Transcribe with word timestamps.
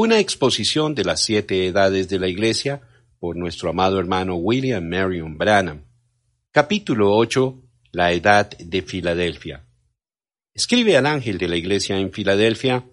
Una 0.00 0.20
exposición 0.20 0.94
de 0.94 1.04
las 1.04 1.24
siete 1.24 1.66
edades 1.66 2.08
de 2.08 2.20
la 2.20 2.28
Iglesia 2.28 2.82
por 3.18 3.34
nuestro 3.34 3.70
amado 3.70 3.98
hermano 3.98 4.36
William 4.36 4.88
Marion 4.88 5.36
Branham. 5.36 5.86
Capítulo 6.52 7.16
8. 7.16 7.60
La 7.90 8.12
Edad 8.12 8.48
de 8.58 8.82
Filadelfia. 8.82 9.66
Escribe 10.54 10.96
al 10.96 11.06
ángel 11.06 11.36
de 11.36 11.48
la 11.48 11.56
Iglesia 11.56 11.98
en 11.98 12.12
Filadelfia. 12.12 12.88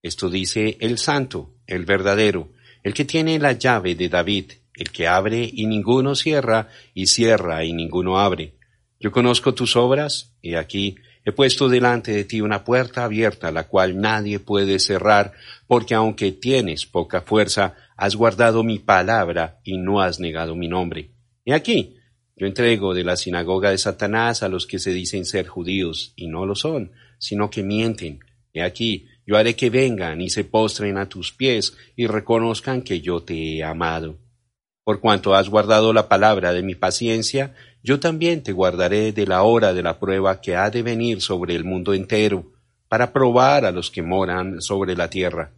Esto 0.00 0.30
dice 0.30 0.78
el 0.80 0.96
santo, 0.96 1.56
el 1.66 1.84
verdadero, 1.84 2.54
el 2.82 2.94
que 2.94 3.04
tiene 3.04 3.38
la 3.38 3.52
llave 3.52 3.94
de 3.94 4.08
David, 4.08 4.52
el 4.76 4.90
que 4.90 5.08
abre 5.08 5.50
y 5.52 5.66
ninguno 5.66 6.14
cierra, 6.14 6.70
y 6.94 7.08
cierra 7.08 7.64
y 7.64 7.74
ninguno 7.74 8.18
abre. 8.18 8.54
Yo 8.98 9.12
conozco 9.12 9.52
tus 9.52 9.76
obras, 9.76 10.34
y 10.40 10.54
aquí 10.54 10.96
he 11.26 11.32
puesto 11.32 11.68
delante 11.68 12.12
de 12.12 12.24
ti 12.24 12.40
una 12.40 12.62
puerta 12.62 13.04
abierta, 13.04 13.50
la 13.50 13.64
cual 13.64 14.00
nadie 14.00 14.38
puede 14.38 14.78
cerrar, 14.78 15.32
porque 15.66 15.94
aunque 15.94 16.30
tienes 16.30 16.86
poca 16.86 17.20
fuerza, 17.20 17.74
has 17.96 18.14
guardado 18.14 18.62
mi 18.62 18.78
palabra 18.78 19.58
y 19.64 19.76
no 19.76 20.00
has 20.00 20.20
negado 20.20 20.54
mi 20.54 20.68
nombre. 20.68 21.10
Y 21.44 21.50
aquí, 21.50 21.96
yo 22.36 22.46
entrego 22.46 22.94
de 22.94 23.02
la 23.02 23.16
sinagoga 23.16 23.70
de 23.70 23.78
Satanás 23.78 24.44
a 24.44 24.48
los 24.48 24.68
que 24.68 24.78
se 24.78 24.92
dicen 24.92 25.24
ser 25.24 25.48
judíos, 25.48 26.12
y 26.14 26.28
no 26.28 26.46
lo 26.46 26.54
son, 26.54 26.92
sino 27.18 27.50
que 27.50 27.64
mienten. 27.64 28.20
Y 28.52 28.60
aquí, 28.60 29.08
yo 29.26 29.36
haré 29.36 29.56
que 29.56 29.68
vengan 29.68 30.20
y 30.20 30.30
se 30.30 30.44
postren 30.44 30.96
a 30.96 31.08
tus 31.08 31.32
pies 31.32 31.76
y 31.96 32.06
reconozcan 32.06 32.82
que 32.82 33.00
yo 33.00 33.24
te 33.24 33.56
he 33.56 33.64
amado. 33.64 34.16
Por 34.84 35.00
cuanto 35.00 35.34
has 35.34 35.48
guardado 35.48 35.92
la 35.92 36.08
palabra 36.08 36.52
de 36.52 36.62
mi 36.62 36.76
paciencia, 36.76 37.52
yo 37.86 38.00
también 38.00 38.42
te 38.42 38.50
guardaré 38.50 39.12
de 39.12 39.28
la 39.28 39.44
hora 39.44 39.72
de 39.72 39.80
la 39.80 40.00
prueba 40.00 40.40
que 40.40 40.56
ha 40.56 40.70
de 40.70 40.82
venir 40.82 41.20
sobre 41.20 41.54
el 41.54 41.62
mundo 41.62 41.94
entero, 41.94 42.50
para 42.88 43.12
probar 43.12 43.64
a 43.64 43.70
los 43.70 43.92
que 43.92 44.02
moran 44.02 44.60
sobre 44.60 44.96
la 44.96 45.08
tierra. 45.08 45.52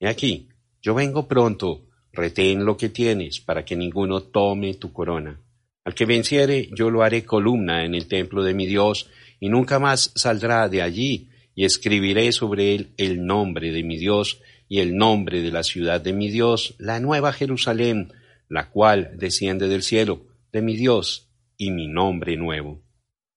He 0.00 0.08
aquí, 0.08 0.48
yo 0.80 0.94
vengo 0.94 1.28
pronto, 1.28 1.84
retén 2.10 2.64
lo 2.64 2.78
que 2.78 2.88
tienes, 2.88 3.38
para 3.38 3.66
que 3.66 3.76
ninguno 3.76 4.22
tome 4.22 4.72
tu 4.76 4.94
corona. 4.94 5.38
Al 5.84 5.94
que 5.94 6.06
venciere, 6.06 6.70
yo 6.72 6.88
lo 6.88 7.02
haré 7.02 7.26
columna 7.26 7.84
en 7.84 7.94
el 7.94 8.08
templo 8.08 8.42
de 8.42 8.54
mi 8.54 8.64
Dios, 8.64 9.10
y 9.38 9.50
nunca 9.50 9.78
más 9.78 10.10
saldrá 10.14 10.70
de 10.70 10.80
allí, 10.80 11.28
y 11.54 11.66
escribiré 11.66 12.32
sobre 12.32 12.74
él 12.74 12.94
el 12.96 13.26
nombre 13.26 13.72
de 13.72 13.82
mi 13.82 13.98
Dios, 13.98 14.40
y 14.70 14.78
el 14.80 14.96
nombre 14.96 15.42
de 15.42 15.52
la 15.52 15.62
ciudad 15.62 16.00
de 16.00 16.14
mi 16.14 16.30
Dios, 16.30 16.76
la 16.78 16.98
nueva 16.98 17.34
Jerusalén, 17.34 18.14
la 18.48 18.70
cual 18.70 19.10
desciende 19.18 19.68
del 19.68 19.82
cielo, 19.82 20.22
de 20.50 20.62
mi 20.62 20.76
Dios, 20.76 21.28
y 21.56 21.70
mi 21.70 21.86
nombre 21.86 22.36
nuevo. 22.36 22.82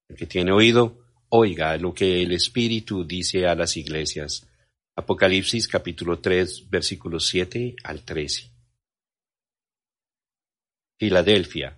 El 0.08 0.16
que 0.16 0.26
tiene 0.26 0.52
oído, 0.52 1.00
oiga 1.30 1.78
lo 1.78 1.94
que 1.94 2.24
el 2.24 2.32
Espíritu 2.32 3.04
dice 3.04 3.48
a 3.48 3.56
las 3.56 3.78
iglesias. 3.78 4.48
Apocalipsis 4.96 5.68
capítulo 5.68 6.20
3 6.20 6.70
versículos 6.70 7.28
7 7.28 7.76
al 7.84 8.04
13. 8.04 8.52
Filadelfia. 10.98 11.78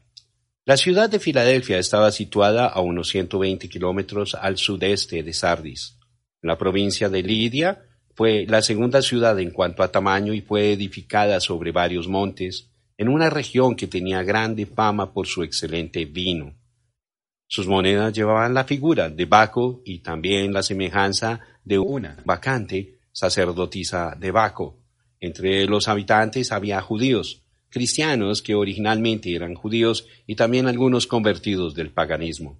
La 0.65 0.77
ciudad 0.77 1.09
de 1.09 1.19
Filadelfia 1.19 1.79
estaba 1.79 2.11
situada 2.11 2.67
a 2.67 2.79
unos 2.81 3.09
120 3.09 3.67
kilómetros 3.67 4.35
al 4.35 4.57
sudeste 4.57 5.23
de 5.23 5.33
Sardis. 5.33 5.97
La 6.41 6.57
provincia 6.57 7.09
de 7.09 7.23
Lidia 7.23 7.83
fue 8.15 8.45
la 8.47 8.61
segunda 8.61 9.01
ciudad 9.01 9.39
en 9.39 9.51
cuanto 9.51 9.81
a 9.81 9.91
tamaño 9.91 10.33
y 10.33 10.41
fue 10.41 10.71
edificada 10.71 11.39
sobre 11.39 11.71
varios 11.71 12.07
montes, 12.07 12.69
en 12.99 13.07
una 13.07 13.29
región 13.29 13.77
que 13.77 13.87
tenía 13.87 14.23
grande 14.23 14.65
fama 14.65 15.13
por 15.13 15.25
su 15.25 15.41
excelente 15.41 16.03
vino. 16.03 16.53
Sus 17.47 17.65
monedas 17.65 18.11
llevaban 18.11 18.53
la 18.53 18.65
figura 18.65 19.09
de 19.09 19.23
Baco 19.23 19.81
y 19.85 19.99
también 19.99 20.51
la 20.51 20.61
semejanza 20.61 21.39
de 21.63 21.79
una 21.79 22.17
vacante 22.25 22.99
sacerdotisa 23.13 24.17
de 24.19 24.31
Baco. 24.31 24.81
Entre 25.21 25.65
los 25.65 25.87
habitantes 25.87 26.51
había 26.51 26.81
judíos, 26.81 27.41
cristianos 27.69 28.41
que 28.41 28.53
originalmente 28.53 29.33
eran 29.33 29.55
judíos 29.55 30.05
y 30.27 30.35
también 30.35 30.67
algunos 30.67 31.07
convertidos 31.07 31.75
del 31.75 31.91
paganismo. 31.91 32.59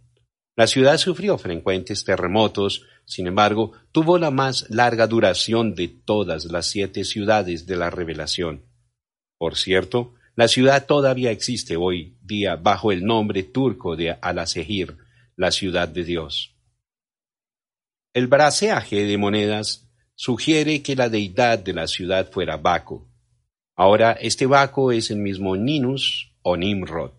La 0.56 0.68
ciudad 0.68 0.96
sufrió 0.96 1.38
frecuentes 1.38 2.06
terremotos, 2.06 2.86
sin 3.04 3.28
embargo, 3.28 3.74
tuvo 3.92 4.18
la 4.18 4.32
más 4.32 4.70
larga 4.70 5.06
duración 5.06 5.76
de 5.76 5.90
todas 5.90 6.46
las 6.46 6.68
siete 6.68 7.04
ciudades 7.04 7.66
de 7.66 7.76
la 7.76 7.90
revelación. 7.90 8.64
Por 9.38 9.58
cierto, 9.58 10.14
la 10.40 10.48
ciudad 10.48 10.86
todavía 10.86 11.32
existe 11.32 11.76
hoy 11.76 12.18
día 12.22 12.56
bajo 12.56 12.94
el 12.94 13.04
nombre 13.04 13.44
turco 13.44 13.98
de 13.98 14.12
Al-Asehir, 14.22 14.96
la 15.36 15.52
ciudad 15.52 15.90
de 15.90 16.06
Dios. 16.06 16.56
El 18.14 18.28
braceaje 18.28 19.04
de 19.04 19.18
monedas 19.18 19.92
sugiere 20.16 20.82
que 20.82 20.96
la 20.96 21.10
deidad 21.10 21.60
de 21.60 21.74
la 21.74 21.88
ciudad 21.88 22.32
fuera 22.32 22.56
Baco. 22.56 23.06
Ahora, 23.76 24.14
este 24.14 24.46
Baco 24.46 24.94
es 24.94 25.12
el 25.12 25.18
mismo 25.18 25.58
Ninus 25.58 26.32
o 26.42 26.56
Nimrod. 26.56 27.12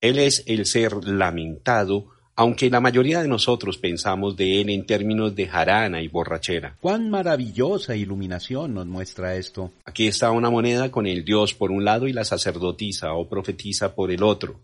Él 0.00 0.18
es 0.18 0.42
el 0.46 0.64
ser 0.64 0.94
lamentado 1.04 2.08
aunque 2.40 2.70
la 2.70 2.80
mayoría 2.80 3.20
de 3.20 3.28
nosotros 3.28 3.76
pensamos 3.76 4.34
de 4.34 4.62
él 4.62 4.70
en 4.70 4.86
términos 4.86 5.36
de 5.36 5.46
jarana 5.46 6.00
y 6.00 6.08
borrachera. 6.08 6.74
Cuán 6.80 7.10
maravillosa 7.10 7.94
iluminación 7.94 8.72
nos 8.72 8.86
muestra 8.86 9.36
esto. 9.36 9.72
Aquí 9.84 10.06
está 10.06 10.30
una 10.30 10.48
moneda 10.48 10.90
con 10.90 11.06
el 11.06 11.22
dios 11.22 11.52
por 11.52 11.70
un 11.70 11.84
lado 11.84 12.08
y 12.08 12.14
la 12.14 12.24
sacerdotisa 12.24 13.12
o 13.12 13.28
profetisa 13.28 13.94
por 13.94 14.10
el 14.10 14.22
otro. 14.22 14.58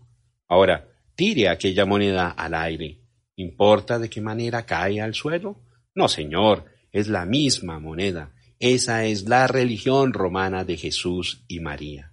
Ahora, 0.47 0.87
tire 1.13 1.49
aquella 1.49 1.85
moneda 1.85 2.31
al 2.31 2.55
aire. 2.55 2.97
¿Importa 3.35 3.99
de 3.99 4.09
qué 4.09 4.21
manera 4.21 4.65
cae 4.65 4.99
al 4.99 5.13
suelo? 5.13 5.57
No, 5.93 6.07
señor, 6.07 6.65
es 6.91 7.07
la 7.07 7.27
misma 7.27 7.79
moneda. 7.79 8.31
Esa 8.57 9.05
es 9.05 9.29
la 9.29 9.45
religión 9.45 10.13
romana 10.13 10.63
de 10.63 10.77
Jesús 10.77 11.43
y 11.47 11.59
María. 11.59 12.11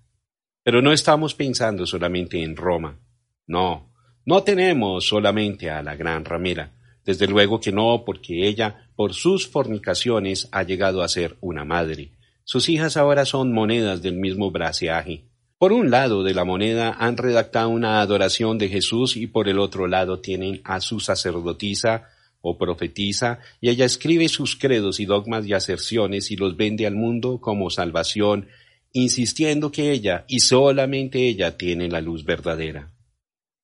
Pero 0.63 0.83
no 0.83 0.93
estamos 0.93 1.35
pensando 1.35 1.87
solamente 1.87 2.43
en 2.43 2.55
Roma. 2.55 2.99
No, 3.47 3.94
no 4.27 4.43
tenemos 4.43 5.07
solamente 5.07 5.71
a 5.71 5.83
la 5.83 5.97
gran 5.97 6.25
ramera, 6.25 6.73
desde 7.05 7.27
luego 7.27 7.61
que 7.61 7.73
no, 7.73 8.05
porque 8.07 8.47
ella, 8.49 8.89
por 8.97 9.13
sus 9.13 9.47
fornicaciones, 9.47 10.49
ha 10.53 10.63
llegado 10.63 11.03
a 11.03 11.09
ser 11.09 11.37
una 11.41 11.65
madre. 11.65 12.13
Sus 12.45 12.69
hijas 12.69 12.97
ahora 12.97 13.27
son 13.27 13.53
monedas 13.53 14.01
del 14.01 14.15
mismo 14.15 14.51
braceaje. 14.51 15.25
Por 15.59 15.73
un 15.73 15.91
lado 15.91 16.23
de 16.23 16.35
la 16.35 16.45
moneda 16.45 16.97
han 16.99 17.17
redactado 17.17 17.69
una 17.69 18.01
adoración 18.01 18.59
de 18.59 18.69
Jesús 18.69 19.17
y 19.17 19.27
por 19.27 19.49
el 19.49 19.59
otro 19.59 19.87
lado 19.87 20.21
tienen 20.21 20.61
a 20.65 20.81
su 20.81 21.01
sacerdotisa 21.01 22.09
o 22.41 22.59
profetisa 22.59 23.41
y 23.61 23.71
ella 23.71 23.85
escribe 23.85 24.29
sus 24.29 24.57
credos 24.57 25.01
y 25.01 25.07
dogmas 25.07 25.47
y 25.47 25.55
aserciones 25.55 26.31
y 26.31 26.37
los 26.37 26.57
vende 26.57 26.87
al 26.87 26.95
mundo 26.95 27.41
como 27.41 27.71
salvación, 27.71 28.49
insistiendo 28.93 29.71
que 29.71 29.93
ella 29.93 30.25
y 30.29 30.41
solamente 30.41 31.29
ella 31.29 31.57
tiene 31.57 31.89
la 31.89 32.01
luz 32.01 32.25
verdadera. 32.25 32.94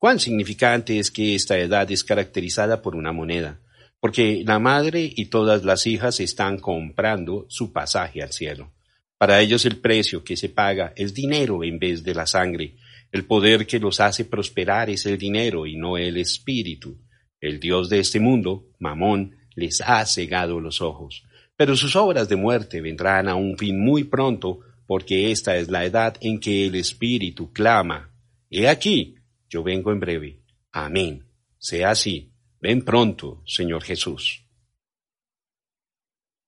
Cuán 0.00 0.18
significante 0.18 0.98
es 0.98 1.10
que 1.10 1.34
esta 1.34 1.58
edad 1.58 1.90
es 1.90 2.04
caracterizada 2.04 2.80
por 2.80 2.96
una 2.96 3.12
moneda, 3.12 3.60
porque 4.00 4.42
la 4.46 4.58
madre 4.58 5.12
y 5.14 5.26
todas 5.26 5.62
las 5.62 5.86
hijas 5.86 6.20
están 6.20 6.58
comprando 6.58 7.44
su 7.50 7.70
pasaje 7.70 8.22
al 8.22 8.32
cielo. 8.32 8.72
Para 9.18 9.42
ellos 9.42 9.66
el 9.66 9.76
precio 9.76 10.24
que 10.24 10.38
se 10.38 10.48
paga 10.48 10.94
es 10.96 11.12
dinero 11.12 11.62
en 11.64 11.78
vez 11.78 12.02
de 12.02 12.14
la 12.14 12.26
sangre. 12.26 12.76
El 13.12 13.26
poder 13.26 13.66
que 13.66 13.78
los 13.78 14.00
hace 14.00 14.24
prosperar 14.24 14.88
es 14.88 15.04
el 15.04 15.18
dinero 15.18 15.66
y 15.66 15.76
no 15.76 15.98
el 15.98 16.16
espíritu. 16.16 16.96
El 17.38 17.60
Dios 17.60 17.90
de 17.90 17.98
este 17.98 18.20
mundo, 18.20 18.68
Mamón, 18.78 19.36
les 19.54 19.82
ha 19.82 20.06
cegado 20.06 20.60
los 20.60 20.80
ojos. 20.80 21.26
Pero 21.56 21.76
sus 21.76 21.94
obras 21.94 22.26
de 22.30 22.36
muerte 22.36 22.80
vendrán 22.80 23.28
a 23.28 23.34
un 23.34 23.58
fin 23.58 23.78
muy 23.78 24.04
pronto, 24.04 24.60
porque 24.86 25.30
esta 25.30 25.58
es 25.58 25.68
la 25.68 25.84
edad 25.84 26.16
en 26.22 26.40
que 26.40 26.68
el 26.68 26.74
espíritu 26.76 27.52
clama. 27.52 28.14
He 28.48 28.66
aquí, 28.66 29.16
yo 29.50 29.62
vengo 29.62 29.92
en 29.92 30.00
breve. 30.00 30.40
Amén. 30.72 31.26
Sea 31.58 31.90
así. 31.90 32.32
Ven 32.60 32.82
pronto, 32.82 33.42
Señor 33.46 33.82
Jesús. 33.82 34.44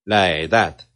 La 0.04 0.38
edad. 0.38 0.88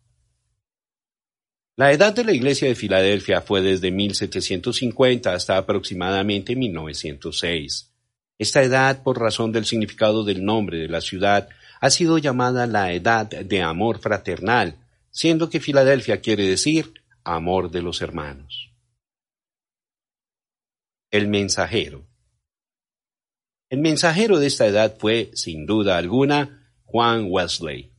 La 1.77 1.93
edad 1.93 2.15
de 2.15 2.25
la 2.25 2.33
iglesia 2.33 2.69
de 2.69 2.75
Filadelfia 2.75 3.42
fue 3.42 3.60
desde 3.60 3.91
1750 3.91 5.34
hasta 5.34 5.59
aproximadamente 5.59 6.57
1906. 6.57 7.92
Esta 8.39 8.63
edad, 8.63 9.03
por 9.03 9.21
razón 9.21 9.53
del 9.53 9.66
significado 9.66 10.25
del 10.25 10.45
nombre 10.45 10.78
de 10.78 10.89
la 10.89 11.01
ciudad, 11.01 11.48
ha 11.80 11.91
sido 11.91 12.19
llamada 12.19 12.66
la 12.66 12.92
edad 12.92 13.27
de 13.27 13.63
amor 13.63 13.98
fraternal, 13.98 14.77
siendo 15.10 15.51
que 15.51 15.60
Filadelfia 15.60 16.21
quiere 16.21 16.47
decir 16.47 16.95
amor 17.25 17.71
de 17.71 17.83
los 17.83 18.01
hermanos. 18.01 18.66
El 21.10 21.28
mensajero. 21.28 22.06
El 23.68 23.80
mensajero 23.80 24.38
de 24.38 24.47
esta 24.47 24.66
edad 24.66 24.97
fue, 24.98 25.30
sin 25.34 25.66
duda 25.66 25.98
alguna, 25.98 26.72
Juan 26.84 27.26
Wesley. 27.28 27.92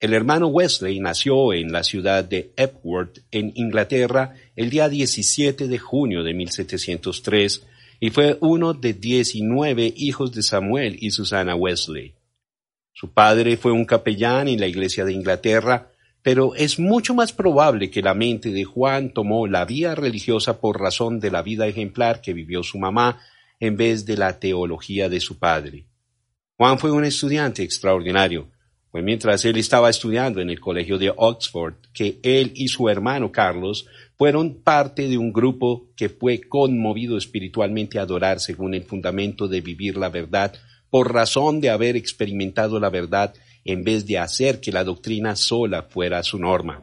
El 0.00 0.14
hermano 0.14 0.48
Wesley 0.48 0.98
nació 0.98 1.52
en 1.52 1.70
la 1.70 1.84
ciudad 1.84 2.24
de 2.24 2.52
Epworth, 2.56 3.20
en 3.30 3.52
Inglaterra, 3.54 4.34
el 4.56 4.68
día 4.68 4.88
17 4.88 5.68
de 5.68 5.78
junio 5.78 6.24
de 6.24 6.34
1703 6.34 7.66
y 8.00 8.10
fue 8.10 8.36
uno 8.40 8.74
de 8.74 8.94
diecinueve 8.94 9.94
hijos 9.96 10.32
de 10.32 10.42
Samuel 10.42 10.96
y 10.98 11.12
Susana 11.12 11.54
Wesley. 11.54 12.16
Su 12.92 13.12
padre 13.12 13.56
fue 13.56 13.70
un 13.70 13.84
capellán 13.84 14.48
en 14.48 14.58
la 14.58 14.66
iglesia 14.66 15.04
de 15.04 15.12
Inglaterra, 15.12 15.91
pero 16.22 16.54
es 16.54 16.78
mucho 16.78 17.14
más 17.14 17.32
probable 17.32 17.90
que 17.90 18.02
la 18.02 18.14
mente 18.14 18.50
de 18.50 18.64
Juan 18.64 19.12
tomó 19.12 19.46
la 19.46 19.64
vía 19.64 19.94
religiosa 19.94 20.60
por 20.60 20.80
razón 20.80 21.18
de 21.18 21.30
la 21.30 21.42
vida 21.42 21.66
ejemplar 21.66 22.20
que 22.20 22.32
vivió 22.32 22.62
su 22.62 22.78
mamá 22.78 23.18
en 23.58 23.76
vez 23.76 24.06
de 24.06 24.16
la 24.16 24.38
teología 24.38 25.08
de 25.08 25.20
su 25.20 25.38
padre. 25.38 25.86
Juan 26.56 26.78
fue 26.78 26.92
un 26.92 27.04
estudiante 27.04 27.62
extraordinario. 27.62 28.48
Fue 28.90 29.02
mientras 29.02 29.44
él 29.44 29.56
estaba 29.56 29.88
estudiando 29.88 30.40
en 30.40 30.50
el 30.50 30.60
colegio 30.60 30.98
de 30.98 31.12
Oxford 31.16 31.74
que 31.94 32.20
él 32.22 32.52
y 32.54 32.68
su 32.68 32.88
hermano 32.88 33.32
Carlos 33.32 33.86
fueron 34.18 34.62
parte 34.62 35.08
de 35.08 35.16
un 35.16 35.32
grupo 35.32 35.88
que 35.96 36.08
fue 36.08 36.42
conmovido 36.42 37.16
espiritualmente 37.16 37.98
a 37.98 38.02
adorar 38.02 38.38
según 38.38 38.74
el 38.74 38.84
fundamento 38.84 39.48
de 39.48 39.62
vivir 39.62 39.96
la 39.96 40.10
verdad 40.10 40.54
por 40.90 41.12
razón 41.12 41.60
de 41.62 41.70
haber 41.70 41.96
experimentado 41.96 42.78
la 42.78 42.90
verdad 42.90 43.34
en 43.64 43.84
vez 43.84 44.06
de 44.06 44.18
hacer 44.18 44.60
que 44.60 44.72
la 44.72 44.84
doctrina 44.84 45.36
sola 45.36 45.82
fuera 45.82 46.22
su 46.22 46.38
norma. 46.38 46.82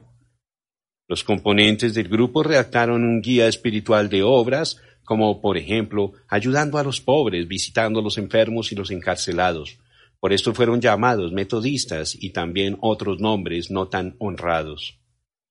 Los 1.07 1.23
componentes 1.23 1.93
del 1.93 2.07
grupo 2.07 2.43
redactaron 2.43 3.03
un 3.03 3.21
guía 3.21 3.47
espiritual 3.47 4.09
de 4.09 4.21
obras, 4.21 4.77
como 5.03 5.41
por 5.41 5.57
ejemplo 5.57 6.13
ayudando 6.27 6.77
a 6.77 6.83
los 6.83 7.01
pobres, 7.01 7.47
visitando 7.47 7.99
a 7.99 8.03
los 8.03 8.17
enfermos 8.19 8.71
y 8.71 8.75
los 8.75 8.91
encarcelados. 8.91 9.79
Por 10.19 10.33
esto 10.33 10.53
fueron 10.53 10.81
llamados 10.81 11.31
metodistas 11.31 12.15
y 12.19 12.29
también 12.29 12.77
otros 12.81 13.19
nombres 13.19 13.71
no 13.71 13.87
tan 13.87 14.15
honrados. 14.19 14.99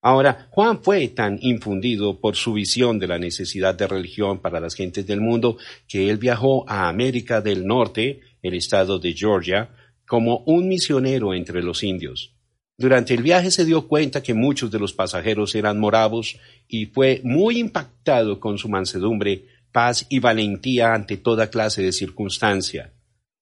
Ahora, 0.00 0.46
Juan 0.50 0.80
fue 0.80 1.08
tan 1.08 1.38
infundido 1.42 2.20
por 2.20 2.36
su 2.36 2.52
visión 2.52 3.00
de 3.00 3.08
la 3.08 3.19
necesidad 3.19 3.75
de 3.75 3.88
religión 3.88 4.38
para 4.38 4.60
las 4.60 4.75
gentes 4.75 5.06
del 5.06 5.20
mundo 5.20 5.56
que 5.88 6.08
él 6.08 6.19
viajó 6.19 6.69
a 6.69 6.88
América 6.88 7.40
del 7.40 7.66
Norte, 7.66 8.20
el 8.42 8.54
estado 8.54 9.00
de 9.00 9.12
Georgia, 9.12 9.70
como 10.08 10.38
un 10.46 10.66
misionero 10.66 11.34
entre 11.34 11.62
los 11.62 11.84
indios. 11.84 12.34
Durante 12.78 13.12
el 13.12 13.22
viaje 13.22 13.50
se 13.50 13.64
dio 13.64 13.87
cuenta 13.87 14.22
que 14.22 14.34
muchos 14.34 14.70
de 14.70 14.78
los 14.78 14.94
pasajeros 14.94 15.55
eran 15.55 15.78
moravos 15.78 16.38
y 16.66 16.87
fue 16.87 17.20
muy 17.25 17.58
impactado 17.58 18.40
con 18.40 18.56
su 18.56 18.69
mansedumbre, 18.69 19.44
paz 19.70 20.06
y 20.08 20.19
valentía 20.19 20.94
ante 20.94 21.19
toda 21.19 21.50
clase 21.50 21.82
de 21.82 21.93
circunstancia. 21.93 22.94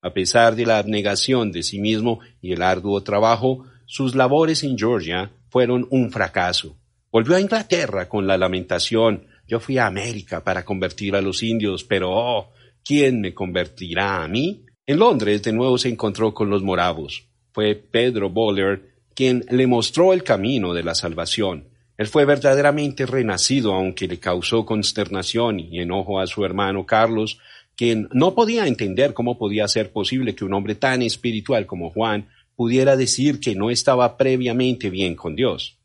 A 0.02 0.12
pesar 0.12 0.56
de 0.56 0.66
la 0.66 0.78
abnegación 0.78 1.52
de 1.52 1.62
sí 1.62 1.78
mismo 1.78 2.18
y 2.42 2.52
el 2.52 2.62
arduo 2.62 3.02
trabajo, 3.02 3.66
sus 3.86 4.16
labores 4.16 4.64
en 4.64 4.76
Georgia 4.76 5.30
fueron 5.48 5.86
un 5.90 6.10
fracaso. 6.10 6.76
Volvió 7.12 7.36
a 7.36 7.40
Inglaterra 7.40 8.08
con 8.08 8.26
la 8.26 8.36
lamentación, 8.36 9.26
yo 9.46 9.60
fui 9.60 9.78
a 9.78 9.86
América 9.86 10.42
para 10.42 10.64
convertir 10.64 11.14
a 11.14 11.20
los 11.20 11.44
indios, 11.44 11.84
pero 11.84 12.10
oh, 12.10 12.52
¿quién 12.84 13.20
me 13.20 13.32
convertirá 13.32 14.24
a 14.24 14.28
mí? 14.28 14.65
En 14.88 15.00
Londres 15.00 15.42
de 15.42 15.52
nuevo 15.52 15.78
se 15.78 15.88
encontró 15.88 16.32
con 16.32 16.48
los 16.48 16.62
moravos. 16.62 17.26
Fue 17.52 17.74
Pedro 17.74 18.30
Boller 18.30 18.94
quien 19.14 19.44
le 19.50 19.66
mostró 19.66 20.12
el 20.12 20.22
camino 20.22 20.74
de 20.74 20.84
la 20.84 20.94
salvación. 20.94 21.68
Él 21.96 22.06
fue 22.06 22.24
verdaderamente 22.24 23.06
renacido, 23.06 23.72
aunque 23.72 24.06
le 24.06 24.20
causó 24.20 24.64
consternación 24.64 25.58
y 25.58 25.80
enojo 25.80 26.20
a 26.20 26.26
su 26.26 26.44
hermano 26.44 26.84
Carlos, 26.86 27.40
quien 27.74 28.08
no 28.12 28.34
podía 28.34 28.66
entender 28.66 29.14
cómo 29.14 29.38
podía 29.38 29.66
ser 29.66 29.90
posible 29.90 30.34
que 30.34 30.44
un 30.44 30.54
hombre 30.54 30.74
tan 30.74 31.02
espiritual 31.02 31.66
como 31.66 31.90
Juan 31.90 32.28
pudiera 32.54 32.96
decir 32.96 33.40
que 33.40 33.54
no 33.54 33.70
estaba 33.70 34.16
previamente 34.16 34.88
bien 34.90 35.16
con 35.16 35.34
Dios. 35.34 35.78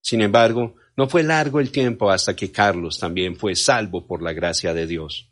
Sin 0.00 0.22
embargo, 0.22 0.74
no 0.96 1.06
fue 1.08 1.22
largo 1.22 1.60
el 1.60 1.70
tiempo 1.70 2.10
hasta 2.10 2.34
que 2.34 2.50
Carlos 2.50 2.98
también 2.98 3.36
fue 3.36 3.54
salvo 3.54 4.06
por 4.06 4.22
la 4.22 4.32
gracia 4.32 4.74
de 4.74 4.86
Dios. 4.86 5.30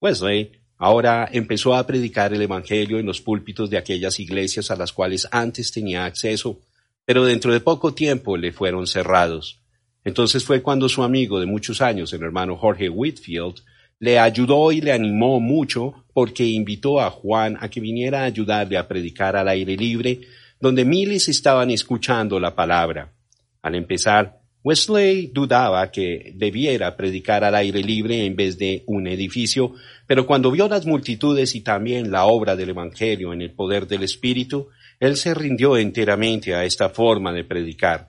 Wesley 0.00 0.52
Ahora 0.76 1.28
empezó 1.32 1.74
a 1.74 1.86
predicar 1.86 2.32
el 2.32 2.42
Evangelio 2.42 2.98
en 2.98 3.06
los 3.06 3.20
púlpitos 3.20 3.70
de 3.70 3.78
aquellas 3.78 4.18
iglesias 4.18 4.70
a 4.70 4.76
las 4.76 4.92
cuales 4.92 5.28
antes 5.30 5.70
tenía 5.70 6.04
acceso, 6.04 6.58
pero 7.04 7.24
dentro 7.24 7.52
de 7.52 7.60
poco 7.60 7.94
tiempo 7.94 8.36
le 8.36 8.52
fueron 8.52 8.86
cerrados. 8.86 9.60
Entonces 10.04 10.44
fue 10.44 10.62
cuando 10.62 10.88
su 10.88 11.02
amigo 11.02 11.40
de 11.40 11.46
muchos 11.46 11.80
años, 11.80 12.12
el 12.12 12.22
hermano 12.22 12.56
Jorge 12.56 12.88
Whitfield, 12.88 13.62
le 14.00 14.18
ayudó 14.18 14.72
y 14.72 14.80
le 14.80 14.92
animó 14.92 15.40
mucho 15.40 16.04
porque 16.12 16.44
invitó 16.44 17.00
a 17.00 17.10
Juan 17.10 17.56
a 17.60 17.68
que 17.68 17.80
viniera 17.80 18.20
a 18.20 18.24
ayudarle 18.24 18.76
a 18.76 18.86
predicar 18.86 19.36
al 19.36 19.48
aire 19.48 19.76
libre, 19.76 20.20
donde 20.60 20.84
miles 20.84 21.28
estaban 21.28 21.70
escuchando 21.70 22.38
la 22.38 22.54
palabra. 22.54 23.12
Al 23.62 23.74
empezar, 23.76 24.40
Wesley 24.64 25.26
dudaba 25.26 25.90
que 25.90 26.32
debiera 26.36 26.96
predicar 26.96 27.44
al 27.44 27.54
aire 27.54 27.82
libre 27.82 28.24
en 28.24 28.34
vez 28.34 28.56
de 28.56 28.82
un 28.86 29.06
edificio, 29.06 29.74
pero 30.06 30.26
cuando 30.26 30.50
vio 30.50 30.66
las 30.68 30.86
multitudes 30.86 31.54
y 31.54 31.60
también 31.60 32.10
la 32.10 32.24
obra 32.24 32.56
del 32.56 32.70
Evangelio 32.70 33.34
en 33.34 33.42
el 33.42 33.50
poder 33.50 33.86
del 33.86 34.04
Espíritu, 34.04 34.68
él 35.00 35.18
se 35.18 35.34
rindió 35.34 35.76
enteramente 35.76 36.54
a 36.54 36.64
esta 36.64 36.88
forma 36.88 37.30
de 37.30 37.44
predicar. 37.44 38.08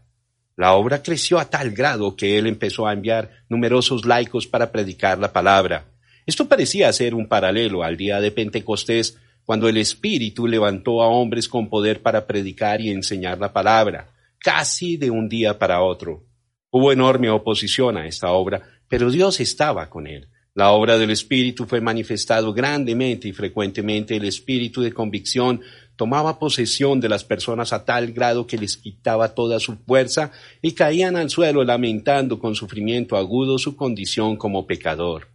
La 0.55 0.75
obra 0.75 1.03
creció 1.03 1.39
a 1.39 1.49
tal 1.49 1.71
grado 1.71 2.15
que 2.15 2.37
él 2.37 2.47
empezó 2.47 2.87
a 2.87 2.93
enviar 2.93 3.31
numerosos 3.49 4.05
laicos 4.05 4.47
para 4.47 4.71
predicar 4.71 5.19
la 5.19 5.33
palabra. 5.33 5.87
Esto 6.25 6.47
parecía 6.47 6.93
ser 6.93 7.15
un 7.15 7.27
paralelo 7.27 7.83
al 7.83 7.97
día 7.97 8.21
de 8.21 8.31
Pentecostés, 8.31 9.17
cuando 9.43 9.67
el 9.67 9.75
Espíritu 9.75 10.47
levantó 10.47 11.03
a 11.03 11.09
hombres 11.09 11.49
con 11.49 11.67
poder 11.67 12.01
para 12.01 12.25
predicar 12.25 12.79
y 12.79 12.91
enseñar 12.91 13.39
la 13.39 13.51
palabra, 13.51 14.07
casi 14.39 14.95
de 14.95 15.11
un 15.11 15.27
día 15.27 15.59
para 15.59 15.81
otro. 15.81 16.23
Hubo 16.71 16.91
enorme 16.91 17.29
oposición 17.29 17.97
a 17.97 18.07
esta 18.07 18.31
obra, 18.31 18.61
pero 18.87 19.09
Dios 19.11 19.39
estaba 19.39 19.89
con 19.89 20.07
él. 20.07 20.29
La 20.53 20.71
obra 20.71 20.97
del 20.97 21.11
Espíritu 21.11 21.65
fue 21.65 21.81
manifestado 21.81 22.53
grandemente 22.53 23.27
y 23.27 23.33
frecuentemente 23.33 24.15
el 24.15 24.23
Espíritu 24.23 24.81
de 24.81 24.93
convicción 24.93 25.59
tomaba 25.97 26.39
posesión 26.39 27.01
de 27.01 27.09
las 27.09 27.25
personas 27.25 27.73
a 27.73 27.83
tal 27.83 28.13
grado 28.13 28.47
que 28.47 28.57
les 28.57 28.77
quitaba 28.77 29.33
toda 29.33 29.59
su 29.59 29.75
fuerza 29.75 30.31
y 30.61 30.71
caían 30.71 31.17
al 31.17 31.29
suelo 31.29 31.63
lamentando 31.63 32.39
con 32.39 32.55
sufrimiento 32.55 33.17
agudo 33.17 33.57
su 33.57 33.75
condición 33.75 34.37
como 34.37 34.65
pecador. 34.65 35.27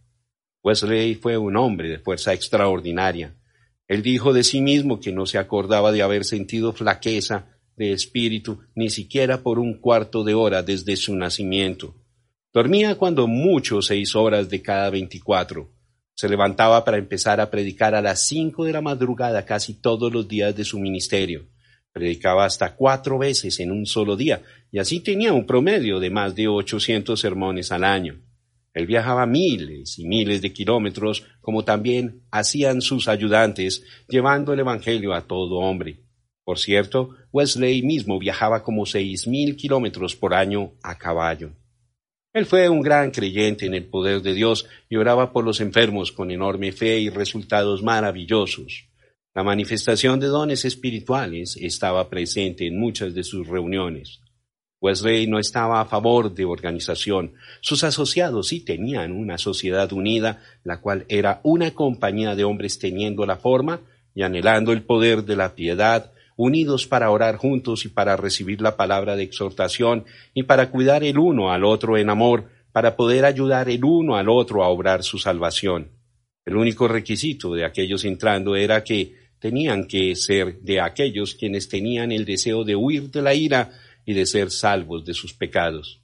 Wesley 0.63 1.15
fue 1.15 1.37
un 1.37 1.57
hombre 1.57 1.91
de 1.91 1.99
fuerza 1.99 2.33
extraordinaria. 2.33 3.35
Él 3.89 4.03
dijo 4.03 4.33
de 4.33 4.43
sí 4.43 4.63
mismo 4.63 5.01
que 5.01 5.13
no 5.13 5.27
se 5.27 5.37
acordaba 5.37 5.93
de 5.93 6.01
haber 6.01 6.25
sentido 6.25 6.73
flaqueza 6.73 7.59
de 7.81 7.93
espíritu 7.93 8.61
ni 8.75 8.91
siquiera 8.91 9.43
por 9.43 9.59
un 9.59 9.81
cuarto 9.81 10.23
de 10.23 10.35
hora 10.35 10.63
desde 10.63 10.97
su 10.97 11.17
nacimiento. 11.17 11.97
Dormía 12.53 12.97
cuando 12.97 13.27
mucho 13.27 13.81
seis 13.81 14.15
horas 14.15 14.51
de 14.51 14.61
cada 14.61 14.91
veinticuatro. 14.91 15.73
Se 16.15 16.29
levantaba 16.29 16.85
para 16.85 16.99
empezar 16.99 17.41
a 17.41 17.51
predicar 17.51 17.95
a 17.95 18.03
las 18.03 18.27
cinco 18.27 18.67
de 18.67 18.75
la 18.75 18.83
madrugada 18.83 19.47
casi 19.47 19.81
todos 19.81 20.13
los 20.13 20.29
días 20.29 20.55
de 20.55 20.65
su 20.65 20.79
ministerio. 20.79 21.49
Predicaba 21.91 22.45
hasta 22.45 22.77
cuatro 22.77 23.17
veces 23.17 23.59
en 23.61 23.73
un 23.73 23.87
solo 23.87 24.15
día, 24.15 24.43
y 24.71 24.79
así 24.79 25.01
tenía 25.01 25.33
un 25.33 25.47
promedio 25.47 26.01
de 26.01 26.11
más 26.11 26.35
de 26.35 26.49
ochocientos 26.49 27.21
sermones 27.21 27.73
al 27.73 27.85
año. 27.85 28.21
Él 28.75 28.87
viajaba 28.87 29.25
miles 29.25 29.99
y 29.99 30.07
miles 30.07 30.43
de 30.43 30.53
kilómetros, 30.53 31.25
como 31.41 31.65
también 31.65 32.25
hacían 32.31 32.83
sus 32.83 33.09
ayudantes, 33.09 33.83
llevando 34.07 34.53
el 34.53 34.61
Evangelio 34.61 35.15
a 35.15 35.27
todo 35.27 35.61
hombre. 35.61 36.10
Por 36.51 36.59
cierto, 36.59 37.11
Wesley 37.31 37.81
mismo 37.83 38.19
viajaba 38.19 38.65
como 38.65 38.85
seis 38.85 39.29
mil 39.29 39.55
kilómetros 39.55 40.17
por 40.17 40.35
año 40.35 40.73
a 40.83 40.99
caballo. 40.99 41.53
Él 42.33 42.45
fue 42.45 42.69
un 42.69 42.83
gran 42.83 43.13
creyente 43.13 43.67
en 43.67 43.75
el 43.75 43.85
poder 43.85 44.21
de 44.21 44.35
Dios 44.35 44.67
y 44.89 44.97
oraba 44.97 45.33
por 45.33 45.45
los 45.45 45.61
enfermos 45.61 46.11
con 46.11 46.33
enorme 46.33 46.73
fe 46.73 46.99
y 46.99 47.09
resultados 47.09 47.85
maravillosos. 47.85 48.89
La 49.33 49.45
manifestación 49.45 50.19
de 50.19 50.27
dones 50.27 50.65
espirituales 50.65 51.57
estaba 51.57 52.11
presente 52.11 52.67
en 52.67 52.81
muchas 52.81 53.15
de 53.15 53.23
sus 53.23 53.47
reuniones. 53.47 54.19
Wesley 54.81 55.29
no 55.29 55.39
estaba 55.39 55.81
a 55.81 55.85
favor 55.85 56.35
de 56.35 56.47
organización. 56.47 57.35
Sus 57.61 57.85
asociados 57.85 58.49
sí 58.49 58.65
tenían 58.65 59.13
una 59.13 59.39
sociedad 59.39 59.93
unida, 59.93 60.43
la 60.65 60.81
cual 60.81 61.05
era 61.09 61.41
una 61.45 61.71
compañía 61.75 62.35
de 62.35 62.43
hombres 62.43 62.81
teniendo 62.81 63.25
la 63.25 63.37
forma 63.37 63.83
y 64.17 64.23
anhelando 64.23 64.73
el 64.73 64.83
poder 64.83 65.25
de 65.25 65.37
la 65.37 65.55
piedad, 65.55 66.13
unidos 66.43 66.87
para 66.87 67.11
orar 67.11 67.37
juntos 67.37 67.85
y 67.85 67.89
para 67.89 68.17
recibir 68.17 68.63
la 68.63 68.75
palabra 68.75 69.15
de 69.15 69.25
exhortación 69.25 70.07
y 70.33 70.45
para 70.45 70.71
cuidar 70.71 71.05
el 71.05 71.19
uno 71.19 71.53
al 71.53 71.65
otro 71.65 71.99
en 71.99 72.09
amor, 72.09 72.49
para 72.73 72.97
poder 72.97 73.27
ayudar 73.27 73.69
el 73.69 73.85
uno 73.85 74.17
al 74.17 74.31
otro 74.31 74.65
a 74.65 74.69
obrar 74.69 75.03
su 75.03 75.19
salvación. 75.19 75.91
El 76.47 76.57
único 76.57 76.89
requisito 76.89 77.53
de 77.53 77.67
aquellos 77.67 78.07
entrando 78.07 78.57
era 78.57 78.83
que 78.83 79.17
tenían 79.39 79.87
que 79.87 80.17
ser 80.17 80.61
de 80.61 80.81
aquellos 80.81 81.35
quienes 81.35 81.69
tenían 81.69 82.11
el 82.11 82.25
deseo 82.25 82.65
de 82.65 82.75
huir 82.75 83.11
de 83.11 83.21
la 83.21 83.35
ira 83.35 83.73
y 84.07 84.15
de 84.15 84.25
ser 84.25 84.51
salvos 84.51 85.05
de 85.05 85.13
sus 85.13 85.35
pecados. 85.35 86.01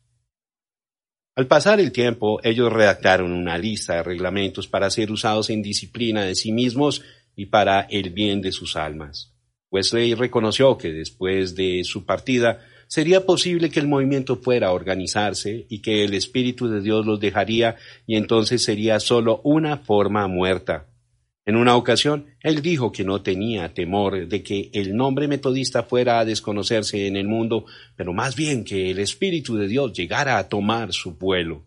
Al 1.35 1.47
pasar 1.47 1.81
el 1.81 1.93
tiempo, 1.93 2.41
ellos 2.45 2.71
redactaron 2.71 3.33
una 3.33 3.57
lista 3.57 3.95
de 3.95 4.03
reglamentos 4.03 4.69
para 4.69 4.91
ser 4.91 5.11
usados 5.11 5.49
en 5.49 5.63
disciplina 5.63 6.25
de 6.25 6.35
sí 6.35 6.53
mismos 6.53 7.03
y 7.35 7.47
para 7.47 7.81
el 7.89 8.11
bien 8.11 8.43
de 8.43 8.53
sus 8.53 8.77
almas. 8.77 9.36
Wesley 9.71 10.15
reconoció 10.15 10.79
que 10.79 10.93
después 10.93 11.55
de 11.55 11.83
su 11.85 12.05
partida 12.05 12.61
sería 12.87 13.27
posible 13.27 13.71
que 13.71 13.81
el 13.81 13.89
movimiento 13.89 14.37
fuera 14.37 14.69
a 14.69 14.73
organizarse 14.73 15.67
y 15.69 15.83
que 15.83 16.05
el 16.05 16.15
Espíritu 16.15 16.69
de 16.69 16.81
Dios 16.81 17.05
los 17.05 17.21
dejaría 17.21 17.77
y 18.07 18.17
entonces 18.17 18.63
sería 18.63 19.01
solo 19.01 19.41
una 19.45 19.79
forma 19.79 20.27
muerta. 20.29 20.87
En 21.45 21.55
una 21.55 21.77
ocasión, 21.77 22.27
él 22.41 22.61
dijo 22.61 22.91
que 22.91 23.05
no 23.05 23.23
tenía 23.23 23.73
temor 23.73 24.27
de 24.27 24.43
que 24.43 24.69
el 24.73 24.97
nombre 24.97 25.29
metodista 25.29 25.85
fuera 25.85 26.19
a 26.19 26.25
desconocerse 26.25 27.07
en 27.07 27.17
el 27.17 27.29
mundo, 27.29 27.67
pero 27.95 28.13
más 28.13 28.35
bien 28.35 28.65
que 28.65 28.91
el 28.91 28.99
Espíritu 28.99 29.57
de 29.57 29.69
Dios 29.69 29.93
llegara 29.93 30.39
a 30.39 30.49
tomar 30.49 30.93
su 30.93 31.13
vuelo. 31.13 31.65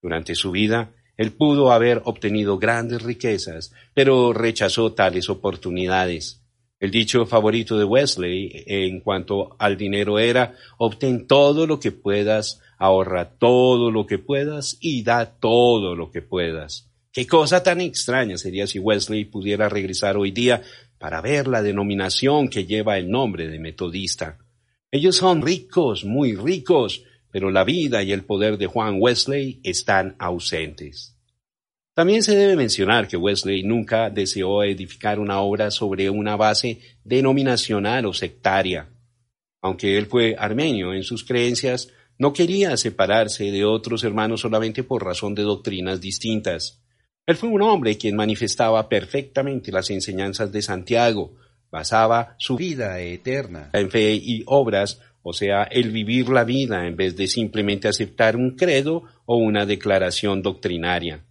Durante 0.00 0.34
su 0.34 0.50
vida, 0.50 0.94
él 1.18 1.32
pudo 1.32 1.72
haber 1.72 2.00
obtenido 2.04 2.58
grandes 2.58 3.02
riquezas, 3.02 3.72
pero 3.92 4.32
rechazó 4.32 4.92
tales 4.92 5.28
oportunidades. 5.28 6.45
El 6.78 6.90
dicho 6.90 7.24
favorito 7.24 7.78
de 7.78 7.84
Wesley 7.84 8.64
en 8.66 9.00
cuanto 9.00 9.56
al 9.58 9.78
dinero 9.78 10.18
era 10.18 10.54
obtén 10.76 11.26
todo 11.26 11.66
lo 11.66 11.80
que 11.80 11.90
puedas, 11.90 12.60
ahorra 12.76 13.30
todo 13.38 13.90
lo 13.90 14.06
que 14.06 14.18
puedas 14.18 14.76
y 14.80 15.02
da 15.02 15.24
todo 15.24 15.94
lo 15.94 16.10
que 16.10 16.20
puedas. 16.20 16.90
Qué 17.10 17.26
cosa 17.26 17.62
tan 17.62 17.80
extraña 17.80 18.36
sería 18.36 18.66
si 18.66 18.78
Wesley 18.78 19.24
pudiera 19.24 19.70
regresar 19.70 20.18
hoy 20.18 20.32
día 20.32 20.62
para 20.98 21.22
ver 21.22 21.48
la 21.48 21.62
denominación 21.62 22.48
que 22.48 22.66
lleva 22.66 22.98
el 22.98 23.10
nombre 23.10 23.48
de 23.48 23.58
metodista. 23.58 24.36
Ellos 24.90 25.16
son 25.16 25.40
ricos, 25.40 26.04
muy 26.04 26.34
ricos, 26.34 27.04
pero 27.30 27.50
la 27.50 27.64
vida 27.64 28.02
y 28.02 28.12
el 28.12 28.24
poder 28.24 28.58
de 28.58 28.66
Juan 28.66 28.96
Wesley 29.00 29.60
están 29.62 30.14
ausentes. 30.18 31.15
También 31.96 32.22
se 32.22 32.36
debe 32.36 32.56
mencionar 32.56 33.08
que 33.08 33.16
Wesley 33.16 33.62
nunca 33.62 34.10
deseó 34.10 34.62
edificar 34.62 35.18
una 35.18 35.40
obra 35.40 35.70
sobre 35.70 36.10
una 36.10 36.36
base 36.36 36.78
denominacional 37.02 38.04
o 38.04 38.12
sectaria. 38.12 38.90
Aunque 39.62 39.96
él 39.96 40.04
fue 40.04 40.36
armenio 40.38 40.92
en 40.92 41.04
sus 41.04 41.24
creencias, 41.24 41.88
no 42.18 42.34
quería 42.34 42.76
separarse 42.76 43.50
de 43.50 43.64
otros 43.64 44.04
hermanos 44.04 44.42
solamente 44.42 44.82
por 44.82 45.06
razón 45.06 45.34
de 45.34 45.44
doctrinas 45.44 45.98
distintas. 45.98 46.82
Él 47.24 47.36
fue 47.36 47.48
un 47.48 47.62
hombre 47.62 47.96
quien 47.96 48.14
manifestaba 48.14 48.90
perfectamente 48.90 49.72
las 49.72 49.88
enseñanzas 49.88 50.52
de 50.52 50.60
Santiago, 50.60 51.32
basaba 51.70 52.36
su 52.38 52.56
vida 52.56 53.00
eterna 53.00 53.70
en 53.72 53.90
fe 53.90 54.12
y 54.12 54.42
obras, 54.44 55.00
o 55.22 55.32
sea, 55.32 55.62
el 55.62 55.92
vivir 55.92 56.28
la 56.28 56.44
vida 56.44 56.86
en 56.86 56.94
vez 56.94 57.16
de 57.16 57.26
simplemente 57.26 57.88
aceptar 57.88 58.36
un 58.36 58.50
credo 58.50 59.04
o 59.24 59.38
una 59.38 59.64
declaración 59.64 60.42
doctrinaria. 60.42 61.25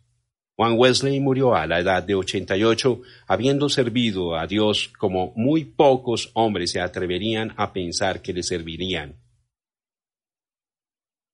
Juan 0.58 0.76
Wesley 0.78 1.20
murió 1.20 1.54
a 1.54 1.68
la 1.68 1.80
edad 1.80 2.02
de 2.02 2.16
88, 2.16 3.02
habiendo 3.28 3.68
servido 3.68 4.38
a 4.38 4.48
Dios 4.48 4.90
como 4.98 5.34
muy 5.36 5.66
pocos 5.66 6.32
hombres 6.34 6.72
se 6.72 6.80
atreverían 6.80 7.54
a 7.58 7.74
pensar 7.74 8.22
que 8.22 8.32
le 8.32 8.42
servirían. 8.42 9.18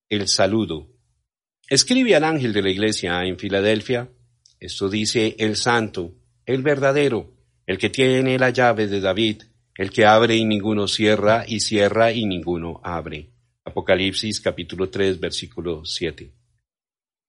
El 0.10 0.28
saludo. 0.28 0.88
Escribe 1.70 2.16
al 2.16 2.24
ángel 2.24 2.52
de 2.52 2.64
la 2.64 2.72
iglesia 2.72 3.24
en 3.24 3.38
Filadelfia, 3.38 4.10
esto 4.60 4.90
dice 4.90 5.36
el 5.38 5.56
santo, 5.56 6.16
el 6.46 6.64
verdadero, 6.64 7.32
el 7.68 7.78
que 7.78 7.90
tiene 7.90 8.38
la 8.40 8.50
llave 8.50 8.88
de 8.88 9.00
David, 9.00 9.44
el 9.76 9.92
que 9.92 10.06
abre 10.06 10.36
y 10.36 10.46
ninguno 10.46 10.88
cierra, 10.88 11.46
y 11.48 11.60
cierra 11.60 12.12
y 12.12 12.26
ninguno 12.26 12.82
abre. 12.84 13.30
Apocalipsis 13.64 14.42
capítulo 14.42 14.90
3 14.90 15.20
versículo 15.20 15.86
7. 15.86 16.41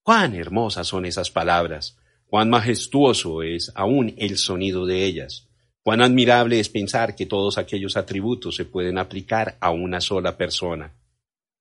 Cuán 0.03 0.35
hermosas 0.35 0.89
son 0.89 1.07
esas 1.07 1.31
palabras, 1.31 1.97
cuán 2.27 2.51
majestuoso 2.51 3.43
es 3.45 3.71
aún 3.77 4.15
el 4.19 4.37
sonido 4.37 4.85
de 4.85 5.05
ellas, 5.05 5.49
cuán 5.81 6.01
admirable 6.01 6.59
es 6.59 6.69
pensar 6.69 7.15
que 7.15 7.27
todos 7.27 7.57
aquellos 7.57 7.97
atributos 7.97 8.57
se 8.57 8.65
pueden 8.65 8.99
aplicar 8.99 9.57
a 9.61 9.71
una 9.71 10.01
sola 10.01 10.37
persona. 10.37 10.93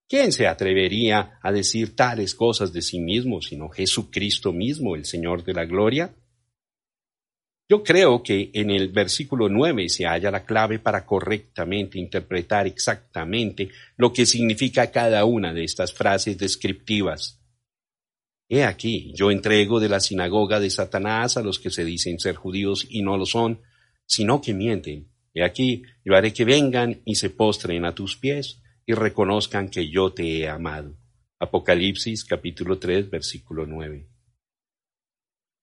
¿Quién 0.09 0.31
se 0.31 0.47
atrevería 0.47 1.39
a 1.41 1.51
decir 1.51 1.95
tales 1.95 2.33
cosas 2.33 2.73
de 2.73 2.81
sí 2.81 2.99
mismo 2.99 3.41
sino 3.41 3.69
Jesucristo 3.69 4.51
mismo, 4.51 4.95
el 4.95 5.05
Señor 5.05 5.43
de 5.43 5.53
la 5.53 5.65
Gloria? 5.65 6.15
Yo 7.69 7.83
creo 7.83 8.23
que 8.23 8.49
en 8.53 8.71
el 8.71 8.89
versículo 8.89 9.49
9 9.49 9.87
se 9.87 10.05
halla 10.05 10.31
la 10.31 10.45
clave 10.45 10.79
para 10.79 11.05
correctamente 11.05 11.99
interpretar 11.99 12.65
exactamente 12.65 13.69
lo 13.97 14.11
que 14.11 14.25
significa 14.25 14.89
cada 14.89 15.25
una 15.25 15.53
de 15.53 15.63
estas 15.63 15.93
frases 15.93 16.37
descriptivas. 16.37 17.40
He 18.53 18.65
aquí, 18.65 19.13
yo 19.15 19.31
entrego 19.31 19.79
de 19.79 19.87
la 19.87 20.01
sinagoga 20.01 20.59
de 20.59 20.69
Satanás 20.69 21.37
a 21.37 21.41
los 21.41 21.57
que 21.57 21.69
se 21.69 21.85
dicen 21.85 22.19
ser 22.19 22.35
judíos 22.35 22.85
y 22.89 23.01
no 23.01 23.15
lo 23.15 23.25
son, 23.25 23.61
sino 24.05 24.41
que 24.41 24.53
mienten. 24.53 25.07
He 25.33 25.45
aquí, 25.45 25.83
yo 26.03 26.17
haré 26.17 26.33
que 26.33 26.43
vengan 26.43 27.01
y 27.05 27.15
se 27.15 27.29
postren 27.29 27.85
a 27.85 27.95
tus 27.95 28.17
pies 28.17 28.61
y 28.85 28.91
reconozcan 28.91 29.69
que 29.69 29.89
yo 29.89 30.11
te 30.11 30.39
he 30.39 30.49
amado. 30.49 30.97
Apocalipsis 31.39 32.25
capítulo 32.25 32.77
3 32.77 33.09
versículo 33.09 33.65
9. 33.65 34.09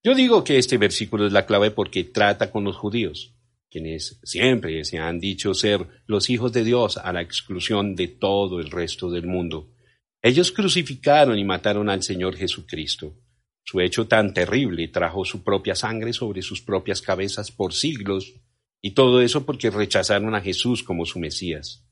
Yo 0.03 0.15
digo 0.15 0.43
que 0.43 0.57
este 0.57 0.79
versículo 0.79 1.27
es 1.27 1.31
la 1.31 1.45
clave 1.45 1.69
porque 1.69 2.05
trata 2.05 2.49
con 2.49 2.63
los 2.63 2.75
judíos, 2.75 3.35
quienes 3.69 4.19
siempre 4.23 4.83
se 4.83 4.97
han 4.97 5.19
dicho 5.19 5.53
ser 5.53 5.85
los 6.07 6.31
hijos 6.31 6.51
de 6.53 6.63
Dios 6.63 6.97
a 6.97 7.13
la 7.13 7.21
exclusión 7.21 7.93
de 7.93 8.07
todo 8.07 8.59
el 8.59 8.71
resto 8.71 9.11
del 9.11 9.27
mundo. 9.27 9.75
Ellos 10.21 10.51
crucificaron 10.51 11.37
y 11.37 11.43
mataron 11.43 11.89
al 11.89 12.03
Señor 12.03 12.35
Jesucristo. 12.35 13.15
Su 13.63 13.79
hecho 13.81 14.07
tan 14.07 14.33
terrible 14.33 14.87
trajo 14.87 15.25
su 15.25 15.43
propia 15.43 15.75
sangre 15.75 16.13
sobre 16.13 16.41
sus 16.41 16.61
propias 16.61 17.01
cabezas 17.01 17.51
por 17.51 17.73
siglos, 17.73 18.33
y 18.81 18.91
todo 18.91 19.21
eso 19.21 19.45
porque 19.45 19.69
rechazaron 19.69 20.35
a 20.35 20.41
Jesús 20.41 20.83
como 20.83 21.05
su 21.05 21.19
Mesías 21.19 21.85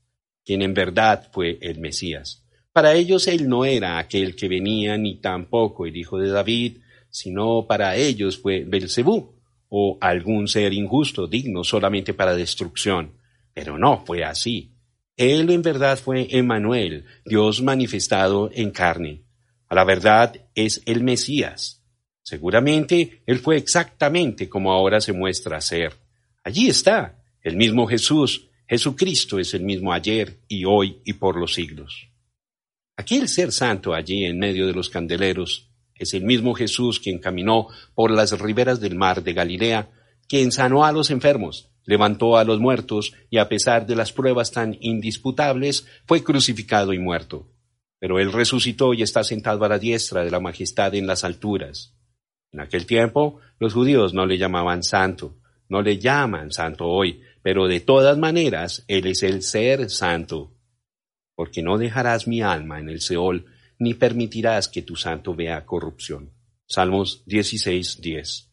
quien 0.48 0.62
en 0.62 0.74
verdad 0.74 1.28
fue 1.34 1.58
el 1.60 1.78
Mesías. 1.82 2.48
Para 2.72 2.94
ellos 2.94 3.28
él 3.28 3.50
no 3.50 3.66
era 3.66 3.98
aquel 3.98 4.34
que 4.34 4.48
venía 4.48 4.98
ni 4.98 5.20
tampoco 5.20 5.86
el 5.86 5.98
hijo 5.98 6.18
de 6.18 6.30
David, 6.30 6.78
sino 7.10 7.68
para 7.68 7.98
ellos 7.98 8.38
fue 8.38 8.64
Belcebú 8.66 9.36
o 9.68 9.98
algún 10.00 10.48
ser 10.48 10.72
injusto 10.72 11.28
digno 11.28 11.66
solamente 11.66 12.14
para 12.14 12.34
destrucción. 12.34 13.12
Pero 13.54 13.78
no 13.78 14.06
fue 14.06 14.24
así. 14.24 14.72
Él 15.18 15.50
en 15.50 15.64
verdad 15.64 15.98
fue 15.98 16.28
Emmanuel, 16.30 17.06
Dios 17.26 17.64
manifestado 17.64 18.52
en 18.54 18.70
carne. 18.70 19.24
A 19.68 19.74
la 19.74 19.84
verdad 19.84 20.46
es 20.54 20.84
el 20.86 21.04
Mesías. 21.04 21.84
Seguramente 22.22 23.24
él 23.26 23.40
fue 23.40 23.58
exactamente 23.58 24.48
como 24.48 24.72
ahora 24.72 25.02
se 25.02 25.14
muestra 25.14 25.60
ser. 25.60 25.94
Allí 26.44 26.68
está, 26.68 27.24
el 27.42 27.58
mismo 27.58 27.88
Jesús, 27.88 28.48
Jesucristo 28.68 29.40
es 29.40 29.54
el 29.56 29.64
mismo 29.64 29.92
ayer 29.92 30.38
y 30.48 30.66
hoy 30.66 31.02
y 31.04 31.14
por 31.14 31.36
los 31.40 31.56
siglos. 31.56 32.10
Aquel 32.96 33.28
ser 33.28 33.52
santo 33.52 33.94
allí 33.94 34.26
en 34.26 34.38
medio 34.38 34.68
de 34.68 34.74
los 34.74 34.90
candeleros 34.90 35.70
es 35.96 36.14
el 36.14 36.26
mismo 36.26 36.54
Jesús 36.54 37.00
quien 37.00 37.18
caminó 37.18 37.70
por 37.96 38.12
las 38.12 38.40
riberas 38.40 38.80
del 38.80 38.96
mar 38.96 39.24
de 39.24 39.34
Galilea, 39.34 39.90
quien 40.28 40.52
sanó 40.52 40.86
a 40.86 40.92
los 40.92 41.10
enfermos, 41.10 41.70
levantó 41.88 42.38
a 42.38 42.44
los 42.44 42.60
muertos 42.60 43.14
y 43.32 43.38
a 43.40 43.50
pesar 43.50 43.88
de 43.88 43.96
las 43.96 44.12
pruebas 44.12 44.52
tan 44.52 44.78
indisputables, 44.82 45.88
fue 46.06 46.24
crucificado 46.24 46.94
y 46.94 47.00
muerto. 47.00 47.48
Pero 47.98 48.20
él 48.20 48.32
resucitó 48.32 48.94
y 48.94 49.02
está 49.02 49.24
sentado 49.24 49.66
a 49.66 49.70
la 49.70 49.80
diestra 49.80 50.24
de 50.24 50.30
la 50.30 50.40
majestad 50.40 50.94
en 50.94 51.08
las 51.08 51.24
alturas. 51.24 51.96
En 52.52 52.60
aquel 52.60 52.86
tiempo 52.86 53.40
los 53.58 53.74
judíos 53.74 54.14
no 54.14 54.26
le 54.26 54.38
llamaban 54.38 54.84
santo, 54.84 55.38
no 55.70 55.82
le 55.82 55.98
llaman 55.98 56.52
santo 56.52 56.86
hoy, 56.88 57.22
pero 57.42 57.68
de 57.68 57.80
todas 57.80 58.18
maneras, 58.18 58.84
Él 58.88 59.08
es 59.08 59.24
el 59.24 59.42
ser 59.42 59.90
santo, 59.90 60.54
porque 61.36 61.62
no 61.64 61.78
dejarás 61.78 62.28
mi 62.28 62.42
alma 62.42 62.80
en 62.80 62.90
el 62.90 63.00
Seol, 63.00 63.46
ni 63.80 63.94
permitirás 63.94 64.68
que 64.68 64.82
tu 64.82 64.98
santo 64.98 65.36
vea 65.36 65.66
corrupción. 65.66 66.34
Salmos 66.66 67.24
16, 67.26 68.02
10. 68.02 68.47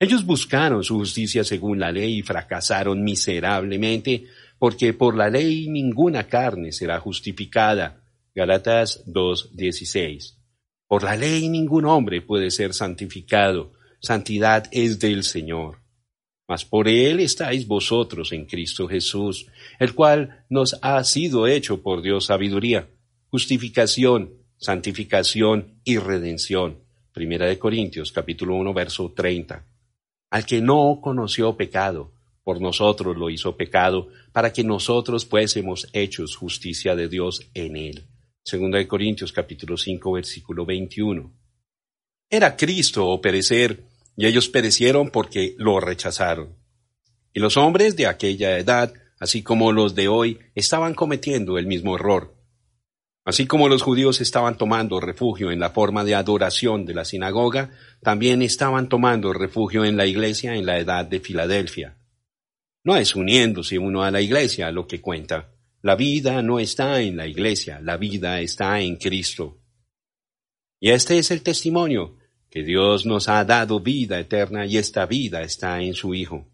Ellos 0.00 0.24
buscaron 0.26 0.82
su 0.82 0.98
justicia 0.98 1.44
según 1.44 1.78
la 1.78 1.92
ley 1.92 2.18
y 2.18 2.22
fracasaron 2.22 3.04
miserablemente, 3.04 4.24
porque 4.58 4.94
por 4.94 5.16
la 5.16 5.28
ley 5.30 5.68
ninguna 5.68 6.26
carne 6.26 6.72
será 6.72 6.98
justificada. 6.98 8.02
Galatas 8.34 9.04
2, 9.06 9.56
16. 9.56 10.36
Por 10.88 11.04
la 11.04 11.14
ley 11.14 11.48
ningún 11.48 11.84
hombre 11.84 12.22
puede 12.22 12.50
ser 12.50 12.74
santificado. 12.74 13.72
Santidad 14.00 14.64
es 14.72 14.98
del 14.98 15.22
Señor 15.22 15.80
mas 16.50 16.64
por 16.64 16.88
él 16.88 17.20
estáis 17.20 17.64
vosotros 17.64 18.32
en 18.32 18.44
Cristo 18.44 18.88
Jesús, 18.88 19.46
el 19.78 19.94
cual 19.94 20.44
nos 20.48 20.76
ha 20.82 21.04
sido 21.04 21.46
hecho 21.46 21.80
por 21.80 22.02
Dios 22.02 22.26
sabiduría, 22.26 22.88
justificación, 23.28 24.32
santificación 24.56 25.80
y 25.84 25.98
redención. 25.98 26.78
Primera 27.12 27.46
de 27.46 27.56
Corintios 27.56 28.10
capítulo 28.10 28.56
1 28.56 28.74
verso 28.74 29.12
30. 29.14 29.64
Al 30.30 30.46
que 30.46 30.60
no 30.60 31.00
conoció 31.02 31.56
pecado, 31.56 32.12
por 32.44 32.60
nosotros 32.60 33.16
lo 33.16 33.30
hizo 33.30 33.56
pecado, 33.56 34.08
para 34.32 34.52
que 34.52 34.62
nosotros 34.62 35.26
fuésemos 35.26 35.88
hechos 35.92 36.36
justicia 36.36 36.94
de 36.94 37.08
Dios 37.08 37.50
en 37.52 37.76
él. 37.76 38.06
Segunda 38.42 38.78
de 38.78 38.86
Corintios 38.88 39.32
capítulo 39.32 39.76
5 39.76 40.12
versículo 40.12 40.64
21. 40.64 41.32
Era 42.30 42.56
Cristo 42.56 43.08
o 43.08 43.20
perecer 43.20 43.84
y 44.16 44.26
ellos 44.26 44.48
perecieron 44.48 45.10
porque 45.10 45.54
lo 45.58 45.80
rechazaron. 45.80 46.54
Y 47.32 47.40
los 47.40 47.56
hombres 47.56 47.96
de 47.96 48.06
aquella 48.06 48.56
edad, 48.56 48.94
así 49.18 49.42
como 49.42 49.72
los 49.72 49.94
de 49.94 50.08
hoy, 50.08 50.38
estaban 50.54 50.94
cometiendo 50.94 51.58
el 51.58 51.66
mismo 51.66 51.96
error. 51.96 52.39
Así 53.24 53.46
como 53.46 53.68
los 53.68 53.82
judíos 53.82 54.20
estaban 54.20 54.56
tomando 54.56 54.98
refugio 54.98 55.50
en 55.50 55.60
la 55.60 55.70
forma 55.70 56.04
de 56.04 56.14
adoración 56.14 56.86
de 56.86 56.94
la 56.94 57.04
sinagoga, 57.04 57.70
también 58.02 58.42
estaban 58.42 58.88
tomando 58.88 59.32
refugio 59.32 59.84
en 59.84 59.96
la 59.96 60.06
iglesia 60.06 60.54
en 60.54 60.64
la 60.64 60.78
edad 60.78 61.04
de 61.04 61.20
Filadelfia. 61.20 61.98
No 62.82 62.96
es 62.96 63.14
uniéndose 63.14 63.78
uno 63.78 64.02
a 64.02 64.10
la 64.10 64.22
iglesia 64.22 64.70
lo 64.70 64.86
que 64.86 65.00
cuenta. 65.02 65.52
La 65.82 65.96
vida 65.96 66.40
no 66.42 66.58
está 66.58 67.00
en 67.02 67.16
la 67.16 67.26
iglesia, 67.26 67.80
la 67.82 67.98
vida 67.98 68.40
está 68.40 68.80
en 68.80 68.96
Cristo. 68.96 69.58
Y 70.80 70.90
este 70.90 71.18
es 71.18 71.30
el 71.30 71.42
testimonio, 71.42 72.16
que 72.50 72.62
Dios 72.62 73.04
nos 73.04 73.28
ha 73.28 73.44
dado 73.44 73.80
vida 73.80 74.18
eterna 74.18 74.64
y 74.64 74.78
esta 74.78 75.04
vida 75.04 75.42
está 75.42 75.80
en 75.82 75.94
su 75.94 76.14
Hijo. 76.14 76.48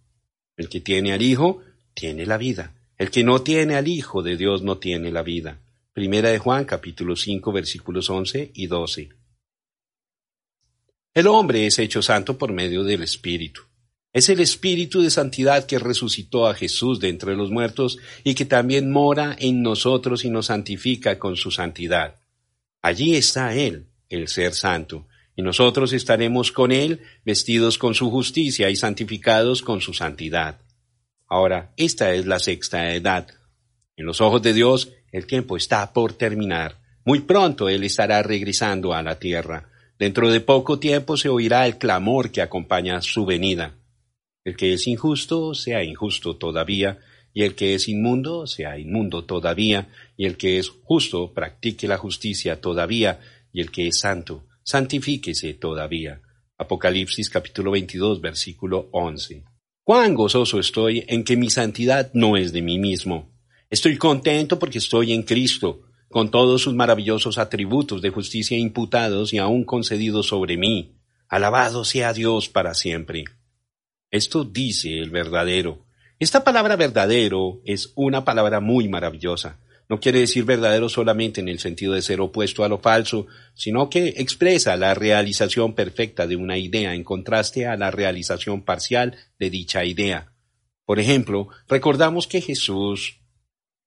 El 0.57 0.69
que 0.69 0.81
tiene 0.81 1.13
al 1.13 1.23
Hijo, 1.23 1.63
tiene 1.95 2.27
la 2.27 2.39
vida. 2.39 2.75
El 2.99 3.11
que 3.11 3.23
no 3.23 3.43
tiene 3.43 3.77
al 3.77 3.87
Hijo 3.87 4.23
de 4.23 4.37
Dios 4.37 4.63
no 4.63 4.79
tiene 4.79 5.13
la 5.13 5.23
vida. 5.23 5.61
Primera 5.97 6.29
de 6.29 6.39
Juan 6.39 6.67
capítulo 6.67 7.17
5 7.17 7.53
versículos 7.53 8.11
11 8.11 8.51
y 8.53 8.67
12. 8.67 9.09
El 11.15 11.27
hombre 11.27 11.67
es 11.67 11.79
hecho 11.79 12.03
santo 12.03 12.37
por 12.37 12.53
medio 12.53 12.85
del 12.85 13.03
Espíritu. 13.03 13.63
Es 14.13 14.29
el 14.29 14.41
Espíritu 14.41 15.01
de 15.01 15.09
santidad 15.09 15.65
que 15.65 15.79
resucitó 15.79 16.49
a 16.49 16.55
Jesús 16.55 17.01
de 17.01 17.09
entre 17.09 17.35
los 17.35 17.51
muertos 17.51 17.99
y 18.25 18.35
que 18.35 18.45
también 18.45 18.91
mora 18.91 19.35
en 19.39 19.63
nosotros 19.63 20.27
y 20.27 20.29
nos 20.29 20.49
santifica 20.49 21.19
con 21.19 21.35
su 21.35 21.51
santidad. 21.51 22.17
Allí 22.83 23.17
está 23.17 23.55
Él, 23.55 23.87
el 24.11 24.29
ser 24.29 24.53
santo, 24.53 25.09
y 25.35 25.41
nosotros 25.41 25.95
estaremos 25.95 26.53
con 26.53 26.73
Él 26.73 27.01
vestidos 27.25 27.79
con 27.79 27.95
su 27.95 28.11
justicia 28.11 28.69
y 28.69 28.77
santificados 28.77 29.63
con 29.63 29.81
su 29.81 29.95
santidad. 29.95 30.61
Ahora, 31.27 31.73
esta 31.79 32.13
es 32.13 32.27
la 32.27 32.39
sexta 32.39 32.93
edad. 32.93 33.36
En 33.97 34.05
los 34.07 34.21
ojos 34.21 34.43
de 34.43 34.53
Dios, 34.53 34.93
el 35.11 35.27
tiempo 35.27 35.57
está 35.57 35.93
por 35.93 36.13
terminar. 36.13 36.79
Muy 37.05 37.21
pronto 37.21 37.69
Él 37.69 37.83
estará 37.85 38.23
regresando 38.23 38.93
a 38.93 39.03
la 39.03 39.19
tierra. 39.19 39.71
Dentro 39.99 40.31
de 40.31 40.41
poco 40.41 40.79
tiempo 40.79 41.17
se 41.17 41.31
oirá 41.31 41.67
el 41.67 41.79
clamor 41.79 42.31
que 42.31 42.43
acompaña 42.43 43.01
su 43.01 43.25
venida. 43.25 43.75
El 44.45 44.57
que 44.57 44.75
es 44.75 44.87
injusto 44.87 45.55
sea 45.55 45.83
injusto 45.83 46.37
todavía, 46.37 46.99
y 47.33 47.43
el 47.43 47.55
que 47.55 47.75
es 47.75 47.89
inmundo 47.89 48.47
sea 48.47 48.79
inmundo 48.79 49.25
todavía, 49.25 49.89
y 50.17 50.27
el 50.27 50.37
que 50.37 50.59
es 50.59 50.69
justo 50.69 51.33
practique 51.33 51.89
la 51.89 51.97
justicia 51.97 52.61
todavía, 52.61 53.21
y 53.53 53.61
el 53.61 53.71
que 53.71 53.89
es 53.89 54.01
santo 54.01 54.45
santifíquese 54.67 55.55
todavía. 55.55 56.21
Apocalipsis 56.59 57.31
capítulo 57.31 57.71
22 57.71 58.21
versículo 58.21 58.89
11. 58.91 59.45
Cuán 59.85 60.15
gozoso 60.15 60.59
estoy 60.59 61.05
en 61.07 61.23
que 61.23 61.37
mi 61.37 61.51
santidad 61.51 62.11
no 62.15 62.37
es 62.37 62.53
de 62.53 62.63
mí 62.63 62.79
mismo. 62.79 63.36
Estoy 63.69 63.97
contento 63.97 64.59
porque 64.61 64.79
estoy 64.79 65.13
en 65.13 65.25
Cristo, 65.25 65.83
con 66.09 66.31
todos 66.31 66.63
sus 66.63 66.75
maravillosos 66.75 67.37
atributos 67.37 68.01
de 68.01 68.11
justicia 68.11 68.57
imputados 68.57 69.33
y 69.33 69.39
aún 69.39 69.65
concedidos 69.65 70.29
sobre 70.29 70.57
mí. 70.57 70.95
Alabado 71.29 71.85
sea 71.85 72.13
Dios 72.13 72.49
para 72.49 72.75
siempre. 72.75 73.25
Esto 74.11 74.45
dice 74.45 75.01
el 75.01 75.11
verdadero. 75.11 75.85
Esta 76.21 76.45
palabra 76.45 76.77
verdadero 76.77 77.61
es 77.65 77.93
una 77.97 78.25
palabra 78.25 78.61
muy 78.61 78.89
maravillosa. 78.89 79.59
No 79.89 79.99
quiere 79.99 80.21
decir 80.21 80.45
verdadero 80.45 80.89
solamente 80.89 81.41
en 81.41 81.49
el 81.49 81.59
sentido 81.59 81.95
de 81.95 82.03
ser 82.03 82.21
opuesto 82.21 82.65
a 82.65 82.69
lo 82.69 82.79
falso, 82.79 83.27
sino 83.55 83.91
que 83.91 84.15
expresa 84.17 84.77
la 84.77 84.95
realización 84.95 85.75
perfecta 85.75 86.27
de 86.29 86.37
una 86.37 86.57
idea 86.57 86.95
en 86.95 87.03
contraste 87.03 87.67
a 87.67 87.77
la 87.77 87.91
realización 87.91 88.63
parcial 88.63 89.17
de 89.41 89.51
dicha 89.51 89.85
idea. 89.85 90.33
Por 90.85 91.01
ejemplo, 91.01 91.49
recordamos 91.69 92.29
que 92.29 92.41
Jesús, 92.41 93.21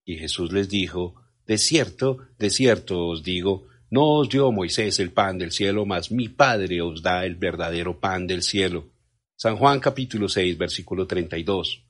y 0.10 0.18
Jesús 0.18 0.52
les 0.52 0.68
dijo, 0.68 1.14
de 1.46 1.60
cierto, 1.60 2.18
de 2.40 2.50
cierto 2.50 3.10
os 3.10 3.22
digo, 3.22 3.68
no 3.92 4.18
os 4.18 4.28
dio 4.28 4.52
Moisés 4.52 5.00
el 5.00 5.12
pan 5.12 5.38
del 5.38 5.52
cielo, 5.52 5.86
mas 5.86 6.12
mi 6.12 6.30
Padre 6.30 6.82
os 6.82 7.04
da 7.04 7.26
el 7.26 7.36
verdadero 7.36 8.00
pan 8.00 8.26
del 8.26 8.42
cielo. 8.42 8.90
San 9.36 9.56
Juan 9.56 9.80
capítulo 9.80 10.28
6, 10.28 10.58
versículo 10.58 11.06
32. 11.06 11.84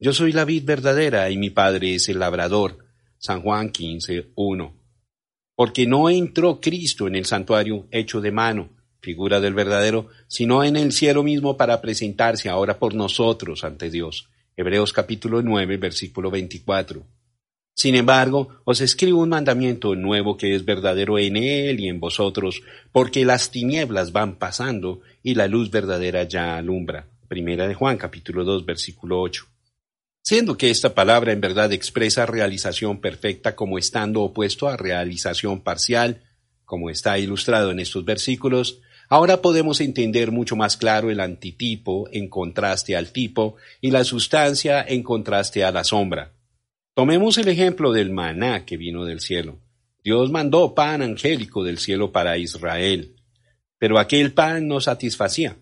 Yo 0.00 0.12
soy 0.12 0.32
la 0.32 0.44
vid 0.44 0.64
verdadera 0.64 1.30
y 1.30 1.36
mi 1.36 1.50
Padre 1.50 1.94
es 1.94 2.08
el 2.08 2.18
labrador. 2.18 2.78
San 3.16 3.42
Juan 3.42 3.70
15, 3.70 4.32
1. 4.34 4.74
Porque 5.54 5.86
no 5.86 6.10
entró 6.10 6.60
Cristo 6.60 7.06
en 7.06 7.14
el 7.14 7.26
santuario 7.26 7.86
hecho 7.92 8.20
de 8.20 8.32
mano, 8.32 8.70
figura 9.00 9.38
del 9.38 9.54
verdadero, 9.54 10.08
sino 10.26 10.64
en 10.64 10.74
el 10.74 10.90
cielo 10.90 11.22
mismo 11.22 11.56
para 11.56 11.80
presentarse 11.80 12.48
ahora 12.48 12.80
por 12.80 12.92
nosotros 12.92 13.62
ante 13.62 13.88
Dios. 13.88 14.28
Hebreos 14.56 14.92
capítulo 14.92 15.42
9, 15.42 15.76
versículo 15.76 16.30
24. 16.30 17.04
Sin 17.74 17.94
embargo, 17.96 18.60
os 18.64 18.80
escribo 18.80 19.20
un 19.20 19.30
mandamiento 19.30 19.94
nuevo 19.94 20.36
que 20.36 20.54
es 20.54 20.64
verdadero 20.64 21.18
en 21.18 21.36
él 21.36 21.80
y 21.80 21.88
en 21.88 21.98
vosotros, 21.98 22.62
porque 22.92 23.24
las 23.24 23.50
tinieblas 23.50 24.12
van 24.12 24.36
pasando 24.36 25.00
y 25.22 25.34
la 25.34 25.48
luz 25.48 25.70
verdadera 25.70 26.22
ya 26.24 26.56
alumbra. 26.56 27.06
Primera 27.26 27.66
de 27.66 27.74
Juan 27.74 27.96
capítulo 27.96 28.44
2, 28.44 28.64
versículo 28.64 29.20
8 29.20 29.46
siendo 30.24 30.56
que 30.56 30.70
esta 30.70 30.94
palabra 30.94 31.32
en 31.32 31.40
verdad 31.42 31.70
expresa 31.72 32.24
realización 32.24 32.98
perfecta 32.98 33.54
como 33.54 33.76
estando 33.76 34.22
opuesto 34.22 34.68
a 34.68 34.76
realización 34.78 35.60
parcial, 35.60 36.22
como 36.64 36.88
está 36.88 37.18
ilustrado 37.18 37.70
en 37.70 37.78
estos 37.78 38.06
versículos, 38.06 38.80
ahora 39.14 39.40
podemos 39.40 39.80
entender 39.80 40.32
mucho 40.32 40.56
más 40.56 40.76
claro 40.76 41.08
el 41.08 41.20
antitipo 41.20 42.08
en 42.10 42.28
contraste 42.28 42.96
al 42.96 43.12
tipo 43.12 43.54
y 43.80 43.92
la 43.92 44.02
sustancia 44.02 44.84
en 44.86 45.04
contraste 45.04 45.62
a 45.62 45.70
la 45.70 45.84
sombra. 45.84 46.32
Tomemos 46.94 47.38
el 47.38 47.46
ejemplo 47.46 47.92
del 47.92 48.10
maná 48.10 48.64
que 48.64 48.76
vino 48.76 49.04
del 49.04 49.20
cielo. 49.20 49.60
Dios 50.02 50.32
mandó 50.32 50.74
pan 50.74 51.00
angélico 51.00 51.62
del 51.62 51.78
cielo 51.78 52.10
para 52.10 52.38
Israel, 52.38 53.14
pero 53.78 54.00
aquel 54.00 54.32
pan 54.32 54.66
no 54.66 54.80
satisfacía. 54.80 55.58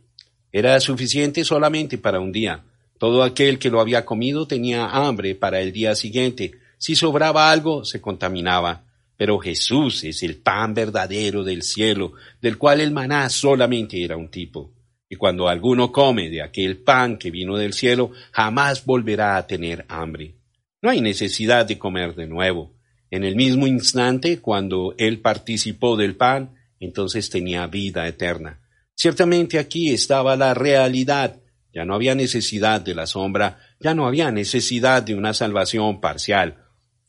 Era 0.51 0.81
suficiente 0.81 1.45
solamente 1.45 1.99
para 1.99 2.21
un 2.21 2.33
día, 2.33 2.65
todo 2.99 3.23
aquel 3.23 3.59
que 3.59 3.69
lo 3.69 3.83
había 3.83 4.07
comido 4.07 4.47
tenía 4.47 4.87
hambre 4.87 5.35
para 5.35 5.61
el 5.61 5.73
día 5.73 5.95
siguiente. 5.95 6.53
Si 6.79 6.97
sobraba 6.97 7.51
algo, 7.51 7.85
se 7.85 8.01
contaminaba. 8.01 8.87
Pero 9.16 9.38
Jesús 9.38 10.05
es 10.05 10.22
el 10.22 10.37
pan 10.37 10.75
verdadero 10.75 11.44
del 11.44 11.62
cielo, 11.62 12.12
del 12.40 12.59
cual 12.59 12.81
el 12.81 12.90
maná 12.90 13.29
solamente 13.29 14.03
era 14.03 14.16
un 14.16 14.29
tipo. 14.29 14.72
Y 15.09 15.16
cuando 15.16 15.48
alguno 15.48 15.92
come 15.92 16.31
de 16.31 16.42
aquel 16.42 16.79
pan 16.79 17.18
que 17.18 17.31
vino 17.31 17.57
del 17.57 17.75
cielo, 17.75 18.11
jamás 18.33 18.85
volverá 18.85 19.37
a 19.37 19.46
tener 19.46 19.85
hambre. 19.88 20.37
No 20.81 20.90
hay 20.90 21.01
necesidad 21.01 21.66
de 21.66 21.79
comer 21.79 22.14
de 22.14 22.27
nuevo. 22.27 22.75
En 23.11 23.25
el 23.25 23.37
mismo 23.37 23.66
instante, 23.66 24.40
cuando 24.40 24.94
él 24.96 25.20
participó 25.20 25.96
del 25.96 26.16
pan, 26.16 26.55
entonces 26.81 27.29
tenía 27.29 27.66
vida 27.66 28.09
eterna. 28.09 28.61
Ciertamente 28.94 29.59
aquí 29.59 29.90
estaba 29.90 30.35
la 30.35 30.55
realidad 30.55 31.42
ya 31.72 31.85
no 31.85 31.94
había 31.94 32.14
necesidad 32.14 32.81
de 32.81 32.94
la 32.94 33.07
sombra, 33.07 33.59
ya 33.81 33.94
no 33.94 34.07
había 34.07 34.31
necesidad 34.31 35.03
de 35.03 35.14
una 35.14 35.33
salvación 35.33 36.01
parcial. 36.01 36.62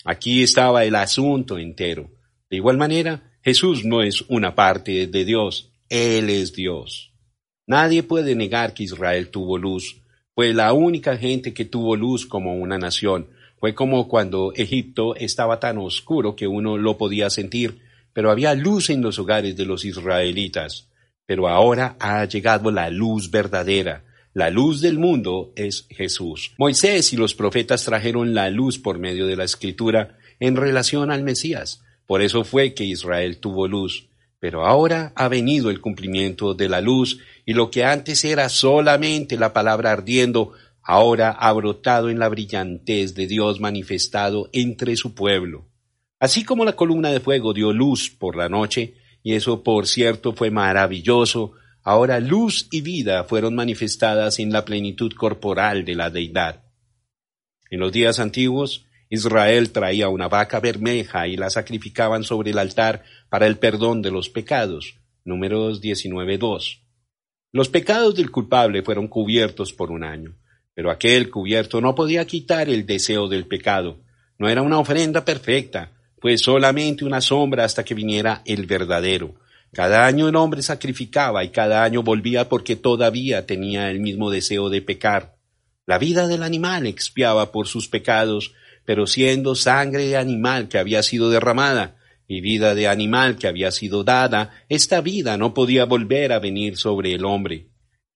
Aquí 0.05 0.43
estaba 0.43 0.83
el 0.83 0.95
asunto 0.95 1.57
entero. 1.57 2.11
De 2.49 2.57
igual 2.57 2.77
manera, 2.77 3.31
Jesús 3.41 3.85
no 3.85 4.01
es 4.01 4.21
una 4.27 4.53
parte 4.53 5.07
de 5.07 5.25
Dios, 5.25 5.71
Él 5.89 6.29
es 6.29 6.53
Dios. 6.53 7.13
Nadie 7.65 8.03
puede 8.03 8.35
negar 8.35 8.73
que 8.73 8.83
Israel 8.83 9.29
tuvo 9.29 9.57
luz. 9.57 10.01
Fue 10.35 10.53
la 10.53 10.73
única 10.73 11.15
gente 11.17 11.53
que 11.53 11.65
tuvo 11.65 11.95
luz 11.95 12.25
como 12.25 12.55
una 12.55 12.77
nación. 12.77 13.29
Fue 13.59 13.73
como 13.73 14.09
cuando 14.09 14.51
Egipto 14.55 15.15
estaba 15.15 15.59
tan 15.59 15.77
oscuro 15.77 16.35
que 16.35 16.47
uno 16.47 16.77
lo 16.77 16.97
podía 16.97 17.29
sentir, 17.29 17.79
pero 18.11 18.29
había 18.29 18.53
luz 18.55 18.89
en 18.89 19.01
los 19.01 19.19
hogares 19.19 19.55
de 19.55 19.65
los 19.65 19.85
israelitas. 19.85 20.89
Pero 21.25 21.47
ahora 21.47 21.95
ha 21.99 22.25
llegado 22.25 22.71
la 22.71 22.89
luz 22.89 23.31
verdadera, 23.31 24.03
la 24.33 24.49
luz 24.49 24.81
del 24.81 24.97
mundo 24.97 25.53
es 25.55 25.85
Jesús. 25.91 26.53
Moisés 26.57 27.13
y 27.13 27.17
los 27.17 27.35
profetas 27.35 27.85
trajeron 27.85 28.33
la 28.33 28.49
luz 28.49 28.79
por 28.79 28.97
medio 28.97 29.27
de 29.27 29.35
la 29.35 29.43
escritura 29.43 30.17
en 30.39 30.55
relación 30.55 31.11
al 31.11 31.23
Mesías. 31.23 31.83
Por 32.07 32.23
eso 32.23 32.43
fue 32.43 32.73
que 32.73 32.83
Israel 32.83 33.37
tuvo 33.37 33.67
luz. 33.67 34.09
Pero 34.39 34.65
ahora 34.65 35.13
ha 35.15 35.27
venido 35.27 35.69
el 35.69 35.79
cumplimiento 35.79 36.55
de 36.55 36.67
la 36.67 36.81
luz 36.81 37.19
y 37.45 37.53
lo 37.53 37.69
que 37.69 37.85
antes 37.85 38.25
era 38.25 38.49
solamente 38.49 39.37
la 39.37 39.53
palabra 39.53 39.91
ardiendo, 39.91 40.53
ahora 40.81 41.29
ha 41.29 41.53
brotado 41.53 42.09
en 42.09 42.17
la 42.17 42.27
brillantez 42.27 43.13
de 43.13 43.27
Dios 43.27 43.59
manifestado 43.59 44.49
entre 44.51 44.95
su 44.97 45.13
pueblo. 45.13 45.65
Así 46.19 46.43
como 46.43 46.65
la 46.65 46.75
columna 46.75 47.09
de 47.09 47.19
fuego 47.19 47.53
dio 47.53 47.71
luz 47.71 48.09
por 48.09 48.35
la 48.35 48.49
noche, 48.49 48.95
y 49.21 49.33
eso 49.33 49.61
por 49.61 49.87
cierto 49.87 50.33
fue 50.33 50.49
maravilloso, 50.49 51.53
Ahora 51.83 52.19
luz 52.19 52.67
y 52.71 52.81
vida 52.81 53.25
fueron 53.25 53.55
manifestadas 53.55 54.39
en 54.39 54.53
la 54.53 54.63
plenitud 54.63 55.11
corporal 55.13 55.83
de 55.83 55.95
la 55.95 56.09
deidad. 56.09 56.63
En 57.69 57.79
los 57.79 57.91
días 57.91 58.19
antiguos, 58.19 58.85
Israel 59.09 59.71
traía 59.71 60.09
una 60.09 60.27
vaca 60.27 60.59
bermeja 60.59 61.27
y 61.27 61.35
la 61.35 61.49
sacrificaban 61.49 62.23
sobre 62.23 62.51
el 62.51 62.57
altar 62.57 63.03
para 63.29 63.47
el 63.47 63.57
perdón 63.57 64.01
de 64.01 64.11
los 64.11 64.29
pecados. 64.29 64.95
Números 65.25 65.81
19.2. 65.81 66.79
Los 67.51 67.69
pecados 67.69 68.15
del 68.15 68.31
culpable 68.31 68.81
fueron 68.81 69.07
cubiertos 69.07 69.73
por 69.73 69.91
un 69.91 70.03
año, 70.03 70.35
pero 70.73 70.89
aquel 70.89 71.29
cubierto 71.29 71.81
no 71.81 71.93
podía 71.93 72.25
quitar 72.25 72.69
el 72.69 72.85
deseo 72.85 73.27
del 73.27 73.45
pecado. 73.45 73.99
No 74.39 74.49
era 74.49 74.61
una 74.61 74.79
ofrenda 74.79 75.23
perfecta, 75.23 75.91
fue 76.19 76.37
solamente 76.37 77.05
una 77.05 77.21
sombra 77.21 77.65
hasta 77.65 77.83
que 77.83 77.93
viniera 77.93 78.41
el 78.45 78.65
verdadero. 78.65 79.35
Cada 79.73 80.05
año 80.05 80.29
el 80.29 80.36
hombre 80.36 80.62
sacrificaba 80.62 81.43
y 81.43 81.49
cada 81.49 81.83
año 81.83 82.03
volvía 82.03 82.47
porque 82.47 82.75
todavía 82.75 83.47
tenía 83.47 83.89
el 83.89 83.99
mismo 83.99 84.29
deseo 84.29 84.69
de 84.69 84.83
pecar. 84.83 85.36
La 85.88 85.97
vida 85.97 86.27
del 86.27 86.43
animal 86.43 86.86
expiaba 86.86 87.51
por 87.51 87.67
sus 87.67 87.88
pecados, 87.88 88.53
pero 88.86 89.07
siendo 89.07 89.55
sangre 89.55 90.05
de 90.05 90.15
animal 90.15 90.69
que 90.69 90.77
había 90.77 91.01
sido 91.01 91.29
derramada 91.29 91.95
y 92.27 92.39
vida 92.41 92.75
de 92.75 92.88
animal 92.88 93.38
que 93.38 93.47
había 93.47 93.71
sido 93.71 94.03
dada, 94.03 94.51
esta 94.69 95.01
vida 95.01 95.38
no 95.38 95.53
podía 95.53 95.86
volver 95.86 96.31
a 96.33 96.39
venir 96.39 96.77
sobre 96.77 97.13
el 97.13 97.25
hombre. 97.25 97.67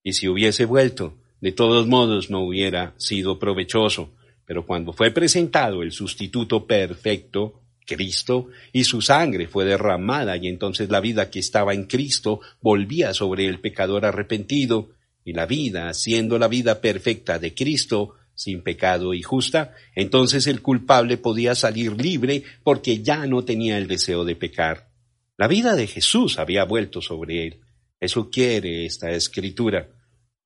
Y 0.03 0.13
si 0.13 0.27
hubiese 0.27 0.65
vuelto, 0.65 1.17
de 1.41 1.51
todos 1.51 1.87
modos 1.87 2.29
no 2.29 2.41
hubiera 2.41 2.93
sido 2.97 3.39
provechoso. 3.39 4.13
Pero 4.45 4.65
cuando 4.65 4.93
fue 4.93 5.11
presentado 5.11 5.83
el 5.83 5.91
sustituto 5.91 6.65
perfecto, 6.65 7.61
Cristo, 7.87 8.49
y 8.71 8.83
su 8.83 9.01
sangre 9.01 9.47
fue 9.47 9.65
derramada, 9.65 10.37
y 10.37 10.47
entonces 10.47 10.89
la 10.89 10.99
vida 10.99 11.31
que 11.31 11.39
estaba 11.39 11.73
en 11.73 11.85
Cristo 11.85 12.41
volvía 12.61 13.15
sobre 13.15 13.47
el 13.47 13.59
pecador 13.59 14.05
arrepentido, 14.05 14.89
y 15.25 15.33
la 15.33 15.47
vida, 15.47 15.93
siendo 15.95 16.37
la 16.37 16.47
vida 16.47 16.79
perfecta 16.79 17.39
de 17.39 17.55
Cristo, 17.55 18.13
sin 18.37 18.61
pecado 18.61 19.15
y 19.15 19.23
justa, 19.23 19.73
entonces 19.95 20.45
el 20.45 20.61
culpable 20.61 21.17
podía 21.17 21.55
salir 21.55 21.99
libre 21.99 22.43
porque 22.63 23.01
ya 23.01 23.25
no 23.25 23.43
tenía 23.43 23.79
el 23.79 23.87
deseo 23.87 24.23
de 24.23 24.35
pecar. 24.35 24.89
La 25.37 25.47
vida 25.47 25.75
de 25.75 25.87
Jesús 25.87 26.37
había 26.37 26.63
vuelto 26.63 27.01
sobre 27.01 27.47
él. 27.47 27.59
Eso 27.99 28.29
quiere 28.29 28.85
esta 28.85 29.09
escritura, 29.11 29.89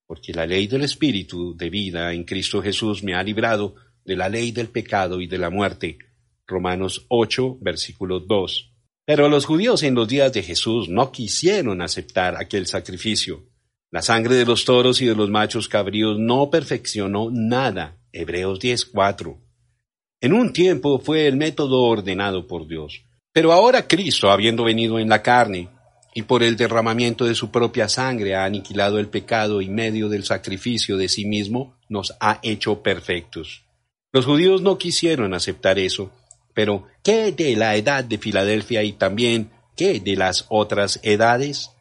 porque 0.07 0.33
la 0.33 0.45
ley 0.45 0.67
del 0.67 0.83
Espíritu 0.83 1.55
de 1.55 1.69
vida 1.69 2.13
en 2.13 2.23
Cristo 2.23 2.61
Jesús 2.61 3.03
me 3.03 3.13
ha 3.13 3.23
librado 3.23 3.75
de 4.05 4.15
la 4.15 4.29
ley 4.29 4.51
del 4.51 4.69
pecado 4.69 5.19
y 5.19 5.27
de 5.27 5.37
la 5.37 5.49
muerte. 5.49 5.97
Romanos 6.51 7.05
8, 7.07 7.57
versículo 7.61 8.19
2. 8.19 8.71
Pero 9.05 9.29
los 9.29 9.45
judíos 9.45 9.81
en 9.81 9.95
los 9.95 10.07
días 10.07 10.31
de 10.31 10.43
Jesús 10.43 10.87
no 10.87 11.11
quisieron 11.11 11.81
aceptar 11.81 12.35
aquel 12.35 12.67
sacrificio. 12.67 13.43
La 13.89 14.01
sangre 14.01 14.35
de 14.35 14.45
los 14.45 14.63
toros 14.63 15.01
y 15.01 15.05
de 15.05 15.15
los 15.15 15.29
machos 15.29 15.67
cabríos 15.67 16.19
no 16.19 16.49
perfeccionó 16.49 17.29
nada. 17.31 17.97
Hebreos 18.13 18.59
10:4. 18.59 19.37
En 20.21 20.33
un 20.33 20.53
tiempo 20.53 20.99
fue 20.99 21.27
el 21.27 21.35
método 21.35 21.81
ordenado 21.81 22.45
por 22.45 22.67
Dios. 22.67 23.01
Pero 23.33 23.51
ahora 23.53 23.87
Cristo, 23.87 24.29
habiendo 24.29 24.63
venido 24.63 24.99
en 24.99 25.09
la 25.09 25.23
carne, 25.23 25.69
y 26.13 26.23
por 26.23 26.43
el 26.43 26.57
derramamiento 26.57 27.25
de 27.25 27.35
su 27.35 27.51
propia 27.51 27.87
sangre 27.87 28.35
ha 28.35 28.43
aniquilado 28.43 28.99
el 28.99 29.07
pecado 29.07 29.61
y 29.61 29.69
medio 29.69 30.09
del 30.09 30.25
sacrificio 30.25 30.97
de 30.97 31.07
sí 31.07 31.25
mismo, 31.25 31.77
nos 31.89 32.13
ha 32.19 32.39
hecho 32.43 32.83
perfectos. 32.83 33.63
Los 34.13 34.25
judíos 34.25 34.61
no 34.61 34.77
quisieron 34.77 35.33
aceptar 35.33 35.79
eso, 35.79 36.11
pero 36.53 36.87
¿qué 37.03 37.31
de 37.31 37.55
la 37.55 37.75
edad 37.75 38.03
de 38.03 38.17
Filadelfia 38.17 38.83
y 38.83 38.93
también 38.93 39.51
qué 39.75 39.99
de 39.99 40.15
las 40.15 40.45
otras 40.49 40.99
edades? 41.03 41.71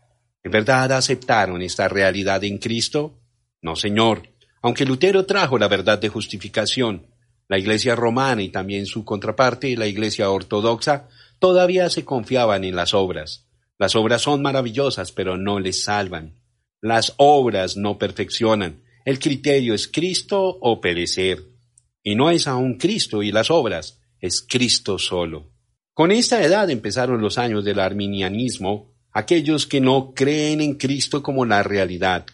¿En 0.43 0.51
verdad 0.51 0.93
aceptaron 0.93 1.63
esta 1.63 1.89
realidad 1.89 2.43
en 2.45 2.59
Cristo? 2.59 3.19
No, 3.63 3.77
Señor. 3.77 4.29
Aunque 4.63 4.85
Lutero 4.85 5.27
trajo 5.27 5.59
la 5.59 5.69
verdad 5.69 5.99
de 5.99 6.09
justificación, 6.09 7.07
la 7.49 7.59
Iglesia 7.59 7.97
romana 7.97 8.43
y 8.43 8.51
también 8.51 8.87
su 8.87 9.05
contraparte, 9.05 9.77
la 9.77 9.87
Iglesia 9.87 10.31
ortodoxa, 10.31 11.09
todavía 11.39 11.91
se 11.91 12.05
confiaban 12.05 12.65
en 12.65 12.77
las 12.77 12.95
obras. 12.95 13.49
Las 13.79 13.97
obras 13.97 14.23
son 14.23 14.43
maravillosas, 14.43 15.13
pero 15.13 15.37
no 15.37 15.59
les 15.59 15.85
salvan. 15.85 16.35
Las 16.83 17.15
obras 17.17 17.77
no 17.77 17.99
perfeccionan. 17.99 18.83
El 19.05 19.19
criterio 19.19 19.75
es 19.75 19.89
Cristo 19.89 20.59
o 20.61 20.81
perecer. 20.81 21.45
Y 22.03 22.15
no 22.15 22.31
es 22.31 22.47
aún 22.47 22.79
Cristo 22.79 23.23
y 23.23 23.33
las 23.33 23.51
obras, 23.51 24.00
es 24.21 24.45
Cristo 24.49 24.99
solo. 24.99 25.51
Con 25.95 26.13
esta 26.13 26.43
edad 26.43 26.71
empezaron 26.71 27.21
los 27.21 27.39
años 27.39 27.65
del 27.65 27.81
arminianismo 27.81 28.91
aquellos 29.13 29.67
que 29.67 29.81
no 29.81 30.13
creen 30.15 30.61
en 30.61 30.75
Cristo 30.75 31.23
como 31.23 31.45
la 31.45 31.63
realidad. 31.63 32.27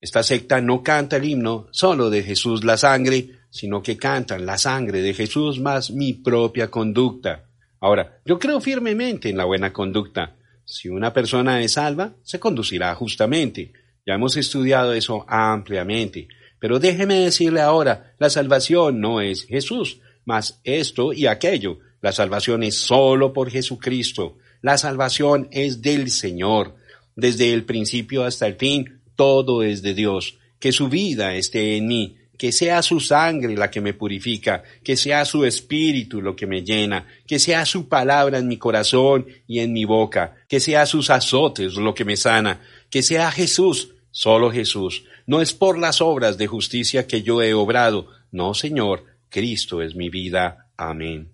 Esta 0.00 0.22
secta 0.22 0.60
no 0.60 0.82
canta 0.82 1.16
el 1.16 1.24
himno 1.24 1.68
solo 1.70 2.10
de 2.10 2.22
Jesús 2.22 2.64
la 2.64 2.76
sangre, 2.76 3.30
sino 3.50 3.82
que 3.82 3.96
cantan 3.96 4.46
la 4.46 4.58
sangre 4.58 5.02
de 5.02 5.14
Jesús 5.14 5.60
más 5.60 5.90
mi 5.90 6.14
propia 6.14 6.70
conducta. 6.70 7.44
Ahora, 7.80 8.20
yo 8.24 8.38
creo 8.38 8.60
firmemente 8.60 9.28
en 9.30 9.36
la 9.36 9.44
buena 9.44 9.72
conducta. 9.72 10.36
Si 10.64 10.88
una 10.88 11.12
persona 11.12 11.62
es 11.62 11.72
salva, 11.72 12.14
se 12.22 12.40
conducirá 12.40 12.94
justamente. 12.94 13.72
Ya 14.06 14.14
hemos 14.14 14.36
estudiado 14.36 14.92
eso 14.92 15.24
ampliamente. 15.28 16.28
Pero 16.58 16.78
déjeme 16.78 17.16
decirle 17.16 17.60
ahora, 17.60 18.14
la 18.18 18.30
salvación 18.30 19.00
no 19.00 19.20
es 19.20 19.44
Jesús, 19.44 20.00
mas 20.24 20.60
esto 20.64 21.12
y 21.12 21.26
aquello. 21.26 21.78
La 22.00 22.12
salvación 22.12 22.62
es 22.62 22.78
solo 22.78 23.32
por 23.32 23.50
Jesucristo. 23.50 24.38
La 24.60 24.78
salvación 24.78 25.48
es 25.50 25.82
del 25.82 26.10
Señor. 26.10 26.76
Desde 27.14 27.52
el 27.52 27.64
principio 27.64 28.24
hasta 28.24 28.46
el 28.46 28.56
fin, 28.56 29.00
todo 29.16 29.62
es 29.62 29.82
de 29.82 29.94
Dios. 29.94 30.38
Que 30.58 30.72
su 30.72 30.88
vida 30.88 31.34
esté 31.34 31.76
en 31.76 31.86
mí, 31.86 32.16
que 32.38 32.50
sea 32.50 32.82
su 32.82 32.98
sangre 32.98 33.56
la 33.56 33.70
que 33.70 33.80
me 33.80 33.94
purifica, 33.94 34.64
que 34.82 34.96
sea 34.96 35.24
su 35.24 35.44
espíritu 35.44 36.20
lo 36.20 36.34
que 36.34 36.46
me 36.46 36.64
llena, 36.64 37.06
que 37.24 37.38
sea 37.38 37.64
su 37.64 37.88
palabra 37.88 38.38
en 38.38 38.48
mi 38.48 38.56
corazón 38.56 39.26
y 39.46 39.60
en 39.60 39.72
mi 39.72 39.84
boca, 39.84 40.34
que 40.48 40.58
sea 40.58 40.86
sus 40.86 41.10
azotes 41.10 41.74
lo 41.74 41.94
que 41.94 42.04
me 42.04 42.16
sana, 42.16 42.60
que 42.90 43.02
sea 43.02 43.30
Jesús, 43.30 43.90
solo 44.10 44.50
Jesús. 44.50 45.04
No 45.24 45.40
es 45.40 45.52
por 45.52 45.78
las 45.78 46.00
obras 46.00 46.36
de 46.36 46.48
justicia 46.48 47.06
que 47.06 47.22
yo 47.22 47.42
he 47.42 47.54
obrado, 47.54 48.08
no, 48.32 48.54
Señor, 48.54 49.04
Cristo 49.32 49.80
es 49.82 49.96
mi 49.96 50.10
vida. 50.10 50.70
Amén. 50.76 51.32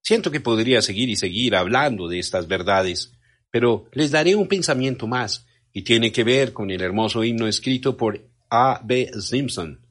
Siento 0.00 0.30
que 0.30 0.40
podría 0.40 0.80
seguir 0.80 1.08
y 1.08 1.16
seguir 1.16 1.56
hablando 1.56 2.06
de 2.06 2.20
estas 2.20 2.46
verdades, 2.46 3.12
pero 3.50 3.86
les 3.92 4.12
daré 4.12 4.36
un 4.36 4.46
pensamiento 4.46 5.08
más, 5.08 5.46
y 5.72 5.82
tiene 5.82 6.12
que 6.12 6.22
ver 6.22 6.52
con 6.52 6.70
el 6.70 6.80
hermoso 6.80 7.24
himno 7.24 7.48
escrito 7.48 7.96
por 7.96 8.30
A. 8.48 8.80
B. 8.84 9.10
Simpson. 9.20 9.84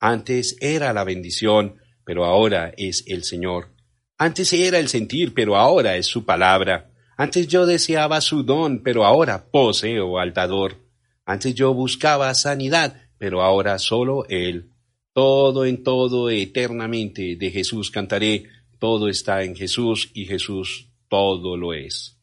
Antes 0.00 0.56
era 0.60 0.92
la 0.94 1.04
bendición, 1.04 1.76
pero 2.04 2.24
ahora 2.24 2.72
es 2.76 3.04
el 3.06 3.22
Señor. 3.22 3.68
Antes 4.16 4.52
era 4.54 4.78
el 4.78 4.88
sentir, 4.88 5.34
pero 5.34 5.56
ahora 5.56 5.96
es 5.96 6.06
su 6.06 6.24
palabra. 6.24 6.90
Antes 7.18 7.46
yo 7.46 7.66
deseaba 7.66 8.20
su 8.22 8.42
don, 8.42 8.82
pero 8.82 9.04
ahora 9.04 9.44
poseo 9.50 10.18
al 10.18 10.32
dador. 10.32 10.76
Antes 11.26 11.54
yo 11.54 11.74
buscaba 11.74 12.34
sanidad, 12.34 12.96
pero 13.18 13.42
ahora 13.42 13.78
solo 13.78 14.24
Él. 14.28 14.71
Todo 15.12 15.66
en 15.66 15.82
todo 15.82 16.30
eternamente 16.30 17.36
de 17.36 17.50
Jesús 17.50 17.90
cantaré, 17.90 18.44
todo 18.78 19.08
está 19.08 19.42
en 19.42 19.54
Jesús 19.54 20.10
y 20.14 20.24
Jesús 20.24 20.88
todo 21.08 21.56
lo 21.56 21.74
es. 21.74 22.18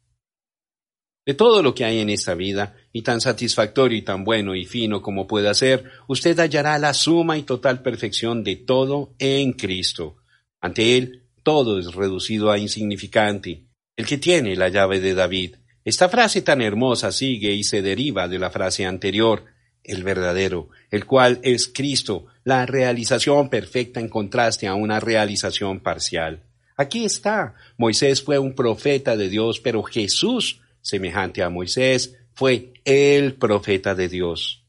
De 1.25 1.35
todo 1.35 1.61
lo 1.61 1.75
que 1.75 1.85
hay 1.85 1.99
en 1.99 2.09
esta 2.09 2.33
vida, 2.33 2.75
y 2.91 3.03
tan 3.03 3.21
satisfactorio 3.21 3.97
y 3.97 4.01
tan 4.01 4.23
bueno 4.23 4.55
y 4.55 4.65
fino 4.65 5.01
como 5.01 5.27
pueda 5.27 5.53
ser, 5.53 5.83
usted 6.07 6.37
hallará 6.39 6.79
la 6.79 6.93
suma 6.93 7.37
y 7.37 7.43
total 7.43 7.83
perfección 7.83 8.43
de 8.43 8.55
todo 8.55 9.13
en 9.19 9.53
Cristo. 9.53 10.17
Ante 10.59 10.97
Él, 10.97 11.27
todo 11.43 11.79
es 11.79 11.93
reducido 11.93 12.49
a 12.51 12.57
insignificante. 12.57 13.65
El 13.95 14.05
que 14.05 14.17
tiene 14.17 14.55
la 14.55 14.69
llave 14.69 14.99
de 14.99 15.13
David. 15.13 15.57
Esta 15.85 16.09
frase 16.09 16.41
tan 16.41 16.61
hermosa 16.61 17.11
sigue 17.11 17.53
y 17.53 17.63
se 17.63 17.81
deriva 17.81 18.27
de 18.27 18.39
la 18.39 18.49
frase 18.49 18.85
anterior, 18.85 19.45
el 19.89 20.03
verdadero, 20.03 20.69
el 20.91 21.05
cual 21.05 21.39
es 21.43 21.67
Cristo, 21.67 22.27
la 22.43 22.65
realización 22.65 23.49
perfecta 23.49 23.99
en 23.99 24.09
contraste 24.09 24.67
a 24.67 24.75
una 24.75 24.99
realización 24.99 25.79
parcial. 25.79 26.43
Aquí 26.77 27.03
está. 27.03 27.55
Moisés 27.77 28.23
fue 28.23 28.39
un 28.39 28.55
profeta 28.55 29.17
de 29.17 29.27
Dios, 29.27 29.59
pero 29.59 29.83
Jesús, 29.83 30.61
semejante 30.81 31.43
a 31.43 31.49
Moisés, 31.49 32.15
fue 32.33 32.71
el 32.85 33.33
profeta 33.35 33.95
de 33.95 34.07
Dios. 34.07 34.63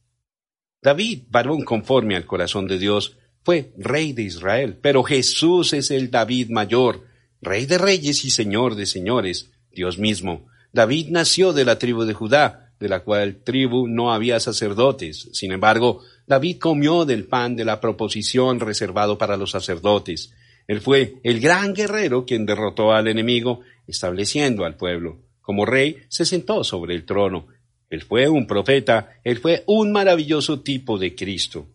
David, 0.83 1.25
varón 1.29 1.65
conforme 1.65 2.17
al 2.17 2.27
corazón 2.27 2.67
de 2.67 2.79
Dios, 2.79 3.17
fue 3.45 3.73
rey 3.79 4.13
de 4.13 4.23
Israel, 4.23 4.79
pero 4.81 5.03
Jesús 5.03 5.73
es 5.73 5.91
el 5.91 6.11
David 6.11 6.51
mayor, 6.51 7.07
rey 7.41 7.67
de 7.67 7.79
reyes 7.79 8.25
y 8.25 8.31
señor 8.31 8.75
de 8.75 8.87
señores, 8.87 9.53
Dios 9.71 9.99
mismo. 9.99 10.49
David 10.73 11.09
nació 11.11 11.53
de 11.53 11.65
la 11.65 11.79
tribu 11.79 12.05
de 12.05 12.15
Judá, 12.15 12.70
de 12.81 12.89
la 12.89 13.01
cual 13.01 13.43
tribu 13.45 13.87
no 13.87 14.13
había 14.13 14.41
sacerdotes. 14.41 15.29
Sin 15.33 15.53
embargo, 15.53 16.03
David 16.27 16.59
comió 16.59 17.05
del 17.05 17.27
pan 17.27 17.55
de 17.55 17.67
la 17.67 17.79
proposición 17.81 18.59
reservado 18.59 19.19
para 19.19 19.37
los 19.37 19.51
sacerdotes. 19.51 20.33
Él 20.67 20.81
fue 20.81 21.17
el 21.23 21.41
gran 21.41 21.75
guerrero 21.75 22.25
quien 22.25 22.47
derrotó 22.47 22.93
al 22.93 23.09
enemigo, 23.09 23.61
estableciendo 23.87 24.65
al 24.65 24.77
pueblo. 24.77 25.19
Como 25.43 25.67
rey, 25.67 25.99
se 26.09 26.25
sentó 26.25 26.65
sobre 26.65 26.95
el 26.95 27.05
trono. 27.05 27.49
Él 27.91 28.03
fue 28.03 28.29
un 28.29 28.47
profeta, 28.47 29.11
él 29.25 29.39
fue 29.39 29.63
un 29.67 29.93
maravilloso 29.93 30.61
tipo 30.61 30.97
de 30.97 31.15
Cristo. 31.15 31.69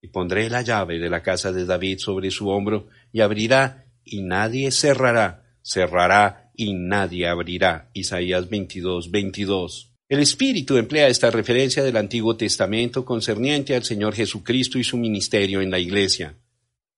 Y 0.00 0.08
pondré 0.08 0.50
la 0.50 0.62
llave 0.62 0.98
de 0.98 1.10
la 1.10 1.22
casa 1.22 1.52
de 1.52 1.64
David 1.64 1.98
sobre 1.98 2.30
su 2.30 2.48
hombro, 2.48 2.88
y 3.12 3.20
abrirá, 3.20 3.86
y 4.04 4.22
nadie 4.22 4.70
cerrará, 4.70 5.44
cerrará, 5.62 6.50
y 6.56 6.74
nadie 6.74 7.28
abrirá. 7.28 7.90
Isaías 7.92 8.48
22, 8.48 9.10
22. 9.10 9.93
El 10.14 10.20
Espíritu 10.20 10.76
emplea 10.76 11.08
esta 11.08 11.28
referencia 11.28 11.82
del 11.82 11.96
Antiguo 11.96 12.36
Testamento 12.36 13.04
concerniente 13.04 13.74
al 13.74 13.82
Señor 13.82 14.14
Jesucristo 14.14 14.78
y 14.78 14.84
su 14.84 14.96
ministerio 14.96 15.60
en 15.60 15.72
la 15.72 15.80
Iglesia. 15.80 16.36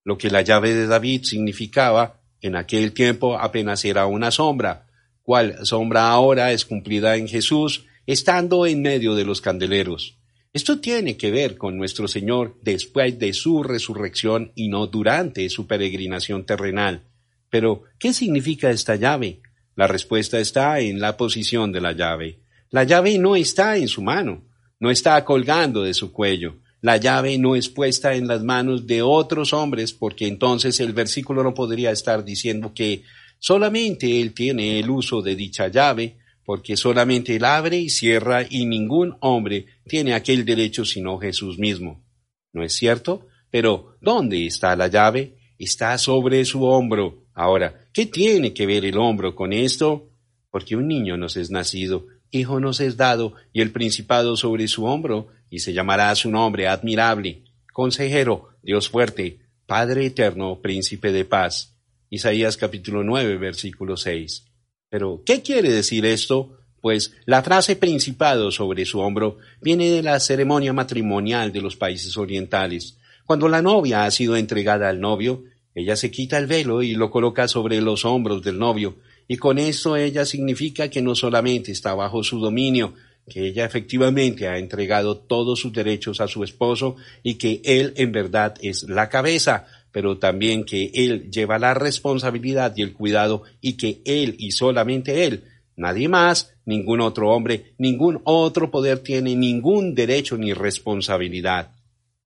Lo 0.05 0.19
que 0.19 0.29
la 0.29 0.43
llave 0.43 0.75
de 0.75 0.87
David 0.87 1.23
significaba 1.23 2.21
En 2.43 2.57
aquel 2.57 2.93
tiempo 2.93 3.39
apenas 3.39 3.87
era 3.87 4.05
una 4.05 4.31
sombra, 4.31 4.87
cual 5.23 5.65
sombra 5.65 6.11
ahora 6.11 6.53
es 6.53 6.67
cumplida 6.67 7.17
en 7.17 7.27
Jesús, 7.27 7.87
estando 8.07 8.67
en 8.67 8.83
medio 8.83 9.15
de 9.15 9.25
los 9.25 9.41
candeleros. 9.41 10.19
Esto 10.53 10.81
tiene 10.81 11.17
que 11.17 11.31
ver 11.31 11.57
con 11.57 11.79
nuestro 11.79 12.09
Señor 12.09 12.59
después 12.61 13.19
de 13.19 13.33
su 13.33 13.63
resurrección 13.63 14.53
y 14.55 14.69
no 14.69 14.89
durante 14.89 15.49
su 15.49 15.67
peregrinación 15.67 16.45
terrenal. 16.45 17.05
Pero, 17.49 17.85
¿qué 17.99 18.13
significa 18.13 18.69
esta 18.69 18.97
llave? 18.97 19.41
La 19.75 19.87
respuesta 19.87 20.39
está 20.39 20.81
en 20.81 21.01
la 21.01 21.17
posición 21.17 21.73
de 21.73 21.81
la 21.81 21.93
llave. 21.93 22.41
La 22.71 22.85
llave 22.85 23.19
no 23.19 23.37
está 23.37 23.77
en 23.77 23.89
su 23.89 24.03
mano, 24.03 24.45
no 24.81 24.91
está 24.91 25.25
colgando 25.25 25.83
de 25.83 25.95
su 25.95 26.13
cuello. 26.13 26.57
La 26.83 26.99
llave 26.99 27.39
no 27.39 27.57
es 27.57 27.69
puesta 27.69 28.15
en 28.15 28.29
las 28.29 28.43
manos 28.43 28.87
de 28.87 29.03
otros 29.03 29.53
hombres, 29.53 29.93
porque 29.93 30.27
entonces 30.27 30.79
el 30.81 30.93
versículo 30.93 31.43
no 31.43 31.55
podría 31.55 31.91
estar 31.91 32.25
diciendo 32.25 32.73
que 32.75 33.03
solamente 33.39 34.21
él 34.21 34.35
tiene 34.35 34.79
el 34.79 34.91
uso 34.91 35.23
de 35.23 35.37
dicha 35.37 35.69
llave, 35.69 36.19
porque 36.45 36.77
solamente 36.77 37.37
él 37.37 37.45
abre 37.45 37.79
y 37.79 37.89
cierra 37.89 38.47
y 38.49 38.67
ningún 38.67 39.17
hombre 39.21 39.67
tiene 39.87 40.15
aquel 40.15 40.45
derecho 40.45 40.85
sino 40.85 41.19
Jesús 41.19 41.59
mismo. 41.59 42.05
¿No 42.53 42.63
es 42.63 42.75
cierto? 42.75 43.27
Pero 43.51 43.97
¿dónde 44.01 44.47
está 44.47 44.77
la 44.77 44.87
llave? 44.87 45.39
Está 45.59 45.99
sobre 45.99 46.45
su 46.45 46.65
hombro. 46.65 47.25
Ahora, 47.35 47.89
¿qué 47.93 48.07
tiene 48.07 48.53
que 48.53 48.67
ver 48.67 48.85
el 48.85 48.97
hombro 48.97 49.35
con 49.35 49.53
esto? 49.53 50.11
Porque 50.51 50.77
un 50.77 50.87
niño 50.87 51.17
nos 51.17 51.37
es 51.37 51.51
nacido, 51.51 52.07
hijo 52.37 52.61
nos 52.61 52.81
es 52.81 52.97
dado, 52.97 53.35
y 53.53 53.61
el 53.61 53.73
principado 53.73 54.37
sobre 54.37 54.69
su 54.69 54.85
hombro, 54.85 55.29
y 55.51 55.61
se 55.61 55.73
llamará 55.73 56.15
su 56.15 56.31
nombre 56.31 56.69
admirable, 56.69 57.43
consejero, 57.73 58.51
Dios 58.63 58.89
fuerte, 58.89 59.39
Padre 59.67 60.07
eterno, 60.07 60.61
príncipe 60.63 61.11
de 61.11 61.25
paz. 61.25 61.75
Isaías 62.09 62.57
capítulo 62.57 63.03
9, 63.03 63.37
versículo 63.37 63.97
6. 63.97 64.45
Pero, 64.89 65.23
¿qué 65.27 65.43
quiere 65.43 65.73
decir 65.73 66.07
esto? 66.07 66.59
Pues 66.81 67.17
la 67.25 67.43
frase 67.43 67.75
principado 67.75 68.53
sobre 68.53 68.85
su 68.85 69.01
hombro 69.01 69.39
viene 69.61 69.91
de 69.91 70.05
la 70.05 70.21
ceremonia 70.21 70.73
matrimonial 70.73 71.53
de 71.53 71.61
los 71.61 71.75
países 71.75 72.17
orientales. 72.17 72.99
Cuando 73.25 73.49
la 73.49 73.61
novia 73.61 74.05
ha 74.05 74.11
sido 74.13 74.37
entregada 74.37 74.89
al 74.89 75.01
novio, 75.01 75.43
ella 75.75 75.97
se 75.97 76.13
quita 76.13 76.39
el 76.39 76.47
velo 76.47 76.83
y 76.83 76.95
lo 76.95 77.11
coloca 77.11 77.49
sobre 77.49 77.81
los 77.81 78.05
hombros 78.05 78.43
del 78.43 78.59
novio, 78.59 78.97
y 79.29 79.37
con 79.37 79.59
esto 79.59 79.97
ella 79.97 80.25
significa 80.25 80.89
que 80.89 81.03
no 81.03 81.15
solamente 81.15 81.73
está 81.73 81.95
bajo 81.95 82.23
su 82.23 82.39
dominio, 82.39 82.95
que 83.29 83.49
ella 83.49 83.65
efectivamente 83.65 84.47
ha 84.47 84.59
entregado 84.59 85.17
todos 85.17 85.61
sus 85.61 85.73
derechos 85.73 86.21
a 86.21 86.29
su 86.29 86.45
esposo 86.45 86.97
y 87.23 87.35
que 87.35 87.61
él 87.65 87.93
en 87.97 88.13
verdad 88.13 88.55
es 88.63 88.85
la 88.85 89.09
cabeza, 89.09 89.67
pero 89.91 90.19
también 90.19 90.65
que 90.65 90.91
él 90.95 91.31
lleva 91.31 91.59
la 91.59 91.75
responsabilidad 91.75 92.75
y 92.77 92.83
el 92.83 92.93
cuidado 92.93 93.43
y 93.61 93.77
que 93.77 94.01
él 94.05 94.37
y 94.39 94.53
solamente 94.53 95.25
él, 95.25 95.45
nadie 95.75 96.09
más, 96.09 96.55
ningún 96.65 97.01
otro 97.01 97.31
hombre, 97.31 97.73
ningún 97.79 98.21
otro 98.25 98.71
poder 98.71 99.01
tiene 99.01 99.35
ningún 99.35 99.95
derecho 99.95 100.37
ni 100.37 100.53
responsabilidad. 100.53 101.73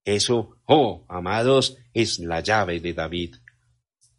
Eso, 0.05 0.57
oh, 0.67 1.05
amados, 1.09 1.79
es 1.95 2.19
la 2.19 2.41
llave 2.41 2.81
de 2.81 2.93
David. 2.93 3.37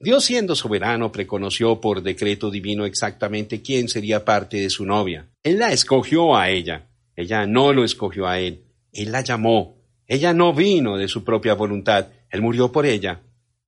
Dios 0.04 0.26
siendo 0.26 0.56
soberano 0.56 1.12
preconoció 1.12 1.80
por 1.80 2.02
decreto 2.02 2.50
divino 2.50 2.86
exactamente 2.86 3.62
quién 3.62 3.88
sería 3.88 4.26
parte 4.26 4.58
de 4.58 4.72
su 4.72 4.84
novia. 4.84 5.28
Él 5.44 5.60
la 5.60 5.72
escogió 5.72 6.36
a 6.36 6.50
ella. 6.50 6.88
Ella 7.16 7.46
no 7.46 7.72
lo 7.72 7.84
escogió 7.84 8.28
a 8.28 8.40
él. 8.40 8.64
Él 8.92 9.12
la 9.12 9.22
llamó. 9.22 9.78
Ella 10.08 10.34
no 10.34 10.54
vino 10.54 10.98
de 10.98 11.08
su 11.08 11.24
propia 11.24 11.54
voluntad. 11.54 12.08
Él 12.32 12.42
murió 12.42 12.72
por 12.72 12.88
ella. 12.88 13.22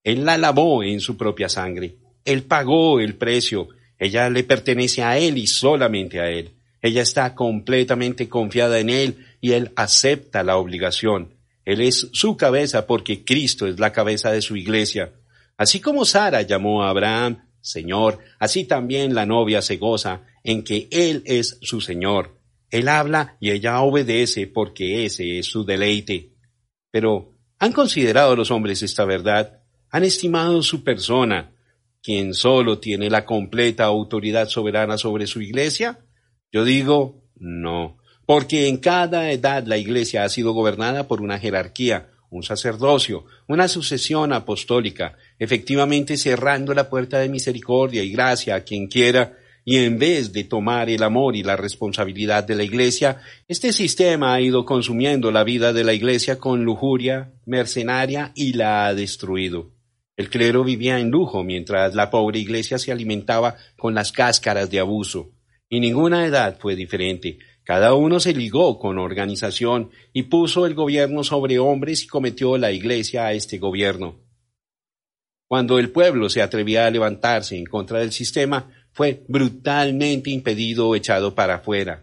Él 0.04 0.26
la 0.26 0.38
lavó 0.40 0.84
en 0.84 1.02
su 1.02 1.18
propia 1.18 1.50
sangre. 1.50 1.98
Él 2.26 2.44
pagó 2.44 3.00
el 3.00 3.16
precio. 3.16 3.70
Ella 4.00 4.28
le 4.30 4.44
pertenece 4.44 5.04
a 5.04 5.18
Él 5.20 5.38
y 5.38 5.46
solamente 5.46 6.20
a 6.20 6.30
Él. 6.30 6.52
Ella 6.82 7.04
está 7.04 7.36
completamente 7.36 8.28
confiada 8.28 8.80
en 8.80 8.90
Él 8.90 9.26
y 9.40 9.52
Él 9.52 9.72
acepta 9.76 10.44
la 10.44 10.58
obligación. 10.58 11.36
Él 11.64 11.80
es 11.80 12.10
su 12.12 12.36
cabeza 12.36 12.88
porque 12.88 13.24
Cristo 13.24 13.68
es 13.68 13.80
la 13.80 13.94
cabeza 13.94 14.32
de 14.32 14.42
su 14.42 14.58
iglesia. 14.58 15.14
Así 15.64 15.80
como 15.80 16.04
Sara 16.04 16.42
llamó 16.42 16.84
a 16.84 16.90
Abraham 16.90 17.48
Señor, 17.62 18.20
así 18.38 18.66
también 18.66 19.16
la 19.16 19.26
novia 19.26 19.62
se 19.62 19.78
goza 19.78 20.24
en 20.44 20.66
que 20.66 20.90
Él 20.92 21.24
es 21.26 21.58
su 21.62 21.80
Señor. 21.80 22.38
Él 22.70 22.90
habla 22.90 23.38
y 23.40 23.52
ella 23.52 23.80
obedece 23.80 24.46
porque 24.48 25.06
ese 25.06 25.40
es 25.40 25.46
su 25.46 25.64
deleite. 25.64 26.34
Pero, 26.92 27.32
¿han 27.60 27.72
considerado 27.72 28.36
los 28.36 28.52
hombres 28.52 28.84
esta 28.84 29.06
verdad? 29.06 29.62
han 29.90 30.04
estimado 30.04 30.62
su 30.64 30.84
persona, 30.84 31.54
quien 32.02 32.34
solo 32.34 32.80
tiene 32.80 33.10
la 33.10 33.24
completa 33.24 33.86
autoridad 33.86 34.50
soberana 34.50 34.98
sobre 34.98 35.28
su 35.28 35.42
iglesia? 35.42 35.98
Yo 36.52 36.66
digo, 36.66 37.24
no, 37.38 38.00
porque 38.26 38.68
en 38.68 38.80
cada 38.80 39.32
edad 39.32 39.66
la 39.66 39.78
iglesia 39.78 40.26
ha 40.26 40.30
sido 40.30 40.52
gobernada 40.52 41.08
por 41.08 41.22
una 41.22 41.40
jerarquía, 41.40 42.10
un 42.34 42.44
sacerdocio, 42.44 43.26
una 43.48 43.70
sucesión 43.70 44.34
apostólica, 44.34 45.16
efectivamente 45.40 46.18
cerrando 46.18 46.74
la 46.74 46.90
puerta 46.90 47.20
de 47.20 47.30
misericordia 47.30 48.04
y 48.04 48.12
gracia 48.12 48.56
a 48.56 48.62
quien 48.62 48.88
quiera, 48.88 49.38
y 49.66 49.78
en 49.78 49.98
vez 49.98 50.34
de 50.34 50.44
tomar 50.44 50.90
el 50.90 51.04
amor 51.04 51.36
y 51.36 51.44
la 51.44 51.56
responsabilidad 51.56 52.44
de 52.44 52.56
la 52.56 52.64
Iglesia, 52.64 53.22
este 53.48 53.72
sistema 53.72 54.34
ha 54.34 54.42
ido 54.42 54.66
consumiendo 54.66 55.32
la 55.32 55.44
vida 55.44 55.72
de 55.72 55.86
la 55.86 55.94
Iglesia 55.94 56.38
con 56.38 56.66
lujuria 56.66 57.32
mercenaria 57.46 58.32
y 58.36 58.54
la 58.54 58.88
ha 58.88 58.94
destruido. 58.94 59.72
El 60.16 60.30
clero 60.30 60.64
vivía 60.64 61.00
en 61.00 61.10
lujo 61.10 61.44
mientras 61.44 61.96
la 61.96 62.12
pobre 62.12 62.38
iglesia 62.38 62.78
se 62.78 62.92
alimentaba 62.92 63.56
con 63.78 63.96
las 63.96 64.12
cáscaras 64.12 64.70
de 64.70 64.80
abuso. 64.80 65.32
Y 65.70 65.80
ninguna 65.80 66.28
edad 66.28 66.58
fue 66.60 66.76
diferente. 66.76 67.40
Cada 67.64 67.96
uno 67.96 68.20
se 68.20 68.34
ligó 68.34 68.78
con 68.78 69.00
organización 69.00 69.90
y 70.12 70.24
puso 70.24 70.68
el 70.68 70.76
gobierno 70.76 71.24
sobre 71.24 71.58
hombres 71.58 72.04
y 72.04 72.08
cometió 72.08 72.58
la 72.58 72.72
iglesia 72.72 73.26
a 73.26 73.34
este 73.34 73.58
gobierno. 73.58 74.23
Cuando 75.54 75.78
el 75.78 75.92
pueblo 75.92 76.32
se 76.32 76.42
atrevía 76.42 76.88
a 76.88 76.90
levantarse 76.90 77.56
en 77.56 77.66
contra 77.66 78.00
del 78.00 78.12
sistema, 78.12 78.72
fue 78.92 79.24
brutalmente 79.28 80.32
impedido 80.32 80.88
o 80.88 80.96
echado 80.96 81.36
para 81.36 81.58
afuera. 81.58 82.02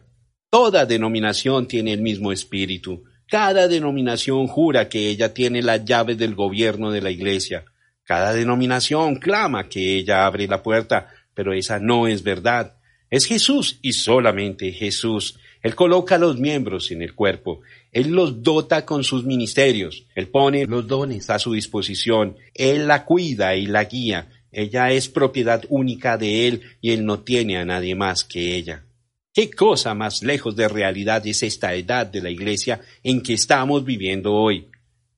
Toda 0.50 0.86
denominación 0.86 1.66
tiene 1.66 1.92
el 1.92 2.00
mismo 2.00 2.30
espíritu. 2.30 3.02
Cada 3.26 3.66
denominación 3.66 4.46
jura 4.46 4.88
que 4.88 5.08
ella 5.08 5.34
tiene 5.34 5.62
la 5.62 5.78
llave 5.78 6.14
del 6.14 6.36
gobierno 6.36 6.92
de 6.92 7.00
la 7.00 7.10
iglesia. 7.10 7.64
Cada 8.04 8.32
denominación 8.32 9.16
clama 9.16 9.68
que 9.68 9.96
ella 9.96 10.26
abre 10.26 10.46
la 10.46 10.62
puerta, 10.62 11.08
pero 11.34 11.52
esa 11.52 11.80
no 11.80 12.06
es 12.06 12.22
verdad. 12.22 12.76
Es 13.10 13.26
Jesús 13.26 13.80
y 13.82 13.94
solamente 13.94 14.70
Jesús. 14.70 15.40
Él 15.62 15.74
coloca 15.74 16.18
los 16.18 16.38
miembros 16.38 16.90
en 16.90 17.02
el 17.02 17.14
cuerpo. 17.14 17.60
Él 17.92 18.10
los 18.10 18.42
dota 18.42 18.86
con 18.86 19.04
sus 19.04 19.24
ministerios. 19.24 20.06
Él 20.14 20.28
pone 20.28 20.66
los 20.66 20.86
dones 20.86 21.28
a 21.30 21.38
su 21.38 21.52
disposición. 21.52 22.36
Él 22.54 22.86
la 22.86 23.04
cuida 23.04 23.54
y 23.56 23.66
la 23.66 23.84
guía. 23.84 24.28
Ella 24.52 24.90
es 24.90 25.08
propiedad 25.08 25.64
única 25.68 26.16
de 26.16 26.48
Él 26.48 26.62
y 26.80 26.92
Él 26.92 27.04
no 27.04 27.20
tiene 27.20 27.58
a 27.58 27.64
nadie 27.64 27.94
más 27.94 28.24
que 28.24 28.56
ella. 28.56 28.84
¿Qué 29.32 29.50
cosa 29.50 29.94
más 29.94 30.22
lejos 30.22 30.56
de 30.56 30.66
realidad 30.66 31.24
es 31.26 31.42
esta 31.42 31.74
edad 31.74 32.06
de 32.06 32.20
la 32.20 32.30
iglesia 32.30 32.80
en 33.04 33.22
que 33.22 33.34
estamos 33.34 33.84
viviendo 33.84 34.32
hoy? 34.34 34.68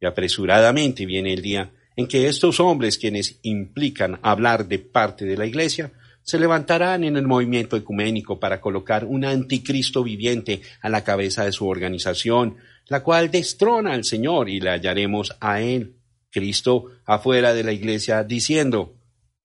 Y 0.01 0.07
apresuradamente 0.07 1.07
viene 1.07 1.33
el 1.33 1.41
día 1.41 1.71
en 1.97 2.07
que 2.07 2.27
estos 2.27 2.61
hombres, 2.61 2.99
quienes 2.99 3.39
implican 3.43 4.19
hablar 4.23 4.67
de 4.67 4.79
parte 4.79 5.25
de 5.25 5.37
la 5.37 5.47
Iglesia, 5.47 5.93
se 6.23 6.39
levantarán 6.39 7.05
en 7.05 7.17
el 7.17 7.27
movimiento 7.27 7.77
ecuménico 7.77 8.39
para 8.39 8.61
colocar 8.61 9.05
un 9.05 9.25
anticristo 9.25 10.03
viviente 10.03 10.63
a 10.81 10.89
la 10.89 11.05
cabeza 11.05 11.45
de 11.45 11.53
su 11.53 11.67
organización, 11.67 12.57
la 12.89 13.03
cual 13.03 13.31
destrona 13.31 13.93
al 13.93 14.05
Señor 14.05 14.49
y 14.49 14.61
le 14.61 14.71
hallaremos 14.71 15.37
a 15.41 15.61
Él, 15.61 15.97
Cristo, 16.31 16.87
afuera 17.05 17.55
de 17.55 17.65
la 17.65 17.73
iglesia, 17.73 18.25
diciendo, 18.25 18.95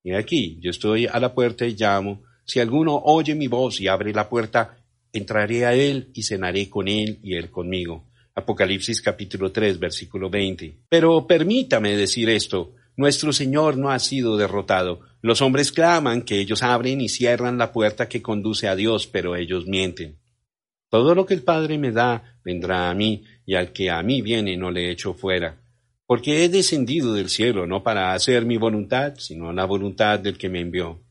y 0.03 0.13
aquí, 0.13 0.57
yo 0.61 0.69
estoy 0.69 1.05
a 1.05 1.19
la 1.19 1.33
puerta 1.33 1.65
y 1.65 1.75
llamo, 1.75 2.23
si 2.45 2.59
alguno 2.59 2.95
oye 2.95 3.35
mi 3.35 3.47
voz 3.47 3.81
y 3.81 3.87
abre 3.87 4.13
la 4.13 4.29
puerta, 4.29 4.77
entraré 5.11 5.65
a 5.65 5.73
Él 5.73 6.09
y 6.13 6.23
cenaré 6.23 6.69
con 6.69 6.87
Él 6.87 7.19
y 7.21 7.35
Él 7.35 7.51
conmigo. 7.51 8.05
Apocalipsis 8.33 9.01
capítulo 9.01 9.51
3, 9.51 9.79
versículo 9.79 10.29
20. 10.29 10.77
Pero 10.87 11.25
permítame 11.25 11.97
decir 11.97 12.29
esto, 12.29 12.75
nuestro 12.97 13.31
Señor 13.31 13.77
no 13.77 13.91
ha 13.91 13.99
sido 13.99 14.35
derrotado. 14.37 14.99
Los 15.21 15.41
hombres 15.41 15.71
claman 15.71 16.23
que 16.23 16.39
ellos 16.39 16.63
abren 16.63 16.99
y 16.99 17.09
cierran 17.09 17.57
la 17.57 17.71
puerta 17.71 18.09
que 18.09 18.21
conduce 18.21 18.67
a 18.67 18.75
Dios, 18.75 19.07
pero 19.07 19.35
ellos 19.35 19.67
mienten. 19.67 20.17
Todo 20.89 21.15
lo 21.15 21.25
que 21.25 21.35
el 21.35 21.43
Padre 21.43 21.77
me 21.77 21.91
da 21.91 22.39
vendrá 22.43 22.89
a 22.89 22.95
mí, 22.95 23.23
y 23.45 23.55
al 23.55 23.71
que 23.71 23.91
a 23.91 24.01
mí 24.01 24.21
viene 24.21 24.57
no 24.57 24.71
le 24.71 24.89
echo 24.89 25.13
fuera. 25.13 25.61
Porque 26.05 26.43
he 26.43 26.49
descendido 26.49 27.13
del 27.13 27.29
cielo 27.29 27.67
no 27.67 27.83
para 27.83 28.13
hacer 28.13 28.45
mi 28.45 28.57
voluntad, 28.57 29.15
sino 29.17 29.53
la 29.53 29.65
voluntad 29.65 30.19
del 30.19 30.37
que 30.37 30.49
me 30.49 30.61
envió. 30.61 31.03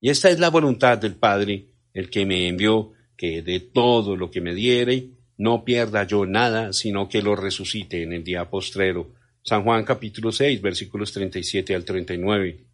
Y 0.00 0.10
esta 0.10 0.30
es 0.30 0.38
la 0.38 0.50
voluntad 0.50 0.98
del 0.98 1.16
Padre, 1.16 1.66
el 1.92 2.08
que 2.08 2.24
me 2.24 2.46
envió, 2.46 2.92
que 3.16 3.42
de 3.42 3.60
todo 3.60 4.14
lo 4.14 4.30
que 4.30 4.40
me 4.40 4.54
diere, 4.54 5.08
no 5.38 5.64
pierda 5.64 6.06
yo 6.06 6.26
nada, 6.26 6.72
sino 6.72 7.08
que 7.08 7.22
lo 7.22 7.34
resucite 7.34 8.02
en 8.02 8.12
el 8.12 8.22
día 8.22 8.48
postrero. 8.48 9.15
San 9.46 9.62
Juan 9.62 9.84
capítulo 9.84 10.32
6, 10.32 10.60
versículos 10.60 11.12
37 11.12 11.72
al 11.72 11.84
39. 11.84 12.66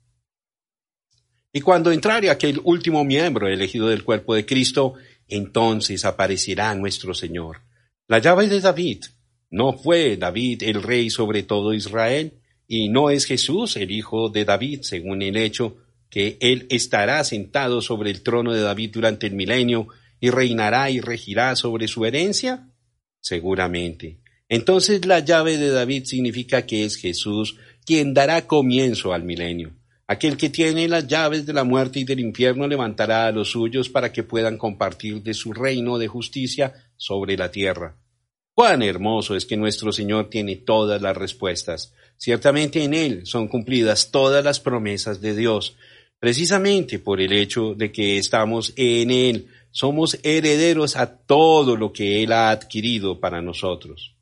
Y 1.52 1.60
cuando 1.60 1.92
entrare 1.92 2.30
aquel 2.30 2.62
último 2.64 3.04
miembro 3.04 3.46
elegido 3.46 3.88
del 3.88 4.02
cuerpo 4.02 4.34
de 4.34 4.46
Cristo, 4.46 4.94
entonces 5.28 6.06
aparecerá 6.06 6.74
nuestro 6.74 7.12
Señor. 7.12 7.60
La 8.08 8.20
llave 8.20 8.48
de 8.48 8.62
David. 8.62 9.04
¿No 9.50 9.74
fue 9.74 10.16
David 10.16 10.62
el 10.62 10.82
rey 10.82 11.10
sobre 11.10 11.42
todo 11.42 11.74
Israel? 11.74 12.40
¿Y 12.66 12.88
no 12.88 13.10
es 13.10 13.26
Jesús 13.26 13.76
el 13.76 13.90
hijo 13.90 14.30
de 14.30 14.46
David, 14.46 14.80
según 14.80 15.20
el 15.20 15.36
hecho 15.36 15.76
que 16.08 16.38
él 16.40 16.66
estará 16.70 17.22
sentado 17.24 17.82
sobre 17.82 18.10
el 18.10 18.22
trono 18.22 18.54
de 18.54 18.62
David 18.62 18.92
durante 18.94 19.26
el 19.26 19.34
milenio 19.34 19.88
y 20.20 20.30
reinará 20.30 20.88
y 20.88 21.00
regirá 21.00 21.54
sobre 21.54 21.86
su 21.86 22.06
herencia? 22.06 22.66
Seguramente. 23.20 24.21
Entonces 24.52 25.06
la 25.06 25.20
llave 25.20 25.56
de 25.56 25.70
David 25.70 26.04
significa 26.04 26.66
que 26.66 26.84
es 26.84 26.96
Jesús 26.96 27.56
quien 27.86 28.12
dará 28.12 28.46
comienzo 28.46 29.14
al 29.14 29.24
milenio. 29.24 29.72
Aquel 30.06 30.36
que 30.36 30.50
tiene 30.50 30.86
las 30.88 31.06
llaves 31.06 31.46
de 31.46 31.54
la 31.54 31.64
muerte 31.64 32.00
y 32.00 32.04
del 32.04 32.20
infierno 32.20 32.68
levantará 32.68 33.26
a 33.26 33.32
los 33.32 33.52
suyos 33.52 33.88
para 33.88 34.12
que 34.12 34.24
puedan 34.24 34.58
compartir 34.58 35.22
de 35.22 35.32
su 35.32 35.54
reino 35.54 35.96
de 35.96 36.06
justicia 36.06 36.74
sobre 36.98 37.38
la 37.38 37.50
tierra. 37.50 37.96
Cuán 38.52 38.82
hermoso 38.82 39.36
es 39.36 39.46
que 39.46 39.56
nuestro 39.56 39.90
Señor 39.90 40.28
tiene 40.28 40.56
todas 40.56 41.00
las 41.00 41.16
respuestas. 41.16 41.94
Ciertamente 42.18 42.84
en 42.84 42.92
Él 42.92 43.22
son 43.24 43.48
cumplidas 43.48 44.10
todas 44.10 44.44
las 44.44 44.60
promesas 44.60 45.22
de 45.22 45.34
Dios. 45.34 45.78
Precisamente 46.18 46.98
por 46.98 47.22
el 47.22 47.32
hecho 47.32 47.74
de 47.74 47.90
que 47.90 48.18
estamos 48.18 48.74
en 48.76 49.12
Él, 49.12 49.46
somos 49.70 50.18
herederos 50.22 50.96
a 50.96 51.06
todo 51.06 51.74
lo 51.74 51.90
que 51.90 52.22
Él 52.22 52.32
ha 52.32 52.50
adquirido 52.50 53.18
para 53.18 53.40
nosotros. 53.40 54.12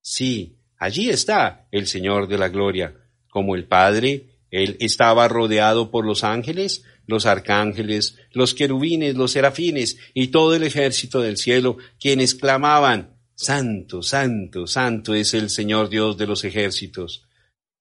Sí, 0.00 0.56
allí 0.78 1.10
está 1.10 1.66
el 1.70 1.86
Señor 1.86 2.28
de 2.28 2.38
la 2.38 2.48
Gloria, 2.48 2.94
como 3.28 3.54
el 3.54 3.66
Padre 3.66 4.30
él 4.50 4.76
estaba 4.80 5.28
rodeado 5.28 5.90
por 5.90 6.04
los 6.04 6.24
ángeles, 6.24 6.82
los 7.06 7.26
arcángeles, 7.26 8.16
los 8.32 8.54
querubines, 8.54 9.14
los 9.14 9.32
serafines 9.32 9.98
y 10.12 10.28
todo 10.28 10.54
el 10.54 10.64
ejército 10.64 11.20
del 11.20 11.36
cielo, 11.36 11.76
quienes 12.00 12.34
clamaban, 12.34 13.16
Santo, 13.34 14.02
Santo, 14.02 14.66
Santo 14.66 15.14
es 15.14 15.34
el 15.34 15.50
Señor 15.50 15.88
Dios 15.88 16.18
de 16.18 16.26
los 16.26 16.44
ejércitos. 16.44 17.26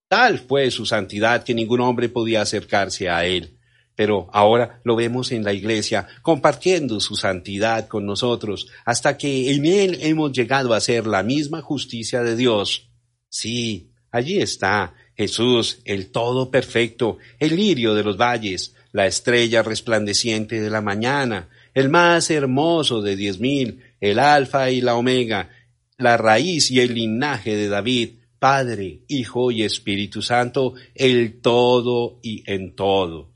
Tal 0.07 0.39
fue 0.39 0.71
su 0.71 0.85
santidad 0.85 1.43
que 1.43 1.53
ningún 1.53 1.81
hombre 1.81 2.09
podía 2.09 2.41
acercarse 2.41 3.09
a 3.09 3.25
él. 3.25 3.58
Pero 3.99 4.29
ahora 4.31 4.79
lo 4.85 4.95
vemos 4.95 5.33
en 5.33 5.43
la 5.43 5.51
iglesia 5.51 6.07
compartiendo 6.21 7.01
su 7.01 7.17
santidad 7.17 7.89
con 7.89 8.05
nosotros, 8.05 8.69
hasta 8.85 9.17
que 9.17 9.53
en 9.53 9.65
él 9.65 9.97
hemos 9.99 10.31
llegado 10.31 10.73
a 10.73 10.79
ser 10.79 11.05
la 11.05 11.21
misma 11.21 11.61
justicia 11.61 12.23
de 12.23 12.37
Dios. 12.37 12.87
Sí, 13.27 13.91
allí 14.09 14.39
está, 14.39 14.93
Jesús, 15.17 15.81
el 15.83 16.11
todo 16.11 16.49
perfecto, 16.49 17.17
el 17.39 17.57
lirio 17.57 17.93
de 17.93 18.05
los 18.05 18.15
valles, 18.15 18.73
la 18.93 19.05
estrella 19.05 19.63
resplandeciente 19.63 20.61
de 20.61 20.69
la 20.69 20.79
mañana, 20.79 21.49
el 21.73 21.89
más 21.89 22.31
hermoso 22.31 23.01
de 23.01 23.17
diez 23.17 23.41
mil, 23.41 23.83
el 23.99 24.19
alfa 24.19 24.71
y 24.71 24.79
la 24.79 24.95
omega, 24.95 25.49
la 25.97 26.15
raíz 26.15 26.71
y 26.71 26.79
el 26.79 26.93
linaje 26.93 27.57
de 27.57 27.67
David, 27.67 28.11
Padre, 28.39 29.01
Hijo 29.09 29.51
y 29.51 29.63
Espíritu 29.63 30.21
Santo, 30.21 30.75
el 30.95 31.41
todo 31.41 32.21
y 32.23 32.49
en 32.49 32.77
todo. 32.77 33.28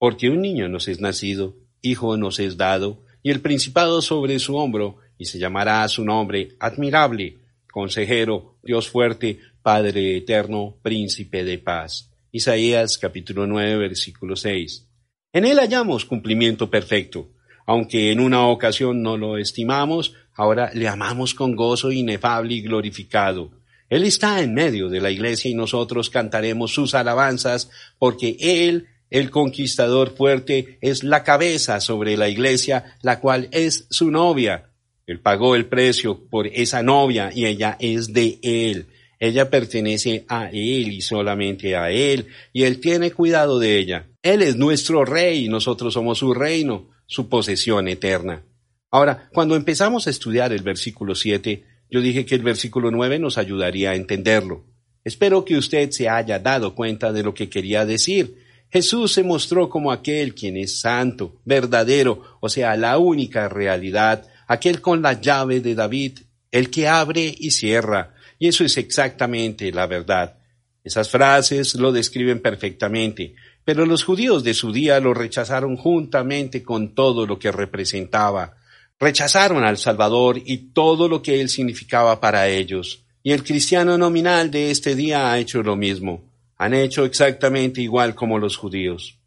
Porque 0.00 0.30
un 0.30 0.40
niño 0.40 0.66
nos 0.70 0.88
es 0.88 0.98
nacido, 0.98 1.58
hijo 1.82 2.16
nos 2.16 2.40
es 2.40 2.56
dado, 2.56 3.04
y 3.22 3.30
el 3.30 3.42
principado 3.42 4.00
sobre 4.00 4.38
su 4.38 4.56
hombro, 4.56 4.96
y 5.18 5.26
se 5.26 5.38
llamará 5.38 5.86
su 5.88 6.06
nombre 6.06 6.56
admirable, 6.58 7.36
consejero, 7.70 8.56
Dios 8.62 8.88
fuerte, 8.88 9.40
Padre 9.60 10.16
eterno, 10.16 10.78
príncipe 10.80 11.44
de 11.44 11.58
paz. 11.58 12.10
Isaías 12.32 12.96
capítulo 12.96 13.46
9, 13.46 13.76
versículo 13.76 14.36
6. 14.36 14.88
En 15.34 15.44
él 15.44 15.58
hallamos 15.58 16.06
cumplimiento 16.06 16.70
perfecto. 16.70 17.32
Aunque 17.66 18.10
en 18.10 18.20
una 18.20 18.46
ocasión 18.46 19.02
no 19.02 19.18
lo 19.18 19.36
estimamos, 19.36 20.14
ahora 20.34 20.70
le 20.72 20.88
amamos 20.88 21.34
con 21.34 21.54
gozo 21.54 21.92
inefable 21.92 22.54
y 22.54 22.62
glorificado. 22.62 23.50
Él 23.90 24.04
está 24.04 24.40
en 24.40 24.54
medio 24.54 24.88
de 24.88 25.02
la 25.02 25.10
iglesia 25.10 25.50
y 25.50 25.54
nosotros 25.54 26.08
cantaremos 26.08 26.72
sus 26.72 26.94
alabanzas 26.94 27.70
porque 27.98 28.38
Él, 28.40 28.86
el 29.10 29.30
conquistador 29.30 30.16
fuerte, 30.16 30.78
es 30.80 31.02
la 31.02 31.24
cabeza 31.24 31.80
sobre 31.80 32.16
la 32.16 32.28
iglesia, 32.28 32.96
la 33.02 33.20
cual 33.20 33.48
es 33.52 33.86
su 33.90 34.10
novia. 34.10 34.70
Él 35.06 35.20
pagó 35.20 35.56
el 35.56 35.66
precio 35.66 36.28
por 36.30 36.46
esa 36.46 36.82
novia 36.82 37.30
y 37.34 37.46
ella 37.46 37.76
es 37.80 38.12
de 38.12 38.38
Él. 38.42 38.86
Ella 39.18 39.50
pertenece 39.50 40.24
a 40.28 40.48
Él 40.48 40.92
y 40.92 41.02
solamente 41.02 41.76
a 41.76 41.90
Él, 41.90 42.28
y 42.52 42.62
Él 42.62 42.80
tiene 42.80 43.10
cuidado 43.10 43.58
de 43.58 43.78
ella. 43.78 44.06
Él 44.22 44.40
es 44.42 44.56
nuestro 44.56 45.04
rey 45.04 45.44
y 45.44 45.48
nosotros 45.48 45.94
somos 45.94 46.18
su 46.18 46.32
reino, 46.32 46.88
su 47.06 47.28
posesión 47.28 47.88
eterna. 47.88 48.44
Ahora, 48.90 49.28
cuando 49.32 49.56
empezamos 49.56 50.06
a 50.06 50.10
estudiar 50.10 50.52
el 50.52 50.62
versículo 50.62 51.14
7, 51.14 51.64
yo 51.90 52.00
dije 52.00 52.24
que 52.24 52.34
el 52.34 52.42
versículo 52.42 52.90
9 52.90 53.18
nos 53.18 53.36
ayudaría 53.36 53.90
a 53.90 53.94
entenderlo. 53.94 54.64
Espero 55.04 55.44
que 55.44 55.56
usted 55.56 55.90
se 55.90 56.08
haya 56.08 56.38
dado 56.38 56.74
cuenta 56.74 57.12
de 57.12 57.22
lo 57.22 57.34
que 57.34 57.48
quería 57.48 57.84
decir. 57.84 58.36
Jesús 58.72 59.12
se 59.12 59.24
mostró 59.24 59.68
como 59.68 59.90
aquel 59.90 60.34
quien 60.34 60.56
es 60.56 60.80
santo, 60.80 61.40
verdadero, 61.44 62.38
o 62.40 62.48
sea, 62.48 62.76
la 62.76 62.98
única 62.98 63.48
realidad, 63.48 64.26
aquel 64.46 64.80
con 64.80 65.02
la 65.02 65.20
llave 65.20 65.60
de 65.60 65.74
David, 65.74 66.20
el 66.52 66.70
que 66.70 66.88
abre 66.88 67.34
y 67.36 67.50
cierra, 67.50 68.14
y 68.38 68.48
eso 68.48 68.64
es 68.64 68.76
exactamente 68.76 69.72
la 69.72 69.86
verdad. 69.86 70.36
Esas 70.84 71.10
frases 71.10 71.74
lo 71.74 71.92
describen 71.92 72.40
perfectamente, 72.40 73.34
pero 73.64 73.84
los 73.84 74.04
judíos 74.04 74.44
de 74.44 74.54
su 74.54 74.72
día 74.72 74.98
lo 75.00 75.14
rechazaron 75.14 75.76
juntamente 75.76 76.62
con 76.62 76.94
todo 76.94 77.26
lo 77.26 77.38
que 77.38 77.52
representaba. 77.52 78.56
Rechazaron 78.98 79.64
al 79.64 79.78
Salvador 79.78 80.40
y 80.44 80.72
todo 80.72 81.08
lo 81.08 81.22
que 81.22 81.40
él 81.40 81.48
significaba 81.48 82.20
para 82.20 82.48
ellos. 82.48 83.04
Y 83.22 83.32
el 83.32 83.44
cristiano 83.44 83.98
nominal 83.98 84.50
de 84.50 84.70
este 84.70 84.94
día 84.94 85.30
ha 85.30 85.38
hecho 85.38 85.62
lo 85.62 85.76
mismo. 85.76 86.29
Han 86.60 86.74
hecho 86.74 87.06
exactamente 87.06 87.80
igual 87.80 88.14
como 88.14 88.38
los 88.38 88.58
judíos. 88.58 89.18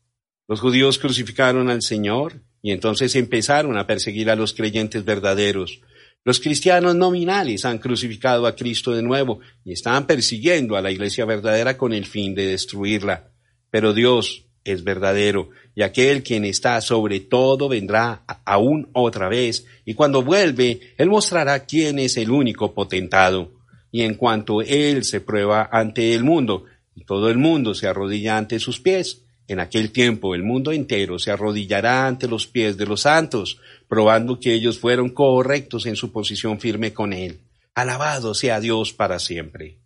Los 0.48 0.60
judíos 0.62 1.00
crucificaron 1.00 1.68
al 1.72 1.82
Señor 1.82 2.44
y 2.62 2.72
entonces 2.72 3.16
empezaron 3.16 3.76
a 3.76 3.88
perseguir 3.88 4.30
a 4.30 4.36
los 4.36 4.54
creyentes 4.54 5.04
verdaderos. 5.04 5.82
Los 6.24 6.40
cristianos 6.40 6.94
nominales 6.94 7.66
han 7.66 7.80
crucificado 7.80 8.46
a 8.46 8.56
Cristo 8.56 8.92
de 8.92 9.02
nuevo 9.02 9.40
y 9.66 9.74
están 9.74 10.06
persiguiendo 10.06 10.76
a 10.76 10.84
la 10.84 10.92
iglesia 10.92 11.26
verdadera 11.26 11.76
con 11.76 11.92
el 11.92 12.06
fin 12.06 12.36
de 12.36 12.46
destruirla. 12.46 13.32
Pero 13.72 13.94
Dios 13.94 14.46
es 14.64 14.84
verdadero 14.84 15.50
y 15.74 15.82
aquel 15.82 16.22
quien 16.22 16.46
está 16.46 16.80
sobre 16.82 17.20
todo 17.20 17.68
vendrá 17.68 18.26
aún 18.46 18.92
otra 18.94 19.28
vez 19.28 19.66
y 19.86 19.96
cuando 19.96 20.22
vuelve, 20.22 20.94
Él 21.00 21.10
mostrará 21.10 21.66
quién 21.66 21.98
es 21.98 22.16
el 22.18 22.30
único 22.30 22.76
potentado. 22.76 23.54
Y 23.92 24.04
en 24.04 24.14
cuanto 24.14 24.62
Él 24.62 25.04
se 25.04 25.20
prueba 25.20 25.68
ante 25.72 26.14
el 26.14 26.24
mundo 26.24 26.66
y 26.96 27.06
todo 27.06 27.30
el 27.30 27.38
mundo 27.38 27.74
se 27.74 27.88
arrodilla 27.88 28.38
ante 28.38 28.60
sus 28.60 28.80
pies, 28.80 29.24
en 29.48 29.60
aquel 29.60 29.92
tiempo 29.92 30.36
el 30.36 30.44
mundo 30.44 30.72
entero 30.72 31.20
se 31.20 31.32
arrodillará 31.32 32.08
ante 32.08 32.28
los 32.28 32.48
pies 32.48 32.78
de 32.78 32.86
los 32.86 33.02
santos, 33.02 33.60
probando 33.88 34.40
que 34.40 34.54
ellos 34.54 34.80
fueron 34.80 35.10
correctos 35.10 35.86
en 35.86 35.96
su 35.96 36.12
posición 36.12 36.60
firme 36.60 36.94
con 36.94 37.12
Él. 37.12 37.42
Alabado 37.76 38.34
sea 38.34 38.60
Dios 38.60 38.94
para 38.94 39.20
siempre. 39.20 39.80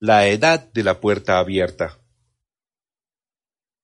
La 0.00 0.26
edad 0.26 0.70
de 0.72 0.82
la 0.82 1.00
puerta 1.00 1.38
abierta. 1.38 1.98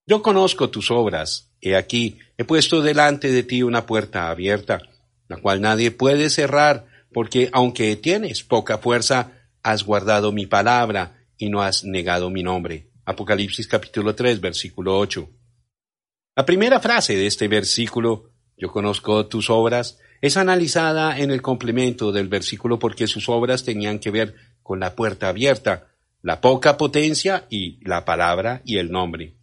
Yo 0.07 0.23
conozco 0.23 0.71
tus 0.71 0.91
obras. 0.91 1.51
He 1.61 1.77
aquí, 1.77 2.19
he 2.37 2.45
puesto 2.45 2.83
delante 2.83 3.31
de 3.31 3.43
ti 3.43 3.63
una 3.63 3.87
puerta 3.87 4.29
abierta, 4.31 4.83
la 5.29 5.39
cual 5.39 5.61
nadie 5.61 5.91
puede 5.91 6.31
cerrar, 6.31 6.87
porque 7.13 7.49
aunque 7.53 7.97
tienes 7.97 8.43
poca 8.43 8.79
fuerza, 8.79 9.33
has 9.67 9.83
guardado 9.83 10.31
mi 10.31 10.47
palabra 10.47 11.27
y 11.37 11.51
no 11.51 11.61
has 11.61 11.83
negado 11.83 12.31
mi 12.31 12.45
nombre. 12.45 12.93
Apocalipsis 13.05 13.67
capítulo 13.67 14.15
3, 14.15 14.41
versículo 14.41 14.97
8. 14.97 15.29
La 16.37 16.47
primera 16.47 16.79
frase 16.79 17.17
de 17.17 17.27
este 17.27 17.49
versículo, 17.49 18.31
yo 18.57 18.71
conozco 18.71 19.27
tus 19.27 19.51
obras, 19.51 19.99
es 20.21 20.37
analizada 20.37 21.19
en 21.19 21.33
el 21.33 21.43
complemento 21.43 22.13
del 22.13 22.29
versículo 22.29 22.79
porque 22.79 23.09
sus 23.09 23.29
obras 23.29 23.65
tenían 23.65 23.99
que 23.99 24.13
ver 24.13 24.37
con 24.63 24.79
la 24.79 24.95
puerta 24.95 25.31
abierta, 25.31 25.89
la 26.23 26.41
poca 26.41 26.77
potencia 26.77 27.49
y 27.51 27.85
la 27.85 28.05
palabra 28.05 28.63
y 28.65 28.79
el 28.79 28.93
nombre. 28.93 29.35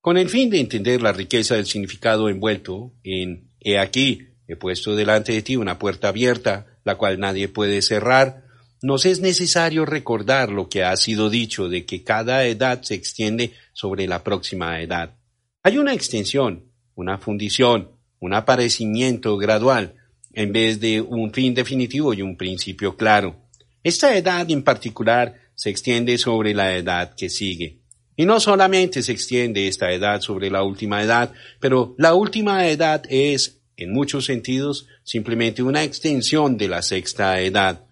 Con 0.00 0.16
el 0.16 0.28
fin 0.28 0.48
de 0.48 0.60
entender 0.60 1.02
la 1.02 1.12
riqueza 1.12 1.56
del 1.56 1.66
significado 1.66 2.28
envuelto 2.28 2.94
en 3.02 3.50
He 3.58 3.80
aquí, 3.80 4.28
he 4.46 4.54
puesto 4.54 4.94
delante 4.94 5.32
de 5.32 5.42
ti 5.42 5.56
una 5.56 5.80
puerta 5.80 6.06
abierta, 6.06 6.78
la 6.84 6.94
cual 6.94 7.18
nadie 7.18 7.48
puede 7.48 7.82
cerrar, 7.82 8.51
nos 8.82 9.06
es 9.06 9.20
necesario 9.20 9.86
recordar 9.86 10.50
lo 10.50 10.68
que 10.68 10.82
ha 10.82 10.96
sido 10.96 11.30
dicho 11.30 11.68
de 11.68 11.86
que 11.86 12.02
cada 12.02 12.44
edad 12.44 12.82
se 12.82 12.94
extiende 12.94 13.52
sobre 13.72 14.06
la 14.06 14.24
próxima 14.24 14.80
edad. 14.80 15.14
Hay 15.62 15.78
una 15.78 15.94
extensión, 15.94 16.64
una 16.96 17.18
fundición, 17.18 17.92
un 18.18 18.34
aparecimiento 18.34 19.36
gradual, 19.36 19.94
en 20.32 20.52
vez 20.52 20.80
de 20.80 21.00
un 21.00 21.32
fin 21.32 21.54
definitivo 21.54 22.12
y 22.12 22.22
un 22.22 22.36
principio 22.36 22.96
claro. 22.96 23.36
Esta 23.84 24.16
edad 24.16 24.50
en 24.50 24.62
particular 24.62 25.34
se 25.54 25.70
extiende 25.70 26.18
sobre 26.18 26.54
la 26.54 26.76
edad 26.76 27.14
que 27.14 27.30
sigue. 27.30 27.78
Y 28.16 28.26
no 28.26 28.40
solamente 28.40 29.02
se 29.02 29.12
extiende 29.12 29.68
esta 29.68 29.92
edad 29.92 30.20
sobre 30.20 30.50
la 30.50 30.62
última 30.62 31.02
edad, 31.02 31.32
pero 31.60 31.94
la 31.98 32.14
última 32.14 32.68
edad 32.68 33.04
es, 33.08 33.60
en 33.76 33.92
muchos 33.92 34.24
sentidos, 34.24 34.86
simplemente 35.02 35.62
una 35.62 35.82
extensión 35.82 36.56
de 36.56 36.68
la 36.68 36.82
sexta 36.82 37.40
edad. 37.40 37.86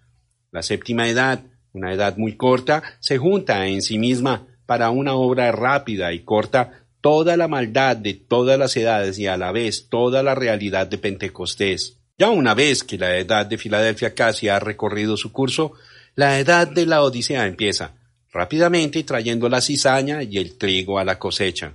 La 0.52 0.62
séptima 0.62 1.08
edad, 1.08 1.42
una 1.72 1.92
edad 1.92 2.16
muy 2.16 2.36
corta, 2.36 2.82
se 2.98 3.18
junta 3.18 3.66
en 3.66 3.82
sí 3.82 3.98
misma 3.98 4.46
para 4.66 4.90
una 4.90 5.14
obra 5.14 5.52
rápida 5.52 6.12
y 6.12 6.20
corta 6.20 6.86
toda 7.00 7.36
la 7.36 7.48
maldad 7.48 7.96
de 7.96 8.14
todas 8.14 8.58
las 8.58 8.76
edades 8.76 9.18
y 9.18 9.26
a 9.26 9.36
la 9.36 9.52
vez 9.52 9.88
toda 9.88 10.22
la 10.22 10.34
realidad 10.34 10.86
de 10.86 10.98
Pentecostés. 10.98 11.98
Ya 12.18 12.30
una 12.30 12.54
vez 12.54 12.84
que 12.84 12.98
la 12.98 13.16
edad 13.16 13.46
de 13.46 13.58
Filadelfia 13.58 14.14
casi 14.14 14.48
ha 14.48 14.58
recorrido 14.58 15.16
su 15.16 15.32
curso, 15.32 15.72
la 16.14 16.38
edad 16.38 16.68
de 16.68 16.84
la 16.84 17.02
Odisea 17.02 17.46
empieza, 17.46 17.94
rápidamente 18.32 19.02
trayendo 19.04 19.48
la 19.48 19.60
cizaña 19.60 20.22
y 20.22 20.38
el 20.38 20.58
trigo 20.58 20.98
a 20.98 21.04
la 21.04 21.18
cosecha. 21.18 21.74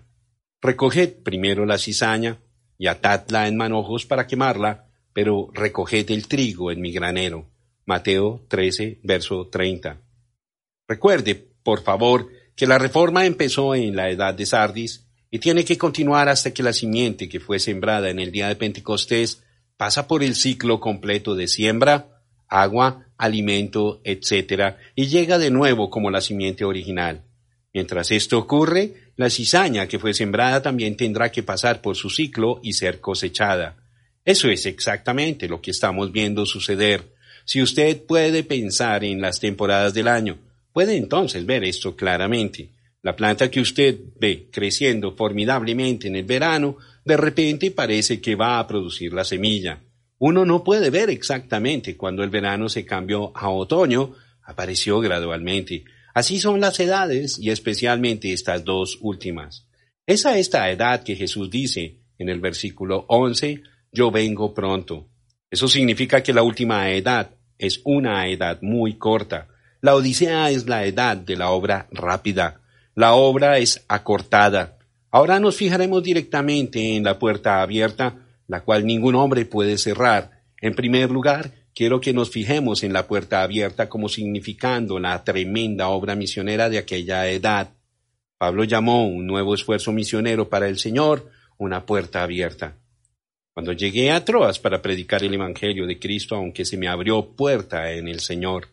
Recoged 0.61 1.23
primero 1.23 1.65
la 1.65 1.77
cizaña 1.77 2.39
y 2.77 2.87
atadla 2.87 3.47
en 3.47 3.57
manojos 3.57 4.05
para 4.05 4.27
quemarla, 4.27 4.85
pero 5.13 5.49
recoged 5.53 6.11
el 6.11 6.27
trigo 6.27 6.71
en 6.71 6.81
mi 6.81 6.91
granero. 6.91 7.47
Mateo 7.85 8.45
13, 8.47 8.99
verso 9.03 9.47
30. 9.47 10.01
Recuerde, 10.87 11.35
por 11.63 11.83
favor, 11.83 12.29
que 12.55 12.67
la 12.67 12.77
reforma 12.77 13.25
empezó 13.25 13.75
en 13.75 13.95
la 13.95 14.09
edad 14.09 14.33
de 14.33 14.45
Sardis 14.45 15.05
y 15.31 15.39
tiene 15.39 15.65
que 15.65 15.77
continuar 15.77 16.29
hasta 16.29 16.53
que 16.53 16.63
la 16.63 16.73
simiente 16.73 17.27
que 17.27 17.39
fue 17.39 17.59
sembrada 17.59 18.09
en 18.09 18.19
el 18.19 18.31
día 18.31 18.47
de 18.47 18.55
Pentecostés 18.55 19.43
pasa 19.77 20.07
por 20.07 20.23
el 20.23 20.35
ciclo 20.35 20.79
completo 20.79 21.35
de 21.35 21.47
siembra, 21.47 22.21
agua, 22.47 23.07
alimento, 23.17 24.01
etc., 24.03 24.75
y 24.95 25.07
llega 25.07 25.37
de 25.37 25.51
nuevo 25.51 25.89
como 25.89 26.11
la 26.11 26.21
simiente 26.21 26.63
original. 26.63 27.23
Mientras 27.73 28.11
esto 28.11 28.37
ocurre, 28.37 29.11
la 29.17 29.29
cizaña 29.29 29.87
que 29.87 29.99
fue 29.99 30.13
sembrada 30.13 30.61
también 30.61 30.95
tendrá 30.95 31.31
que 31.31 31.43
pasar 31.43 31.81
por 31.81 31.97
su 31.97 32.09
ciclo 32.09 32.61
y 32.63 32.73
ser 32.73 33.01
cosechada. 33.01 33.75
Eso 34.23 34.49
es 34.49 34.65
exactamente 34.65 35.47
lo 35.49 35.61
que 35.61 35.71
estamos 35.71 36.11
viendo 36.11 36.45
suceder. 36.45 37.14
Si 37.45 37.61
usted 37.61 38.03
puede 38.05 38.43
pensar 38.43 39.03
en 39.03 39.21
las 39.21 39.39
temporadas 39.39 39.93
del 39.93 40.07
año, 40.07 40.39
puede 40.73 40.97
entonces 40.97 41.45
ver 41.45 41.63
esto 41.63 41.95
claramente. 41.95 42.71
La 43.03 43.15
planta 43.15 43.51
que 43.51 43.61
usted 43.61 43.99
ve 44.19 44.49
creciendo 44.51 45.15
formidablemente 45.15 46.07
en 46.07 46.15
el 46.15 46.25
verano, 46.25 46.77
de 47.05 47.15
repente 47.15 47.69
parece 47.69 48.19
que 48.19 48.35
va 48.35 48.57
a 48.57 48.67
producir 48.67 49.13
la 49.13 49.23
semilla. 49.23 49.79
Uno 50.17 50.43
no 50.43 50.63
puede 50.63 50.89
ver 50.89 51.11
exactamente 51.11 51.95
cuando 51.95 52.23
el 52.23 52.31
verano 52.31 52.67
se 52.67 52.83
cambió 52.83 53.31
a 53.37 53.49
otoño, 53.49 54.15
apareció 54.41 54.99
gradualmente. 54.99 55.83
Así 56.15 56.39
son 56.39 56.59
las 56.59 56.79
edades 56.79 57.37
y 57.37 57.51
especialmente 57.51 58.33
estas 58.33 58.63
dos 58.63 58.97
últimas. 59.01 59.67
Es 60.07 60.25
a 60.25 60.39
esta 60.39 60.71
edad 60.71 61.03
que 61.03 61.15
Jesús 61.15 61.51
dice 61.51 61.99
en 62.17 62.29
el 62.29 62.39
versículo 62.39 63.05
11, 63.07 63.61
yo 63.91 64.09
vengo 64.09 64.51
pronto. 64.51 65.09
Eso 65.51 65.67
significa 65.67 66.23
que 66.23 66.33
la 66.33 66.41
última 66.41 66.89
edad 66.89 67.34
es 67.57 67.81
una 67.83 68.27
edad 68.27 68.59
muy 68.61 68.97
corta. 68.97 69.47
La 69.81 69.95
Odisea 69.95 70.49
es 70.51 70.67
la 70.67 70.85
edad 70.85 71.17
de 71.17 71.35
la 71.35 71.51
obra 71.51 71.87
rápida. 71.91 72.61
La 72.95 73.13
obra 73.13 73.57
es 73.57 73.83
acortada. 73.87 74.77
Ahora 75.11 75.39
nos 75.39 75.55
fijaremos 75.55 76.03
directamente 76.03 76.95
en 76.95 77.03
la 77.03 77.19
puerta 77.19 77.61
abierta 77.61 78.15
la 78.47 78.61
cual 78.61 78.85
ningún 78.85 79.15
hombre 79.15 79.45
puede 79.45 79.77
cerrar. 79.77 80.43
En 80.61 80.75
primer 80.75 81.11
lugar, 81.11 81.51
quiero 81.73 81.99
que 81.99 82.13
nos 82.13 82.29
fijemos 82.29 82.83
en 82.83 82.93
la 82.93 83.07
puerta 83.07 83.41
abierta 83.41 83.89
como 83.89 84.09
significando 84.09 84.99
la 84.99 85.23
tremenda 85.23 85.89
obra 85.89 86.15
misionera 86.15 86.69
de 86.69 86.77
aquella 86.77 87.27
edad. 87.27 87.69
Pablo 88.37 88.63
llamó 88.63 89.07
un 89.07 89.25
nuevo 89.25 89.55
esfuerzo 89.55 89.91
misionero 89.91 90.49
para 90.49 90.67
el 90.67 90.77
Señor 90.77 91.29
una 91.57 91.85
puerta 91.85 92.21
abierta. 92.21 92.75
Cuando 93.55 93.71
llegué 93.71 94.11
a 94.11 94.25
Troas 94.25 94.59
para 94.59 94.81
predicar 94.81 95.23
el 95.23 95.33
Evangelio 95.33 95.87
de 95.87 95.97
Cristo, 95.97 96.35
aunque 96.35 96.65
se 96.65 96.75
me 96.75 96.89
abrió 96.89 97.25
puerta 97.37 97.89
en 97.93 98.09
el 98.09 98.19
Señor. 98.19 98.67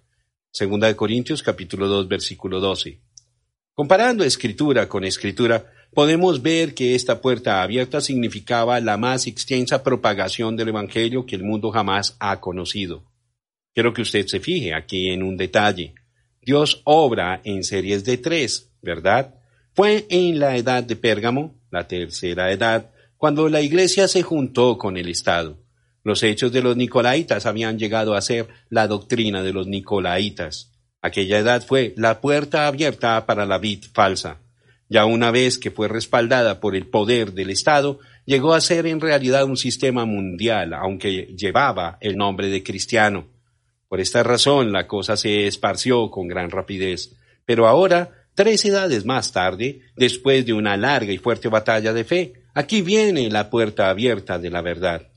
Segunda 0.50 0.88
de 0.88 0.96
Corintios 0.96 1.40
capítulo 1.40 1.86
2 1.86 2.08
versículo 2.08 2.58
12. 2.58 2.98
Comparando 3.74 4.24
escritura 4.24 4.88
con 4.88 5.04
escritura, 5.04 5.72
podemos 5.94 6.42
ver 6.42 6.74
que 6.74 6.96
esta 6.96 7.20
puerta 7.20 7.62
abierta 7.62 8.00
significaba 8.00 8.80
la 8.80 8.96
más 8.96 9.28
extensa 9.28 9.84
propagación 9.84 10.56
del 10.56 10.70
Evangelio 10.70 11.26
que 11.26 11.36
el 11.36 11.44
mundo 11.44 11.70
jamás 11.70 12.16
ha 12.18 12.40
conocido. 12.40 13.04
Quiero 13.72 13.94
que 13.94 14.02
usted 14.02 14.26
se 14.26 14.40
fije 14.40 14.74
aquí 14.74 15.10
en 15.10 15.22
un 15.22 15.36
detalle. 15.36 15.94
Dios 16.40 16.82
obra 16.82 17.40
en 17.44 17.62
series 17.62 18.04
de 18.04 18.18
tres, 18.18 18.72
¿verdad? 18.82 19.32
Fue 19.74 20.06
en 20.10 20.40
la 20.40 20.56
edad 20.56 20.82
de 20.82 20.96
Pérgamo, 20.96 21.54
la 21.70 21.86
tercera 21.86 22.50
edad, 22.50 22.90
cuando 23.22 23.48
la 23.48 23.60
iglesia 23.60 24.08
se 24.08 24.22
juntó 24.22 24.78
con 24.78 24.96
el 24.96 25.08
Estado. 25.08 25.56
Los 26.02 26.24
hechos 26.24 26.50
de 26.50 26.60
los 26.60 26.76
Nicolaitas 26.76 27.46
habían 27.46 27.78
llegado 27.78 28.14
a 28.14 28.20
ser 28.20 28.48
la 28.68 28.88
doctrina 28.88 29.44
de 29.44 29.52
los 29.52 29.68
Nicolaitas. 29.68 30.72
Aquella 31.02 31.38
edad 31.38 31.64
fue 31.64 31.94
la 31.96 32.20
puerta 32.20 32.66
abierta 32.66 33.24
para 33.24 33.46
la 33.46 33.58
vid 33.58 33.84
falsa. 33.94 34.40
Ya 34.88 35.04
una 35.04 35.30
vez 35.30 35.58
que 35.58 35.70
fue 35.70 35.86
respaldada 35.86 36.58
por 36.58 36.74
el 36.74 36.88
poder 36.88 37.32
del 37.32 37.50
Estado, 37.50 38.00
llegó 38.24 38.54
a 38.54 38.60
ser 38.60 38.86
en 38.86 39.00
realidad 39.00 39.44
un 39.44 39.56
sistema 39.56 40.04
mundial, 40.04 40.74
aunque 40.74 41.32
llevaba 41.38 41.98
el 42.00 42.16
nombre 42.16 42.48
de 42.48 42.64
cristiano. 42.64 43.28
Por 43.86 44.00
esta 44.00 44.24
razón 44.24 44.72
la 44.72 44.88
cosa 44.88 45.16
se 45.16 45.46
esparció 45.46 46.10
con 46.10 46.26
gran 46.26 46.50
rapidez. 46.50 47.14
Pero 47.44 47.68
ahora, 47.68 48.26
tres 48.34 48.64
edades 48.64 49.04
más 49.04 49.30
tarde, 49.30 49.82
después 49.94 50.44
de 50.44 50.54
una 50.54 50.76
larga 50.76 51.12
y 51.12 51.18
fuerte 51.18 51.46
batalla 51.46 51.92
de 51.92 52.02
fe, 52.02 52.41
aquí 52.54 52.82
viene 52.82 53.30
la 53.30 53.50
puerta 53.50 53.90
abierta 53.90 54.38
de 54.38 54.50
la 54.50 54.62
verdad. 54.62 55.08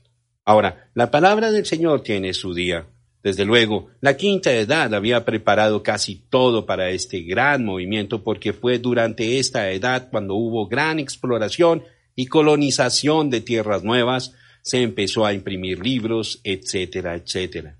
Ahora, 0.44 0.90
la 0.94 1.10
palabra 1.10 1.50
del 1.50 1.66
Señor 1.66 2.02
tiene 2.02 2.32
su 2.32 2.54
día. 2.54 2.86
Desde 3.22 3.44
luego, 3.44 3.88
la 4.00 4.16
quinta 4.16 4.52
edad 4.52 4.94
había 4.94 5.24
preparado 5.24 5.82
casi 5.82 6.14
todo 6.30 6.64
para 6.64 6.90
este 6.90 7.22
gran 7.22 7.64
movimiento 7.64 8.22
porque 8.22 8.52
fue 8.52 8.78
durante 8.78 9.38
esta 9.40 9.70
edad 9.72 10.08
cuando 10.10 10.34
hubo 10.34 10.68
gran 10.68 11.00
exploración 11.00 11.82
y 12.14 12.26
colonización 12.26 13.28
de 13.30 13.40
tierras 13.40 13.82
nuevas, 13.82 14.34
se 14.62 14.82
empezó 14.82 15.26
a 15.26 15.32
imprimir 15.32 15.80
libros, 15.84 16.40
etcétera, 16.44 17.14
etcétera. 17.14 17.78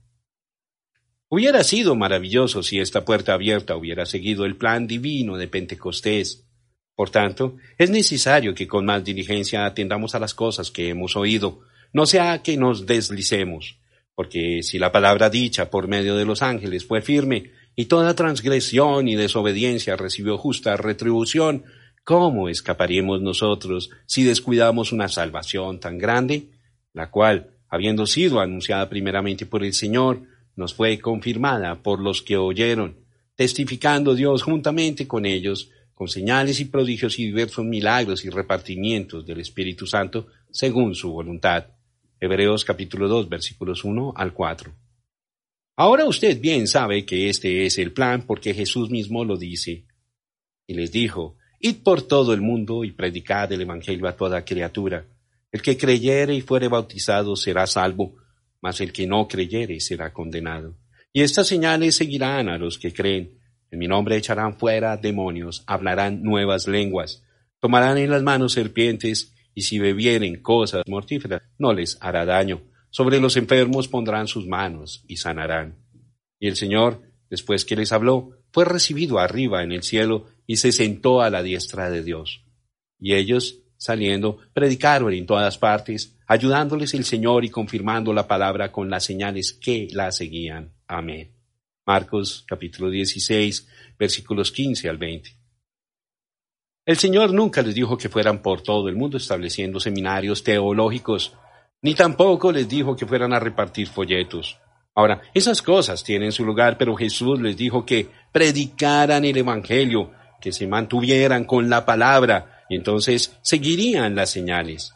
Hubiera 1.29 1.65
sido 1.65 1.97
maravilloso 1.97 2.63
si 2.63 2.79
esta 2.79 3.05
puerta 3.05 3.35
abierta 3.35 3.77
hubiera 3.77 4.07
seguido 4.07 4.45
el 4.45 4.57
plan 4.57 4.87
divino 4.87 5.37
de 5.37 5.49
Pentecostés. 5.49 6.46
Por 6.97 7.11
tanto, 7.11 7.57
es 7.79 7.91
necesario 7.91 8.55
que 8.55 8.67
con 8.67 8.85
más 8.85 9.05
diligencia 9.05 9.65
atendamos 9.65 10.17
a 10.17 10.19
las 10.19 10.35
cosas 10.35 10.73
que 10.73 10.89
hemos 10.89 11.15
oído, 11.15 11.61
no 11.93 12.07
sea 12.07 12.43
que 12.43 12.57
nos 12.57 12.87
deslicemos 12.87 13.79
porque 14.17 14.63
si 14.63 14.79
la 14.79 14.91
palabra 14.91 15.29
dicha 15.29 15.71
por 15.71 15.87
medio 15.87 16.17
de 16.17 16.25
los 16.25 16.43
ángeles 16.43 16.87
fue 16.87 17.03
firme, 17.03 17.53
y 17.77 17.85
toda 17.85 18.15
transgresión 18.15 19.07
y 19.07 19.15
desobediencia 19.15 19.95
recibió 19.95 20.39
justa 20.39 20.79
retribución, 20.79 21.65
¿cómo 22.03 22.49
escaparíamos 22.49 23.21
nosotros 23.21 23.91
si 24.07 24.25
descuidamos 24.25 24.91
una 24.91 25.09
salvación 25.09 25.79
tan 25.79 25.99
grande, 25.99 26.49
la 26.95 27.11
cual, 27.11 27.51
habiendo 27.69 28.07
sido 28.07 28.41
anunciada 28.41 28.89
primeramente 28.89 29.45
por 29.45 29.63
el 29.63 29.75
Señor, 29.75 30.23
nos 30.57 30.73
fue 30.73 30.99
confirmada 30.99 31.83
por 31.83 32.01
los 32.01 32.23
que 32.23 32.39
oyeron, 32.39 32.97
testificando 33.35 34.15
Dios 34.15 34.43
juntamente 34.43 35.07
con 35.07 35.27
ellos, 35.27 35.71
con 35.97 36.09
señales 36.09 36.61
y 36.61 36.67
prodigios 36.67 37.19
y 37.19 37.25
diversos 37.25 37.65
milagros 37.65 38.23
y 38.27 38.29
repartimientos 38.29 39.25
del 39.25 39.41
Espíritu 39.41 39.87
Santo, 39.87 40.27
según 40.51 40.95
su 40.95 41.11
voluntad 41.11 41.69
Hebreos 42.21 42.67
capítulo 42.67 43.09
2 43.09 43.31
versículos 43.31 43.83
1 43.83 44.13
al 44.15 44.35
4. 44.35 44.75
Ahora 45.77 46.05
usted 46.05 46.39
bien 46.39 46.69
sabe 46.69 47.07
que 47.07 47.31
este 47.31 47.65
es 47.65 47.79
el 47.79 47.95
plan 47.95 48.27
porque 48.27 48.53
Jesús 48.53 48.91
mismo 48.91 49.25
lo 49.25 49.39
dice. 49.39 49.87
Y 50.67 50.75
les 50.75 50.93
dijo, 50.93 51.39
Id 51.61 51.77
por 51.77 52.03
todo 52.03 52.35
el 52.35 52.43
mundo 52.43 52.85
y 52.85 52.93
predicad 52.93 53.51
el 53.53 53.63
Evangelio 53.63 54.07
a 54.07 54.17
toda 54.17 54.45
criatura. 54.45 55.07
El 55.51 55.63
que 55.63 55.79
creyere 55.79 56.35
y 56.35 56.43
fuere 56.43 56.69
bautizado 56.69 57.37
será 57.37 57.67
salvo, 57.67 58.17
mas 58.61 58.83
el 58.83 58.93
que 58.93 59.07
no 59.07 59.27
creyere 59.27 59.81
será 59.81 60.13
condenado. 60.13 60.77
Y 61.11 61.23
estas 61.23 61.49
señales 61.49 61.95
seguirán 61.95 62.51
a 62.51 62.59
los 62.59 62.79
que 62.79 62.93
creen. 62.93 63.39
En 63.71 63.79
mi 63.79 63.89
nombre 63.89 64.17
echarán 64.17 64.59
fuera 64.59 64.97
demonios, 64.97 65.65
hablarán 65.67 66.23
nuevas 66.23 66.69
lenguas, 66.69 67.25
tomarán 67.61 67.99
en 67.99 68.11
las 68.11 68.23
manos 68.23 68.53
serpientes, 68.53 69.33
y 69.55 69.63
si 69.63 69.79
bebieren 69.79 70.43
cosas 70.43 70.83
mortíferas, 70.87 71.43
no 71.59 71.73
les 71.73 71.97
hará 72.01 72.25
daño. 72.25 72.63
Sobre 72.91 73.21
los 73.21 73.37
enfermos 73.37 73.89
pondrán 73.89 74.29
sus 74.29 74.47
manos 74.47 75.05
y 75.09 75.17
sanarán. 75.17 75.77
Y 76.39 76.49
el 76.49 76.57
Señor, 76.57 77.03
después 77.31 77.65
que 77.65 77.77
les 77.77 77.93
habló, 77.93 78.39
fue 78.53 78.65
recibido 78.65 79.19
arriba 79.19 79.63
en 79.63 79.73
el 79.73 79.83
cielo 79.83 80.27
y 80.47 80.57
se 80.57 80.73
sentó 80.73 81.23
a 81.23 81.31
la 81.31 81.43
diestra 81.43 81.91
de 81.91 82.03
Dios. 82.03 82.45
Y 82.99 83.15
ellos, 83.15 83.61
saliendo, 83.77 84.39
predicaron 84.53 85.13
en 85.13 85.27
todas 85.27 85.59
partes, 85.59 86.17
ayudándoles 86.27 86.95
el 86.95 87.05
Señor 87.05 87.45
y 87.45 87.51
confirmando 87.51 88.13
la 88.13 88.27
palabra 88.27 88.73
con 88.73 88.89
las 88.89 89.05
señales 89.05 89.53
que 89.53 89.89
la 89.93 90.13
seguían. 90.13 90.73
Amén. 90.87 91.36
Marcos 91.87 92.45
capítulo 92.49 92.91
16, 92.91 93.69
versículos 93.97 94.51
15 94.51 94.89
al 94.89 94.99
20. 94.99 95.31
El 96.85 96.97
Señor 96.97 97.33
nunca 97.33 97.63
les 97.63 97.77
dijo 97.77 97.97
que 97.97 98.09
fueran 98.09 98.43
por 98.43 98.61
todo 98.61 98.89
el 98.89 98.97
mundo 98.97 99.17
estableciendo 99.17 99.79
seminarios 99.79 100.43
teológicos, 100.43 101.35
ni 101.83 101.95
tampoco 101.95 102.51
les 102.51 102.69
dijo 102.69 102.97
que 102.97 103.07
fueran 103.07 103.33
a 103.33 103.39
repartir 103.39 103.87
folletos. 103.87 104.59
Ahora, 104.97 105.23
esas 105.33 105.63
cosas 105.63 106.03
tienen 106.03 106.33
su 106.33 106.45
lugar, 106.45 106.77
pero 106.77 106.97
Jesús 106.97 107.41
les 107.41 107.57
dijo 107.57 107.87
que 107.87 108.09
predicaran 108.33 109.25
el 109.25 109.37
Evangelio, 109.37 110.11
que 110.41 110.51
se 110.51 110.67
mantuvieran 110.67 111.45
con 111.45 111.71
la 111.71 111.87
palabra, 111.87 112.65
y 112.69 112.77
entonces 112.77 113.39
seguirían 113.43 114.17
las 114.17 114.31
señales. 114.31 114.93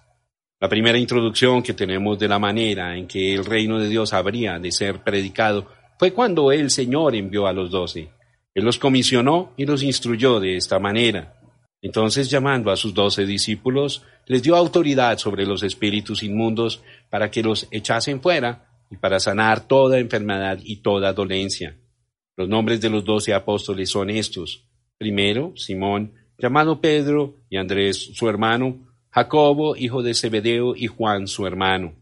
La 0.59 0.69
primera 0.69 0.99
introducción 0.99 1.63
que 1.63 1.73
tenemos 1.73 2.19
de 2.19 2.29
la 2.29 2.39
manera 2.39 2.97
en 2.97 3.07
que 3.07 3.33
el 3.35 3.45
reino 3.45 3.79
de 3.79 3.89
Dios 3.89 4.13
habría 4.13 4.59
de 4.59 4.73
ser 4.73 5.03
predicado 5.05 5.69
fue 6.01 6.15
cuando 6.15 6.51
el 6.51 6.71
Señor 6.71 7.15
envió 7.15 7.47
a 7.47 7.53
los 7.53 7.71
doce. 7.71 8.09
Él 8.55 8.65
los 8.65 8.79
comisionó 8.79 9.53
y 9.59 9.67
los 9.67 9.83
instruyó 9.83 10.41
de 10.41 10.57
esta 10.57 10.79
manera. 10.79 11.39
Entonces, 11.83 12.31
llamando 12.31 12.71
a 12.71 12.77
sus 12.79 12.95
doce 12.95 13.27
discípulos, 13.27 14.03
les 14.25 14.43
dio 14.43 14.57
autoridad 14.57 15.19
sobre 15.19 15.45
los 15.45 15.63
espíritus 15.63 16.23
inmundos 16.23 16.83
para 17.11 17.31
que 17.31 17.43
los 17.43 17.69
echasen 17.71 18.23
fuera 18.23 18.67
y 18.91 18.97
para 18.97 19.21
sanar 19.21 19.69
toda 19.69 19.99
enfermedad 19.99 20.59
y 20.65 20.77
toda 20.77 21.13
dolencia. 21.13 21.77
Los 22.35 22.49
nombres 22.49 22.81
de 22.81 22.89
los 22.89 23.05
doce 23.05 23.35
apóstoles 23.35 23.91
son 23.91 24.09
estos. 24.09 24.65
Primero, 24.97 25.53
Simón, 25.55 26.15
llamado 26.39 26.81
Pedro, 26.81 27.37
y 27.51 27.59
Andrés, 27.59 28.13
su 28.15 28.27
hermano, 28.27 28.91
Jacobo, 29.11 29.77
hijo 29.77 30.03
de 30.03 30.15
Zebedeo, 30.15 30.75
y 30.75 30.87
Juan, 30.87 31.27
su 31.27 31.47
hermano, 31.47 31.93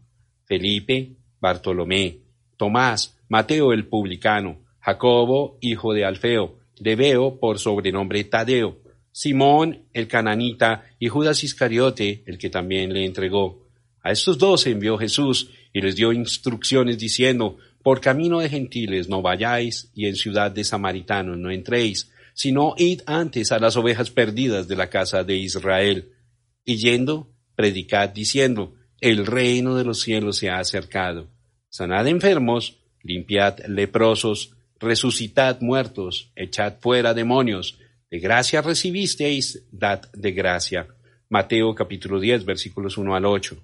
Felipe, 0.45 1.17
Bartolomé, 1.41 2.28
Tomás, 2.59 3.17
Mateo 3.29 3.71
el 3.71 3.87
publicano, 3.87 4.59
Jacobo, 4.81 5.57
hijo 5.61 5.93
de 5.93 6.03
Alfeo, 6.03 6.59
Debeo, 6.77 7.39
por 7.39 7.57
sobrenombre 7.57 8.25
Tadeo, 8.25 8.79
Simón 9.13 9.85
el 9.93 10.09
cananita 10.09 10.83
y 10.99 11.07
Judas 11.07 11.41
Iscariote, 11.45 12.21
el 12.25 12.37
que 12.37 12.49
también 12.49 12.91
le 12.91 13.05
entregó. 13.05 13.65
A 14.03 14.11
estos 14.11 14.37
dos 14.37 14.67
envió 14.67 14.97
Jesús 14.97 15.51
y 15.71 15.79
les 15.79 15.95
dio 15.95 16.11
instrucciones 16.11 16.97
diciendo, 16.97 17.55
por 17.81 18.01
camino 18.01 18.39
de 18.39 18.49
gentiles 18.49 19.07
no 19.07 19.21
vayáis 19.21 19.89
y 19.95 20.07
en 20.07 20.17
ciudad 20.17 20.51
de 20.51 20.65
samaritanos 20.65 21.37
no 21.37 21.51
entréis, 21.51 22.11
sino 22.33 22.75
id 22.77 23.03
antes 23.05 23.53
a 23.53 23.59
las 23.59 23.77
ovejas 23.77 24.11
perdidas 24.11 24.67
de 24.67 24.75
la 24.75 24.89
casa 24.89 25.23
de 25.23 25.37
Israel 25.37 26.11
y 26.65 26.75
yendo, 26.75 27.31
predicad 27.55 28.09
diciendo, 28.09 28.75
el 28.99 29.25
reino 29.25 29.77
de 29.77 29.85
los 29.85 30.01
cielos 30.01 30.35
se 30.35 30.49
ha 30.49 30.59
acercado. 30.59 31.29
Sanad 31.71 32.07
enfermos, 32.07 32.79
limpiad 33.03 33.59
leprosos, 33.67 34.55
resucitad 34.79 35.61
muertos, 35.61 36.31
echad 36.35 36.79
fuera 36.79 37.13
demonios. 37.13 37.77
De 38.09 38.17
gracia 38.17 38.63
recibisteis, 38.63 39.65
dad 39.71 40.11
de 40.13 40.31
gracia. 40.31 40.87
Mateo 41.29 41.75
capítulo 41.75 42.19
10 42.19 42.43
versículos 42.43 42.97
1 42.97 43.15
al 43.15 43.25
8. 43.25 43.55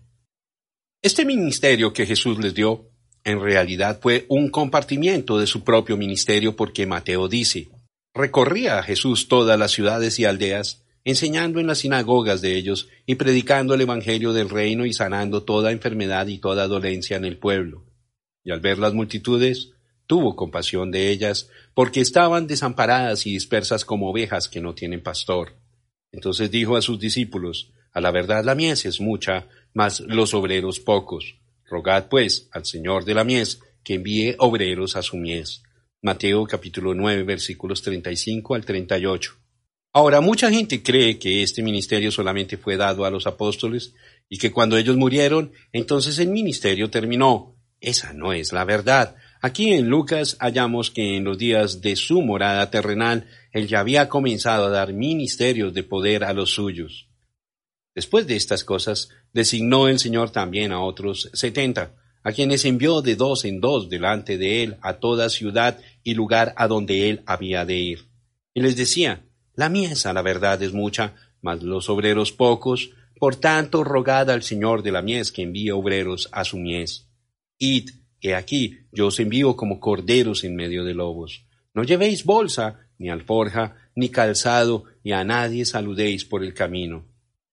Este 1.01 1.26
ministerio 1.26 1.93
que 1.93 2.06
Jesús 2.06 2.38
les 2.38 2.53
dio, 2.53 2.91
en 3.24 3.41
realidad 3.41 3.99
fue 3.99 4.26
un 4.30 4.49
compartimiento 4.51 5.39
de 5.39 5.47
su 5.47 5.64
propio 5.64 5.97
ministerio 5.97 6.56
porque 6.56 6.86
Mateo 6.86 7.28
dice, 7.28 7.70
recorría 8.14 8.84
Jesús 8.84 9.28
todas 9.28 9.58
las 9.58 9.72
ciudades 9.72 10.20
y 10.20 10.26
aldeas, 10.26 10.84
enseñando 11.03 11.60
en 11.60 11.66
las 11.66 11.80
sinagogas 11.80 12.41
de 12.41 12.56
ellos 12.56 12.88
y 13.08 13.16
predicando 13.16 13.74
el 13.74 13.82
Evangelio 13.82 14.32
del 14.32 14.51
reino 14.51 14.86
y 14.86 14.93
sanando 14.93 15.41
toda 15.41 15.72
enfermedad 15.72 16.28
y 16.28 16.38
toda 16.38 16.68
dolencia 16.68 17.18
en 17.18 17.26
el 17.26 17.38
pueblo. 17.38 17.84
Y 18.46 18.52
al 18.52 18.62
ver 18.62 18.78
las 18.78 18.93
multitudes, 18.93 19.72
tuvo 20.08 20.38
compasión 20.38 20.91
de 20.91 21.10
ellas, 21.10 21.50
porque 21.74 22.00
estaban 22.00 22.48
desamparadas 22.48 23.28
y 23.28 23.34
dispersas 23.34 23.84
como 23.84 24.10
ovejas 24.10 24.48
que 24.48 24.62
no 24.62 24.74
tienen 24.74 25.04
pastor. 25.04 25.58
Entonces 26.14 26.50
dijo 26.50 26.78
a 26.78 26.82
sus 26.82 26.98
discípulos, 26.98 27.74
A 27.91 28.00
la 28.00 28.12
verdad 28.12 28.46
la 28.46 28.56
mies 28.56 28.86
es 28.86 29.02
mucha, 29.02 29.48
mas 29.74 30.00
los 30.00 30.34
obreros 30.34 30.80
pocos. 30.80 31.36
Rogad 31.66 32.08
pues 32.08 32.48
al 32.52 32.66
Señor 32.66 33.04
de 33.04 33.16
la 33.16 33.26
mies 33.26 33.60
que 33.84 33.96
envíe 33.96 34.36
obreros 34.38 34.96
a 34.96 35.02
su 35.02 35.18
mies. 35.18 35.64
Mateo 36.02 36.46
capítulo 36.46 36.93
9 36.93 37.24
versículos 37.24 37.82
35 37.82 38.56
al 38.56 38.64
38. 38.64 39.34
Ahora, 39.93 40.20
mucha 40.20 40.52
gente 40.52 40.84
cree 40.84 41.18
que 41.18 41.41
este 41.41 41.64
ministerio 41.64 42.12
solamente 42.12 42.58
fue 42.58 42.76
dado 42.76 43.06
a 43.06 43.10
los 43.10 43.28
apóstoles 43.28 43.93
y 44.28 44.38
que 44.38 44.52
cuando 44.52 44.78
ellos 44.78 44.98
murieron, 44.98 45.54
entonces 45.72 46.20
el 46.20 46.28
ministerio 46.28 46.89
terminó. 46.89 47.55
Esa 47.80 48.13
no 48.13 48.34
es 48.34 48.53
la 48.53 48.63
verdad. 48.65 49.15
Aquí 49.41 49.73
en 49.73 49.89
Lucas 49.89 50.38
hallamos 50.39 50.89
que 50.89 51.17
en 51.17 51.23
los 51.23 51.38
días 51.38 51.82
de 51.82 51.95
su 51.95 52.21
morada 52.21 52.71
terrenal, 52.71 53.28
él 53.51 53.67
ya 53.67 53.80
había 53.80 54.09
comenzado 54.09 54.65
a 54.65 54.69
dar 54.69 54.93
ministerios 54.93 55.73
de 55.73 55.84
poder 55.84 56.23
a 56.23 56.34
los 56.34 56.51
suyos. 56.51 57.09
Después 57.93 58.28
de 58.28 58.36
estas 58.36 58.63
cosas, 58.63 59.09
designó 59.34 59.88
el 59.88 59.99
Señor 59.99 60.32
también 60.32 60.71
a 60.71 60.82
otros 60.82 61.30
setenta, 61.34 61.95
a 62.23 62.32
quienes 62.32 62.65
envió 62.65 63.01
de 63.01 63.15
dos 63.15 63.45
en 63.45 63.61
dos 63.61 63.88
delante 63.88 64.38
de 64.38 64.63
él 64.63 64.78
a 64.82 64.95
toda 64.95 65.30
ciudad 65.30 65.80
y 66.03 66.15
lugar 66.15 66.53
a 66.57 66.67
donde 66.67 67.09
él 67.09 67.21
había 67.28 67.65
de 67.65 67.76
ir. 67.76 68.09
Y 68.53 68.61
les 68.61 68.76
decía, 68.76 69.26
la 69.53 69.69
miesa, 69.69 70.11
la 70.11 70.23
verdad, 70.23 70.61
es 70.63 70.73
mucha, 70.73 71.13
mas 71.41 71.61
los 71.61 71.88
obreros 71.89 72.32
pocos. 72.32 72.89
Por 73.17 73.36
tanto, 73.36 73.84
rogad 73.84 74.30
al 74.30 74.43
Señor 74.43 74.82
de 74.82 74.91
la 74.91 75.01
mies 75.01 75.32
que 75.32 75.43
envíe 75.43 75.69
obreros 75.71 76.28
a 76.32 76.43
su 76.43 76.57
mies. 76.57 77.05
Id, 77.58 77.89
he 78.22 78.36
aquí, 78.36 78.80
yo 78.91 79.08
os 79.08 79.20
envío 79.20 79.56
como 79.56 79.80
corderos 79.80 80.43
en 80.43 80.56
medio 80.56 80.84
de 80.84 80.93
lobos. 80.93 81.45
No 81.74 81.84
llevéis 81.84 82.24
bolsa, 82.24 82.88
ni 82.97 83.10
alforja, 83.10 83.76
ni 83.95 84.10
calzado, 84.10 84.86
y 85.03 85.12
a 85.12 85.24
nadie 85.24 85.66
saludéis 85.66 86.26
por 86.26 86.43
el 86.43 86.53
camino. 86.53 87.06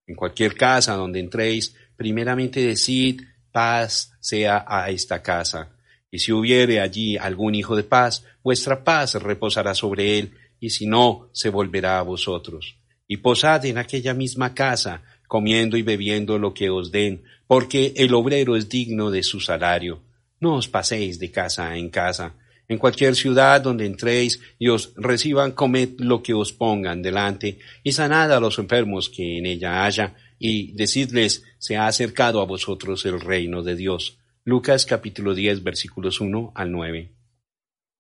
En 0.06 0.14
cualquier 0.14 0.54
casa 0.54 0.94
donde 0.94 1.20
entréis, 1.20 1.74
primeramente 1.96 2.60
decid, 2.60 3.22
paz 3.52 4.12
sea 4.20 4.64
a 4.66 4.90
esta 4.90 5.22
casa. 5.22 5.76
Y 6.10 6.18
si 6.18 6.32
hubiere 6.32 6.80
allí 6.80 7.16
algún 7.16 7.54
hijo 7.54 7.76
de 7.76 7.84
paz, 7.84 8.24
vuestra 8.42 8.84
paz 8.84 9.14
reposará 9.14 9.74
sobre 9.74 10.18
él, 10.18 10.32
y 10.60 10.70
si 10.70 10.86
no, 10.86 11.28
se 11.32 11.48
volverá 11.48 11.98
a 11.98 12.02
vosotros. 12.02 12.76
Y 13.08 13.18
posad 13.18 13.64
en 13.66 13.78
aquella 13.78 14.14
misma 14.14 14.54
casa, 14.54 15.02
comiendo 15.32 15.78
y 15.78 15.82
bebiendo 15.82 16.38
lo 16.38 16.52
que 16.52 16.68
os 16.68 16.92
den, 16.92 17.22
porque 17.46 17.94
el 17.96 18.12
obrero 18.12 18.54
es 18.54 18.68
digno 18.68 19.10
de 19.10 19.22
su 19.22 19.40
salario. 19.40 20.02
No 20.40 20.56
os 20.56 20.68
paséis 20.68 21.18
de 21.18 21.30
casa 21.30 21.74
en 21.74 21.88
casa. 21.88 22.34
En 22.68 22.76
cualquier 22.76 23.16
ciudad 23.16 23.62
donde 23.62 23.86
entréis 23.86 24.42
y 24.58 24.68
os 24.68 24.92
reciban, 24.94 25.52
comed 25.52 25.98
lo 26.00 26.22
que 26.22 26.34
os 26.34 26.52
pongan 26.52 27.00
delante, 27.00 27.58
y 27.82 27.92
sanad 27.92 28.30
a 28.30 28.40
los 28.40 28.58
enfermos 28.58 29.08
que 29.08 29.38
en 29.38 29.46
ella 29.46 29.86
haya, 29.86 30.14
y 30.38 30.72
decidles, 30.72 31.44
se 31.56 31.78
ha 31.78 31.86
acercado 31.86 32.42
a 32.42 32.44
vosotros 32.44 33.06
el 33.06 33.18
reino 33.18 33.62
de 33.62 33.74
Dios. 33.74 34.18
Lucas 34.44 34.84
capítulo 34.84 35.34
10 35.34 35.62
versículos 35.62 36.20
1 36.20 36.52
al 36.54 36.70
9. 36.70 37.10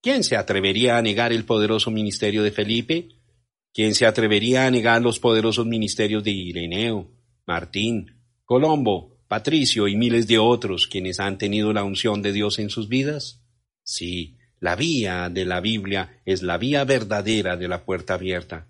¿Quién 0.02 0.22
se 0.22 0.36
atrevería 0.36 0.98
a 0.98 1.02
negar 1.02 1.32
el 1.32 1.46
poderoso 1.46 1.90
ministerio 1.90 2.42
de 2.42 2.50
Felipe? 2.50 3.08
¿Quién 3.72 3.94
se 3.94 4.04
atrevería 4.04 4.66
a 4.66 4.70
negar 4.70 5.00
los 5.00 5.18
poderosos 5.18 5.64
ministerios 5.64 6.22
de 6.22 6.30
Ireneo, 6.30 7.21
Martín, 7.46 8.22
Colombo, 8.44 9.18
Patricio 9.28 9.88
y 9.88 9.96
miles 9.96 10.26
de 10.26 10.38
otros 10.38 10.86
quienes 10.86 11.18
han 11.20 11.38
tenido 11.38 11.72
la 11.72 11.84
unción 11.84 12.22
de 12.22 12.32
Dios 12.32 12.58
en 12.58 12.70
sus 12.70 12.88
vidas? 12.88 13.42
Sí, 13.82 14.36
la 14.60 14.76
vía 14.76 15.28
de 15.28 15.44
la 15.44 15.60
Biblia 15.60 16.20
es 16.24 16.42
la 16.42 16.58
vía 16.58 16.84
verdadera 16.84 17.56
de 17.56 17.66
la 17.66 17.84
puerta 17.84 18.14
abierta. 18.14 18.68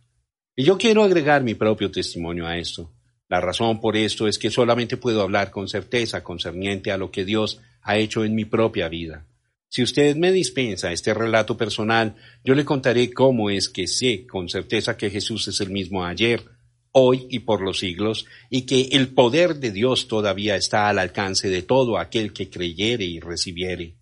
Y 0.54 0.64
yo 0.64 0.78
quiero 0.78 1.02
agregar 1.02 1.42
mi 1.42 1.54
propio 1.54 1.90
testimonio 1.90 2.46
a 2.46 2.56
esto. 2.58 2.92
La 3.28 3.40
razón 3.40 3.80
por 3.80 3.96
esto 3.96 4.28
es 4.28 4.38
que 4.38 4.50
solamente 4.50 4.96
puedo 4.96 5.22
hablar 5.22 5.50
con 5.50 5.68
certeza 5.68 6.22
concerniente 6.22 6.92
a 6.92 6.98
lo 6.98 7.10
que 7.10 7.24
Dios 7.24 7.60
ha 7.82 7.96
hecho 7.96 8.24
en 8.24 8.34
mi 8.34 8.44
propia 8.44 8.88
vida. 8.88 9.26
Si 9.68 9.82
usted 9.82 10.16
me 10.16 10.32
dispensa 10.32 10.92
este 10.92 11.14
relato 11.14 11.56
personal, 11.56 12.14
yo 12.44 12.54
le 12.54 12.64
contaré 12.64 13.10
cómo 13.10 13.48
es 13.48 13.70
que 13.70 13.86
sé 13.86 14.26
con 14.26 14.50
certeza 14.50 14.98
que 14.98 15.08
Jesús 15.08 15.48
es 15.48 15.60
el 15.62 15.70
mismo 15.70 16.04
ayer, 16.04 16.44
hoy 16.92 17.26
y 17.30 17.40
por 17.40 17.60
los 17.62 17.78
siglos, 17.78 18.26
y 18.50 18.62
que 18.62 18.90
el 18.92 19.08
poder 19.08 19.56
de 19.56 19.72
Dios 19.72 20.08
todavía 20.08 20.56
está 20.56 20.88
al 20.88 20.98
alcance 20.98 21.48
de 21.48 21.62
todo 21.62 21.98
aquel 21.98 22.32
que 22.32 22.50
creyere 22.50 23.04
y 23.04 23.20
recibiere. 23.20 23.96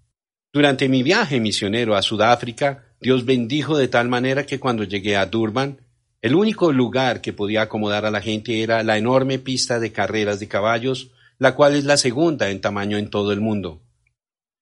Durante 0.52 0.88
mi 0.88 1.02
viaje 1.02 1.40
misionero 1.40 1.94
a 1.94 2.02
Sudáfrica, 2.02 2.84
Dios 3.00 3.24
bendijo 3.24 3.78
de 3.78 3.88
tal 3.88 4.08
manera 4.08 4.44
que 4.44 4.58
cuando 4.58 4.84
llegué 4.84 5.16
a 5.16 5.26
Durban, 5.26 5.80
el 6.22 6.34
único 6.34 6.70
lugar 6.72 7.22
que 7.22 7.32
podía 7.32 7.62
acomodar 7.62 8.04
a 8.04 8.10
la 8.10 8.20
gente 8.20 8.62
era 8.62 8.82
la 8.82 8.98
enorme 8.98 9.38
pista 9.38 9.80
de 9.80 9.92
carreras 9.92 10.38
de 10.38 10.48
caballos, 10.48 11.12
la 11.38 11.54
cual 11.54 11.76
es 11.76 11.84
la 11.84 11.96
segunda 11.96 12.50
en 12.50 12.60
tamaño 12.60 12.98
en 12.98 13.08
todo 13.08 13.32
el 13.32 13.40
mundo. 13.40 13.80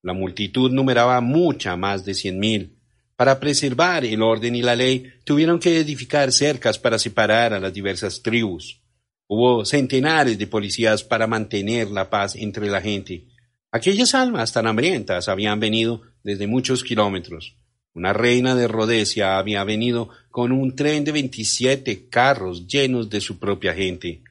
La 0.03 0.13
multitud 0.13 0.71
numeraba 0.71 1.21
mucha 1.21 1.75
más 1.77 2.05
de 2.05 2.15
cien 2.15 2.39
mil. 2.39 2.78
Para 3.19 3.41
preservar 3.41 4.05
el 4.05 4.23
orden 4.23 4.55
y 4.55 4.63
la 4.63 4.77
ley, 4.77 5.13
tuvieron 5.25 5.59
que 5.59 5.77
edificar 5.77 6.31
cercas 6.31 6.79
para 6.79 7.01
separar 7.01 7.53
a 7.53 7.59
las 7.59 7.75
diversas 7.75 8.23
tribus. 8.23 8.81
Hubo 9.27 9.65
centenares 9.65 10.39
de 10.39 10.47
policías 10.47 11.03
para 11.03 11.27
mantener 11.27 11.91
la 11.91 12.09
paz 12.11 12.37
entre 12.37 12.69
la 12.69 12.81
gente. 12.81 13.25
Aquellas 13.73 14.15
almas 14.15 14.53
tan 14.53 14.69
hambrientas 14.69 15.29
habían 15.29 15.59
venido 15.59 16.03
desde 16.23 16.47
muchos 16.47 16.85
kilómetros. 16.85 17.57
Una 17.93 18.13
reina 18.13 18.55
de 18.55 18.69
Rodesia 18.69 19.37
había 19.37 19.65
venido 19.65 20.11
con 20.31 20.53
un 20.53 20.77
tren 20.77 21.03
de 21.03 21.11
veintisiete 21.11 22.09
carros 22.09 22.69
llenos 22.69 23.11
de 23.11 23.21
su 23.21 23.41
propia 23.41 23.75
gente. 23.75 24.23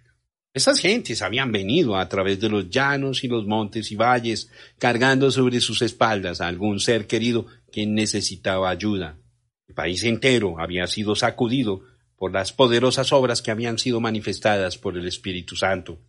Esas 0.54 0.80
gentes 0.80 1.22
habían 1.22 1.52
venido 1.52 1.98
a 1.98 2.08
través 2.08 2.40
de 2.40 2.48
los 2.48 2.70
llanos 2.70 3.26
y 3.26 3.28
los 3.28 3.46
montes 3.46 3.92
y 3.92 3.96
valles, 3.96 4.50
cargando 4.80 5.30
sobre 5.30 5.60
sus 5.60 5.82
espaldas 5.82 6.40
a 6.40 6.48
algún 6.48 6.80
ser 6.80 7.06
querido 7.06 7.46
que 7.72 7.86
necesitaba 7.86 8.70
ayuda. 8.70 9.18
El 9.68 9.76
país 9.76 10.04
entero 10.04 10.60
había 10.60 10.88
sido 10.88 11.16
sacudido 11.16 11.82
por 12.18 12.34
las 12.34 12.52
poderosas 12.52 13.14
obras 13.14 13.42
que 13.42 13.52
habían 13.52 13.78
sido 13.78 14.00
manifestadas 14.00 14.78
por 14.78 14.98
el 14.98 15.08
Espíritu 15.08 15.56
Santo. 15.56 16.00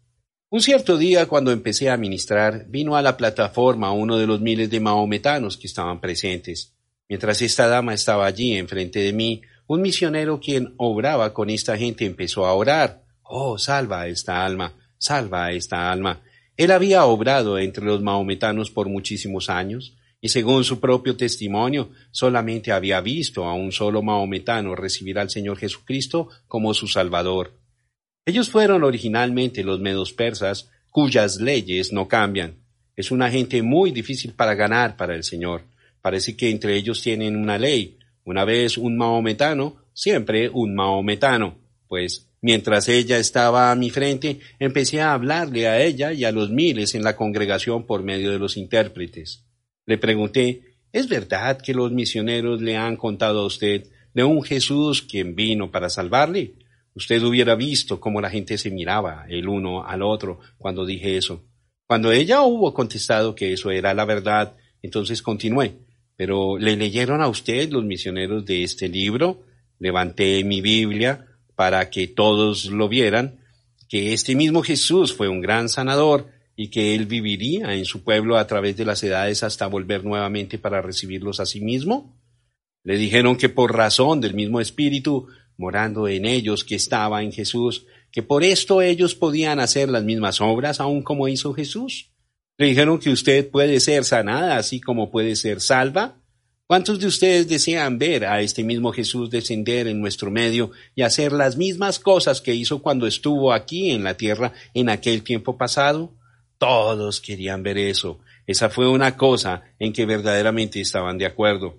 Un 0.51 0.63
cierto 0.63 0.97
día, 0.97 1.27
cuando 1.27 1.53
empecé 1.53 1.91
a 1.91 1.99
ministrar, 1.99 2.65
vino 2.69 2.97
a 2.97 3.03
la 3.03 3.19
plataforma 3.19 3.93
uno 3.93 4.17
de 4.17 4.27
los 4.27 4.41
miles 4.41 4.71
de 4.71 4.81
maometanos 4.81 5.59
que 5.59 5.67
estaban 5.67 6.01
presentes. 6.01 6.73
Mientras 7.07 7.43
esta 7.43 7.69
dama 7.69 7.93
estaba 7.93 8.25
allí 8.25 8.55
enfrente 8.55 9.01
de 9.01 9.13
mí, 9.13 9.43
un 9.67 9.83
misionero 9.83 10.41
quien 10.41 10.73
obraba 10.79 11.35
con 11.35 11.51
esta 11.51 11.77
gente 11.77 12.07
empezó 12.07 12.47
a 12.47 12.55
orar. 12.55 13.05
Oh, 13.23 13.59
salva 13.59 14.01
a 14.01 14.09
esta 14.09 14.43
alma, 14.47 14.73
salva 14.97 15.45
a 15.45 15.53
esta 15.53 15.93
alma. 15.93 16.23
Él 16.57 16.71
había 16.71 17.05
obrado 17.05 17.59
entre 17.59 17.85
los 17.85 18.01
maometanos 18.01 18.71
por 18.71 18.89
muchísimos 18.89 19.51
años, 19.51 19.98
y 20.21 20.29
según 20.29 20.65
su 20.65 20.81
propio 20.81 21.17
testimonio, 21.17 21.91
solamente 22.11 22.73
había 22.73 23.01
visto 23.01 23.45
a 23.45 23.55
un 23.55 23.73
solo 23.73 24.03
maometano 24.03 24.75
recibir 24.75 25.19
al 25.19 25.31
Señor 25.31 25.59
Jesucristo 25.59 26.29
como 26.47 26.75
su 26.75 26.89
Salvador. 26.89 27.53
Ellos 28.27 28.51
fueron 28.51 28.83
originalmente 28.83 29.63
los 29.65 29.81
medos 29.81 30.13
persas, 30.13 30.71
cuyas 30.91 31.41
leyes 31.41 31.93
no 31.93 32.09
cambian. 32.09 32.57
Es 32.97 33.11
una 33.11 33.31
gente 33.31 33.63
muy 33.63 33.93
difícil 33.93 34.33
para 34.33 34.55
ganar 34.55 34.97
para 34.97 35.15
el 35.15 35.23
Señor. 35.23 35.63
Parece 36.03 36.37
que 36.37 36.51
entre 36.51 36.77
ellos 36.77 37.01
tienen 37.01 37.37
una 37.37 37.59
ley. 37.59 37.99
Una 38.25 38.45
vez 38.45 38.77
un 38.77 38.97
maometano, 38.97 39.77
siempre 39.93 40.49
un 40.49 40.75
maometano. 40.75 41.57
Pues 41.87 42.29
Mientras 42.41 42.89
ella 42.89 43.19
estaba 43.19 43.71
a 43.71 43.75
mi 43.75 43.91
frente, 43.91 44.39
empecé 44.61 45.01
a 45.01 45.13
hablarle 45.13 45.67
a 45.67 45.83
ella 45.83 46.13
y 46.13 46.25
a 46.25 46.31
los 46.31 46.51
miles 46.51 46.95
en 46.95 47.03
la 47.03 47.17
congregación 47.17 47.85
por 47.85 48.03
medio 48.05 48.31
de 48.31 48.39
los 48.39 48.57
intérpretes. 48.57 49.45
Le 49.89 49.97
pregunté, 49.97 50.61
¿es 50.93 51.09
verdad 51.09 51.63
que 51.63 51.73
los 51.73 51.91
misioneros 51.91 52.61
le 52.61 52.77
han 52.77 52.97
contado 52.97 53.41
a 53.41 53.47
usted 53.47 53.87
de 54.13 54.23
un 54.23 54.43
Jesús 54.43 55.01
quien 55.01 55.35
vino 55.35 55.71
para 55.71 55.89
salvarle? 55.89 56.57
Usted 56.93 57.23
hubiera 57.23 57.55
visto 57.55 57.99
cómo 57.99 58.21
la 58.21 58.29
gente 58.29 58.59
se 58.59 58.71
miraba 58.71 59.25
el 59.31 59.49
uno 59.49 59.87
al 59.87 60.03
otro 60.03 60.41
cuando 60.59 60.85
dije 60.85 61.17
eso. 61.17 61.43
Cuando 61.87 62.13
ella 62.13 62.43
hubo 62.43 62.75
contestado 62.75 63.35
que 63.35 63.55
eso 63.55 63.71
era 63.71 63.95
la 63.95 64.05
verdad, 64.05 64.57
entonces 64.83 65.23
continué. 65.23 65.79
Pero 66.17 66.59
¿le 66.59 66.77
leyeron 66.77 67.23
a 67.23 67.29
usted 67.29 67.71
los 67.71 67.83
misioneros 67.83 68.45
de 68.45 68.65
este 68.65 68.91
libro? 68.91 69.47
Levanté 69.79 70.45
mi 70.45 70.61
Biblia, 70.61 71.29
para 71.55 71.89
que 71.89 72.09
todos 72.09 72.67
lo 72.67 72.91
vieran, 72.91 73.39
que 73.89 74.13
este 74.13 74.35
mismo 74.35 74.63
Jesús 74.63 75.15
fue 75.15 75.29
un 75.29 75.41
gran 75.41 75.71
sanador 75.71 76.29
y 76.61 76.71
que 76.71 76.97
él 76.97 77.07
viviría 77.07 77.73
en 77.73 77.85
su 77.85 78.03
pueblo 78.03 78.37
a 78.37 78.49
través 78.49 78.77
de 78.77 78.85
las 78.85 79.01
edades 79.05 79.45
hasta 79.45 79.69
volver 79.69 80.05
nuevamente 80.05 80.59
para 80.59 80.83
recibirlos 80.83 81.39
a 81.39 81.47
sí 81.47 81.61
mismo? 81.61 82.21
Le 82.83 82.97
dijeron 82.97 83.37
que 83.37 83.49
por 83.49 83.77
razón 83.77 84.21
del 84.21 84.35
mismo 84.35 84.61
Espíritu 84.61 85.29
morando 85.57 86.09
en 86.09 86.27
ellos 86.27 86.65
que 86.65 86.75
estaba 86.75 87.23
en 87.23 87.31
Jesús, 87.31 87.87
que 88.11 88.25
por 88.25 88.43
esto 88.43 88.83
ellos 88.83 89.15
podían 89.15 89.61
hacer 89.61 89.89
las 89.89 90.03
mismas 90.03 90.41
obras 90.41 90.81
aun 90.81 91.03
como 91.03 91.29
hizo 91.29 91.55
Jesús. 91.55 92.11
Le 92.57 92.67
dijeron 92.67 92.99
que 92.99 93.11
usted 93.11 93.49
puede 93.49 93.79
ser 93.79 94.05
sanada 94.05 94.57
así 94.57 94.81
como 94.81 95.13
puede 95.13 95.37
ser 95.37 95.61
salva, 95.61 96.17
¿Cuántos 96.67 97.01
de 97.01 97.07
ustedes 97.07 97.49
desean 97.49 97.99
ver 97.99 98.27
a 98.27 98.43
este 98.43 98.63
mismo 98.63 98.93
Jesús 98.93 99.31
descender 99.31 99.87
en 99.87 100.03
nuestro 100.03 100.31
medio 100.31 100.71
y 100.95 101.01
hacer 101.01 101.33
las 101.33 101.57
mismas 101.57 101.99
cosas 101.99 102.43
que 102.43 102.55
hizo 102.55 102.83
cuando 102.83 103.07
estuvo 103.07 103.55
aquí 103.55 103.91
en 103.91 104.05
la 104.05 104.19
tierra 104.19 104.53
en 104.75 104.91
aquel 104.91 105.23
tiempo 105.23 105.57
pasado? 105.57 106.18
Todos 106.59 107.21
querían 107.21 107.63
ver 107.63 107.79
eso. 107.79 108.21
Esa 108.47 108.69
fue 108.69 108.89
una 108.89 109.17
cosa 109.17 109.63
en 109.79 109.93
que 109.93 110.07
verdaderamente 110.07 110.81
estaban 110.81 111.19
de 111.19 111.27
acuerdo. 111.27 111.79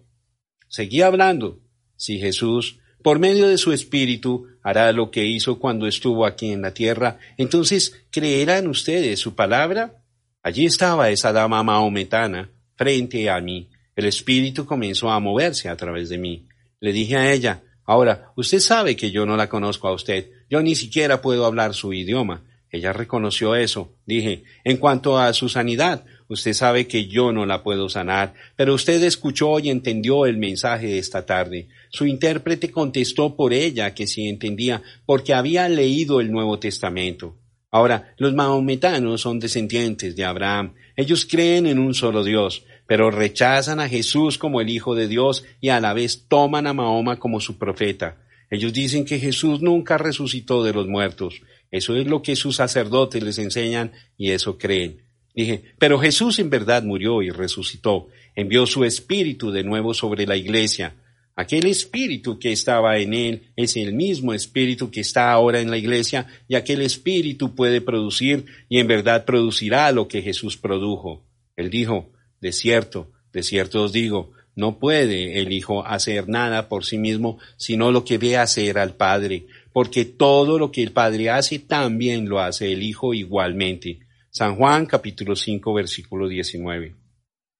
Seguía 0.68 1.08
hablando. 1.08 1.60
Si 1.96 2.20
Jesús, 2.20 2.80
por 3.04 3.20
medio 3.20 3.48
de 3.48 3.58
su 3.58 3.74
Espíritu, 3.74 4.48
hará 4.64 4.92
lo 4.94 5.12
que 5.12 5.26
hizo 5.26 5.60
cuando 5.60 5.88
estuvo 5.88 6.26
aquí 6.26 6.52
en 6.52 6.62
la 6.62 6.74
tierra, 6.74 7.20
entonces 7.38 8.06
¿creerán 8.10 8.68
ustedes 8.68 9.20
su 9.20 9.36
palabra? 9.36 10.04
Allí 10.42 10.66
estaba 10.66 11.10
esa 11.10 11.34
dama 11.34 11.62
maometana 11.64 12.50
frente 12.76 13.30
a 13.30 13.42
mí 13.42 13.70
el 14.00 14.06
espíritu 14.06 14.66
comenzó 14.66 15.12
a 15.12 15.20
moverse 15.20 15.68
a 15.68 15.76
través 15.76 16.08
de 16.08 16.18
mí. 16.18 16.48
Le 16.80 16.94
dije 16.94 17.18
a 17.18 17.34
ella, 17.34 17.64
ahora, 17.84 18.32
usted 18.38 18.60
sabe 18.60 18.96
que 18.96 19.12
yo 19.12 19.26
no 19.26 19.36
la 19.36 19.50
conozco 19.50 19.90
a 19.90 19.94
usted, 19.94 20.32
yo 20.50 20.62
ni 20.62 20.74
siquiera 20.76 21.22
puedo 21.22 21.46
hablar 21.46 21.74
su 21.74 21.92
idioma. 21.92 22.46
Ella 22.72 22.94
reconoció 22.94 23.56
eso. 23.56 23.94
Dije, 24.06 24.44
en 24.64 24.78
cuanto 24.78 25.18
a 25.18 25.34
su 25.34 25.50
sanidad, 25.50 26.06
usted 26.28 26.54
sabe 26.54 26.88
que 26.88 27.08
yo 27.08 27.32
no 27.32 27.46
la 27.46 27.64
puedo 27.64 27.90
sanar, 27.90 28.34
pero 28.56 28.76
usted 28.76 29.02
escuchó 29.04 29.60
y 29.60 29.70
entendió 29.70 30.26
el 30.26 30.38
mensaje 30.38 30.88
de 30.88 31.00
esta 31.00 31.26
tarde. 31.26 31.68
Su 31.90 32.06
intérprete 32.06 32.70
contestó 32.72 33.36
por 33.36 33.54
ella 33.54 33.94
que 33.96 34.06
sí 34.06 34.28
entendía, 34.28 34.84
porque 35.06 35.34
había 35.34 35.68
leído 35.68 36.22
el 36.22 36.32
Nuevo 36.32 36.60
Testamento. 36.60 37.36
Ahora, 37.72 38.14
los 38.18 38.34
mahometanos 38.34 39.22
son 39.22 39.40
descendientes 39.40 40.16
de 40.16 40.26
Abraham. 40.26 40.74
Ellos 40.96 41.26
creen 41.26 41.68
en 41.68 41.80
un 41.80 41.94
solo 41.94 42.24
Dios, 42.24 42.66
pero 42.88 43.12
rechazan 43.12 43.80
a 43.80 43.88
Jesús 43.88 44.38
como 44.38 44.62
el 44.62 44.70
Hijo 44.70 44.96
de 44.96 45.08
Dios 45.08 45.46
y 45.62 45.70
a 45.70 45.80
la 45.80 45.94
vez 45.94 46.26
toman 46.28 46.66
a 46.66 46.74
Mahoma 46.74 47.20
como 47.20 47.40
su 47.40 47.58
profeta. 47.58 48.18
Ellos 48.50 48.74
dicen 48.74 49.06
que 49.06 49.20
Jesús 49.20 49.62
nunca 49.62 50.00
resucitó 50.00 50.64
de 50.64 50.74
los 50.74 50.88
muertos. 50.88 51.42
Eso 51.72 51.96
es 51.96 52.08
lo 52.08 52.22
que 52.22 52.36
sus 52.36 52.56
sacerdotes 52.56 53.22
les 53.22 53.38
enseñan 53.38 53.92
y 54.18 54.32
eso 54.32 54.58
creen. 54.58 55.04
Dije, 55.34 55.64
pero 55.78 56.00
Jesús 56.00 56.40
en 56.40 56.50
verdad 56.50 56.84
murió 56.84 57.22
y 57.22 57.30
resucitó. 57.30 58.08
Envió 58.36 58.66
su 58.66 58.84
espíritu 58.84 59.52
de 59.52 59.64
nuevo 59.64 59.94
sobre 59.94 60.26
la 60.26 60.36
iglesia. 60.36 60.96
Aquel 61.36 61.68
espíritu 61.68 62.38
que 62.40 62.52
estaba 62.52 62.98
en 62.98 63.14
él 63.14 63.44
es 63.56 63.78
el 63.78 63.94
mismo 63.94 64.34
espíritu 64.34 64.92
que 64.92 65.00
está 65.02 65.32
ahora 65.32 65.62
en 65.62 65.72
la 65.72 65.78
iglesia 65.78 66.28
y 66.50 66.56
aquel 66.56 66.82
espíritu 66.82 67.56
puede 67.56 67.80
producir 67.80 68.46
y 68.68 68.80
en 68.80 68.88
verdad 68.88 69.24
producirá 69.24 69.92
lo 69.92 70.08
que 70.08 70.22
Jesús 70.22 70.58
produjo. 70.58 71.24
Él 71.56 71.70
dijo, 71.70 72.12
de 72.42 72.52
cierto, 72.52 73.12
de 73.32 73.44
cierto 73.44 73.84
os 73.84 73.94
digo, 73.94 74.32
no 74.56 74.80
puede 74.80 75.40
el 75.40 75.54
Hijo 75.54 75.86
hacer 75.86 76.28
nada 76.28 76.68
por 76.68 76.84
sí 76.84 76.98
mismo, 76.98 77.38
sino 77.56 77.92
lo 77.92 78.04
que 78.04 78.18
ve 78.18 78.36
hacer 78.36 78.78
al 78.78 78.96
Padre, 78.96 79.46
porque 79.74 80.06
todo 80.06 80.58
lo 80.58 80.72
que 80.72 80.84
el 80.84 80.92
Padre 80.92 81.30
hace 81.30 81.60
también 81.60 82.28
lo 82.28 82.40
hace 82.40 82.72
el 82.72 82.84
Hijo 82.84 83.14
igualmente. 83.14 84.00
San 84.30 84.56
Juan 84.56 84.86
capítulo 84.86 85.36
5 85.36 85.74
versículo 85.74 86.28
19. 86.28 86.96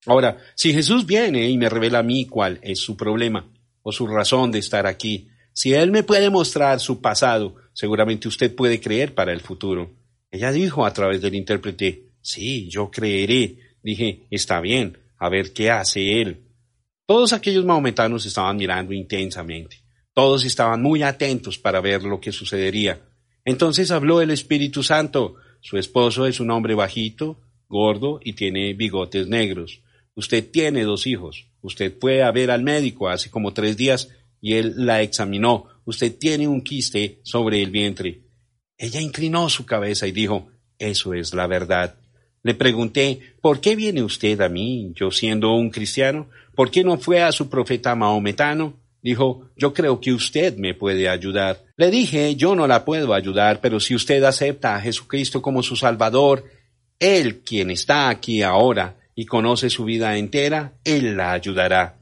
Ahora, 0.06 0.38
si 0.56 0.74
Jesús 0.74 1.06
viene 1.06 1.50
y 1.50 1.58
me 1.58 1.70
revela 1.70 2.00
a 2.00 2.04
mí 2.04 2.26
cuál 2.26 2.60
es 2.62 2.80
su 2.80 2.96
problema 2.96 3.52
o 3.82 3.92
su 3.92 4.08
razón 4.08 4.52
de 4.52 4.60
estar 4.60 4.88
aquí, 4.88 5.28
si 5.54 5.74
Él 5.74 5.92
me 5.92 6.04
puede 6.04 6.30
mostrar 6.30 6.80
su 6.80 7.02
pasado, 7.02 7.56
seguramente 7.74 8.28
usted 8.28 8.56
puede 8.56 8.80
creer 8.80 9.14
para 9.14 9.34
el 9.34 9.42
futuro. 9.42 9.92
Ella 10.32 10.52
dijo 10.52 10.86
a 10.86 10.94
través 10.94 11.22
del 11.22 11.36
intérprete, 11.36 12.12
sí, 12.22 12.70
yo 12.70 12.90
creeré, 12.92 13.58
Dije, 13.82 14.28
está 14.30 14.60
bien, 14.60 14.98
a 15.18 15.30
ver 15.30 15.54
qué 15.54 15.72
hace 15.72 16.22
él. 16.22 16.44
Todos 17.06 17.34
aquellos 17.34 17.66
maometanos 17.66 18.26
estaban 18.26 18.58
mirando 18.58 18.94
intensamente. 18.94 19.78
Todos 20.14 20.46
estaban 20.46 20.82
muy 20.82 21.04
atentos 21.04 21.58
para 21.58 21.82
ver 21.82 22.04
lo 22.04 22.20
que 22.20 22.32
sucedería. 22.32 23.02
Entonces 23.46 23.92
habló 23.92 24.22
el 24.22 24.32
Espíritu 24.32 24.84
Santo. 24.84 25.36
Su 25.62 25.78
esposo 25.78 26.26
es 26.26 26.40
un 26.40 26.52
hombre 26.52 26.76
bajito, 26.76 27.40
gordo 27.68 28.20
y 28.24 28.34
tiene 28.34 28.74
bigotes 28.74 29.28
negros. 29.28 29.82
Usted 30.16 30.50
tiene 30.52 30.84
dos 30.84 31.08
hijos. 31.08 31.48
Usted 31.62 31.98
fue 32.00 32.24
a 32.24 32.32
ver 32.32 32.52
al 32.52 32.64
médico 32.64 33.10
hace 33.10 33.30
como 33.30 33.54
tres 33.54 33.78
días 33.78 34.10
y 34.42 34.54
él 34.54 34.74
la 34.76 35.02
examinó. 35.02 35.66
Usted 35.86 36.18
tiene 36.18 36.48
un 36.48 36.62
quiste 36.62 37.20
sobre 37.24 37.62
el 37.62 37.72
vientre. 37.72 38.22
Ella 38.78 39.02
inclinó 39.02 39.50
su 39.50 39.66
cabeza 39.66 40.08
y 40.08 40.12
dijo, 40.12 40.50
eso 40.78 41.14
es 41.14 41.34
la 41.34 41.48
verdad. 41.48 41.98
Le 42.44 42.54
pregunté, 42.54 43.20
¿por 43.42 43.60
qué 43.60 43.76
viene 43.76 44.02
usted 44.02 44.40
a 44.40 44.48
mí, 44.48 44.94
yo 44.96 45.12
siendo 45.12 45.54
un 45.54 45.70
cristiano? 45.70 46.30
¿Por 46.56 46.72
qué 46.72 46.84
no 46.84 46.98
fue 46.98 47.22
a 47.22 47.34
su 47.34 47.50
profeta 47.50 47.96
maometano? 47.96 48.79
Dijo, 49.02 49.50
yo 49.56 49.74
creo 49.74 50.02
que 50.02 50.12
usted 50.12 50.58
me 50.58 50.74
puede 50.74 51.08
ayudar. 51.08 51.64
Le 51.78 51.90
dije, 51.90 52.36
yo 52.36 52.56
no 52.56 52.68
la 52.68 52.84
puedo 52.84 53.14
ayudar, 53.14 53.62
pero 53.62 53.80
si 53.80 53.96
usted 53.96 54.24
acepta 54.24 54.76
a 54.76 54.82
Jesucristo 54.82 55.42
como 55.42 55.64
su 55.64 55.76
Salvador, 55.76 56.44
Él, 57.00 57.40
quien 57.40 57.72
está 57.72 58.10
aquí 58.10 58.42
ahora 58.42 58.98
y 59.16 59.26
conoce 59.26 59.70
su 59.70 59.86
vida 59.86 60.18
entera, 60.18 60.74
Él 60.84 61.16
la 61.16 61.32
ayudará. 61.32 62.00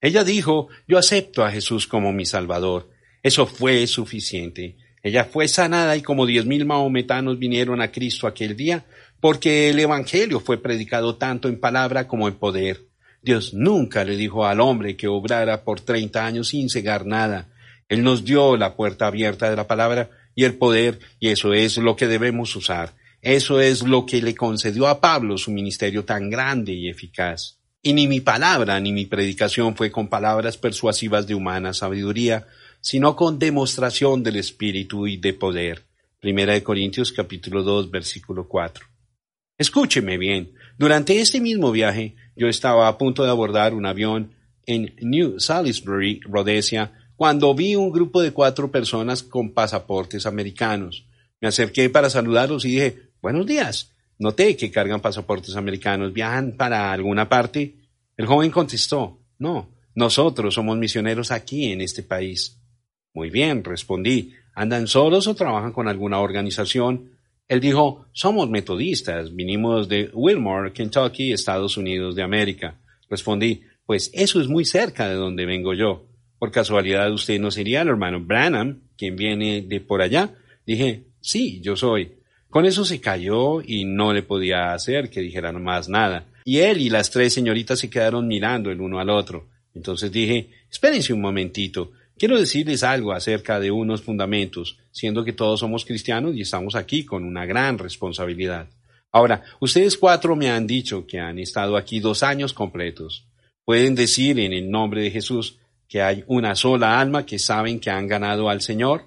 Ella 0.00 0.24
dijo, 0.24 0.68
yo 0.88 0.96
acepto 0.96 1.44
a 1.44 1.50
Jesús 1.50 1.86
como 1.86 2.12
mi 2.12 2.24
Salvador. 2.24 2.90
Eso 3.22 3.46
fue 3.46 3.86
suficiente. 3.86 4.76
Ella 5.02 5.24
fue 5.24 5.48
sanada 5.48 5.96
y 5.96 6.02
como 6.02 6.26
diez 6.26 6.46
mil 6.46 6.64
maometanos 6.64 7.38
vinieron 7.38 7.82
a 7.82 7.90
Cristo 7.90 8.26
aquel 8.26 8.56
día, 8.56 8.84
porque 9.20 9.68
el 9.68 9.78
Evangelio 9.78 10.40
fue 10.40 10.62
predicado 10.62 11.16
tanto 11.16 11.48
en 11.48 11.60
palabra 11.60 12.08
como 12.08 12.28
en 12.28 12.34
poder. 12.34 12.89
Dios 13.22 13.52
nunca 13.52 14.04
le 14.04 14.16
dijo 14.16 14.46
al 14.46 14.60
hombre 14.60 14.96
que 14.96 15.08
obrara 15.08 15.62
por 15.62 15.80
treinta 15.80 16.24
años 16.24 16.48
sin 16.48 16.70
cegar 16.70 17.06
nada. 17.06 17.48
Él 17.88 18.02
nos 18.02 18.24
dio 18.24 18.56
la 18.56 18.76
puerta 18.76 19.06
abierta 19.06 19.50
de 19.50 19.56
la 19.56 19.66
palabra 19.66 20.10
y 20.34 20.44
el 20.44 20.54
poder, 20.54 21.00
y 21.18 21.28
eso 21.28 21.52
es 21.52 21.76
lo 21.76 21.96
que 21.96 22.06
debemos 22.06 22.54
usar. 22.56 22.94
Eso 23.20 23.60
es 23.60 23.82
lo 23.82 24.06
que 24.06 24.22
le 24.22 24.34
concedió 24.34 24.88
a 24.88 25.00
Pablo 25.00 25.36
su 25.36 25.50
ministerio 25.50 26.04
tan 26.04 26.30
grande 26.30 26.72
y 26.72 26.88
eficaz. 26.88 27.58
Y 27.82 27.92
ni 27.92 28.08
mi 28.08 28.20
palabra 28.20 28.80
ni 28.80 28.92
mi 28.92 29.06
predicación 29.06 29.76
fue 29.76 29.90
con 29.90 30.08
palabras 30.08 30.56
persuasivas 30.56 31.26
de 31.26 31.34
humana 31.34 31.74
sabiduría, 31.74 32.46
sino 32.80 33.16
con 33.16 33.38
demostración 33.38 34.22
del 34.22 34.36
Espíritu 34.36 35.06
y 35.06 35.18
de 35.18 35.34
poder. 35.34 35.84
Primera 36.20 36.54
de 36.54 36.62
Corintios 36.62 37.12
capítulo 37.12 37.62
2 37.62 37.90
versículo 37.90 38.48
4. 38.48 38.86
Escúcheme 39.58 40.16
bien, 40.16 40.52
durante 40.78 41.20
este 41.20 41.38
mismo 41.38 41.70
viaje 41.70 42.14
yo 42.40 42.48
estaba 42.48 42.88
a 42.88 42.96
punto 42.96 43.22
de 43.22 43.28
abordar 43.28 43.74
un 43.74 43.84
avión 43.84 44.30
en 44.64 44.94
New 45.02 45.38
Salisbury, 45.38 46.20
Rhodesia, 46.24 46.90
cuando 47.14 47.54
vi 47.54 47.76
un 47.76 47.92
grupo 47.92 48.22
de 48.22 48.32
cuatro 48.32 48.70
personas 48.70 49.22
con 49.22 49.52
pasaportes 49.52 50.24
americanos. 50.24 51.04
Me 51.38 51.48
acerqué 51.48 51.90
para 51.90 52.08
saludarlos 52.08 52.64
y 52.64 52.70
dije, 52.70 53.10
buenos 53.20 53.44
días. 53.44 53.92
Noté 54.18 54.56
que 54.56 54.70
cargan 54.70 55.02
pasaportes 55.02 55.54
americanos. 55.54 56.14
¿Viajan 56.14 56.52
para 56.52 56.90
alguna 56.92 57.28
parte? 57.28 57.74
El 58.16 58.24
joven 58.24 58.50
contestó, 58.50 59.18
no, 59.38 59.68
nosotros 59.94 60.54
somos 60.54 60.78
misioneros 60.78 61.32
aquí 61.32 61.70
en 61.70 61.82
este 61.82 62.02
país. 62.02 62.58
Muy 63.12 63.28
bien, 63.28 63.62
respondí. 63.62 64.32
¿Andan 64.54 64.86
solos 64.86 65.26
o 65.26 65.34
trabajan 65.34 65.74
con 65.74 65.88
alguna 65.88 66.20
organización? 66.20 67.10
Él 67.50 67.58
dijo, 67.58 68.06
somos 68.12 68.48
metodistas, 68.48 69.34
vinimos 69.34 69.88
de 69.88 70.08
Wilmore, 70.12 70.72
Kentucky, 70.72 71.32
Estados 71.32 71.76
Unidos 71.76 72.14
de 72.14 72.22
América. 72.22 72.76
Respondí, 73.08 73.62
pues 73.84 74.08
eso 74.14 74.40
es 74.40 74.46
muy 74.46 74.64
cerca 74.64 75.08
de 75.08 75.16
donde 75.16 75.46
vengo 75.46 75.74
yo. 75.74 76.06
Por 76.38 76.52
casualidad, 76.52 77.12
usted 77.12 77.40
no 77.40 77.50
sería 77.50 77.82
el 77.82 77.88
hermano 77.88 78.20
Branham, 78.20 78.82
quien 78.96 79.16
viene 79.16 79.62
de 79.62 79.80
por 79.80 80.00
allá. 80.00 80.30
Dije, 80.64 81.02
sí, 81.20 81.60
yo 81.60 81.74
soy. 81.74 82.12
Con 82.50 82.66
eso 82.66 82.84
se 82.84 83.00
cayó 83.00 83.60
y 83.62 83.84
no 83.84 84.12
le 84.12 84.22
podía 84.22 84.72
hacer 84.72 85.10
que 85.10 85.20
dijera 85.20 85.50
más 85.50 85.88
nada. 85.88 86.26
Y 86.44 86.58
él 86.58 86.80
y 86.80 86.88
las 86.88 87.10
tres 87.10 87.34
señoritas 87.34 87.80
se 87.80 87.90
quedaron 87.90 88.28
mirando 88.28 88.70
el 88.70 88.80
uno 88.80 89.00
al 89.00 89.10
otro. 89.10 89.48
Entonces 89.74 90.12
dije, 90.12 90.50
espérense 90.70 91.12
un 91.12 91.20
momentito. 91.20 91.90
Quiero 92.20 92.38
decirles 92.38 92.82
algo 92.82 93.12
acerca 93.12 93.58
de 93.58 93.70
unos 93.70 94.02
fundamentos, 94.02 94.76
siendo 94.90 95.24
que 95.24 95.32
todos 95.32 95.60
somos 95.60 95.86
cristianos 95.86 96.36
y 96.36 96.42
estamos 96.42 96.74
aquí 96.74 97.06
con 97.06 97.24
una 97.24 97.46
gran 97.46 97.78
responsabilidad. 97.78 98.68
Ahora, 99.10 99.42
ustedes 99.58 99.96
cuatro 99.96 100.36
me 100.36 100.50
han 100.50 100.66
dicho 100.66 101.06
que 101.06 101.18
han 101.18 101.38
estado 101.38 101.78
aquí 101.78 101.98
dos 101.98 102.22
años 102.22 102.52
completos. 102.52 103.24
Pueden 103.64 103.94
decir 103.94 104.38
en 104.38 104.52
el 104.52 104.70
nombre 104.70 105.02
de 105.02 105.10
Jesús 105.10 105.56
que 105.88 106.02
hay 106.02 106.22
una 106.26 106.54
sola 106.56 107.00
alma 107.00 107.24
que 107.24 107.38
saben 107.38 107.80
que 107.80 107.88
han 107.88 108.06
ganado 108.06 108.50
al 108.50 108.60
Señor? 108.60 109.06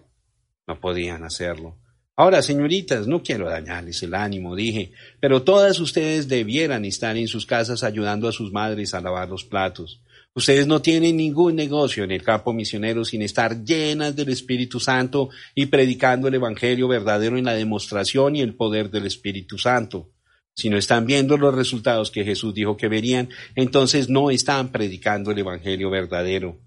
No 0.66 0.80
podían 0.80 1.24
hacerlo. 1.24 1.76
Ahora, 2.16 2.42
señoritas, 2.42 3.06
no 3.06 3.22
quiero 3.22 3.48
dañarles 3.48 4.02
el 4.02 4.16
ánimo, 4.16 4.56
dije, 4.56 4.92
pero 5.20 5.44
todas 5.44 5.80
ustedes 5.80 6.28
debieran 6.28 6.84
estar 6.84 7.16
en 7.16 7.28
sus 7.28 7.46
casas 7.46 7.84
ayudando 7.84 8.28
a 8.28 8.32
sus 8.32 8.52
madres 8.52 8.96
a 8.96 9.02
lavar 9.02 9.30
los 9.30 9.44
platos. 9.44 10.02
Ustedes 10.36 10.66
no 10.66 10.82
tienen 10.82 11.18
ningún 11.18 11.56
negocio 11.56 12.04
en 12.04 12.12
el 12.12 12.24
campo 12.24 12.54
misionero 12.54 13.06
sin 13.06 13.22
estar 13.22 13.64
llenas 13.64 14.16
del 14.16 14.30
Espíritu 14.30 14.80
Santo 14.80 15.30
y 15.54 15.68
predicando 15.68 16.28
el 16.28 16.34
Evangelio 16.34 16.88
verdadero 16.88 17.38
en 17.38 17.46
la 17.46 17.54
demostración 17.54 18.36
y 18.36 18.42
el 18.42 18.56
poder 18.56 18.90
del 18.90 19.06
Espíritu 19.06 19.60
Santo. 19.60 20.10
Si 20.56 20.70
no 20.70 20.78
están 20.78 21.06
viendo 21.06 21.38
los 21.38 21.54
resultados 21.54 22.10
que 22.10 22.24
Jesús 22.24 22.54
dijo 22.56 22.78
que 22.78 22.88
verían, 22.88 23.30
entonces 23.56 24.10
no 24.10 24.32
están 24.32 24.72
predicando 24.72 25.32
el 25.32 25.38
Evangelio 25.38 25.92
verdadero. 25.92 26.60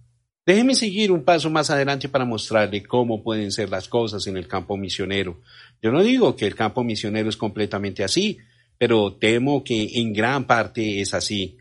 Déjeme 0.44 0.76
seguir 0.76 1.10
un 1.10 1.24
paso 1.24 1.50
más 1.50 1.70
adelante 1.70 2.08
para 2.08 2.24
mostrarle 2.24 2.84
cómo 2.84 3.24
pueden 3.24 3.50
ser 3.50 3.68
las 3.68 3.88
cosas 3.88 4.28
en 4.28 4.36
el 4.36 4.46
campo 4.46 4.76
misionero. 4.76 5.40
Yo 5.82 5.90
no 5.90 6.04
digo 6.04 6.36
que 6.36 6.46
el 6.46 6.54
campo 6.54 6.84
misionero 6.84 7.28
es 7.28 7.36
completamente 7.36 8.04
así, 8.04 8.38
pero 8.78 9.14
temo 9.14 9.64
que 9.64 9.90
en 9.94 10.12
gran 10.12 10.46
parte 10.46 11.00
es 11.00 11.14
así. 11.14 11.55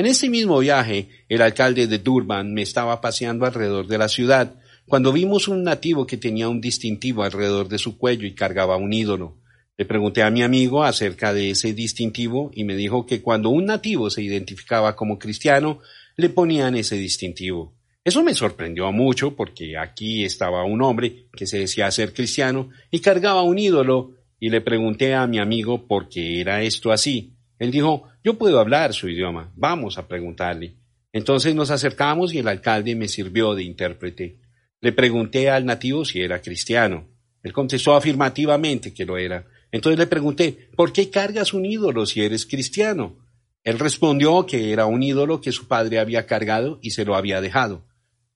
En 0.00 0.06
este 0.06 0.30
mismo 0.30 0.58
viaje, 0.60 1.10
el 1.28 1.42
alcalde 1.42 1.86
de 1.86 1.98
Durban 1.98 2.54
me 2.54 2.62
estaba 2.62 3.02
paseando 3.02 3.44
alrededor 3.44 3.86
de 3.86 3.98
la 3.98 4.08
ciudad 4.08 4.54
cuando 4.86 5.12
vimos 5.12 5.46
un 5.46 5.62
nativo 5.62 6.06
que 6.06 6.16
tenía 6.16 6.48
un 6.48 6.62
distintivo 6.62 7.22
alrededor 7.22 7.68
de 7.68 7.76
su 7.76 7.98
cuello 7.98 8.26
y 8.26 8.34
cargaba 8.34 8.78
un 8.78 8.94
ídolo. 8.94 9.36
Le 9.76 9.84
pregunté 9.84 10.22
a 10.22 10.30
mi 10.30 10.40
amigo 10.40 10.84
acerca 10.84 11.34
de 11.34 11.50
ese 11.50 11.74
distintivo 11.74 12.50
y 12.54 12.64
me 12.64 12.76
dijo 12.76 13.04
que 13.04 13.20
cuando 13.20 13.50
un 13.50 13.66
nativo 13.66 14.08
se 14.08 14.22
identificaba 14.22 14.96
como 14.96 15.18
cristiano, 15.18 15.80
le 16.16 16.30
ponían 16.30 16.76
ese 16.76 16.96
distintivo. 16.96 17.74
Eso 18.02 18.22
me 18.22 18.32
sorprendió 18.32 18.90
mucho 18.92 19.36
porque 19.36 19.76
aquí 19.76 20.24
estaba 20.24 20.64
un 20.64 20.80
hombre 20.80 21.26
que 21.36 21.46
se 21.46 21.58
decía 21.58 21.90
ser 21.90 22.14
cristiano 22.14 22.70
y 22.90 23.00
cargaba 23.00 23.42
un 23.42 23.58
ídolo 23.58 24.12
y 24.38 24.48
le 24.48 24.62
pregunté 24.62 25.14
a 25.14 25.26
mi 25.26 25.38
amigo 25.38 25.86
por 25.86 26.08
qué 26.08 26.40
era 26.40 26.62
esto 26.62 26.90
así. 26.90 27.34
Él 27.60 27.70
dijo, 27.70 28.08
yo 28.24 28.38
puedo 28.38 28.58
hablar 28.58 28.94
su 28.94 29.08
idioma, 29.08 29.52
vamos 29.54 29.98
a 29.98 30.08
preguntarle. 30.08 30.76
Entonces 31.12 31.54
nos 31.54 31.70
acercamos 31.70 32.32
y 32.32 32.38
el 32.38 32.48
alcalde 32.48 32.96
me 32.96 33.06
sirvió 33.06 33.54
de 33.54 33.64
intérprete. 33.64 34.38
Le 34.80 34.92
pregunté 34.92 35.50
al 35.50 35.66
nativo 35.66 36.06
si 36.06 36.22
era 36.22 36.40
cristiano. 36.40 37.06
Él 37.42 37.52
contestó 37.52 37.94
afirmativamente 37.94 38.94
que 38.94 39.04
lo 39.04 39.18
era. 39.18 39.46
Entonces 39.70 39.98
le 39.98 40.06
pregunté, 40.06 40.70
¿por 40.74 40.90
qué 40.90 41.10
cargas 41.10 41.52
un 41.52 41.66
ídolo 41.66 42.06
si 42.06 42.22
eres 42.22 42.46
cristiano? 42.46 43.18
Él 43.62 43.78
respondió 43.78 44.46
que 44.46 44.72
era 44.72 44.86
un 44.86 45.02
ídolo 45.02 45.42
que 45.42 45.52
su 45.52 45.68
padre 45.68 45.98
había 45.98 46.24
cargado 46.24 46.78
y 46.80 46.92
se 46.92 47.04
lo 47.04 47.14
había 47.14 47.42
dejado. 47.42 47.84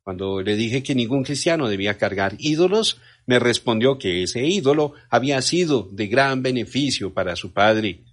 Cuando 0.03 0.43
le 0.43 0.55
dije 0.55 0.83
que 0.83 0.95
ningún 0.95 1.25
cristiano 1.25 1.66
debía 1.66 1.97
cargar 1.97 2.35
ídolos, 2.39 3.01
me 3.25 3.39
respondió 3.39 3.99
que 3.99 4.22
ese 4.22 4.45
ídolo 4.45 4.93
había 5.09 5.41
sido 5.41 5.89
de 5.93 6.09
gran 6.09 6.43
beneficio 6.43 7.14
para 7.14 7.37
su 7.37 7.55
padre. 7.55 8.05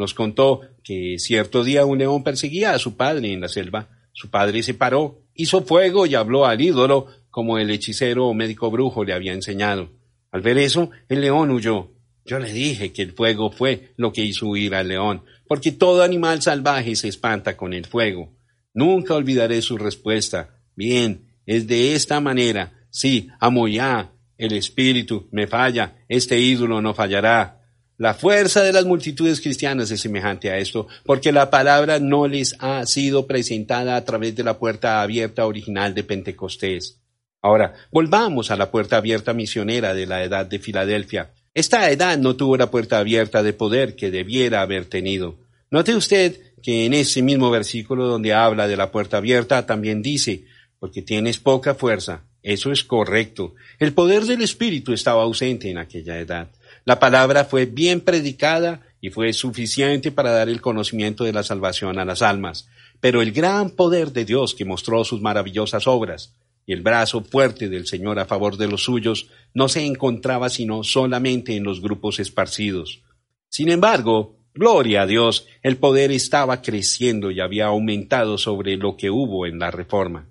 Nos 0.00 0.14
contó 0.14 0.62
que 0.82 1.18
cierto 1.18 1.62
día 1.62 1.84
un 1.84 1.98
león 1.98 2.24
perseguía 2.24 2.72
a 2.72 2.78
su 2.78 2.96
padre 2.96 3.34
en 3.34 3.42
la 3.42 3.48
selva. 3.48 3.90
Su 4.14 4.30
padre 4.30 4.62
se 4.62 4.72
paró, 4.72 5.20
hizo 5.34 5.60
fuego 5.60 6.06
y 6.06 6.14
habló 6.14 6.46
al 6.46 6.62
ídolo 6.62 7.08
como 7.28 7.58
el 7.58 7.70
hechicero 7.70 8.26
o 8.26 8.32
médico 8.32 8.70
brujo 8.70 9.04
le 9.04 9.12
había 9.12 9.34
enseñado. 9.34 9.90
Al 10.32 10.40
ver 10.40 10.56
eso, 10.56 10.90
el 11.10 11.20
león 11.20 11.50
huyó. 11.50 11.90
Yo 12.24 12.38
le 12.38 12.50
dije 12.50 12.94
que 12.94 13.02
el 13.02 13.12
fuego 13.12 13.50
fue 13.50 13.92
lo 13.98 14.10
que 14.10 14.24
hizo 14.24 14.46
huir 14.46 14.74
al 14.74 14.88
león, 14.88 15.22
porque 15.46 15.70
todo 15.70 16.02
animal 16.02 16.40
salvaje 16.40 16.96
se 16.96 17.08
espanta 17.08 17.58
con 17.58 17.74
el 17.74 17.84
fuego. 17.84 18.32
Nunca 18.72 19.14
olvidaré 19.14 19.60
su 19.60 19.76
respuesta. 19.76 20.62
Bien, 20.76 21.26
es 21.44 21.66
de 21.66 21.94
esta 21.94 22.20
manera. 22.20 22.72
Sí, 22.88 23.28
amo 23.38 23.68
ya. 23.68 24.12
El 24.38 24.54
espíritu 24.54 25.28
me 25.30 25.46
falla. 25.46 25.98
Este 26.08 26.40
ídolo 26.40 26.80
no 26.80 26.94
fallará. 26.94 27.59
La 28.00 28.14
fuerza 28.14 28.62
de 28.62 28.72
las 28.72 28.86
multitudes 28.86 29.42
cristianas 29.42 29.90
es 29.90 30.00
semejante 30.00 30.48
a 30.48 30.56
esto, 30.56 30.86
porque 31.04 31.32
la 31.32 31.50
palabra 31.50 31.98
no 31.98 32.26
les 32.26 32.56
ha 32.58 32.86
sido 32.86 33.26
presentada 33.26 33.94
a 33.94 34.06
través 34.06 34.34
de 34.34 34.42
la 34.42 34.58
puerta 34.58 35.02
abierta 35.02 35.44
original 35.44 35.94
de 35.94 36.02
Pentecostés. 36.02 36.98
Ahora, 37.42 37.74
volvamos 37.92 38.50
a 38.50 38.56
la 38.56 38.70
puerta 38.70 38.96
abierta 38.96 39.34
misionera 39.34 39.92
de 39.92 40.06
la 40.06 40.24
edad 40.24 40.46
de 40.46 40.58
Filadelfia. 40.58 41.34
Esta 41.52 41.90
edad 41.90 42.16
no 42.16 42.36
tuvo 42.36 42.56
la 42.56 42.70
puerta 42.70 42.98
abierta 42.98 43.42
de 43.42 43.52
poder 43.52 43.96
que 43.96 44.10
debiera 44.10 44.62
haber 44.62 44.86
tenido. 44.86 45.36
Note 45.70 45.94
usted 45.94 46.40
que 46.62 46.86
en 46.86 46.94
ese 46.94 47.20
mismo 47.20 47.50
versículo 47.50 48.06
donde 48.06 48.32
habla 48.32 48.66
de 48.66 48.78
la 48.78 48.90
puerta 48.90 49.18
abierta 49.18 49.66
también 49.66 50.00
dice, 50.00 50.46
porque 50.78 51.02
tienes 51.02 51.36
poca 51.36 51.74
fuerza. 51.74 52.22
Eso 52.42 52.72
es 52.72 52.82
correcto. 52.82 53.54
El 53.78 53.92
poder 53.92 54.24
del 54.24 54.40
Espíritu 54.40 54.94
estaba 54.94 55.22
ausente 55.22 55.70
en 55.70 55.76
aquella 55.76 56.18
edad. 56.18 56.48
La 56.90 56.98
palabra 56.98 57.44
fue 57.44 57.66
bien 57.66 58.00
predicada 58.00 58.80
y 59.00 59.10
fue 59.10 59.32
suficiente 59.32 60.10
para 60.10 60.32
dar 60.32 60.48
el 60.48 60.60
conocimiento 60.60 61.22
de 61.22 61.32
la 61.32 61.44
salvación 61.44 62.00
a 62.00 62.04
las 62.04 62.20
almas. 62.20 62.68
Pero 62.98 63.22
el 63.22 63.30
gran 63.30 63.70
poder 63.70 64.10
de 64.10 64.24
Dios 64.24 64.56
que 64.56 64.64
mostró 64.64 65.04
sus 65.04 65.20
maravillosas 65.20 65.86
obras 65.86 66.34
y 66.66 66.72
el 66.72 66.82
brazo 66.82 67.22
fuerte 67.22 67.68
del 67.68 67.86
Señor 67.86 68.18
a 68.18 68.24
favor 68.24 68.56
de 68.56 68.66
los 68.66 68.82
suyos 68.82 69.28
no 69.54 69.68
se 69.68 69.86
encontraba 69.86 70.48
sino 70.48 70.82
solamente 70.82 71.54
en 71.54 71.62
los 71.62 71.80
grupos 71.80 72.18
esparcidos. 72.18 73.04
Sin 73.48 73.68
embargo, 73.68 74.34
gloria 74.52 75.02
a 75.02 75.06
Dios, 75.06 75.46
el 75.62 75.76
poder 75.76 76.10
estaba 76.10 76.60
creciendo 76.60 77.30
y 77.30 77.38
había 77.38 77.66
aumentado 77.66 78.36
sobre 78.36 78.76
lo 78.76 78.96
que 78.96 79.10
hubo 79.10 79.46
en 79.46 79.60
la 79.60 79.70
reforma. 79.70 80.28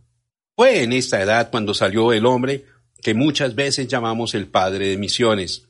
Fue 0.57 0.83
en 0.83 0.91
esta 0.91 1.21
edad 1.21 1.51
cuando 1.51 1.73
salió 1.73 2.11
el 2.11 2.25
hombre 2.25 2.65
que 3.01 3.13
muchas 3.13 3.55
veces 3.55 3.87
llamamos 3.87 4.35
el 4.35 4.47
padre 4.47 4.89
de 4.89 4.97
misiones, 4.97 5.68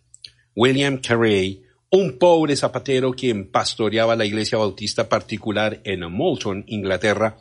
William 0.61 0.97
Carey, 0.97 1.63
un 1.89 2.17
pobre 2.17 2.53
zapatero 2.57 3.13
quien 3.13 3.49
pastoreaba 3.49 4.17
la 4.17 4.25
iglesia 4.25 4.57
bautista 4.57 5.07
particular 5.07 5.79
en 5.85 6.01
Moulton, 6.11 6.65
Inglaterra, 6.67 7.37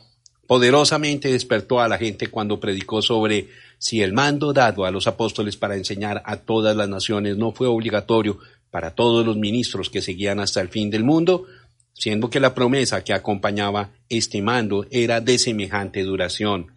poderosamente 0.47 1.29
despertó 1.29 1.81
a 1.81 1.89
la 1.89 1.97
gente 1.97 2.27
cuando 2.27 2.61
predicó 2.61 3.01
sobre 3.01 3.49
si 3.77 4.01
el 4.01 4.13
mando 4.13 4.53
dado 4.53 4.85
a 4.85 4.91
los 4.91 5.05
apóstoles 5.05 5.57
para 5.57 5.75
enseñar 5.75 6.23
a 6.25 6.37
todas 6.37 6.77
las 6.77 6.87
naciones 6.87 7.35
no 7.35 7.51
fue 7.51 7.67
obligatorio 7.67 8.39
para 8.71 8.95
todos 8.95 9.25
los 9.25 9.35
ministros 9.35 9.89
que 9.89 10.01
seguían 10.01 10.39
hasta 10.39 10.61
el 10.61 10.69
fin 10.69 10.89
del 10.89 11.03
mundo, 11.03 11.45
siendo 11.91 12.29
que 12.29 12.39
la 12.39 12.55
promesa 12.55 13.03
que 13.03 13.11
acompañaba 13.11 13.91
este 14.07 14.41
mando 14.41 14.85
era 14.91 15.19
de 15.19 15.37
semejante 15.37 16.03
duración. 16.03 16.71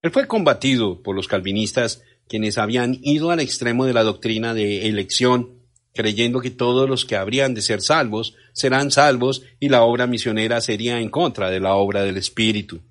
Él 0.00 0.10
fue 0.10 0.26
combatido 0.26 1.02
por 1.02 1.14
los 1.14 1.28
calvinistas, 1.28 2.02
quienes 2.28 2.56
habían 2.56 2.98
ido 3.02 3.30
al 3.30 3.40
extremo 3.40 3.84
de 3.84 3.92
la 3.92 4.04
doctrina 4.04 4.54
de 4.54 4.88
elección, 4.88 5.55
creyendo 5.96 6.40
que 6.40 6.50
todos 6.50 6.88
los 6.88 7.04
que 7.04 7.16
habrían 7.16 7.54
de 7.54 7.62
ser 7.62 7.80
salvos 7.80 8.36
serán 8.52 8.92
salvos 8.92 9.42
y 9.58 9.68
la 9.68 9.82
obra 9.82 10.06
misionera 10.06 10.60
sería 10.60 11.00
en 11.00 11.08
contra 11.08 11.50
de 11.50 11.58
la 11.58 11.74
obra 11.74 12.04
del 12.04 12.16
Espíritu. 12.18 12.82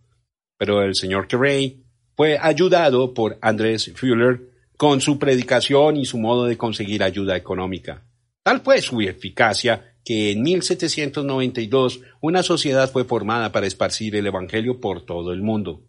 Pero 0.57 0.81
el 0.83 0.95
señor 0.95 1.27
Carey 1.27 1.83
fue 2.15 2.37
ayudado 2.37 3.13
por 3.13 3.37
Andrés 3.41 3.91
Fuller 3.95 4.41
con 4.77 4.99
su 4.99 5.17
predicación 5.19 5.97
y 5.97 6.05
su 6.05 6.17
modo 6.17 6.45
de 6.45 6.57
conseguir 6.57 7.03
ayuda 7.03 7.37
económica. 7.37 8.03
Tal 8.43 8.61
fue 8.61 8.81
su 8.81 8.99
eficacia 9.01 9.95
que 10.03 10.31
en 10.31 10.43
1792 10.43 12.01
una 12.21 12.43
sociedad 12.43 12.91
fue 12.91 13.05
formada 13.05 13.51
para 13.51 13.67
esparcir 13.67 14.15
el 14.15 14.27
Evangelio 14.27 14.79
por 14.79 15.05
todo 15.05 15.33
el 15.33 15.41
mundo. 15.41 15.81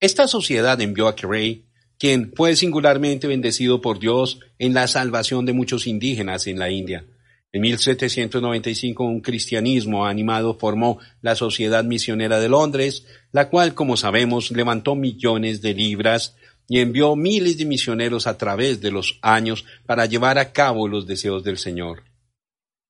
Esta 0.00 0.26
sociedad 0.26 0.80
envió 0.80 1.06
a 1.06 1.14
Carey, 1.14 1.66
quien 2.02 2.32
fue 2.34 2.56
singularmente 2.56 3.28
bendecido 3.28 3.80
por 3.80 4.00
Dios 4.00 4.40
en 4.58 4.74
la 4.74 4.88
salvación 4.88 5.46
de 5.46 5.52
muchos 5.52 5.86
indígenas 5.86 6.48
en 6.48 6.58
la 6.58 6.68
India. 6.68 7.04
En 7.52 7.60
1795 7.62 9.04
un 9.04 9.20
cristianismo 9.20 10.04
animado 10.04 10.58
formó 10.58 10.98
la 11.20 11.36
Sociedad 11.36 11.84
Misionera 11.84 12.40
de 12.40 12.48
Londres, 12.48 13.06
la 13.30 13.48
cual, 13.48 13.74
como 13.74 13.96
sabemos, 13.96 14.50
levantó 14.50 14.96
millones 14.96 15.62
de 15.62 15.74
libras 15.74 16.34
y 16.66 16.80
envió 16.80 17.14
miles 17.14 17.56
de 17.56 17.66
misioneros 17.66 18.26
a 18.26 18.36
través 18.36 18.80
de 18.80 18.90
los 18.90 19.20
años 19.22 19.64
para 19.86 20.06
llevar 20.06 20.38
a 20.38 20.50
cabo 20.52 20.88
los 20.88 21.06
deseos 21.06 21.44
del 21.44 21.56
Señor. 21.56 22.02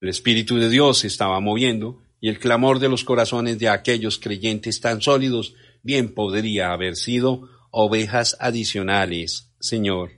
El 0.01 0.09
Espíritu 0.09 0.57
de 0.57 0.71
Dios 0.71 1.01
se 1.01 1.09
estaba 1.09 1.39
moviendo 1.39 2.01
y 2.19 2.31
el 2.31 2.39
clamor 2.39 2.79
de 2.79 2.89
los 2.89 3.05
corazones 3.05 3.59
de 3.59 3.69
aquellos 3.69 4.19
creyentes 4.19 4.81
tan 4.81 5.03
sólidos 5.03 5.55
bien 5.83 6.15
podría 6.15 6.73
haber 6.73 6.97
sido 6.97 7.51
ovejas 7.73 8.37
adicionales, 8.39 9.51
Señor. 9.59 10.13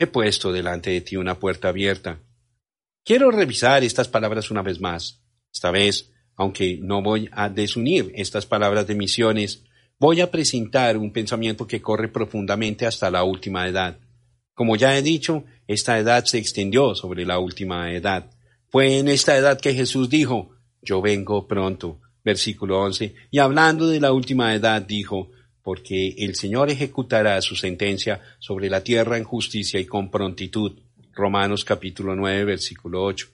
He 0.00 0.08
puesto 0.08 0.50
delante 0.50 0.90
de 0.90 1.00
ti 1.00 1.16
una 1.16 1.38
puerta 1.38 1.68
abierta 1.68 2.18
Quiero 3.04 3.30
revisar 3.30 3.82
estas 3.82 4.08
palabras 4.08 4.50
una 4.50 4.62
vez 4.62 4.80
más. 4.80 5.20
Esta 5.52 5.70
vez, 5.70 6.12
aunque 6.36 6.78
no 6.80 7.02
voy 7.02 7.28
a 7.32 7.48
desunir 7.48 8.12
estas 8.14 8.46
palabras 8.46 8.86
de 8.86 8.94
misiones, 8.94 9.64
voy 9.98 10.20
a 10.20 10.30
presentar 10.30 10.96
un 10.96 11.12
pensamiento 11.12 11.66
que 11.66 11.80
corre 11.80 12.08
profundamente 12.08 12.86
hasta 12.86 13.10
la 13.10 13.24
última 13.24 13.66
edad. 13.66 13.98
Como 14.54 14.76
ya 14.76 14.96
he 14.96 15.02
dicho, 15.02 15.44
esta 15.66 15.98
edad 15.98 16.24
se 16.24 16.38
extendió 16.38 16.94
sobre 16.94 17.24
la 17.24 17.38
última 17.38 17.92
edad. 17.92 18.30
Fue 18.68 18.98
en 18.98 19.08
esta 19.08 19.36
edad 19.36 19.58
que 19.58 19.74
Jesús 19.74 20.10
dijo, 20.10 20.50
Yo 20.82 21.00
vengo 21.00 21.48
pronto. 21.48 22.00
Versículo 22.22 22.82
11. 22.82 23.14
Y 23.30 23.38
hablando 23.38 23.88
de 23.88 23.98
la 23.98 24.12
última 24.12 24.54
edad, 24.54 24.82
dijo, 24.82 25.30
Porque 25.70 26.16
el 26.18 26.34
Señor 26.34 26.68
ejecutará 26.68 27.40
su 27.40 27.54
sentencia 27.54 28.20
sobre 28.40 28.68
la 28.68 28.82
tierra 28.82 29.18
en 29.18 29.22
justicia 29.22 29.78
y 29.78 29.86
con 29.86 30.10
prontitud 30.10 30.80
Romanos 31.12 31.64
capítulo 31.64 32.16
9, 32.16 32.44
versículo 32.44 33.04
8. 33.04 33.28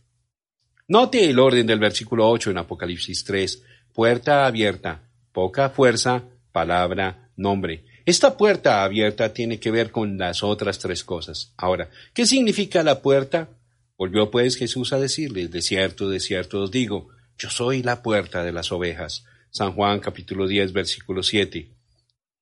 Note 0.88 1.30
el 1.30 1.38
orden 1.38 1.66
del 1.66 1.78
versículo 1.78 2.28
8 2.28 2.50
en 2.50 2.58
Apocalipsis 2.58 3.24
3. 3.24 3.62
Puerta 3.94 4.44
abierta, 4.44 5.08
poca 5.32 5.70
fuerza, 5.70 6.24
palabra, 6.52 7.30
nombre. 7.36 7.86
Esta 8.04 8.36
puerta 8.36 8.84
abierta 8.84 9.32
tiene 9.32 9.58
que 9.58 9.70
ver 9.70 9.90
con 9.90 10.18
las 10.18 10.42
otras 10.42 10.78
tres 10.78 11.04
cosas. 11.04 11.54
Ahora, 11.56 11.88
¿qué 12.12 12.26
significa 12.26 12.82
la 12.82 13.00
puerta? 13.00 13.48
Volvió 13.96 14.30
pues 14.30 14.58
Jesús 14.58 14.92
a 14.92 15.00
decirles, 15.00 15.50
de 15.50 15.62
cierto, 15.62 16.10
de 16.10 16.20
cierto 16.20 16.60
os 16.60 16.70
digo, 16.70 17.08
yo 17.38 17.48
soy 17.48 17.82
la 17.82 18.02
puerta 18.02 18.44
de 18.44 18.52
las 18.52 18.72
ovejas. 18.72 19.24
San 19.48 19.72
Juan 19.72 20.00
capítulo 20.00 20.46
10, 20.46 20.74
versículo 20.74 21.22
7. 21.22 21.75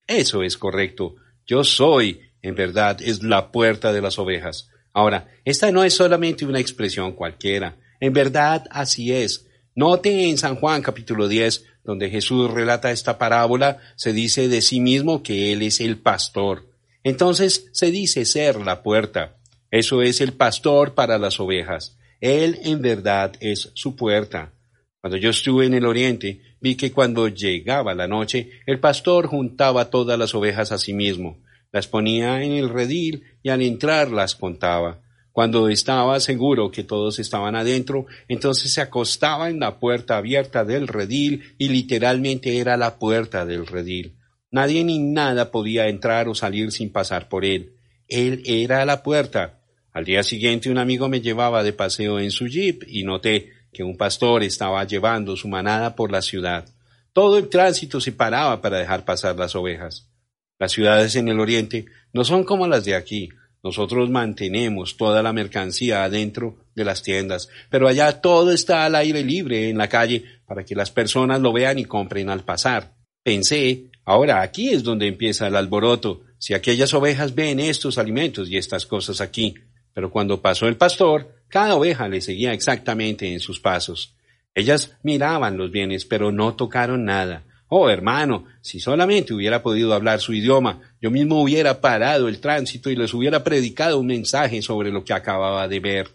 Eso 0.06 0.42
es 0.42 0.56
correcto. 0.56 1.16
Yo 1.46 1.64
soy, 1.64 2.20
en 2.42 2.54
verdad, 2.54 3.00
es 3.00 3.22
la 3.22 3.50
puerta 3.50 3.92
de 3.92 4.02
las 4.02 4.18
ovejas. 4.18 4.68
Ahora, 4.92 5.28
esta 5.44 5.70
no 5.70 5.82
es 5.82 5.94
solamente 5.94 6.44
una 6.44 6.60
expresión 6.60 7.12
cualquiera. 7.12 7.76
En 8.00 8.12
verdad, 8.12 8.64
así 8.70 9.12
es. 9.12 9.46
Note 9.74 10.28
en 10.28 10.38
San 10.38 10.56
Juan 10.56 10.82
capítulo 10.82 11.26
10, 11.26 11.64
donde 11.84 12.10
Jesús 12.10 12.50
relata 12.50 12.92
esta 12.92 13.18
parábola, 13.18 13.78
se 13.96 14.12
dice 14.12 14.48
de 14.48 14.62
sí 14.62 14.80
mismo 14.80 15.22
que 15.22 15.52
Él 15.52 15.62
es 15.62 15.80
el 15.80 15.98
pastor. 15.98 16.68
Entonces 17.02 17.68
se 17.72 17.90
dice 17.90 18.24
ser 18.24 18.56
la 18.60 18.82
puerta. 18.82 19.36
Eso 19.70 20.02
es 20.02 20.20
el 20.20 20.32
pastor 20.32 20.94
para 20.94 21.18
las 21.18 21.40
ovejas. 21.40 21.98
Él 22.20 22.60
en 22.62 22.80
verdad 22.80 23.32
es 23.40 23.70
su 23.74 23.96
puerta. 23.96 24.52
Cuando 25.00 25.18
yo 25.18 25.30
estuve 25.30 25.66
en 25.66 25.74
el 25.74 25.84
oriente, 25.84 26.40
vi 26.64 26.74
que 26.74 26.90
cuando 26.90 27.28
llegaba 27.28 27.94
la 27.94 28.08
noche, 28.08 28.50
el 28.66 28.80
pastor 28.80 29.28
juntaba 29.28 29.90
todas 29.90 30.18
las 30.18 30.34
ovejas 30.34 30.72
a 30.72 30.78
sí 30.78 30.94
mismo 30.94 31.44
las 31.74 31.88
ponía 31.88 32.40
en 32.44 32.52
el 32.52 32.68
redil 32.68 33.24
y 33.42 33.48
al 33.48 33.60
entrar 33.60 34.08
las 34.08 34.36
contaba. 34.36 35.02
Cuando 35.32 35.68
estaba 35.68 36.20
seguro 36.20 36.70
que 36.70 36.84
todos 36.84 37.18
estaban 37.18 37.56
adentro, 37.56 38.06
entonces 38.28 38.72
se 38.72 38.80
acostaba 38.80 39.50
en 39.50 39.58
la 39.58 39.80
puerta 39.80 40.16
abierta 40.16 40.64
del 40.64 40.86
redil 40.86 41.42
y 41.58 41.70
literalmente 41.70 42.58
era 42.58 42.76
la 42.76 42.96
puerta 43.00 43.44
del 43.44 43.66
redil. 43.66 44.14
Nadie 44.52 44.84
ni 44.84 45.00
nada 45.00 45.50
podía 45.50 45.88
entrar 45.88 46.28
o 46.28 46.36
salir 46.36 46.70
sin 46.70 46.92
pasar 46.92 47.28
por 47.28 47.44
él. 47.44 47.72
Él 48.06 48.44
era 48.44 48.84
la 48.84 49.02
puerta. 49.02 49.58
Al 49.92 50.04
día 50.04 50.22
siguiente 50.22 50.70
un 50.70 50.78
amigo 50.78 51.08
me 51.08 51.22
llevaba 51.22 51.64
de 51.64 51.72
paseo 51.72 52.20
en 52.20 52.30
su 52.30 52.46
jeep 52.46 52.84
y 52.86 53.02
noté 53.02 53.50
que 53.74 53.84
un 53.84 53.98
pastor 53.98 54.42
estaba 54.42 54.82
llevando 54.84 55.36
su 55.36 55.48
manada 55.48 55.94
por 55.94 56.10
la 56.10 56.22
ciudad. 56.22 56.64
Todo 57.12 57.36
el 57.36 57.50
tránsito 57.50 58.00
se 58.00 58.12
paraba 58.12 58.62
para 58.62 58.78
dejar 58.78 59.04
pasar 59.04 59.36
las 59.36 59.54
ovejas. 59.54 60.08
Las 60.58 60.72
ciudades 60.72 61.14
en 61.16 61.28
el 61.28 61.40
oriente 61.40 61.84
no 62.14 62.24
son 62.24 62.44
como 62.44 62.66
las 62.66 62.86
de 62.86 62.94
aquí. 62.94 63.28
Nosotros 63.62 64.08
mantenemos 64.08 64.96
toda 64.96 65.22
la 65.22 65.32
mercancía 65.32 66.04
adentro 66.04 66.56
de 66.74 66.84
las 66.84 67.02
tiendas, 67.02 67.48
pero 67.70 67.88
allá 67.88 68.20
todo 68.20 68.52
está 68.52 68.84
al 68.84 68.94
aire 68.94 69.22
libre 69.22 69.68
en 69.68 69.78
la 69.78 69.88
calle 69.88 70.24
para 70.46 70.64
que 70.64 70.74
las 70.74 70.90
personas 70.90 71.40
lo 71.40 71.52
vean 71.52 71.78
y 71.78 71.84
compren 71.84 72.30
al 72.30 72.44
pasar. 72.44 72.94
Pensé, 73.22 73.90
ahora 74.04 74.42
aquí 74.42 74.70
es 74.70 74.82
donde 74.82 75.06
empieza 75.06 75.46
el 75.46 75.56
alboroto, 75.56 76.22
si 76.38 76.52
aquellas 76.52 76.92
ovejas 76.92 77.34
ven 77.34 77.58
estos 77.58 77.96
alimentos 77.96 78.50
y 78.50 78.58
estas 78.58 78.86
cosas 78.86 79.20
aquí. 79.20 79.54
Pero 79.94 80.10
cuando 80.10 80.42
pasó 80.42 80.66
el 80.66 80.76
pastor, 80.76 81.34
cada 81.48 81.76
oveja 81.76 82.08
le 82.08 82.20
seguía 82.20 82.52
exactamente 82.52 83.32
en 83.32 83.40
sus 83.40 83.60
pasos. 83.60 84.14
Ellas 84.54 84.96
miraban 85.02 85.56
los 85.56 85.70
bienes, 85.70 86.04
pero 86.04 86.32
no 86.32 86.54
tocaron 86.54 87.04
nada. 87.04 87.44
Oh, 87.68 87.88
hermano, 87.88 88.44
si 88.60 88.78
solamente 88.78 89.32
hubiera 89.32 89.62
podido 89.62 89.94
hablar 89.94 90.20
su 90.20 90.32
idioma, 90.34 90.80
yo 91.00 91.10
mismo 91.10 91.42
hubiera 91.42 91.80
parado 91.80 92.28
el 92.28 92.40
tránsito 92.40 92.90
y 92.90 92.96
les 92.96 93.14
hubiera 93.14 93.42
predicado 93.42 93.98
un 93.98 94.06
mensaje 94.06 94.62
sobre 94.62 94.90
lo 94.90 95.04
que 95.04 95.12
acababa 95.12 95.66
de 95.66 95.80
ver. 95.80 96.08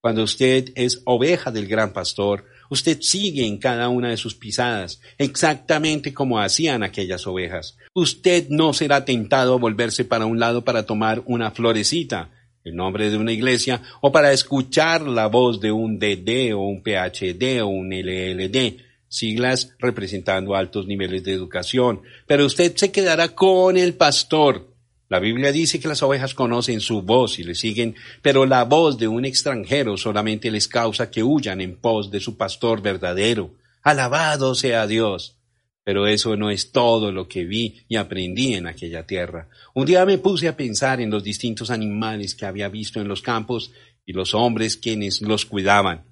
Cuando 0.00 0.22
usted 0.22 0.72
es 0.74 1.00
oveja 1.06 1.50
del 1.50 1.66
gran 1.66 1.94
pastor, 1.94 2.44
usted 2.68 2.98
sigue 3.00 3.46
en 3.46 3.56
cada 3.56 3.88
una 3.88 4.10
de 4.10 4.18
sus 4.18 4.34
pisadas, 4.34 5.00
exactamente 5.16 6.12
como 6.12 6.38
hacían 6.38 6.82
aquellas 6.82 7.26
ovejas. 7.26 7.78
Usted 7.94 8.48
no 8.50 8.74
será 8.74 9.06
tentado 9.06 9.54
a 9.54 9.58
volverse 9.58 10.04
para 10.04 10.26
un 10.26 10.38
lado 10.38 10.64
para 10.64 10.84
tomar 10.84 11.22
una 11.24 11.52
florecita, 11.52 12.30
el 12.64 12.74
nombre 12.74 13.10
de 13.10 13.18
una 13.18 13.32
iglesia, 13.32 13.82
o 14.00 14.10
para 14.10 14.32
escuchar 14.32 15.02
la 15.02 15.26
voz 15.26 15.60
de 15.60 15.70
un 15.70 15.98
DD 15.98 16.54
o 16.54 16.60
un 16.60 16.82
PhD 16.82 17.62
o 17.62 17.68
un 17.68 17.90
LLD 17.90 18.80
siglas 19.14 19.74
representando 19.78 20.56
altos 20.56 20.86
niveles 20.86 21.22
de 21.22 21.32
educación, 21.32 22.02
pero 22.26 22.44
usted 22.44 22.74
se 22.76 22.90
quedará 22.90 23.28
con 23.28 23.76
el 23.76 23.94
pastor. 23.94 24.74
La 25.08 25.20
Biblia 25.20 25.52
dice 25.52 25.78
que 25.78 25.86
las 25.86 26.02
ovejas 26.02 26.34
conocen 26.34 26.80
su 26.80 27.02
voz 27.02 27.38
y 27.38 27.44
le 27.44 27.54
siguen, 27.54 27.94
pero 28.22 28.46
la 28.46 28.64
voz 28.64 28.98
de 28.98 29.06
un 29.06 29.24
extranjero 29.24 29.96
solamente 29.96 30.50
les 30.50 30.66
causa 30.66 31.10
que 31.10 31.22
huyan 31.22 31.60
en 31.60 31.76
pos 31.76 32.10
de 32.10 32.20
su 32.20 32.36
pastor 32.36 32.82
verdadero. 32.82 33.50
Alabado 33.82 34.54
sea 34.54 34.86
Dios. 34.86 35.36
Pero 35.84 36.06
eso 36.06 36.36
no 36.36 36.50
es 36.50 36.72
todo 36.72 37.12
lo 37.12 37.28
que 37.28 37.44
vi 37.44 37.82
y 37.88 37.96
aprendí 37.96 38.54
en 38.54 38.66
aquella 38.66 39.06
tierra. 39.06 39.48
Un 39.74 39.84
día 39.84 40.06
me 40.06 40.18
puse 40.18 40.48
a 40.48 40.56
pensar 40.56 41.00
en 41.00 41.10
los 41.10 41.22
distintos 41.22 41.70
animales 41.70 42.34
que 42.34 42.46
había 42.46 42.68
visto 42.68 43.00
en 43.00 43.08
los 43.08 43.20
campos 43.20 43.70
y 44.06 44.14
los 44.14 44.34
hombres 44.34 44.78
quienes 44.78 45.20
los 45.20 45.44
cuidaban. 45.44 46.04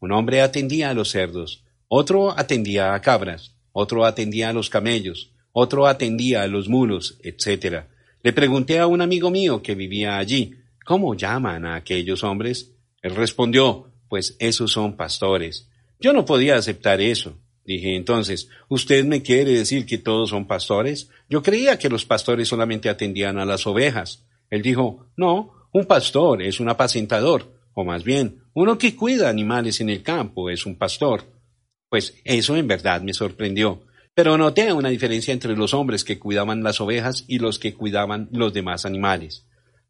Un 0.00 0.12
hombre 0.12 0.40
atendía 0.40 0.90
a 0.90 0.94
los 0.94 1.10
cerdos, 1.10 1.62
otro 1.88 2.38
atendía 2.38 2.94
a 2.94 3.00
cabras, 3.02 3.54
otro 3.72 4.04
atendía 4.04 4.48
a 4.48 4.52
los 4.52 4.70
camellos, 4.70 5.30
otro 5.52 5.86
atendía 5.86 6.42
a 6.42 6.46
los 6.46 6.68
mulos, 6.68 7.18
etc. 7.22 7.84
Le 8.22 8.32
pregunté 8.32 8.78
a 8.78 8.86
un 8.86 9.00
amigo 9.00 9.30
mío 9.30 9.62
que 9.62 9.74
vivía 9.74 10.18
allí, 10.18 10.54
¿cómo 10.84 11.14
llaman 11.14 11.66
a 11.66 11.76
aquellos 11.76 12.24
hombres? 12.24 12.72
Él 13.02 13.14
respondió, 13.14 13.90
pues 14.08 14.36
esos 14.38 14.72
son 14.72 14.96
pastores. 14.96 15.68
Yo 16.00 16.12
no 16.12 16.24
podía 16.24 16.56
aceptar 16.56 17.00
eso. 17.00 17.36
Dije 17.68 17.96
entonces, 17.96 18.48
¿usted 18.70 19.04
me 19.04 19.20
quiere 19.20 19.52
decir 19.52 19.84
que 19.84 19.98
todos 19.98 20.30
son 20.30 20.46
pastores? 20.46 21.10
Yo 21.28 21.42
creía 21.42 21.78
que 21.78 21.90
los 21.90 22.06
pastores 22.06 22.48
solamente 22.48 22.88
atendían 22.88 23.38
a 23.38 23.44
las 23.44 23.66
ovejas. 23.66 24.24
Él 24.48 24.62
dijo, 24.62 25.10
no, 25.18 25.52
un 25.74 25.84
pastor 25.84 26.40
es 26.40 26.60
un 26.60 26.70
apacentador, 26.70 27.52
o 27.74 27.84
más 27.84 28.04
bien, 28.04 28.40
uno 28.54 28.78
que 28.78 28.96
cuida 28.96 29.28
animales 29.28 29.82
en 29.82 29.90
el 29.90 30.02
campo 30.02 30.48
es 30.48 30.64
un 30.64 30.78
pastor. 30.78 31.24
Pues 31.90 32.14
eso 32.24 32.56
en 32.56 32.68
verdad 32.68 33.02
me 33.02 33.12
sorprendió. 33.12 33.82
Pero 34.14 34.38
noté 34.38 34.72
una 34.72 34.88
diferencia 34.88 35.34
entre 35.34 35.54
los 35.54 35.74
hombres 35.74 36.04
que 36.04 36.18
cuidaban 36.18 36.62
las 36.62 36.80
ovejas 36.80 37.26
y 37.28 37.38
los 37.38 37.58
que 37.58 37.74
cuidaban 37.74 38.30
los 38.32 38.54
demás 38.54 38.86
animales. 38.86 39.46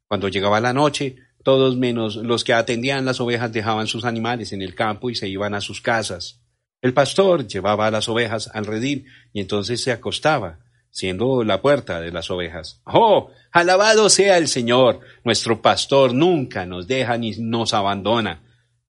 Cuando 0.09 0.27
llegaba 0.27 0.61
la 0.61 0.73
noche, 0.73 1.15
todos 1.45 1.77
menos 1.77 2.17
los 2.17 2.43
que 2.43 2.55
atendían 2.55 3.05
las 3.05 3.21
ovejas 3.21 3.53
dejaban 3.53 3.87
sus 3.87 4.05
animales 4.05 4.53
en 4.53 4.63
el 4.63 4.75
campo 4.75 5.11
y 5.11 5.15
se 5.15 5.29
iban 5.29 5.55
a 5.55 5.61
sus 5.61 5.81
casas. 5.81 6.43
El 6.81 6.95
pastor 6.95 7.47
llevaba 7.47 7.89
a 7.89 7.91
las 7.91 8.09
ovejas 8.09 8.51
al 8.55 8.65
redil 8.65 9.07
y 9.33 9.41
entonces 9.41 9.83
se 9.83 9.91
acostaba, 9.91 10.61
siendo 10.91 11.43
la 11.43 11.61
puerta 11.61 12.01
de 12.01 12.13
las 12.13 12.31
ovejas. 12.31 12.81
¡Oh! 12.85 13.31
Alabado 13.51 14.09
sea 14.09 14.39
el 14.39 14.47
Señor. 14.47 15.01
Nuestro 15.25 15.61
pastor 15.61 16.15
nunca 16.15 16.67
nos 16.67 16.87
deja 16.87 17.19
ni 17.19 17.33
nos 17.39 17.75
abandona. 17.75 18.43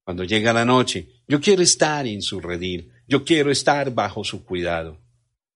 Cuando 0.04 0.24
llega 0.24 0.54
la 0.54 0.66
noche, 0.66 1.08
yo 1.28 1.40
quiero 1.40 1.62
estar 1.62 2.06
en 2.06 2.22
su 2.22 2.40
redil, 2.40 2.92
yo 3.08 3.24
quiero 3.24 3.52
estar 3.52 3.94
bajo 3.94 4.24
su 4.24 4.44
cuidado. 4.44 4.98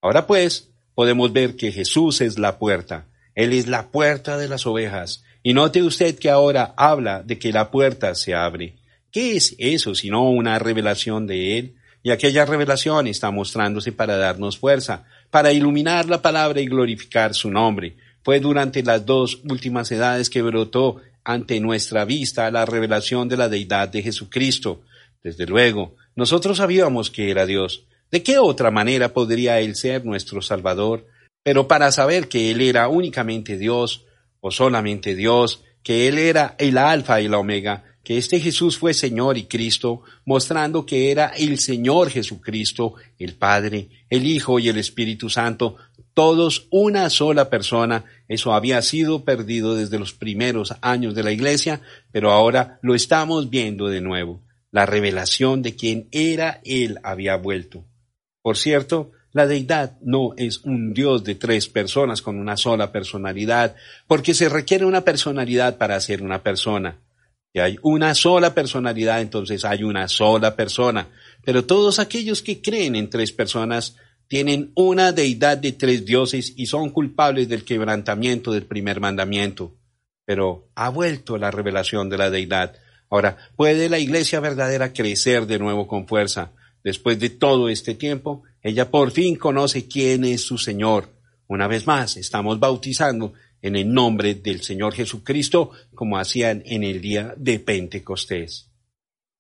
Ahora 0.01 0.25
pues, 0.25 0.71
podemos 0.95 1.31
ver 1.34 1.55
que 1.55 1.71
Jesús 1.71 2.21
es 2.21 2.39
la 2.39 2.57
puerta. 2.57 3.07
Él 3.36 3.53
es 3.53 3.67
la 3.67 3.91
puerta 3.91 4.38
de 4.38 4.47
las 4.47 4.65
ovejas. 4.65 5.23
Y 5.43 5.53
note 5.53 5.84
usted 5.84 6.17
que 6.17 6.29
ahora 6.29 6.73
habla 6.77 7.21
de 7.23 7.38
que 7.38 7.51
la 7.51 7.69
puerta 7.69 8.15
se 8.15 8.34
abre. 8.34 8.77
¿Qué 9.11 9.36
es 9.36 9.55
eso 9.59 9.93
sino 9.93 10.29
una 10.29 10.57
revelación 10.57 11.27
de 11.27 11.59
Él? 11.59 11.75
Y 12.04 12.12
aquella 12.12 12.45
revelación 12.45 13.08
está 13.08 13.32
mostrándose 13.32 13.93
para 13.93 14.18
darnos 14.18 14.58
fuerza, 14.58 15.06
para 15.30 15.54
iluminar 15.54 16.10
la 16.10 16.22
palabra 16.22 16.60
y 16.60 16.68
glorificar 16.68 17.34
su 17.34 17.49
nombre. 17.49 17.95
Fue 18.24 18.41
durante 18.41 18.84
las 18.84 19.06
dos 19.06 19.41
últimas 19.49 19.89
edades 19.91 20.30
que 20.30 20.41
brotó 20.41 21.01
ante 21.24 21.60
nuestra 21.62 22.04
vista 22.04 22.51
la 22.51 22.66
revelación 22.66 23.30
de 23.30 23.38
la 23.38 23.47
deidad 23.47 23.88
de 23.88 24.04
Jesucristo. 24.04 24.82
Desde 25.24 25.45
luego, 25.45 25.95
nosotros 26.16 26.58
sabíamos 26.58 27.10
que 27.10 27.32
era 27.32 27.45
Dios. 27.45 27.86
¿De 28.12 28.22
qué 28.22 28.38
otra 28.38 28.70
manera 28.70 29.14
podría 29.14 29.62
Él 29.62 29.76
ser 29.76 30.06
nuestro 30.06 30.41
Salvador? 30.41 31.08
Pero 31.41 31.68
para 31.68 31.91
saber 31.91 32.28
que 32.28 32.51
Él 32.51 32.62
era 32.62 32.88
únicamente 32.89 33.58
Dios, 33.58 34.06
o 34.41 34.51
solamente 34.51 35.16
Dios, 35.16 35.64
que 35.84 36.08
Él 36.08 36.18
era 36.18 36.56
el 36.58 36.78
Alfa 36.78 37.22
y 37.22 37.30
la 37.30 37.39
Omega, 37.39 37.93
que 38.04 38.18
este 38.18 38.39
Jesús 38.39 38.78
fue 38.78 38.93
Señor 38.93 39.38
y 39.38 39.45
Cristo, 39.45 40.01
mostrando 40.26 40.86
que 40.86 41.10
era 41.10 41.28
el 41.28 41.58
Señor 41.58 42.10
Jesucristo, 42.10 42.95
el 43.18 43.36
Padre, 43.36 43.89
el 44.10 44.26
Hijo 44.26 44.60
y 44.60 44.68
el 44.68 44.78
Espíritu 44.78 45.30
Santo, 45.30 45.78
todos 46.14 46.68
una 46.70 47.10
sola 47.10 47.49
persona. 47.49 48.04
Eso 48.28 48.54
había 48.54 48.82
sido 48.82 49.24
perdido 49.24 49.76
desde 49.76 49.99
los 49.99 50.14
primeros 50.14 50.76
años 50.82 51.16
de 51.16 51.24
la 51.24 51.32
Iglesia, 51.32 51.82
pero 52.12 52.32
ahora 52.32 52.78
lo 52.82 52.93
estamos 52.93 53.49
viendo 53.49 53.88
de 53.88 54.01
nuevo. 54.01 54.41
La 54.70 54.86
revelación 54.86 55.62
de 55.62 55.76
quien 55.76 56.08
era 56.12 56.60
Él 56.66 56.99
había 57.04 57.38
vuelto. 57.38 57.86
Por 58.41 58.58
cierto, 58.58 59.12
la 59.32 59.47
deidad 59.47 59.97
no 60.01 60.34
es 60.36 60.60
un 60.60 60.93
Dios 60.93 61.24
de 61.24 61.36
tres 61.36 61.68
personas 61.68 62.22
con 62.22 62.38
una 62.38 62.58
sola 62.58 62.91
personalidad, 62.91 63.76
porque 64.08 64.34
se 64.34 64.49
requiere 64.49 64.86
una 64.86 65.01
personalidad 65.01 65.78
para 65.78 65.99
ser 66.01 66.22
una 66.22 66.43
persona. 66.43 66.97
Y 67.54 67.60
hay 67.60 67.78
una 67.84 68.16
sola 68.16 68.56
personalidad, 68.56 69.22
entonces 69.22 69.64
hay 69.64 69.84
una 69.84 70.08
sola 70.08 70.56
persona. 70.56 71.08
Pero 71.45 71.66
todos 71.66 71.99
aquellos 71.99 72.41
que 72.41 72.62
creen 72.62 72.95
en 72.95 73.12
tres 73.12 73.32
personas 73.32 73.95
tienen 74.28 74.72
una 74.74 75.12
deidad 75.12 75.60
de 75.60 75.74
tres 75.74 76.04
dioses 76.04 76.54
y 76.56 76.66
son 76.66 76.89
culpables 76.89 77.47
del 77.47 77.64
quebrantamiento 77.64 78.51
del 78.51 78.66
primer 78.66 78.99
mandamiento. 78.99 79.76
Pero 80.26 80.70
ha 80.74 80.89
vuelto 80.89 81.38
la 81.38 81.51
revelación 81.51 82.10
de 82.10 82.18
la 82.18 82.32
deidad. 82.32 82.76
Ahora, 83.12 83.38
¿puede 83.56 83.89
la 83.89 83.99
iglesia 83.99 84.39
verdadera 84.39 84.91
crecer 84.91 85.45
de 85.45 85.60
nuevo 85.60 85.88
con 85.88 86.08
fuerza? 86.08 86.51
Después 86.84 87.20
de 87.20 87.30
todo 87.30 87.70
este 87.70 87.93
tiempo, 87.93 88.41
ella 88.64 88.89
por 88.89 89.12
fin 89.12 89.36
conoce 89.36 89.88
quién 89.88 90.26
es 90.26 90.41
su 90.41 90.58
Señor. 90.58 91.10
Una 91.47 91.68
vez 91.68 91.86
más, 91.86 92.18
estamos 92.18 92.60
bautizando 92.60 93.34
en 93.64 93.78
el 93.78 93.91
nombre 93.91 94.36
del 94.36 94.61
Señor 94.61 94.93
Jesucristo, 94.93 95.72
como 95.95 96.20
hacían 96.20 96.61
en 96.66 96.84
el 96.84 97.01
día 97.01 97.34
de 97.38 97.59
Pentecostés. 97.59 98.70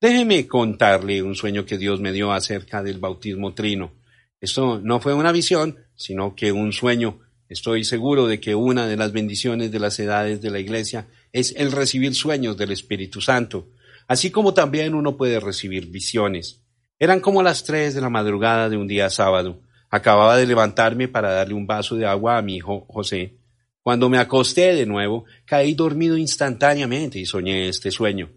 Déjeme 0.01 0.47
contarle 0.47 1.21
un 1.21 1.35
sueño 1.35 1.65
que 1.65 1.77
Dios 1.77 1.99
me 1.99 2.13
dio 2.13 2.31
acerca 2.31 2.81
del 2.81 2.99
bautismo 2.99 3.53
trino. 3.53 3.91
Esto 4.39 4.79
no 4.81 4.99
fue 5.01 5.13
una 5.13 5.33
visión, 5.33 5.77
sino 5.95 6.35
que 6.35 6.51
un 6.53 6.71
sueño. 6.71 7.19
Estoy 7.49 7.83
seguro 7.83 8.25
de 8.25 8.39
que 8.39 8.55
una 8.55 8.87
de 8.87 8.97
las 8.97 9.11
bendiciones 9.11 9.71
de 9.71 9.79
las 9.79 9.99
edades 9.99 10.41
de 10.41 10.51
la 10.51 10.59
Iglesia 10.59 11.07
es 11.33 11.53
el 11.57 11.73
recibir 11.73 12.15
sueños 12.15 12.57
del 12.57 12.71
Espíritu 12.71 13.19
Santo, 13.19 13.67
así 14.07 14.31
como 14.31 14.53
también 14.53 14.95
uno 14.95 15.17
puede 15.17 15.41
recibir 15.41 15.87
visiones. 15.87 16.61
Eran 16.97 17.19
como 17.19 17.43
las 17.43 17.65
tres 17.65 17.93
de 17.93 18.01
la 18.01 18.09
madrugada 18.09 18.69
de 18.69 18.77
un 18.77 18.87
día 18.87 19.09
sábado. 19.09 19.59
Acababa 19.89 20.37
de 20.37 20.47
levantarme 20.47 21.09
para 21.09 21.33
darle 21.33 21.55
un 21.55 21.67
vaso 21.67 21.95
de 21.95 22.05
agua 22.05 22.37
a 22.37 22.41
mi 22.41 22.55
hijo 22.55 22.85
José. 22.87 23.42
Cuando 23.83 24.09
me 24.09 24.17
acosté 24.17 24.73
de 24.73 24.85
nuevo, 24.85 25.25
caí 25.45 25.73
dormido 25.73 26.17
instantáneamente 26.17 27.19
y 27.19 27.25
soñé 27.25 27.67
este 27.67 27.91
sueño. 27.91 28.31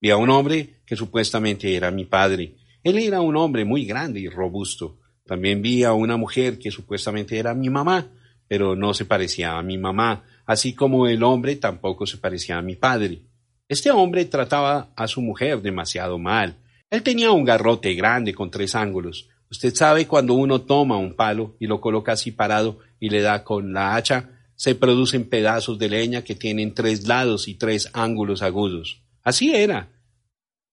Vi 0.00 0.10
a 0.10 0.16
un 0.16 0.30
hombre 0.30 0.80
que 0.86 0.94
supuestamente 0.94 1.74
era 1.74 1.90
mi 1.90 2.04
padre. 2.04 2.54
Él 2.84 2.98
era 2.98 3.20
un 3.20 3.36
hombre 3.36 3.64
muy 3.64 3.84
grande 3.84 4.20
y 4.20 4.28
robusto. 4.28 5.00
También 5.26 5.60
vi 5.60 5.82
a 5.82 5.92
una 5.92 6.16
mujer 6.16 6.58
que 6.58 6.70
supuestamente 6.70 7.36
era 7.36 7.52
mi 7.52 7.68
mamá, 7.68 8.12
pero 8.46 8.76
no 8.76 8.94
se 8.94 9.04
parecía 9.04 9.58
a 9.58 9.62
mi 9.62 9.76
mamá, 9.76 10.24
así 10.46 10.72
como 10.72 11.08
el 11.08 11.24
hombre 11.24 11.56
tampoco 11.56 12.06
se 12.06 12.18
parecía 12.18 12.58
a 12.58 12.62
mi 12.62 12.76
padre. 12.76 13.22
Este 13.68 13.90
hombre 13.90 14.24
trataba 14.26 14.92
a 14.94 15.08
su 15.08 15.20
mujer 15.20 15.62
demasiado 15.62 16.18
mal. 16.18 16.58
Él 16.90 17.02
tenía 17.02 17.32
un 17.32 17.44
garrote 17.44 17.94
grande 17.94 18.34
con 18.34 18.50
tres 18.50 18.74
ángulos. 18.76 19.28
Usted 19.50 19.74
sabe 19.74 20.06
cuando 20.06 20.34
uno 20.34 20.60
toma 20.60 20.96
un 20.96 21.14
palo 21.14 21.56
y 21.58 21.66
lo 21.66 21.80
coloca 21.80 22.12
así 22.12 22.30
parado 22.30 22.78
y 23.00 23.08
le 23.08 23.20
da 23.20 23.42
con 23.42 23.72
la 23.72 23.96
hacha, 23.96 24.31
se 24.62 24.76
producen 24.76 25.28
pedazos 25.28 25.76
de 25.80 25.88
leña 25.88 26.22
que 26.22 26.36
tienen 26.36 26.72
tres 26.72 27.08
lados 27.08 27.48
y 27.48 27.56
tres 27.56 27.90
ángulos 27.94 28.42
agudos. 28.42 29.02
Así 29.24 29.52
era. 29.52 29.88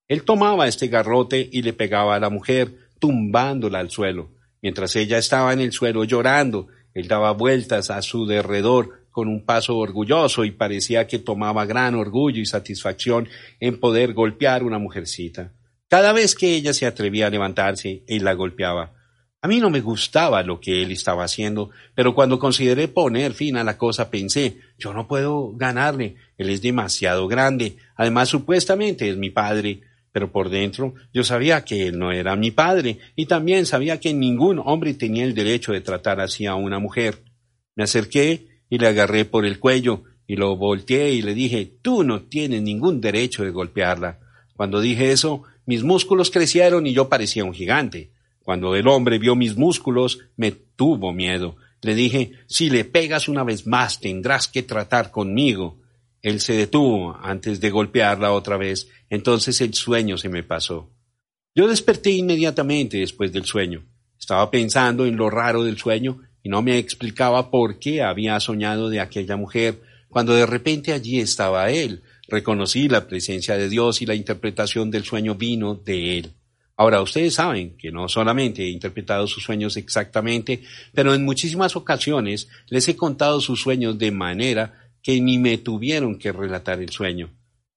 Él 0.08 0.26
tomaba 0.26 0.68
este 0.68 0.90
garrote 0.90 1.50
y 1.52 1.64
le 1.64 1.74
pegaba 1.74 2.14
a 2.14 2.20
la 2.20 2.30
mujer, 2.30 2.72
tumbándola 3.00 3.80
al 3.80 3.90
suelo. 3.90 4.30
Mientras 4.62 4.96
ella 4.96 5.18
estaba 5.18 5.54
en 5.54 5.60
el 5.60 5.72
suelo 5.72 6.04
llorando, 6.04 6.68
él 6.94 7.08
daba 7.08 7.32
vueltas 7.32 7.90
a 7.90 8.04
su 8.04 8.28
derredor 8.28 9.08
con 9.10 9.28
un 9.28 9.44
paso 9.44 9.76
orgulloso 9.76 10.46
y 10.46 10.52
parecía 10.52 11.08
que 11.08 11.18
tomaba 11.18 11.66
gran 11.66 11.96
orgullo 11.96 12.40
y 12.40 12.46
satisfacción 12.46 13.28
en 13.60 13.80
poder 13.80 14.14
golpear 14.14 14.64
una 14.64 14.78
mujercita. 14.78 15.54
Cada 15.88 16.14
vez 16.14 16.36
que 16.36 16.54
ella 16.54 16.76
se 16.76 16.86
atrevía 16.86 17.26
a 17.26 17.32
levantarse, 17.32 18.04
él 18.06 18.24
la 18.24 18.34
golpeaba. 18.34 18.99
A 19.42 19.48
mí 19.48 19.62
no 19.62 19.70
me 19.70 19.80
gustaba 19.80 20.44
lo 20.44 20.60
que 20.60 20.82
él 20.84 20.92
estaba 20.92 21.24
haciendo, 21.24 21.70
pero 21.96 22.14
cuando 22.14 22.40
consideré 22.40 22.90
poner 22.90 23.34
fin 23.34 23.56
a 23.56 23.64
la 23.64 23.78
cosa 23.78 24.12
pensé, 24.12 24.58
yo 24.78 24.94
no 24.94 25.08
puedo 25.08 25.54
ganarle, 25.56 26.16
él 26.38 26.50
es 26.50 26.62
demasiado 26.62 27.26
grande, 27.30 27.78
además 27.96 28.28
supuestamente 28.28 29.10
es 29.10 29.16
mi 29.16 29.30
padre, 29.30 29.80
pero 30.12 30.30
por 30.34 30.50
dentro 30.50 30.94
yo 31.14 31.24
sabía 31.24 31.64
que 31.64 31.88
él 31.88 31.98
no 31.98 32.12
era 32.12 32.36
mi 32.36 32.52
padre 32.52 33.00
y 33.16 33.28
también 33.28 33.66
sabía 33.66 34.02
que 34.02 34.14
ningún 34.14 34.60
hombre 34.60 34.94
tenía 34.94 35.24
el 35.24 35.34
derecho 35.34 35.72
de 35.72 35.80
tratar 35.80 36.20
así 36.20 36.46
a 36.46 36.56
una 36.56 36.80
mujer. 36.80 37.24
Me 37.76 37.84
acerqué 37.84 38.62
y 38.70 38.78
le 38.78 38.88
agarré 38.88 39.24
por 39.24 39.46
el 39.46 39.60
cuello 39.60 40.04
y 40.28 40.36
lo 40.36 40.58
volteé 40.58 41.14
y 41.14 41.22
le 41.22 41.34
dije, 41.34 41.78
tú 41.82 42.04
no 42.04 42.24
tienes 42.24 42.62
ningún 42.62 43.00
derecho 43.00 43.46
de 43.46 43.52
golpearla. 43.52 44.20
Cuando 44.58 44.82
dije 44.82 45.14
eso, 45.14 45.44
mis 45.66 45.84
músculos 45.84 46.30
crecieron 46.30 46.86
y 46.86 46.94
yo 46.94 47.08
parecía 47.08 47.46
un 47.46 47.54
gigante. 47.54 48.12
Cuando 48.50 48.76
el 48.76 48.88
hombre 48.88 49.20
vio 49.20 49.36
mis 49.36 49.58
músculos, 49.58 50.22
me 50.36 50.50
tuvo 50.50 51.14
miedo. 51.14 51.58
Le 51.84 51.94
dije, 51.94 52.32
si 52.48 52.72
le 52.72 52.84
pegas 52.84 53.28
una 53.28 53.44
vez 53.44 53.68
más, 53.68 54.00
tendrás 54.00 54.48
que 54.48 54.64
tratar 54.64 55.12
conmigo. 55.12 55.78
Él 56.24 56.40
se 56.40 56.54
detuvo 56.54 57.16
antes 57.22 57.62
de 57.62 57.70
golpearla 57.70 58.32
otra 58.32 58.58
vez, 58.58 58.90
entonces 59.08 59.62
el 59.62 59.76
sueño 59.76 60.18
se 60.18 60.30
me 60.30 60.42
pasó. 60.42 60.90
Yo 61.54 61.68
desperté 61.68 62.10
inmediatamente 62.10 62.98
después 62.98 63.32
del 63.32 63.46
sueño. 63.46 63.86
Estaba 64.20 64.50
pensando 64.50 65.06
en 65.06 65.16
lo 65.16 65.30
raro 65.30 65.64
del 65.64 65.78
sueño 65.78 66.24
y 66.42 66.50
no 66.50 66.64
me 66.64 66.80
explicaba 66.80 67.52
por 67.52 67.78
qué 67.78 68.02
había 68.02 68.40
soñado 68.40 68.90
de 68.90 69.00
aquella 69.00 69.38
mujer, 69.38 69.80
cuando 70.08 70.34
de 70.34 70.48
repente 70.48 70.92
allí 70.92 71.20
estaba 71.20 71.70
él. 71.70 72.02
Reconocí 72.28 72.90
la 72.90 73.06
presencia 73.06 73.58
de 73.58 73.70
Dios 73.70 74.02
y 74.02 74.08
la 74.08 74.16
interpretación 74.16 74.90
del 74.90 75.04
sueño 75.04 75.36
vino 75.36 75.76
de 75.76 76.18
él. 76.18 76.34
Ahora, 76.80 77.02
ustedes 77.02 77.34
saben 77.34 77.76
que 77.76 77.92
no 77.92 78.08
solamente 78.08 78.64
he 78.64 78.70
interpretado 78.70 79.28
sus 79.28 79.44
sueños 79.44 79.76
exactamente, 79.76 80.62
pero 80.94 81.14
en 81.14 81.26
muchísimas 81.26 81.76
ocasiones 81.76 82.48
les 82.70 82.88
he 82.88 82.96
contado 82.96 83.42
sus 83.42 83.60
sueños 83.60 84.00
de 84.00 84.12
manera 84.12 84.90
que 85.04 85.20
ni 85.20 85.38
me 85.40 85.58
tuvieron 85.58 86.18
que 86.18 86.32
relatar 86.32 86.80
el 86.80 86.88
sueño. 86.88 87.32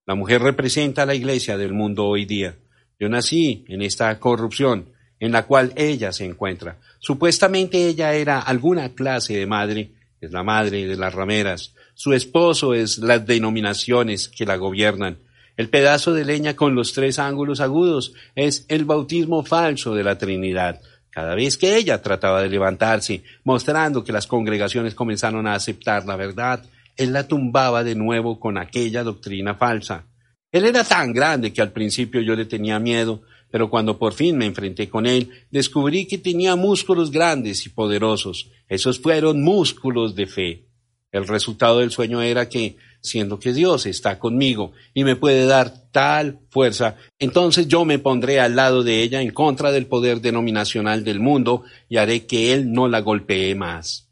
La 0.07 0.15
mujer 0.15 0.41
representa 0.41 1.03
a 1.03 1.07
la 1.07 1.17
iglesia 1.17 1.57
del 1.57 1.73
mundo 1.73 2.07
hoy 2.07 2.27
día. 2.27 2.55
Yo 2.97 3.09
nací 3.09 3.65
en 3.67 3.83
esta 3.83 4.17
corrupción 4.21 4.93
en 5.19 5.33
la 5.33 5.47
cual 5.47 5.73
ella 5.75 6.13
se 6.13 6.25
encuentra. 6.25 6.79
Supuestamente 7.01 7.89
ella 7.89 8.15
era 8.15 8.39
alguna 8.39 8.95
clase 8.95 9.37
de 9.37 9.47
madre, 9.47 9.95
es 10.21 10.31
la 10.31 10.45
madre 10.45 10.87
de 10.87 10.97
las 10.97 11.13
rameras. 11.13 11.75
Su 11.95 12.13
esposo 12.13 12.73
es 12.73 12.99
las 12.99 13.27
denominaciones 13.27 14.29
que 14.29 14.47
la 14.47 14.55
gobiernan. 14.55 15.19
El 15.57 15.69
pedazo 15.69 16.15
de 16.15 16.25
leña 16.25 16.57
con 16.57 16.75
los 16.75 16.93
tres 16.93 17.19
ángulos 17.19 17.61
agudos 17.61 18.15
es 18.35 18.65
el 18.69 18.85
bautismo 18.85 19.45
falso 19.45 19.95
de 19.95 20.05
la 20.05 20.17
Trinidad. 20.17 20.81
Cada 21.11 21.35
vez 21.35 21.59
que 21.59 21.77
ella 21.77 22.01
trataba 22.01 22.43
de 22.43 22.49
levantarse, 22.49 23.23
mostrando 23.45 24.03
que 24.03 24.13
las 24.13 24.27
congregaciones 24.27 24.95
comenzaron 24.95 25.47
a 25.47 25.55
aceptar 25.55 26.07
la 26.07 26.17
verdad, 26.17 26.65
él 26.97 27.13
la 27.13 27.29
tumbaba 27.29 27.85
de 27.85 27.95
nuevo 27.95 28.41
con 28.41 28.57
aquella 28.57 29.03
doctrina 29.03 29.55
falsa. 29.55 30.07
Él 30.51 30.65
era 30.65 30.85
tan 30.85 31.13
grande 31.13 31.53
que 31.53 31.63
al 31.63 31.73
principio 31.73 32.21
yo 32.21 32.35
le 32.35 32.47
tenía 32.47 32.79
miedo, 32.79 33.23
pero 33.51 33.69
cuando 33.69 33.99
por 33.99 34.15
fin 34.15 34.39
me 34.39 34.47
enfrenté 34.47 34.89
con 34.89 35.07
él, 35.07 35.31
descubrí 35.51 36.07
que 36.07 36.17
tenía 36.17 36.57
músculos 36.57 37.11
grandes 37.11 37.67
y 37.67 37.69
poderosos. 37.69 38.51
Esos 38.69 38.99
fueron 38.99 39.43
músculos 39.43 40.15
de 40.15 40.27
fe. 40.27 40.65
El 41.11 41.29
resultado 41.29 41.81
del 41.81 41.91
sueño 41.91 42.23
era 42.23 42.49
que, 42.49 42.77
siendo 43.03 43.39
que 43.39 43.53
Dios 43.53 43.87
está 43.87 44.19
conmigo 44.19 44.73
y 44.95 45.05
me 45.05 45.17
puede 45.17 45.45
dar 45.45 45.91
tal 45.91 46.39
fuerza, 46.49 46.97
entonces 47.19 47.69
yo 47.69 47.85
me 47.85 47.99
pondré 47.99 48.41
al 48.41 48.57
lado 48.57 48.83
de 48.83 49.03
ella 49.03 49.21
en 49.21 49.33
contra 49.33 49.73
del 49.73 49.87
poder 49.87 50.21
denominacional 50.21 51.05
del 51.05 51.21
mundo 51.21 51.65
y 51.89 51.97
haré 51.97 52.27
que 52.27 52.53
Él 52.53 52.73
no 52.73 52.89
la 52.89 53.01
golpee 53.01 53.55
más. 53.55 54.09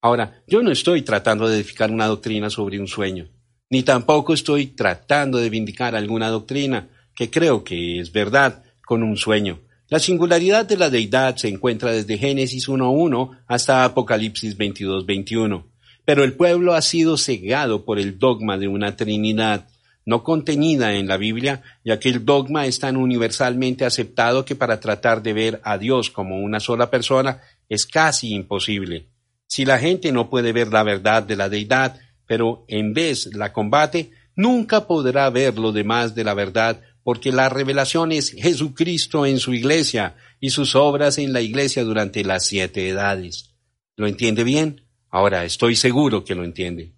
Ahora, 0.00 0.42
yo 0.48 0.62
no 0.62 0.72
estoy 0.72 1.02
tratando 1.02 1.46
de 1.46 1.56
edificar 1.56 1.90
una 1.90 2.06
doctrina 2.06 2.50
sobre 2.50 2.80
un 2.80 2.88
sueño, 2.88 3.28
ni 3.70 3.82
tampoco 3.82 4.34
estoy 4.34 4.68
tratando 4.68 5.38
de 5.38 5.50
vindicar 5.50 5.94
alguna 5.94 6.28
doctrina 6.28 6.88
que 7.14 7.30
creo 7.30 7.62
que 7.62 8.00
es 8.00 8.10
verdad 8.10 8.64
con 8.84 9.02
un 9.02 9.16
sueño. 9.16 9.60
La 9.88 9.98
singularidad 9.98 10.64
de 10.64 10.78
la 10.78 10.88
deidad 10.88 11.36
se 11.36 11.48
encuentra 11.48 11.92
desde 11.92 12.16
Génesis 12.16 12.66
1.1 12.66 13.42
hasta 13.46 13.84
Apocalipsis 13.84 14.56
22.21. 14.56 15.71
Pero 16.04 16.24
el 16.24 16.34
pueblo 16.34 16.74
ha 16.74 16.82
sido 16.82 17.16
cegado 17.16 17.84
por 17.84 17.98
el 17.98 18.18
dogma 18.18 18.58
de 18.58 18.68
una 18.68 18.96
Trinidad 18.96 19.68
no 20.04 20.24
contenida 20.24 20.94
en 20.94 21.06
la 21.06 21.16
Biblia, 21.16 21.62
ya 21.84 21.98
que 21.98 22.08
el 22.08 22.24
dogma 22.24 22.66
es 22.66 22.78
tan 22.78 22.96
universalmente 22.96 23.84
aceptado 23.84 24.44
que 24.44 24.56
para 24.56 24.80
tratar 24.80 25.22
de 25.22 25.32
ver 25.32 25.60
a 25.64 25.78
Dios 25.78 26.10
como 26.10 26.40
una 26.40 26.60
sola 26.60 26.90
persona 26.90 27.40
es 27.68 27.86
casi 27.86 28.32
imposible. 28.32 29.08
Si 29.46 29.64
la 29.64 29.78
gente 29.78 30.12
no 30.12 30.28
puede 30.28 30.52
ver 30.52 30.68
la 30.72 30.82
verdad 30.82 31.22
de 31.22 31.36
la 31.36 31.48
deidad, 31.48 32.00
pero 32.26 32.64
en 32.68 32.94
vez 32.94 33.26
la 33.34 33.52
combate, 33.52 34.10
nunca 34.34 34.86
podrá 34.86 35.28
ver 35.30 35.58
lo 35.58 35.72
demás 35.72 36.14
de 36.14 36.24
la 36.24 36.34
verdad, 36.34 36.80
porque 37.04 37.32
la 37.32 37.48
revelación 37.48 38.12
es 38.12 38.30
Jesucristo 38.30 39.26
en 39.26 39.38
su 39.38 39.54
iglesia 39.54 40.16
y 40.40 40.50
sus 40.50 40.74
obras 40.74 41.18
en 41.18 41.32
la 41.32 41.40
iglesia 41.40 41.84
durante 41.84 42.24
las 42.24 42.46
siete 42.46 42.88
edades. 42.88 43.50
¿Lo 43.96 44.06
entiende 44.06 44.44
bien? 44.44 44.81
Ahora 45.12 45.44
estoy 45.44 45.76
seguro 45.76 46.24
que 46.24 46.34
lo 46.34 46.42
entiende. 46.42 46.94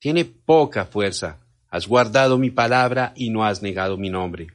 Tiene 0.00 0.24
poca 0.24 0.86
fuerza. 0.86 1.38
Has 1.70 1.86
guardado 1.86 2.36
mi 2.36 2.50
palabra 2.50 3.12
y 3.14 3.30
no 3.30 3.44
has 3.44 3.62
negado 3.62 3.96
mi 3.96 4.10
nombre. 4.10 4.48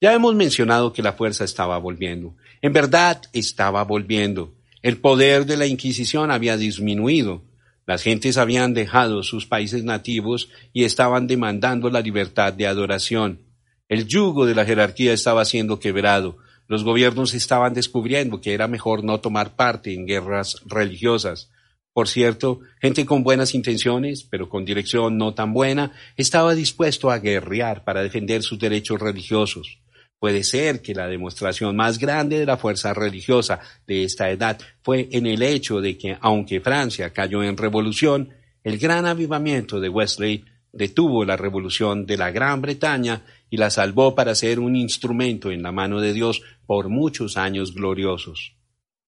Ya 0.00 0.12
hemos 0.12 0.34
mencionado 0.34 0.92
que 0.92 1.02
la 1.02 1.12
fuerza 1.12 1.44
estaba 1.44 1.78
volviendo. 1.78 2.34
En 2.62 2.72
verdad 2.72 3.22
estaba 3.32 3.84
volviendo. 3.84 4.54
El 4.82 4.98
poder 4.98 5.46
de 5.46 5.56
la 5.56 5.66
Inquisición 5.66 6.32
había 6.32 6.56
disminuido. 6.56 7.44
Las 7.86 8.02
gentes 8.02 8.38
habían 8.38 8.74
dejado 8.74 9.22
sus 9.22 9.46
países 9.46 9.84
nativos 9.84 10.50
y 10.72 10.82
estaban 10.82 11.28
demandando 11.28 11.90
la 11.90 12.00
libertad 12.00 12.52
de 12.52 12.66
adoración. 12.66 13.42
El 13.88 14.08
yugo 14.08 14.46
de 14.46 14.56
la 14.56 14.64
jerarquía 14.64 15.12
estaba 15.12 15.44
siendo 15.44 15.78
quebrado. 15.78 16.38
Los 16.66 16.82
gobiernos 16.82 17.34
estaban 17.34 17.72
descubriendo 17.72 18.40
que 18.40 18.52
era 18.52 18.66
mejor 18.66 19.04
no 19.04 19.20
tomar 19.20 19.54
parte 19.54 19.94
en 19.94 20.06
guerras 20.06 20.60
religiosas. 20.66 21.52
Por 21.96 22.08
cierto, 22.08 22.60
gente 22.78 23.06
con 23.06 23.22
buenas 23.22 23.54
intenciones, 23.54 24.22
pero 24.22 24.50
con 24.50 24.66
dirección 24.66 25.16
no 25.16 25.32
tan 25.32 25.54
buena, 25.54 25.92
estaba 26.14 26.54
dispuesto 26.54 27.10
a 27.10 27.20
guerrear 27.20 27.84
para 27.84 28.02
defender 28.02 28.42
sus 28.42 28.58
derechos 28.58 29.00
religiosos. 29.00 29.78
Puede 30.18 30.44
ser 30.44 30.82
que 30.82 30.94
la 30.94 31.08
demostración 31.08 31.74
más 31.74 31.98
grande 31.98 32.38
de 32.38 32.44
la 32.44 32.58
fuerza 32.58 32.92
religiosa 32.92 33.60
de 33.86 34.04
esta 34.04 34.30
edad 34.30 34.58
fue 34.82 35.08
en 35.10 35.26
el 35.26 35.40
hecho 35.40 35.80
de 35.80 35.96
que, 35.96 36.18
aunque 36.20 36.60
Francia 36.60 37.14
cayó 37.14 37.42
en 37.42 37.56
revolución, 37.56 38.28
el 38.62 38.76
gran 38.76 39.06
avivamiento 39.06 39.80
de 39.80 39.88
Wesley 39.88 40.44
detuvo 40.74 41.24
la 41.24 41.38
revolución 41.38 42.04
de 42.04 42.18
la 42.18 42.30
Gran 42.30 42.60
Bretaña 42.60 43.22
y 43.48 43.56
la 43.56 43.70
salvó 43.70 44.14
para 44.14 44.34
ser 44.34 44.60
un 44.60 44.76
instrumento 44.76 45.50
en 45.50 45.62
la 45.62 45.72
mano 45.72 46.02
de 46.02 46.12
Dios 46.12 46.42
por 46.66 46.90
muchos 46.90 47.38
años 47.38 47.74
gloriosos. 47.74 48.54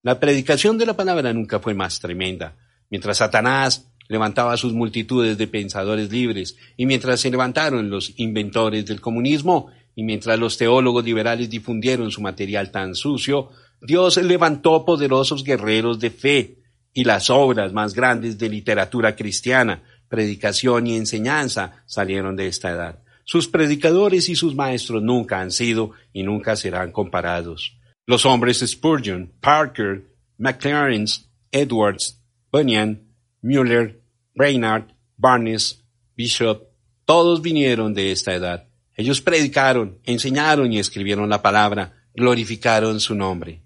La 0.03 0.18
predicación 0.18 0.78
de 0.78 0.86
la 0.86 0.97
palabra 0.97 1.34
nunca 1.34 1.59
fue 1.61 1.74
más 1.74 2.01
tremenda. 2.01 2.57
Mientras 2.91 3.18
Satanás 3.18 3.91
levantaba 4.09 4.57
sus 4.57 4.72
multitudes 4.72 5.36
de 5.36 5.47
pensadores 5.47 6.11
libres, 6.11 6.57
y 6.76 6.86
mientras 6.86 7.20
se 7.20 7.30
levantaron 7.30 7.91
los 7.91 8.14
inventores 8.16 8.86
del 8.86 9.01
comunismo, 9.01 9.70
y 9.95 10.03
mientras 10.03 10.39
los 10.39 10.57
teólogos 10.57 11.05
liberales 11.05 11.51
difundieron 11.51 12.11
su 12.11 12.20
material 12.20 12.70
tan 12.70 12.95
sucio, 12.95 13.51
Dios 13.80 14.16
levantó 14.16 14.84
poderosos 14.84 15.45
guerreros 15.45 15.99
de 15.99 16.11
fe 16.11 16.59
y 16.95 17.05
las 17.05 17.30
obras 17.30 17.72
más 17.72 17.95
grandes 17.95 18.39
de 18.39 18.49
literatura 18.49 19.14
cristiana, 19.14 19.82
predicación 20.09 20.86
y 20.86 20.97
enseñanza 20.97 21.82
salieron 21.86 22.34
de 22.34 22.47
esta 22.47 22.70
edad. 22.70 23.03
Sus 23.24 23.47
predicadores 23.47 24.28
y 24.28 24.36
sus 24.36 24.55
maestros 24.55 25.03
nunca 25.03 25.41
han 25.41 25.51
sido 25.51 25.91
y 26.12 26.22
nunca 26.22 26.57
serán 26.57 26.93
comparados. 26.93 27.76
Los 28.07 28.24
hombres 28.24 28.64
Spurgeon, 28.66 29.32
Parker, 29.41 30.05
McLaren, 30.39 31.05
Edwards, 31.53 32.22
Bunyan, 32.51 33.14
Müller, 33.42 34.01
Reinhardt, 34.34 34.92
Barnes, 35.16 35.84
Bishop, 36.16 36.68
todos 37.05 37.42
vinieron 37.42 37.94
de 37.94 38.12
esta 38.12 38.34
edad. 38.34 38.68
Ellos 38.96 39.20
predicaron, 39.20 40.01
enseñaron 40.05 40.72
y 40.72 40.78
escribieron 40.78 41.28
la 41.28 41.40
palabra, 41.40 42.07
glorificaron 42.14 43.01
su 43.01 43.14
nombre. 43.14 43.62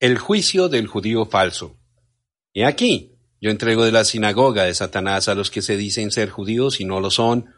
El 0.00 0.18
juicio 0.18 0.68
del 0.68 0.88
judío 0.88 1.26
falso. 1.26 1.78
Y 2.52 2.62
aquí, 2.62 3.16
yo 3.40 3.50
entrego 3.50 3.84
de 3.84 3.92
la 3.92 4.04
sinagoga 4.04 4.64
de 4.64 4.74
Satanás 4.74 5.28
a 5.28 5.34
los 5.34 5.50
que 5.50 5.62
se 5.62 5.76
dicen 5.76 6.10
ser 6.10 6.28
judíos 6.28 6.80
y 6.80 6.84
no 6.84 7.00
lo 7.00 7.10
son, 7.10 7.54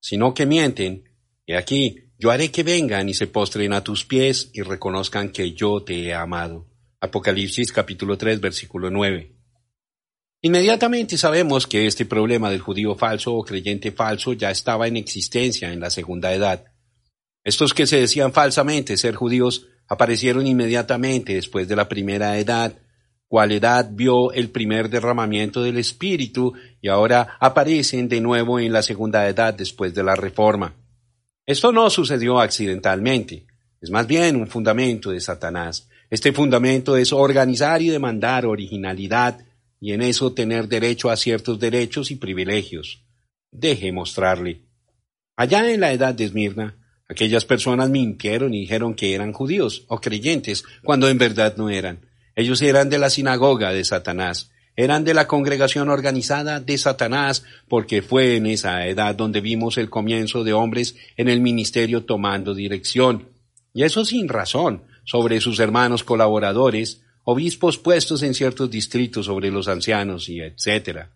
sino 0.00 0.32
que 0.32 0.46
mienten. 0.46 1.04
Y 1.44 1.54
aquí, 1.54 2.12
yo 2.18 2.30
haré 2.30 2.50
que 2.50 2.62
vengan 2.62 3.08
y 3.08 3.14
se 3.14 3.26
postren 3.26 3.72
a 3.72 3.82
tus 3.82 4.04
pies 4.04 4.50
y 4.52 4.62
reconozcan 4.62 5.30
que 5.30 5.52
yo 5.54 5.82
te 5.82 6.00
he 6.04 6.14
amado. 6.14 6.71
Apocalipsis 7.04 7.72
capítulo 7.72 8.16
3 8.16 8.40
versículo 8.40 8.88
9. 8.88 9.32
Inmediatamente 10.42 11.18
sabemos 11.18 11.66
que 11.66 11.88
este 11.88 12.06
problema 12.06 12.48
del 12.48 12.60
judío 12.60 12.94
falso 12.94 13.34
o 13.34 13.42
creyente 13.42 13.90
falso 13.90 14.34
ya 14.34 14.52
estaba 14.52 14.86
en 14.86 14.96
existencia 14.96 15.72
en 15.72 15.80
la 15.80 15.90
segunda 15.90 16.32
edad. 16.32 16.64
Estos 17.42 17.74
que 17.74 17.88
se 17.88 17.98
decían 17.98 18.32
falsamente 18.32 18.96
ser 18.96 19.16
judíos 19.16 19.66
aparecieron 19.88 20.46
inmediatamente 20.46 21.34
después 21.34 21.66
de 21.66 21.74
la 21.74 21.88
primera 21.88 22.38
edad, 22.38 22.78
cual 23.26 23.50
edad 23.50 23.90
vio 23.90 24.30
el 24.30 24.50
primer 24.50 24.88
derramamiento 24.88 25.60
del 25.60 25.78
Espíritu 25.78 26.52
y 26.80 26.86
ahora 26.86 27.36
aparecen 27.40 28.08
de 28.08 28.20
nuevo 28.20 28.60
en 28.60 28.72
la 28.72 28.82
segunda 28.82 29.26
edad 29.28 29.54
después 29.54 29.92
de 29.92 30.04
la 30.04 30.14
Reforma. 30.14 30.76
Esto 31.46 31.72
no 31.72 31.90
sucedió 31.90 32.38
accidentalmente, 32.38 33.48
es 33.80 33.90
más 33.90 34.06
bien 34.06 34.36
un 34.36 34.46
fundamento 34.46 35.10
de 35.10 35.18
Satanás. 35.18 35.88
Este 36.12 36.34
fundamento 36.34 36.98
es 36.98 37.10
organizar 37.10 37.80
y 37.80 37.88
demandar 37.88 38.44
originalidad 38.44 39.46
y 39.80 39.92
en 39.92 40.02
eso 40.02 40.34
tener 40.34 40.68
derecho 40.68 41.08
a 41.08 41.16
ciertos 41.16 41.58
derechos 41.58 42.10
y 42.10 42.16
privilegios. 42.16 43.02
Deje 43.50 43.92
mostrarle. 43.92 44.60
Allá 45.36 45.72
en 45.72 45.80
la 45.80 45.90
edad 45.90 46.12
de 46.12 46.24
Esmirna, 46.24 46.76
aquellas 47.08 47.46
personas 47.46 47.88
mintieron 47.88 48.52
y 48.52 48.60
dijeron 48.60 48.92
que 48.92 49.14
eran 49.14 49.32
judíos 49.32 49.86
o 49.88 50.02
creyentes, 50.02 50.64
cuando 50.84 51.08
en 51.08 51.16
verdad 51.16 51.56
no 51.56 51.70
eran. 51.70 52.04
Ellos 52.36 52.60
eran 52.60 52.90
de 52.90 52.98
la 52.98 53.08
sinagoga 53.08 53.72
de 53.72 53.82
Satanás, 53.82 54.50
eran 54.76 55.04
de 55.04 55.14
la 55.14 55.26
congregación 55.26 55.88
organizada 55.88 56.60
de 56.60 56.76
Satanás, 56.76 57.42
porque 57.68 58.02
fue 58.02 58.36
en 58.36 58.44
esa 58.44 58.86
edad 58.86 59.14
donde 59.14 59.40
vimos 59.40 59.78
el 59.78 59.88
comienzo 59.88 60.44
de 60.44 60.52
hombres 60.52 60.94
en 61.16 61.30
el 61.30 61.40
ministerio 61.40 62.04
tomando 62.04 62.52
dirección. 62.52 63.30
Y 63.72 63.84
eso 63.84 64.04
sin 64.04 64.28
razón, 64.28 64.82
sobre 65.04 65.40
sus 65.40 65.58
hermanos 65.60 66.04
colaboradores, 66.04 67.02
obispos 67.24 67.78
puestos 67.78 68.22
en 68.22 68.34
ciertos 68.34 68.70
distritos 68.70 69.26
sobre 69.26 69.50
los 69.50 69.68
ancianos 69.68 70.28
y 70.28 70.40
etc. 70.40 71.06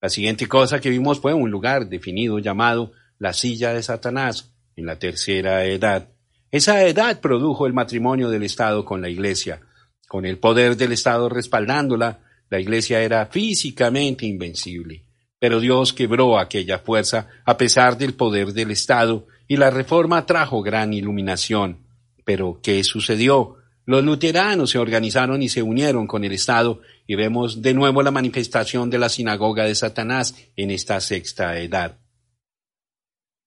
La 0.00 0.08
siguiente 0.08 0.46
cosa 0.46 0.80
que 0.80 0.90
vimos 0.90 1.20
fue 1.20 1.34
un 1.34 1.50
lugar 1.50 1.88
definido 1.88 2.38
llamado 2.38 2.92
la 3.18 3.32
silla 3.32 3.72
de 3.72 3.82
Satanás, 3.82 4.52
en 4.76 4.86
la 4.86 4.98
tercera 4.98 5.64
edad. 5.64 6.08
Esa 6.50 6.84
edad 6.84 7.20
produjo 7.20 7.66
el 7.66 7.72
matrimonio 7.72 8.28
del 8.28 8.42
Estado 8.42 8.84
con 8.84 9.00
la 9.00 9.08
Iglesia. 9.08 9.62
Con 10.06 10.26
el 10.26 10.38
poder 10.38 10.76
del 10.76 10.92
Estado 10.92 11.28
respaldándola, 11.28 12.20
la 12.50 12.60
Iglesia 12.60 13.00
era 13.00 13.26
físicamente 13.26 14.26
invencible. 14.26 15.04
Pero 15.38 15.60
Dios 15.60 15.92
quebró 15.92 16.38
aquella 16.38 16.78
fuerza 16.78 17.28
a 17.44 17.56
pesar 17.56 17.98
del 17.98 18.14
poder 18.14 18.52
del 18.52 18.70
Estado 18.70 19.26
y 19.48 19.56
la 19.56 19.70
reforma 19.70 20.24
trajo 20.26 20.62
gran 20.62 20.92
iluminación. 20.92 21.85
Pero, 22.26 22.58
¿qué 22.60 22.82
sucedió? 22.82 23.54
Los 23.84 24.02
luteranos 24.02 24.70
se 24.70 24.78
organizaron 24.78 25.44
y 25.44 25.48
se 25.48 25.62
unieron 25.62 26.08
con 26.08 26.24
el 26.24 26.32
Estado 26.32 26.80
y 27.06 27.14
vemos 27.14 27.62
de 27.62 27.72
nuevo 27.72 28.02
la 28.02 28.10
manifestación 28.10 28.90
de 28.90 28.98
la 28.98 29.08
sinagoga 29.08 29.62
de 29.62 29.76
Satanás 29.76 30.34
en 30.56 30.72
esta 30.72 31.00
sexta 31.00 31.56
edad. 31.60 32.00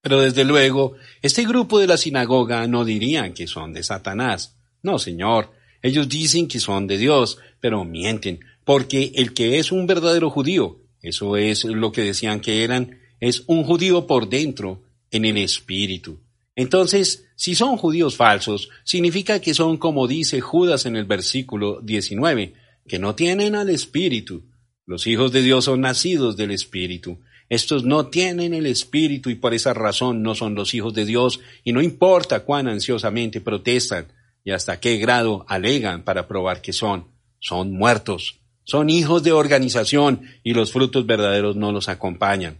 Pero 0.00 0.22
desde 0.22 0.44
luego, 0.44 0.94
este 1.20 1.44
grupo 1.44 1.78
de 1.78 1.88
la 1.88 1.98
sinagoga 1.98 2.66
no 2.68 2.86
dirían 2.86 3.34
que 3.34 3.46
son 3.46 3.74
de 3.74 3.82
Satanás. 3.82 4.56
No, 4.82 4.98
señor. 4.98 5.50
Ellos 5.82 6.08
dicen 6.08 6.48
que 6.48 6.58
son 6.58 6.86
de 6.86 6.96
Dios, 6.96 7.36
pero 7.60 7.84
mienten, 7.84 8.40
porque 8.64 9.12
el 9.14 9.34
que 9.34 9.58
es 9.58 9.72
un 9.72 9.86
verdadero 9.86 10.30
judío, 10.30 10.78
eso 11.02 11.36
es 11.36 11.64
lo 11.64 11.92
que 11.92 12.02
decían 12.02 12.40
que 12.40 12.64
eran, 12.64 12.98
es 13.20 13.44
un 13.46 13.62
judío 13.62 14.06
por 14.06 14.30
dentro, 14.30 14.82
en 15.10 15.26
el 15.26 15.36
espíritu. 15.36 16.20
Entonces, 16.56 17.26
si 17.36 17.54
son 17.54 17.76
judíos 17.76 18.16
falsos, 18.16 18.68
significa 18.84 19.40
que 19.40 19.54
son 19.54 19.76
como 19.76 20.06
dice 20.06 20.40
Judas 20.40 20.86
en 20.86 20.96
el 20.96 21.04
versículo 21.04 21.80
19, 21.82 22.54
que 22.86 22.98
no 22.98 23.14
tienen 23.14 23.54
al 23.54 23.70
espíritu. 23.70 24.44
Los 24.86 25.06
hijos 25.06 25.32
de 25.32 25.42
Dios 25.42 25.66
son 25.66 25.80
nacidos 25.80 26.36
del 26.36 26.50
espíritu. 26.50 27.18
Estos 27.50 27.82
no 27.82 28.06
tienen 28.06 28.54
el 28.54 28.64
Espíritu 28.64 29.28
y 29.28 29.34
por 29.34 29.54
esa 29.54 29.74
razón 29.74 30.22
no 30.22 30.36
son 30.36 30.54
los 30.54 30.72
hijos 30.72 30.94
de 30.94 31.04
Dios 31.04 31.40
y 31.64 31.72
no 31.72 31.82
importa 31.82 32.44
cuán 32.44 32.68
ansiosamente 32.68 33.40
protestan 33.40 34.06
y 34.44 34.52
hasta 34.52 34.78
qué 34.78 34.98
grado 34.98 35.44
alegan 35.48 36.04
para 36.04 36.28
probar 36.28 36.62
que 36.62 36.72
son, 36.72 37.08
son 37.40 37.72
muertos, 37.72 38.38
son 38.62 38.88
hijos 38.88 39.24
de 39.24 39.32
organización 39.32 40.22
y 40.44 40.54
los 40.54 40.70
frutos 40.70 41.06
verdaderos 41.06 41.56
no 41.56 41.72
los 41.72 41.88
acompañan. 41.88 42.58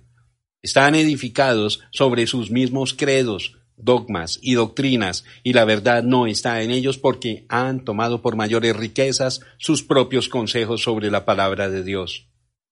Están 0.60 0.96
edificados 0.96 1.82
sobre 1.92 2.26
sus 2.26 2.50
mismos 2.50 2.92
credos, 2.92 3.58
dogmas 3.82 4.38
y 4.42 4.54
doctrinas, 4.54 5.24
y 5.42 5.52
la 5.52 5.64
verdad 5.64 6.02
no 6.02 6.26
está 6.26 6.62
en 6.62 6.70
ellos 6.70 6.98
porque 6.98 7.44
han 7.48 7.84
tomado 7.84 8.22
por 8.22 8.36
mayores 8.36 8.76
riquezas 8.76 9.40
sus 9.58 9.82
propios 9.82 10.28
consejos 10.28 10.82
sobre 10.82 11.10
la 11.10 11.24
palabra 11.24 11.68
de 11.68 11.82
Dios. 11.82 12.28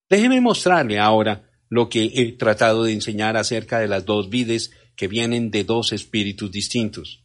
Déjeme 0.08 0.40
mostrarle 0.40 0.98
ahora 0.98 1.50
lo 1.68 1.88
que 1.88 2.10
he 2.14 2.32
tratado 2.32 2.84
de 2.84 2.92
enseñar 2.92 3.36
acerca 3.36 3.78
de 3.78 3.88
las 3.88 4.06
dos 4.06 4.30
vides 4.30 4.72
que 4.96 5.08
vienen 5.08 5.50
de 5.50 5.64
dos 5.64 5.92
espíritus 5.92 6.50
distintos. 6.50 7.22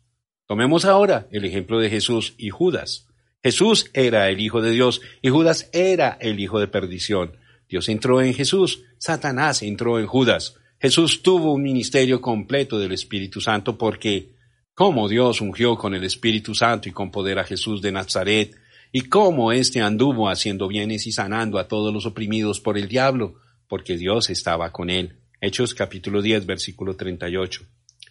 Tomemos 0.47 0.85
ahora 0.85 1.27
el 1.31 1.45
ejemplo 1.45 1.79
de 1.79 1.89
Jesús 1.89 2.35
y 2.37 2.49
Judas. 2.49 3.07
Jesús 3.41 3.89
era 3.93 4.29
el 4.29 4.39
Hijo 4.39 4.61
de 4.61 4.71
Dios 4.71 5.01
y 5.21 5.29
Judas 5.29 5.69
era 5.73 6.17
el 6.21 6.39
Hijo 6.39 6.59
de 6.59 6.67
perdición. 6.67 7.37
Dios 7.67 7.89
entró 7.89 8.21
en 8.21 8.33
Jesús, 8.33 8.83
Satanás 8.97 9.63
entró 9.63 9.99
en 9.99 10.05
Judas. 10.05 10.55
Jesús 10.83 11.23
tuvo 11.23 11.53
un 11.53 11.63
ministerio 11.63 12.19
completo 12.19 12.77
del 12.77 12.91
Espíritu 12.91 13.39
Santo 13.39 13.77
porque 13.77 14.33
cómo 14.73 15.07
Dios 15.07 15.39
ungió 15.39 15.77
con 15.77 15.95
el 15.95 16.03
Espíritu 16.03 16.53
Santo 16.53 16.89
y 16.89 16.91
con 16.91 17.09
poder 17.09 17.39
a 17.39 17.45
Jesús 17.45 17.81
de 17.81 17.93
Nazaret, 17.93 18.53
y 18.91 19.03
cómo 19.03 19.53
éste 19.53 19.79
anduvo 19.79 20.27
haciendo 20.27 20.67
bienes 20.67 21.07
y 21.07 21.13
sanando 21.13 21.57
a 21.57 21.69
todos 21.69 21.93
los 21.93 22.05
oprimidos 22.05 22.59
por 22.59 22.77
el 22.77 22.89
diablo, 22.89 23.35
porque 23.69 23.95
Dios 23.95 24.29
estaba 24.29 24.73
con 24.73 24.89
él. 24.89 25.21
Hechos 25.39 25.73
capítulo 25.73 26.21
10, 26.21 26.45
versículo 26.45 26.97
38. 26.97 27.61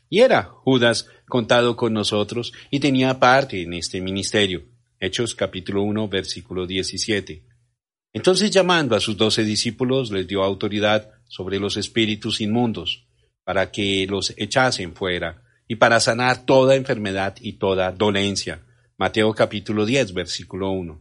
Y 0.08 0.20
era 0.20 0.44
Judas 0.44 1.08
contado 1.28 1.76
con 1.76 1.92
nosotros 1.92 2.54
y 2.70 2.80
tenía 2.80 3.20
parte 3.20 3.60
en 3.60 3.74
este 3.74 4.00
ministerio. 4.00 4.62
Hechos 4.98 5.34
capítulo 5.34 5.82
1, 5.82 6.08
versículo 6.08 6.66
17. 6.66 7.44
Entonces 8.14 8.50
llamando 8.50 8.96
a 8.96 9.00
sus 9.00 9.18
doce 9.18 9.44
discípulos 9.44 10.10
les 10.10 10.26
dio 10.26 10.42
autoridad 10.42 11.10
sobre 11.32 11.58
los 11.58 11.78
espíritus 11.78 12.42
inmundos, 12.42 13.06
para 13.42 13.70
que 13.70 14.06
los 14.06 14.34
echasen 14.36 14.94
fuera, 14.94 15.42
y 15.66 15.76
para 15.76 15.98
sanar 15.98 16.44
toda 16.44 16.76
enfermedad 16.76 17.36
y 17.40 17.54
toda 17.54 17.90
dolencia. 17.90 18.60
Mateo 18.98 19.32
capítulo 19.32 19.86
10, 19.86 20.12
versículo 20.12 20.72
1. 20.72 21.00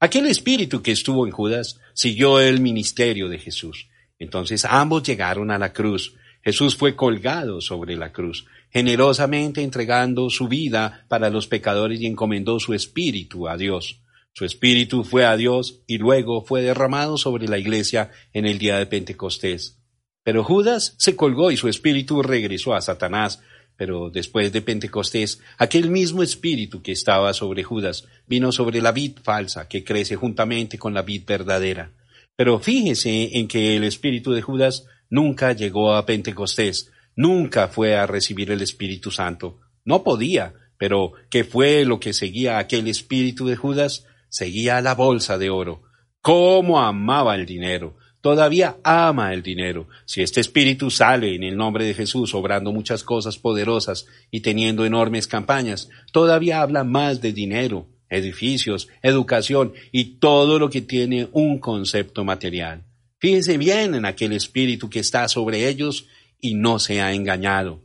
Aquel 0.00 0.26
espíritu 0.26 0.82
que 0.82 0.90
estuvo 0.90 1.24
en 1.24 1.30
Judas 1.30 1.78
siguió 1.92 2.40
el 2.40 2.60
ministerio 2.60 3.28
de 3.28 3.38
Jesús. 3.38 3.86
Entonces 4.18 4.64
ambos 4.64 5.04
llegaron 5.04 5.52
a 5.52 5.58
la 5.58 5.72
cruz. 5.72 6.16
Jesús 6.42 6.76
fue 6.76 6.96
colgado 6.96 7.60
sobre 7.60 7.94
la 7.94 8.10
cruz, 8.10 8.46
generosamente 8.70 9.62
entregando 9.62 10.30
su 10.30 10.48
vida 10.48 11.06
para 11.06 11.30
los 11.30 11.46
pecadores 11.46 12.00
y 12.00 12.06
encomendó 12.06 12.58
su 12.58 12.74
espíritu 12.74 13.46
a 13.46 13.56
Dios. 13.56 14.00
Su 14.36 14.44
espíritu 14.44 15.04
fue 15.04 15.24
a 15.24 15.36
Dios 15.36 15.82
y 15.86 15.98
luego 15.98 16.44
fue 16.44 16.60
derramado 16.60 17.16
sobre 17.18 17.46
la 17.46 17.56
iglesia 17.56 18.10
en 18.32 18.46
el 18.46 18.58
día 18.58 18.78
de 18.78 18.86
Pentecostés. 18.86 19.78
Pero 20.24 20.42
Judas 20.42 20.96
se 20.98 21.14
colgó 21.14 21.52
y 21.52 21.56
su 21.56 21.68
espíritu 21.68 22.20
regresó 22.20 22.74
a 22.74 22.80
Satanás, 22.80 23.40
pero 23.76 24.10
después 24.10 24.52
de 24.52 24.60
Pentecostés, 24.60 25.40
aquel 25.56 25.88
mismo 25.88 26.24
espíritu 26.24 26.82
que 26.82 26.90
estaba 26.90 27.32
sobre 27.32 27.62
Judas 27.62 28.08
vino 28.26 28.50
sobre 28.50 28.80
la 28.80 28.90
vid 28.90 29.18
falsa 29.22 29.68
que 29.68 29.84
crece 29.84 30.16
juntamente 30.16 30.78
con 30.78 30.94
la 30.94 31.02
vid 31.02 31.22
verdadera. 31.24 31.92
Pero 32.34 32.58
fíjese 32.58 33.38
en 33.38 33.46
que 33.46 33.76
el 33.76 33.84
espíritu 33.84 34.32
de 34.32 34.42
Judas 34.42 34.86
nunca 35.10 35.52
llegó 35.52 35.94
a 35.94 36.06
Pentecostés, 36.06 36.90
nunca 37.14 37.68
fue 37.68 37.96
a 37.96 38.08
recibir 38.08 38.50
el 38.50 38.62
Espíritu 38.62 39.12
Santo. 39.12 39.60
No 39.84 40.02
podía, 40.02 40.54
pero 40.76 41.12
¿qué 41.30 41.44
fue 41.44 41.84
lo 41.84 42.00
que 42.00 42.12
seguía 42.12 42.58
aquel 42.58 42.88
espíritu 42.88 43.46
de 43.46 43.54
Judas? 43.54 44.06
Seguía 44.34 44.80
la 44.80 44.96
bolsa 44.96 45.38
de 45.38 45.48
oro. 45.48 45.82
¿Cómo 46.20 46.80
amaba 46.80 47.36
el 47.36 47.46
dinero? 47.46 47.96
todavía 48.24 48.78
ama 48.82 49.34
el 49.34 49.42
dinero. 49.42 49.86
Si 50.06 50.22
este 50.22 50.40
espíritu 50.40 50.90
sale 50.90 51.34
en 51.34 51.42
el 51.42 51.58
nombre 51.58 51.84
de 51.84 51.92
Jesús, 51.92 52.32
obrando 52.32 52.72
muchas 52.72 53.04
cosas 53.04 53.36
poderosas 53.36 54.06
y 54.30 54.40
teniendo 54.40 54.86
enormes 54.86 55.26
campañas, 55.26 55.90
todavía 56.10 56.62
habla 56.62 56.84
más 56.84 57.20
de 57.20 57.34
dinero, 57.34 57.86
edificios, 58.08 58.88
educación 59.02 59.74
y 59.92 60.20
todo 60.20 60.58
lo 60.58 60.70
que 60.70 60.80
tiene 60.80 61.28
un 61.32 61.58
concepto 61.58 62.24
material. 62.24 62.86
Fíjense 63.18 63.58
bien 63.58 63.94
en 63.94 64.06
aquel 64.06 64.32
espíritu 64.32 64.88
que 64.88 65.00
está 65.00 65.28
sobre 65.28 65.68
ellos 65.68 66.06
y 66.40 66.54
no 66.54 66.78
se 66.78 67.02
ha 67.02 67.12
engañado. 67.12 67.82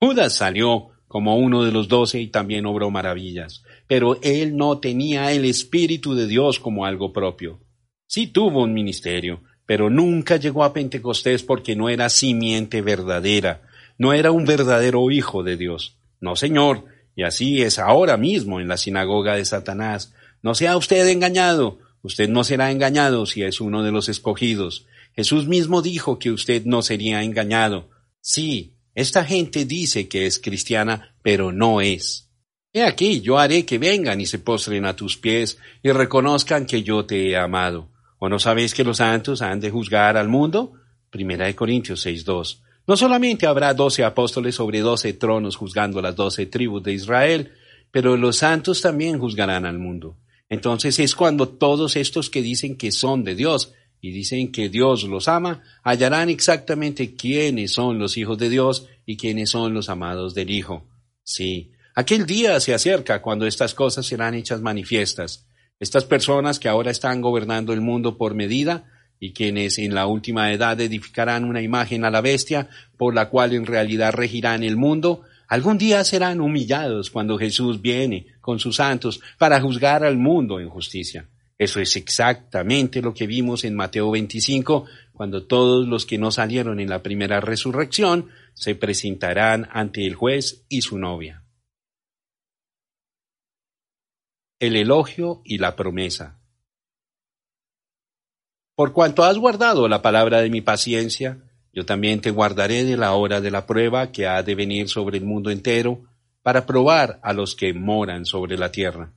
Judas 0.00 0.34
salió 0.34 0.88
como 1.06 1.36
uno 1.36 1.62
de 1.62 1.70
los 1.70 1.86
doce 1.86 2.20
y 2.20 2.26
también 2.26 2.66
obró 2.66 2.90
maravillas, 2.90 3.62
pero 3.86 4.18
él 4.22 4.56
no 4.56 4.78
tenía 4.78 5.32
el 5.32 5.44
espíritu 5.44 6.14
de 6.14 6.26
Dios 6.26 6.58
como 6.58 6.86
algo 6.86 7.12
propio. 7.12 7.60
Sí 8.06 8.26
tuvo 8.26 8.62
un 8.62 8.74
ministerio, 8.74 9.42
pero 9.66 9.90
nunca 9.90 10.36
llegó 10.36 10.64
a 10.64 10.72
Pentecostés 10.72 11.42
porque 11.42 11.76
no 11.76 11.88
era 11.88 12.08
simiente 12.08 12.82
verdadera, 12.82 13.62
no 13.98 14.12
era 14.12 14.30
un 14.30 14.44
verdadero 14.44 15.10
hijo 15.10 15.42
de 15.42 15.56
Dios. 15.56 15.98
No, 16.20 16.36
Señor, 16.36 16.84
y 17.16 17.22
así 17.22 17.62
es 17.62 17.78
ahora 17.78 18.16
mismo 18.16 18.60
en 18.60 18.68
la 18.68 18.76
sinagoga 18.76 19.36
de 19.36 19.44
Satanás. 19.44 20.12
No 20.42 20.54
sea 20.54 20.76
usted 20.76 21.06
engañado, 21.08 21.78
usted 22.02 22.28
no 22.28 22.44
será 22.44 22.70
engañado 22.70 23.26
si 23.26 23.42
es 23.42 23.60
uno 23.60 23.82
de 23.82 23.92
los 23.92 24.08
escogidos. 24.08 24.86
Jesús 25.14 25.46
mismo 25.46 25.80
dijo 25.80 26.18
que 26.18 26.30
usted 26.30 26.64
no 26.64 26.82
sería 26.82 27.22
engañado. 27.22 27.90
Sí, 28.20 28.74
esta 28.94 29.24
gente 29.24 29.64
dice 29.64 30.08
que 30.08 30.26
es 30.26 30.38
cristiana, 30.38 31.14
pero 31.22 31.52
no 31.52 31.80
es. 31.80 32.30
He 32.76 32.82
aquí, 32.82 33.20
yo 33.20 33.38
haré 33.38 33.64
que 33.64 33.78
vengan 33.78 34.20
y 34.20 34.26
se 34.26 34.40
postren 34.40 34.84
a 34.84 34.96
tus 34.96 35.16
pies 35.16 35.58
y 35.80 35.92
reconozcan 35.92 36.66
que 36.66 36.82
yo 36.82 37.04
te 37.04 37.30
he 37.30 37.36
amado. 37.36 37.88
¿O 38.18 38.28
no 38.28 38.40
sabéis 38.40 38.74
que 38.74 38.82
los 38.82 38.96
santos 38.96 39.42
han 39.42 39.60
de 39.60 39.70
juzgar 39.70 40.16
al 40.16 40.28
mundo? 40.28 40.72
Primera 41.08 41.46
de 41.46 41.54
Corintios 41.54 42.04
6.2. 42.04 42.58
No 42.88 42.96
solamente 42.96 43.46
habrá 43.46 43.72
doce 43.74 44.02
apóstoles 44.02 44.56
sobre 44.56 44.80
doce 44.80 45.12
tronos 45.12 45.54
juzgando 45.54 46.02
las 46.02 46.16
doce 46.16 46.46
tribus 46.46 46.82
de 46.82 46.94
Israel, 46.94 47.52
pero 47.92 48.16
los 48.16 48.38
santos 48.38 48.82
también 48.82 49.20
juzgarán 49.20 49.66
al 49.66 49.78
mundo. 49.78 50.16
Entonces 50.48 50.98
es 50.98 51.14
cuando 51.14 51.48
todos 51.48 51.94
estos 51.94 52.28
que 52.28 52.42
dicen 52.42 52.76
que 52.76 52.90
son 52.90 53.22
de 53.22 53.36
Dios 53.36 53.72
y 54.00 54.10
dicen 54.10 54.50
que 54.50 54.68
Dios 54.68 55.04
los 55.04 55.28
ama, 55.28 55.62
hallarán 55.84 56.28
exactamente 56.28 57.14
quiénes 57.14 57.70
son 57.70 58.00
los 58.00 58.16
hijos 58.16 58.36
de 58.36 58.48
Dios 58.48 58.88
y 59.06 59.16
quiénes 59.16 59.50
son 59.50 59.74
los 59.74 59.88
amados 59.88 60.34
del 60.34 60.50
Hijo. 60.50 60.88
Sí, 61.22 61.70
aquel 61.94 62.26
día 62.26 62.58
se 62.60 62.74
acerca 62.74 63.22
cuando 63.22 63.46
estas 63.46 63.74
cosas 63.74 64.06
serán 64.06 64.34
hechas 64.34 64.60
manifiestas. 64.60 65.46
Estas 65.80 66.04
personas 66.04 66.58
que 66.58 66.68
ahora 66.68 66.90
están 66.90 67.20
gobernando 67.20 67.72
el 67.72 67.80
mundo 67.80 68.16
por 68.16 68.34
medida 68.34 68.84
y 69.18 69.32
quienes 69.32 69.78
en 69.78 69.94
la 69.94 70.06
última 70.06 70.52
edad 70.52 70.80
edificarán 70.80 71.44
una 71.44 71.62
imagen 71.62 72.04
a 72.04 72.10
la 72.10 72.20
bestia 72.20 72.68
por 72.96 73.14
la 73.14 73.28
cual 73.28 73.52
en 73.52 73.66
realidad 73.66 74.12
regirán 74.12 74.62
el 74.62 74.76
mundo, 74.76 75.22
algún 75.48 75.78
día 75.78 76.04
serán 76.04 76.40
humillados 76.40 77.10
cuando 77.10 77.38
Jesús 77.38 77.80
viene 77.80 78.26
con 78.40 78.58
sus 78.58 78.76
santos 78.76 79.20
para 79.38 79.60
juzgar 79.60 80.04
al 80.04 80.16
mundo 80.16 80.60
en 80.60 80.68
justicia. 80.68 81.28
Eso 81.56 81.80
es 81.80 81.96
exactamente 81.96 83.00
lo 83.00 83.14
que 83.14 83.26
vimos 83.26 83.64
en 83.64 83.76
Mateo 83.76 84.10
25, 84.10 84.86
cuando 85.12 85.44
todos 85.46 85.86
los 85.86 86.04
que 86.04 86.18
no 86.18 86.32
salieron 86.32 86.80
en 86.80 86.90
la 86.90 87.02
primera 87.02 87.40
resurrección 87.40 88.28
se 88.54 88.74
presentarán 88.74 89.68
ante 89.72 90.04
el 90.04 90.14
juez 90.14 90.64
y 90.68 90.82
su 90.82 90.98
novia. 90.98 91.43
El 94.66 94.76
elogio 94.76 95.42
y 95.44 95.58
la 95.58 95.76
promesa. 95.76 96.40
Por 98.74 98.92
cuanto 98.92 99.24
has 99.24 99.38
guardado 99.38 99.88
la 99.88 100.02
palabra 100.02 100.40
de 100.40 100.50
mi 100.50 100.60
paciencia, 100.60 101.38
yo 101.72 101.86
también 101.86 102.20
te 102.20 102.30
guardaré 102.30 102.84
de 102.84 102.96
la 102.96 103.14
hora 103.14 103.40
de 103.40 103.50
la 103.50 103.66
prueba 103.66 104.10
que 104.10 104.26
ha 104.26 104.42
de 104.42 104.54
venir 104.54 104.88
sobre 104.88 105.18
el 105.18 105.24
mundo 105.24 105.50
entero, 105.50 106.04
para 106.42 106.66
probar 106.66 107.20
a 107.22 107.32
los 107.32 107.54
que 107.54 107.72
moran 107.72 108.26
sobre 108.26 108.58
la 108.58 108.70
tierra. 108.70 109.14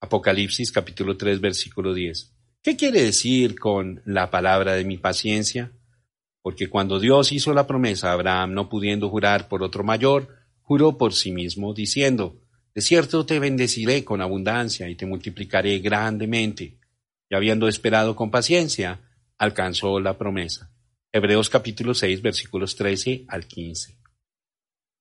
Apocalipsis 0.00 0.72
capítulo 0.72 1.16
3 1.16 1.40
versículo 1.40 1.92
10. 1.92 2.32
¿Qué 2.62 2.76
quiere 2.76 3.02
decir 3.02 3.58
con 3.58 4.00
la 4.06 4.30
palabra 4.30 4.72
de 4.74 4.84
mi 4.84 4.96
paciencia? 4.96 5.72
porque 6.42 6.68
cuando 6.68 6.98
Dios 6.98 7.32
hizo 7.32 7.52
la 7.52 7.66
promesa 7.66 8.10
a 8.10 8.12
Abraham, 8.14 8.54
no 8.54 8.68
pudiendo 8.68 9.08
jurar 9.08 9.48
por 9.48 9.62
otro 9.62 9.84
mayor, 9.84 10.28
juró 10.62 10.96
por 10.96 11.12
sí 11.12 11.32
mismo, 11.32 11.74
diciendo, 11.74 12.40
De 12.74 12.80
cierto 12.80 13.26
te 13.26 13.38
bendeciré 13.38 14.04
con 14.04 14.20
abundancia 14.20 14.88
y 14.88 14.94
te 14.94 15.06
multiplicaré 15.06 15.78
grandemente. 15.80 16.78
Y 17.28 17.34
habiendo 17.34 17.66
esperado 17.68 18.14
con 18.14 18.30
paciencia, 18.30 19.00
alcanzó 19.38 19.98
la 19.98 20.16
promesa. 20.16 20.70
Hebreos 21.12 21.50
capítulo 21.50 21.94
6 21.94 22.22
versículos 22.22 22.76
13 22.76 23.24
al 23.26 23.46
15. 23.46 23.96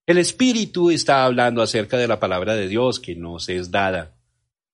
El 0.08 0.18
Espíritu 0.18 0.90
está 0.90 1.24
hablando 1.26 1.62
acerca 1.62 1.96
de 1.98 2.08
la 2.08 2.20
palabra 2.20 2.56
de 2.56 2.68
Dios 2.68 3.00
que 3.00 3.16
nos 3.16 3.48
es 3.50 3.70
dada. 3.70 4.16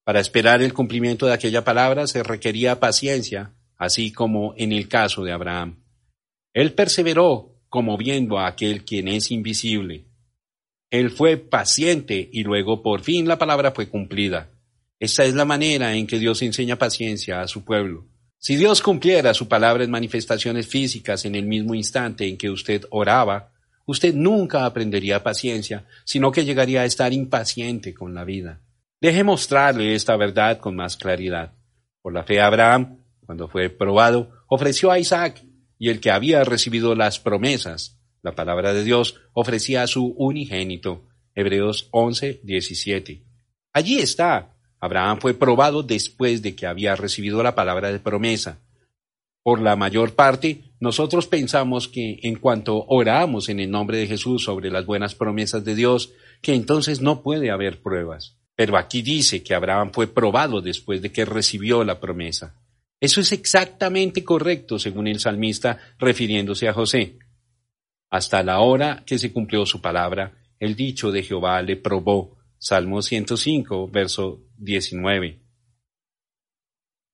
Para 0.02 0.20
esperar 0.20 0.62
el 0.62 0.72
cumplimiento 0.72 1.26
de 1.26 1.34
aquella 1.34 1.62
palabra 1.62 2.06
se 2.06 2.22
requería 2.22 2.80
paciencia, 2.80 3.52
así 3.76 4.12
como 4.12 4.54
en 4.56 4.72
el 4.72 4.88
caso 4.88 5.24
de 5.24 5.32
Abraham. 5.32 5.82
Él 6.54 6.72
perseveró 6.72 7.52
como 7.68 7.98
viendo 7.98 8.38
a 8.38 8.46
aquel 8.46 8.82
quien 8.86 9.08
es 9.08 9.30
invisible. 9.30 10.05
Él 10.98 11.10
fue 11.10 11.36
paciente 11.36 12.28
y 12.32 12.42
luego 12.42 12.82
por 12.82 13.02
fin 13.02 13.28
la 13.28 13.38
palabra 13.38 13.72
fue 13.72 13.88
cumplida. 13.88 14.50
Esta 14.98 15.24
es 15.24 15.34
la 15.34 15.44
manera 15.44 15.94
en 15.94 16.06
que 16.06 16.18
Dios 16.18 16.40
enseña 16.40 16.76
paciencia 16.76 17.42
a 17.42 17.48
su 17.48 17.64
pueblo. 17.64 18.06
Si 18.38 18.56
Dios 18.56 18.80
cumpliera 18.80 19.34
su 19.34 19.46
palabra 19.46 19.84
en 19.84 19.90
manifestaciones 19.90 20.66
físicas 20.66 21.24
en 21.26 21.34
el 21.34 21.44
mismo 21.44 21.74
instante 21.74 22.26
en 22.26 22.38
que 22.38 22.48
usted 22.48 22.84
oraba, 22.90 23.52
usted 23.84 24.14
nunca 24.14 24.64
aprendería 24.64 25.22
paciencia, 25.22 25.84
sino 26.04 26.32
que 26.32 26.44
llegaría 26.44 26.80
a 26.80 26.86
estar 26.86 27.12
impaciente 27.12 27.92
con 27.92 28.14
la 28.14 28.24
vida. 28.24 28.60
Deje 29.00 29.22
mostrarle 29.22 29.94
esta 29.94 30.16
verdad 30.16 30.58
con 30.58 30.76
más 30.76 30.96
claridad. 30.96 31.52
Por 32.00 32.14
la 32.14 32.24
fe 32.24 32.40
Abraham, 32.40 33.00
cuando 33.26 33.48
fue 33.48 33.68
probado, 33.68 34.30
ofreció 34.48 34.90
a 34.90 34.98
Isaac 34.98 35.44
y 35.78 35.90
el 35.90 36.00
que 36.00 36.10
había 36.10 36.42
recibido 36.44 36.94
las 36.94 37.18
promesas, 37.20 37.95
la 38.26 38.34
palabra 38.34 38.74
de 38.74 38.82
Dios, 38.82 39.20
ofrecía 39.34 39.84
a 39.84 39.86
su 39.86 40.08
unigénito. 40.18 41.04
Hebreos 41.32 41.88
11, 41.92 42.40
17. 42.42 43.22
Allí 43.72 44.00
está. 44.00 44.56
Abraham 44.80 45.18
fue 45.20 45.32
probado 45.32 45.84
después 45.84 46.42
de 46.42 46.56
que 46.56 46.66
había 46.66 46.96
recibido 46.96 47.40
la 47.44 47.54
palabra 47.54 47.92
de 47.92 48.00
promesa. 48.00 48.58
Por 49.44 49.60
la 49.60 49.76
mayor 49.76 50.14
parte, 50.14 50.64
nosotros 50.80 51.28
pensamos 51.28 51.86
que 51.86 52.18
en 52.24 52.34
cuanto 52.34 52.84
oramos 52.88 53.48
en 53.48 53.60
el 53.60 53.70
nombre 53.70 53.98
de 53.98 54.08
Jesús 54.08 54.42
sobre 54.42 54.72
las 54.72 54.86
buenas 54.86 55.14
promesas 55.14 55.64
de 55.64 55.76
Dios, 55.76 56.12
que 56.42 56.52
entonces 56.52 57.00
no 57.00 57.22
puede 57.22 57.52
haber 57.52 57.80
pruebas. 57.80 58.36
Pero 58.56 58.76
aquí 58.76 59.02
dice 59.02 59.44
que 59.44 59.54
Abraham 59.54 59.92
fue 59.92 60.08
probado 60.08 60.60
después 60.60 61.00
de 61.00 61.12
que 61.12 61.24
recibió 61.24 61.84
la 61.84 62.00
promesa. 62.00 62.56
Eso 63.00 63.20
es 63.20 63.30
exactamente 63.30 64.24
correcto, 64.24 64.80
según 64.80 65.06
el 65.06 65.20
salmista, 65.20 65.78
refiriéndose 65.98 66.66
a 66.66 66.72
José. 66.72 67.18
Hasta 68.10 68.42
la 68.42 68.60
hora 68.60 69.02
que 69.04 69.18
se 69.18 69.32
cumplió 69.32 69.66
su 69.66 69.80
palabra, 69.80 70.38
el 70.58 70.76
dicho 70.76 71.10
de 71.10 71.22
Jehová 71.22 71.60
le 71.62 71.76
probó. 71.76 72.36
Salmo 72.58 73.02
105, 73.02 73.88
verso 73.88 74.40
19. 74.56 75.40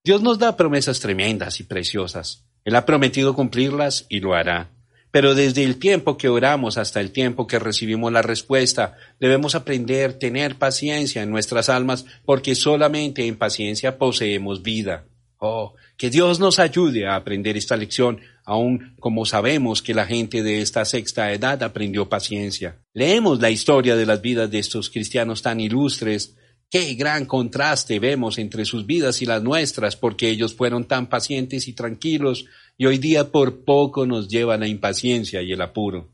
Dios 0.04 0.22
nos 0.22 0.38
da 0.38 0.56
promesas 0.56 1.00
tremendas 1.00 1.60
y 1.60 1.64
preciosas. 1.64 2.44
Él 2.64 2.76
ha 2.76 2.86
prometido 2.86 3.34
cumplirlas 3.34 4.06
y 4.08 4.20
lo 4.20 4.34
hará. 4.34 4.70
Pero 5.10 5.34
desde 5.34 5.64
el 5.64 5.78
tiempo 5.78 6.16
que 6.16 6.28
oramos 6.28 6.78
hasta 6.78 7.00
el 7.00 7.12
tiempo 7.12 7.46
que 7.46 7.58
recibimos 7.58 8.10
la 8.12 8.22
respuesta, 8.22 8.96
debemos 9.20 9.54
aprender 9.54 10.10
a 10.10 10.18
tener 10.18 10.56
paciencia 10.56 11.22
en 11.22 11.30
nuestras 11.30 11.68
almas, 11.68 12.06
porque 12.24 12.54
solamente 12.54 13.26
en 13.26 13.36
paciencia 13.36 13.98
poseemos 13.98 14.62
vida. 14.62 15.04
Oh, 15.36 15.74
que 16.02 16.10
Dios 16.10 16.40
nos 16.40 16.58
ayude 16.58 17.06
a 17.06 17.14
aprender 17.14 17.56
esta 17.56 17.76
lección, 17.76 18.18
aun 18.44 18.96
como 18.98 19.24
sabemos 19.24 19.82
que 19.82 19.94
la 19.94 20.04
gente 20.04 20.42
de 20.42 20.60
esta 20.60 20.84
sexta 20.84 21.32
edad 21.32 21.62
aprendió 21.62 22.08
paciencia. 22.08 22.80
Leemos 22.92 23.40
la 23.40 23.50
historia 23.50 23.94
de 23.94 24.04
las 24.04 24.20
vidas 24.20 24.50
de 24.50 24.58
estos 24.58 24.90
cristianos 24.90 25.42
tan 25.42 25.60
ilustres. 25.60 26.36
Qué 26.68 26.94
gran 26.94 27.24
contraste 27.24 28.00
vemos 28.00 28.38
entre 28.38 28.64
sus 28.64 28.84
vidas 28.84 29.22
y 29.22 29.26
las 29.26 29.44
nuestras, 29.44 29.94
porque 29.94 30.28
ellos 30.28 30.54
fueron 30.54 30.88
tan 30.88 31.06
pacientes 31.06 31.68
y 31.68 31.72
tranquilos, 31.72 32.46
y 32.76 32.86
hoy 32.86 32.98
día 32.98 33.30
por 33.30 33.64
poco 33.64 34.04
nos 34.04 34.26
llevan 34.26 34.58
la 34.58 34.66
impaciencia 34.66 35.40
y 35.40 35.52
el 35.52 35.62
apuro. 35.62 36.12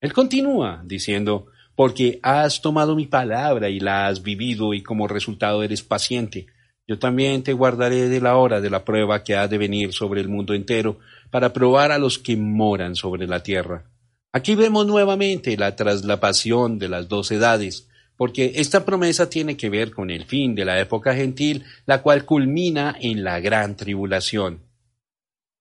Él 0.00 0.12
continúa 0.12 0.82
diciendo, 0.84 1.46
porque 1.76 2.18
has 2.24 2.60
tomado 2.60 2.96
mi 2.96 3.06
palabra 3.06 3.68
y 3.68 3.78
la 3.78 4.08
has 4.08 4.20
vivido 4.20 4.74
y 4.74 4.82
como 4.82 5.06
resultado 5.06 5.62
eres 5.62 5.84
paciente 5.84 6.48
yo 6.88 6.98
también 6.98 7.42
te 7.42 7.52
guardaré 7.52 8.08
de 8.08 8.20
la 8.20 8.36
hora 8.36 8.62
de 8.62 8.70
la 8.70 8.82
prueba 8.82 9.22
que 9.22 9.36
ha 9.36 9.46
de 9.46 9.58
venir 9.58 9.92
sobre 9.92 10.22
el 10.22 10.28
mundo 10.28 10.54
entero, 10.54 10.98
para 11.30 11.52
probar 11.52 11.92
a 11.92 11.98
los 11.98 12.18
que 12.18 12.38
moran 12.38 12.96
sobre 12.96 13.26
la 13.26 13.42
tierra. 13.42 13.84
Aquí 14.32 14.54
vemos 14.54 14.86
nuevamente 14.86 15.54
la 15.58 15.76
traslapación 15.76 16.78
de 16.78 16.88
las 16.88 17.06
dos 17.06 17.30
edades, 17.30 17.88
porque 18.16 18.52
esta 18.56 18.86
promesa 18.86 19.28
tiene 19.28 19.58
que 19.58 19.68
ver 19.68 19.90
con 19.90 20.10
el 20.10 20.24
fin 20.24 20.54
de 20.54 20.64
la 20.64 20.80
época 20.80 21.14
gentil, 21.14 21.64
la 21.84 22.00
cual 22.00 22.24
culmina 22.24 22.96
en 22.98 23.22
la 23.22 23.38
gran 23.38 23.76
tribulación. 23.76 24.62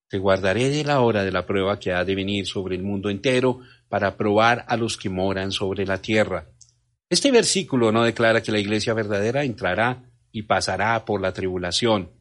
Te 0.10 0.20
guardaré 0.20 0.70
de 0.70 0.86
la 0.86 1.02
hora 1.02 1.26
de 1.26 1.34
la 1.34 1.45
prueba 1.45 1.78
que 1.78 1.91
ha 1.91 2.06
de 2.06 2.16
venir 2.16 2.48
sobre 2.48 2.78
el 2.78 2.84
mundo 2.84 3.10
entero, 3.10 3.60
para 3.90 4.16
probar 4.16 4.64
a 4.70 4.78
los 4.78 4.95
que 4.95 5.10
moran 5.10 5.52
sobre 5.52 5.86
la 5.86 6.02
tierra. 6.02 6.45
Este 7.10 7.32
versículo 7.32 7.91
no 7.91 8.04
declara 8.04 8.41
que 8.41 8.52
la 8.52 8.60
iglesia 8.60 8.94
verdadera 8.94 9.44
entrará 9.44 10.06
y 10.38 10.43
pasará 10.43 11.03
por 11.03 11.19
la 11.19 11.34
tribulación. 11.34 12.11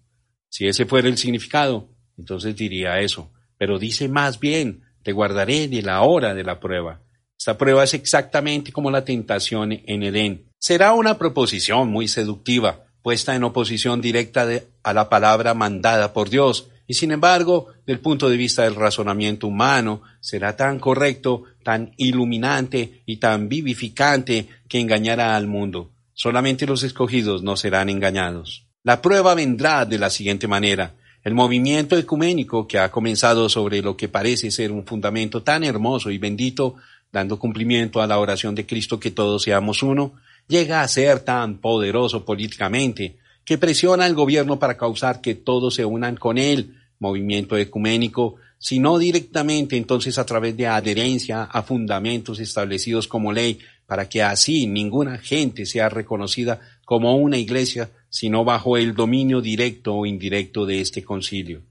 Si 0.49 0.67
ese 0.67 0.87
fuera 0.87 1.07
el 1.07 1.19
significado, 1.19 1.91
entonces 2.17 2.57
diría 2.57 2.99
eso. 3.01 3.31
Pero 3.59 3.79
dice 3.79 4.09
más 4.09 4.41
bien, 4.41 4.85
te 5.03 5.13
guardaré 5.13 5.69
de 5.69 5.83
la 5.83 6.01
hora 6.01 6.33
de 6.33 6.43
la 6.43 6.59
prueba. 6.59 7.03
Esta 7.39 7.59
prueba 7.59 7.85
es 7.85 7.93
exactamente 7.93 8.73
como 8.73 8.91
la 8.91 9.05
tentación 9.05 9.73
en 9.73 10.03
Edén. 10.03 10.47
Será 10.59 10.95
una 10.95 11.19
proposición 11.19 11.89
muy 11.89 12.09
seductiva, 12.09 12.87
puesta 13.03 13.37
en 13.37 13.45
oposición 13.45 14.01
directa 14.01 14.49
a 14.83 14.95
la 14.95 15.11
palabra 15.11 15.53
mandada 15.53 16.15
por 16.15 16.31
Dios, 16.31 16.71
y 16.87 16.95
sin 16.95 17.11
embargo, 17.11 17.67
del 17.87 18.01
punto 18.01 18.31
de 18.31 18.39
vista 18.39 18.63
del 18.63 18.77
razonamiento 18.77 19.47
humano, 19.47 20.01
será 20.21 20.57
tan 20.57 20.79
correcto, 20.79 21.43
tan 21.63 21.93
iluminante 21.99 23.03
y 23.05 23.19
tan 23.19 23.51
vivificante 23.51 24.49
que 24.69 24.81
engañará 24.81 25.37
al 25.37 25.49
mundo. 25.49 25.93
Solamente 26.17 26.67
los 26.67 26.83
escogidos 26.83 27.43
no 27.43 27.57
serán 27.59 27.91
engañados. 27.91 28.65
La 28.83 29.03
prueba 29.03 29.35
vendrá 29.35 29.85
de 29.85 29.99
la 29.99 30.09
siguiente 30.09 30.49
manera. 30.49 30.95
El 31.23 31.35
movimiento 31.35 31.95
ecuménico 31.99 32.67
que 32.67 32.79
ha 32.79 32.91
comenzado 32.91 33.51
sobre 33.51 33.83
lo 33.83 33.99
que 33.99 34.09
parece 34.09 34.51
ser 34.51 34.73
un 34.73 34.87
fundamento 34.87 35.43
tan 35.43 35.63
hermoso 35.63 36.11
y 36.11 36.17
bendito, 36.17 36.77
dando 37.13 37.39
cumplimiento 37.39 38.01
a 38.01 38.07
la 38.07 38.19
oración 38.19 38.55
de 38.55 38.65
Cristo 38.65 38.99
que 38.99 39.11
todos 39.11 39.43
seamos 39.43 39.83
uno, 39.83 40.15
llega 40.49 40.81
a 40.81 40.89
ser 40.89 41.21
tan 41.21 41.59
poderoso 41.59 42.25
políticamente 42.25 43.19
que 43.45 43.59
presiona 43.59 44.07
al 44.07 44.15
gobierno 44.15 44.59
para 44.59 44.79
causar 44.79 45.21
que 45.21 45.35
todos 45.35 45.75
se 45.75 45.85
unan 45.85 46.17
con 46.17 46.39
él, 46.39 46.77
movimiento 46.99 47.59
ecuménico, 47.59 48.37
sino 48.59 48.99
directamente 48.99 49.77
entonces 49.77 50.19
a 50.19 50.25
través 50.25 50.57
de 50.57 50.67
adherencia 50.67 51.43
a 51.43 51.63
fundamentos 51.63 52.41
establecidos 52.41 53.07
como 53.07 53.33
ley 53.33 53.59
para 53.87 54.09
que 54.09 54.23
así 54.23 54.67
ninguna 54.67 55.19
gente 55.19 55.65
sea 55.65 55.89
reconocida 55.89 56.61
como 56.85 57.17
una 57.17 57.39
iglesia, 57.39 57.91
sino 58.09 58.45
bajo 58.45 58.77
el 58.77 58.95
dominio 58.95 59.41
directo 59.41 59.95
o 59.95 60.07
indirecto 60.07 60.67
de 60.67 60.81
este 60.81 61.03
concilio. 61.05 61.63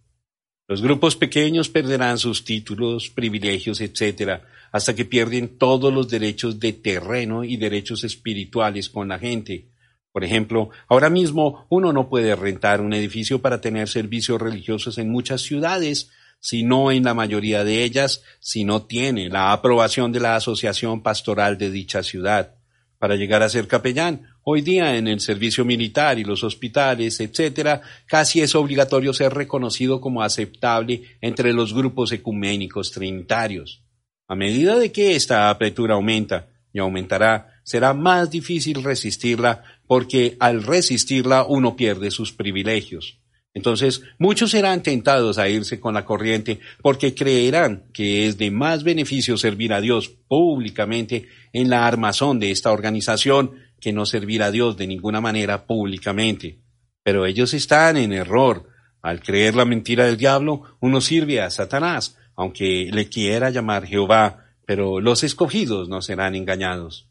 Los 0.68 0.82
grupos 0.82 1.16
pequeños 1.16 1.70
perderán 1.70 2.18
sus 2.18 2.44
títulos, 2.44 3.10
privilegios, 3.10 3.82
etc., 3.82 4.42
hasta 4.72 4.96
que 4.96 5.06
pierden 5.06 5.58
todos 5.58 5.94
los 5.94 6.10
derechos 6.10 6.60
de 6.60 6.74
terreno 6.74 7.44
y 7.44 7.56
derechos 7.58 8.04
espirituales 8.04 8.90
con 8.90 9.08
la 9.08 9.20
gente. 9.20 9.70
Por 10.12 10.24
ejemplo, 10.24 10.70
ahora 10.88 11.10
mismo 11.10 11.66
uno 11.70 11.94
no 11.94 12.10
puede 12.10 12.36
rentar 12.36 12.82
un 12.82 12.94
edificio 12.94 13.42
para 13.42 13.62
tener 13.62 13.88
servicios 13.88 14.42
religiosos 14.42 14.98
en 14.98 15.10
muchas 15.10 15.42
ciudades, 15.42 16.10
sino 16.46 16.92
en 16.92 17.04
la 17.06 17.16
mayoría 17.16 17.64
de 17.64 17.84
ellas, 17.84 18.22
si 18.40 18.66
no 18.66 18.84
tiene 18.84 19.30
la 19.30 19.52
aprobación 19.52 20.12
de 20.12 20.20
la 20.20 20.36
asociación 20.36 21.02
pastoral 21.02 21.58
de 21.58 21.72
dicha 21.72 22.04
ciudad. 22.04 22.54
Para 23.00 23.16
llegar 23.16 23.42
a 23.42 23.50
ser 23.50 23.68
capellán, 23.68 24.28
hoy 24.44 24.62
día 24.62 24.96
en 24.96 25.08
el 25.08 25.22
servicio 25.22 25.66
militar 25.66 26.20
y 26.20 26.24
los 26.24 26.44
hospitales, 26.44 27.20
etcétera, 27.20 27.82
casi 28.06 28.42
es 28.42 28.54
obligatorio 28.54 29.12
ser 29.12 29.34
reconocido 29.34 30.00
como 30.00 30.22
aceptable 30.22 31.18
entre 31.20 31.52
los 31.52 31.74
grupos 31.74 32.12
ecuménicos 32.12 32.92
trinitarios. 32.92 33.82
A 34.28 34.36
medida 34.36 34.78
de 34.78 34.92
que 34.92 35.16
esta 35.16 35.50
apertura 35.50 35.96
aumenta 35.96 36.50
y 36.72 36.78
aumentará, 36.78 37.60
será 37.64 37.96
más 37.96 38.30
difícil 38.30 38.84
resistirla 38.84 39.64
porque 39.88 40.38
al 40.40 40.62
resistirla 40.62 41.44
uno 41.44 41.76
pierde 41.76 42.12
sus 42.12 42.32
privilegios. 42.32 43.18
Entonces, 43.56 44.04
muchos 44.20 44.52
serán 44.52 44.84
tentados 44.84 45.38
a 45.38 45.48
irse 45.48 45.80
con 45.80 45.94
la 45.94 46.04
corriente 46.04 46.60
porque 46.82 47.16
creerán 47.16 47.86
que 47.94 48.28
es 48.28 48.38
de 48.38 48.52
más 48.52 48.84
beneficio 48.84 49.38
servir 49.38 49.72
a 49.72 49.80
Dios 49.80 50.10
públicamente 50.10 51.30
en 51.54 51.70
la 51.70 51.88
armazón 51.88 52.38
de 52.38 52.52
esta 52.52 52.74
organización 52.74 53.54
que 53.80 53.94
no 53.94 54.06
servir 54.06 54.44
a 54.44 54.52
Dios 54.52 54.76
de 54.76 54.88
ninguna 54.88 55.22
manera 55.22 55.66
públicamente. 55.66 56.60
Pero 57.02 57.26
ellos 57.26 57.54
están 57.54 57.96
en 57.96 58.12
error. 58.12 58.68
Al 59.02 59.22
creer 59.22 59.56
la 59.56 59.64
mentira 59.64 60.06
del 60.06 60.18
diablo, 60.18 60.64
uno 60.82 61.00
sirve 61.00 61.40
a 61.40 61.50
Satanás, 61.50 62.18
aunque 62.36 62.90
le 62.92 63.08
quiera 63.08 63.52
llamar 63.52 63.86
Jehová, 63.86 64.48
pero 64.66 65.00
los 65.00 65.24
escogidos 65.24 65.88
no 65.88 66.02
serán 66.02 66.36
engañados. 66.36 67.08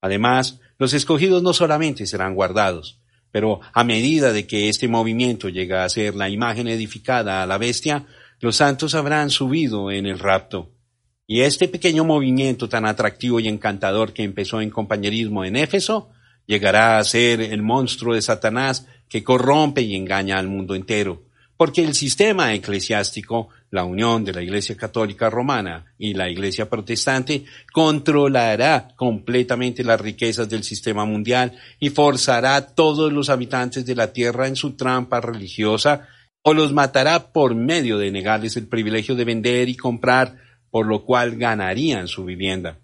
Además, 0.00 0.60
los 0.78 0.94
escogidos 0.94 1.42
no 1.42 1.52
solamente 1.54 2.06
serán 2.06 2.36
guardados, 2.36 2.97
pero 3.30 3.60
a 3.72 3.84
medida 3.84 4.32
de 4.32 4.46
que 4.46 4.68
este 4.68 4.88
movimiento 4.88 5.48
llega 5.48 5.84
a 5.84 5.88
ser 5.88 6.14
la 6.14 6.28
imagen 6.28 6.68
edificada 6.68 7.42
a 7.42 7.46
la 7.46 7.58
bestia, 7.58 8.06
los 8.40 8.56
santos 8.56 8.94
habrán 8.94 9.30
subido 9.30 9.90
en 9.90 10.06
el 10.06 10.18
rapto. 10.18 10.70
Y 11.26 11.42
este 11.42 11.68
pequeño 11.68 12.04
movimiento 12.04 12.68
tan 12.68 12.86
atractivo 12.86 13.38
y 13.38 13.48
encantador 13.48 14.12
que 14.12 14.22
empezó 14.22 14.60
en 14.60 14.70
compañerismo 14.70 15.44
en 15.44 15.56
Éfeso, 15.56 16.10
llegará 16.46 16.98
a 16.98 17.04
ser 17.04 17.42
el 17.42 17.62
monstruo 17.62 18.14
de 18.14 18.22
Satanás 18.22 18.86
que 19.08 19.22
corrompe 19.22 19.82
y 19.82 19.94
engaña 19.94 20.38
al 20.38 20.48
mundo 20.48 20.74
entero, 20.74 21.27
porque 21.58 21.82
el 21.82 21.94
sistema 21.94 22.54
eclesiástico, 22.54 23.48
la 23.72 23.84
unión 23.84 24.24
de 24.24 24.32
la 24.32 24.42
Iglesia 24.42 24.76
Católica 24.76 25.28
Romana 25.28 25.92
y 25.98 26.14
la 26.14 26.30
Iglesia 26.30 26.70
Protestante, 26.70 27.44
controlará 27.72 28.94
completamente 28.94 29.82
las 29.82 30.00
riquezas 30.00 30.48
del 30.48 30.62
sistema 30.62 31.04
mundial 31.04 31.58
y 31.80 31.90
forzará 31.90 32.54
a 32.54 32.66
todos 32.74 33.12
los 33.12 33.28
habitantes 33.28 33.84
de 33.84 33.96
la 33.96 34.12
tierra 34.12 34.46
en 34.46 34.54
su 34.54 34.76
trampa 34.76 35.20
religiosa 35.20 36.06
o 36.42 36.54
los 36.54 36.72
matará 36.72 37.32
por 37.32 37.56
medio 37.56 37.98
de 37.98 38.12
negarles 38.12 38.56
el 38.56 38.68
privilegio 38.68 39.16
de 39.16 39.24
vender 39.24 39.68
y 39.68 39.76
comprar, 39.76 40.36
por 40.70 40.86
lo 40.86 41.04
cual 41.04 41.34
ganarían 41.34 42.06
su 42.06 42.24
vivienda. 42.24 42.78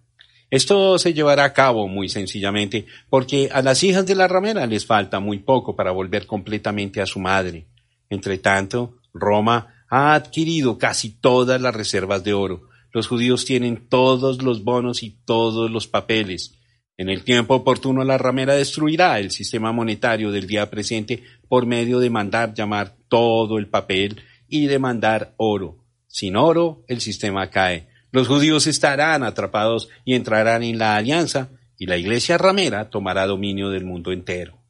Esto 0.51 0.98
se 0.98 1.14
llevará 1.14 1.44
a 1.44 1.52
cabo 1.52 1.86
muy 1.86 2.09
sencillamente 2.09 2.86
porque 3.09 3.51
a 3.52 3.62
las 3.62 3.84
hijas 3.84 4.05
de 4.05 4.16
la 4.16 4.26
ramera 4.26 4.66
les 4.66 4.84
falta 4.84 5.20
muy 5.20 5.38
poco 5.38 5.76
para 5.76 5.92
volver 5.92 6.26
completamente 6.26 7.01
a 7.01 7.06
su 7.06 7.20
madre. 7.20 7.66
Entre 8.10 8.39
tanto, 8.39 8.98
Roma 9.12 9.74
ha 9.89 10.14
adquirido 10.14 10.78
casi 10.78 11.10
todas 11.10 11.60
las 11.60 11.74
reservas 11.74 12.24
de 12.24 12.32
oro. 12.32 12.68
Los 12.93 13.06
judíos 13.06 13.44
tienen 13.44 13.89
todos 13.89 14.43
los 14.43 14.64
bonos 14.64 15.02
y 15.02 15.16
todos 15.24 15.70
los 15.70 15.86
papeles. 15.86 16.59
En 16.97 17.09
el 17.09 17.24
tiempo 17.24 17.55
oportuno 17.55 18.05
la 18.05 18.18
ramera 18.18 18.55
destruirá 18.55 19.18
el 19.18 19.31
sistema 19.31 19.72
monetario 19.72 20.31
del 20.31 20.47
día 20.47 20.70
presente 20.70 21.24
por 21.48 21.66
medio 21.66 21.98
de 21.98 22.10
mandar 22.10 22.55
llamar 22.55 22.97
todo 23.09 23.59
el 23.59 23.66
papel 23.66 24.20
y 24.48 24.66
de 24.66 24.78
mandar 24.78 25.35
oro. 25.36 25.85
Sin 26.06 26.36
oro 26.36 26.85
el 26.86 27.01
sistema 27.01 27.51
cae. 27.51 27.89
Los 28.12 28.28
judíos 28.28 28.68
estarán 28.68 29.24
atrapados 29.24 29.89
y 30.05 30.14
entrarán 30.14 30.62
en 30.62 30.78
la 30.78 30.94
alianza 30.94 31.51
y 31.76 31.86
la 31.86 31.97
iglesia 31.97 32.39
ramera 32.39 32.90
tomará 32.90 33.26
dominio 33.26 33.70
del 33.70 33.85
mundo 33.85 34.12
entero. 34.12 34.64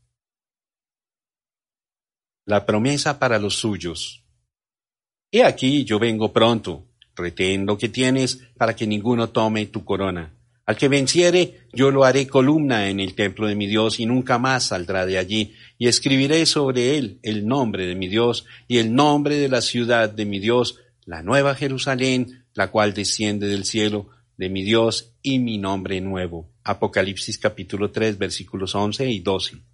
La 2.47 2.67
promesa 2.67 3.19
para 3.19 3.39
los 3.39 3.57
suyos. 3.57 4.23
He 5.33 5.43
aquí 5.43 5.85
yo 5.85 5.99
vengo 5.99 6.31
pronto, 6.31 6.85
retén 7.17 7.65
lo 7.65 7.79
que 7.79 7.89
tienes 7.89 8.39
para 8.59 8.77
que 8.77 8.87
ninguno 8.87 9.31
tome 9.31 9.65
tu 9.65 9.83
corona. 9.83 10.35
Al 10.67 10.77
que 10.77 10.89
venciere, 10.89 11.69
yo 11.73 11.91
lo 11.91 12.05
haré 12.05 12.27
columna 12.27 12.91
en 12.91 13.01
el 13.01 13.15
templo 13.15 13.47
de 13.47 13.55
mi 13.55 13.67
Dios 13.67 13.99
y 13.99 14.05
nunca 14.05 14.39
más 14.39 14.65
saldrá 14.65 15.07
de 15.07 15.17
allí, 15.17 15.55
y 15.79 15.89
escribiré 15.89 16.45
sobre 16.45 16.99
él 16.99 17.19
el 17.23 17.47
nombre 17.47 17.87
de 17.87 17.95
mi 17.95 18.09
Dios 18.09 18.45
y 18.69 18.77
el 18.77 18.95
nombre 18.95 19.37
de 19.39 19.49
la 19.49 19.63
ciudad 19.63 20.11
de 20.11 20.27
mi 20.27 20.39
Dios, 20.39 20.81
la 21.07 21.23
nueva 21.23 21.55
Jerusalén, 21.55 22.45
la 22.53 22.71
cual 22.71 22.93
desciende 22.93 23.47
del 23.47 23.65
cielo 23.65 24.11
de 24.37 24.51
mi 24.51 24.65
Dios 24.65 25.15
y 25.23 25.39
mi 25.39 25.57
nombre 25.57 25.99
nuevo. 26.03 26.51
Apocalipsis 26.63 27.39
capítulo 27.39 27.91
3 27.91 28.19
versículos 28.19 28.75
11 28.75 29.11
y 29.11 29.21
12. 29.21 29.74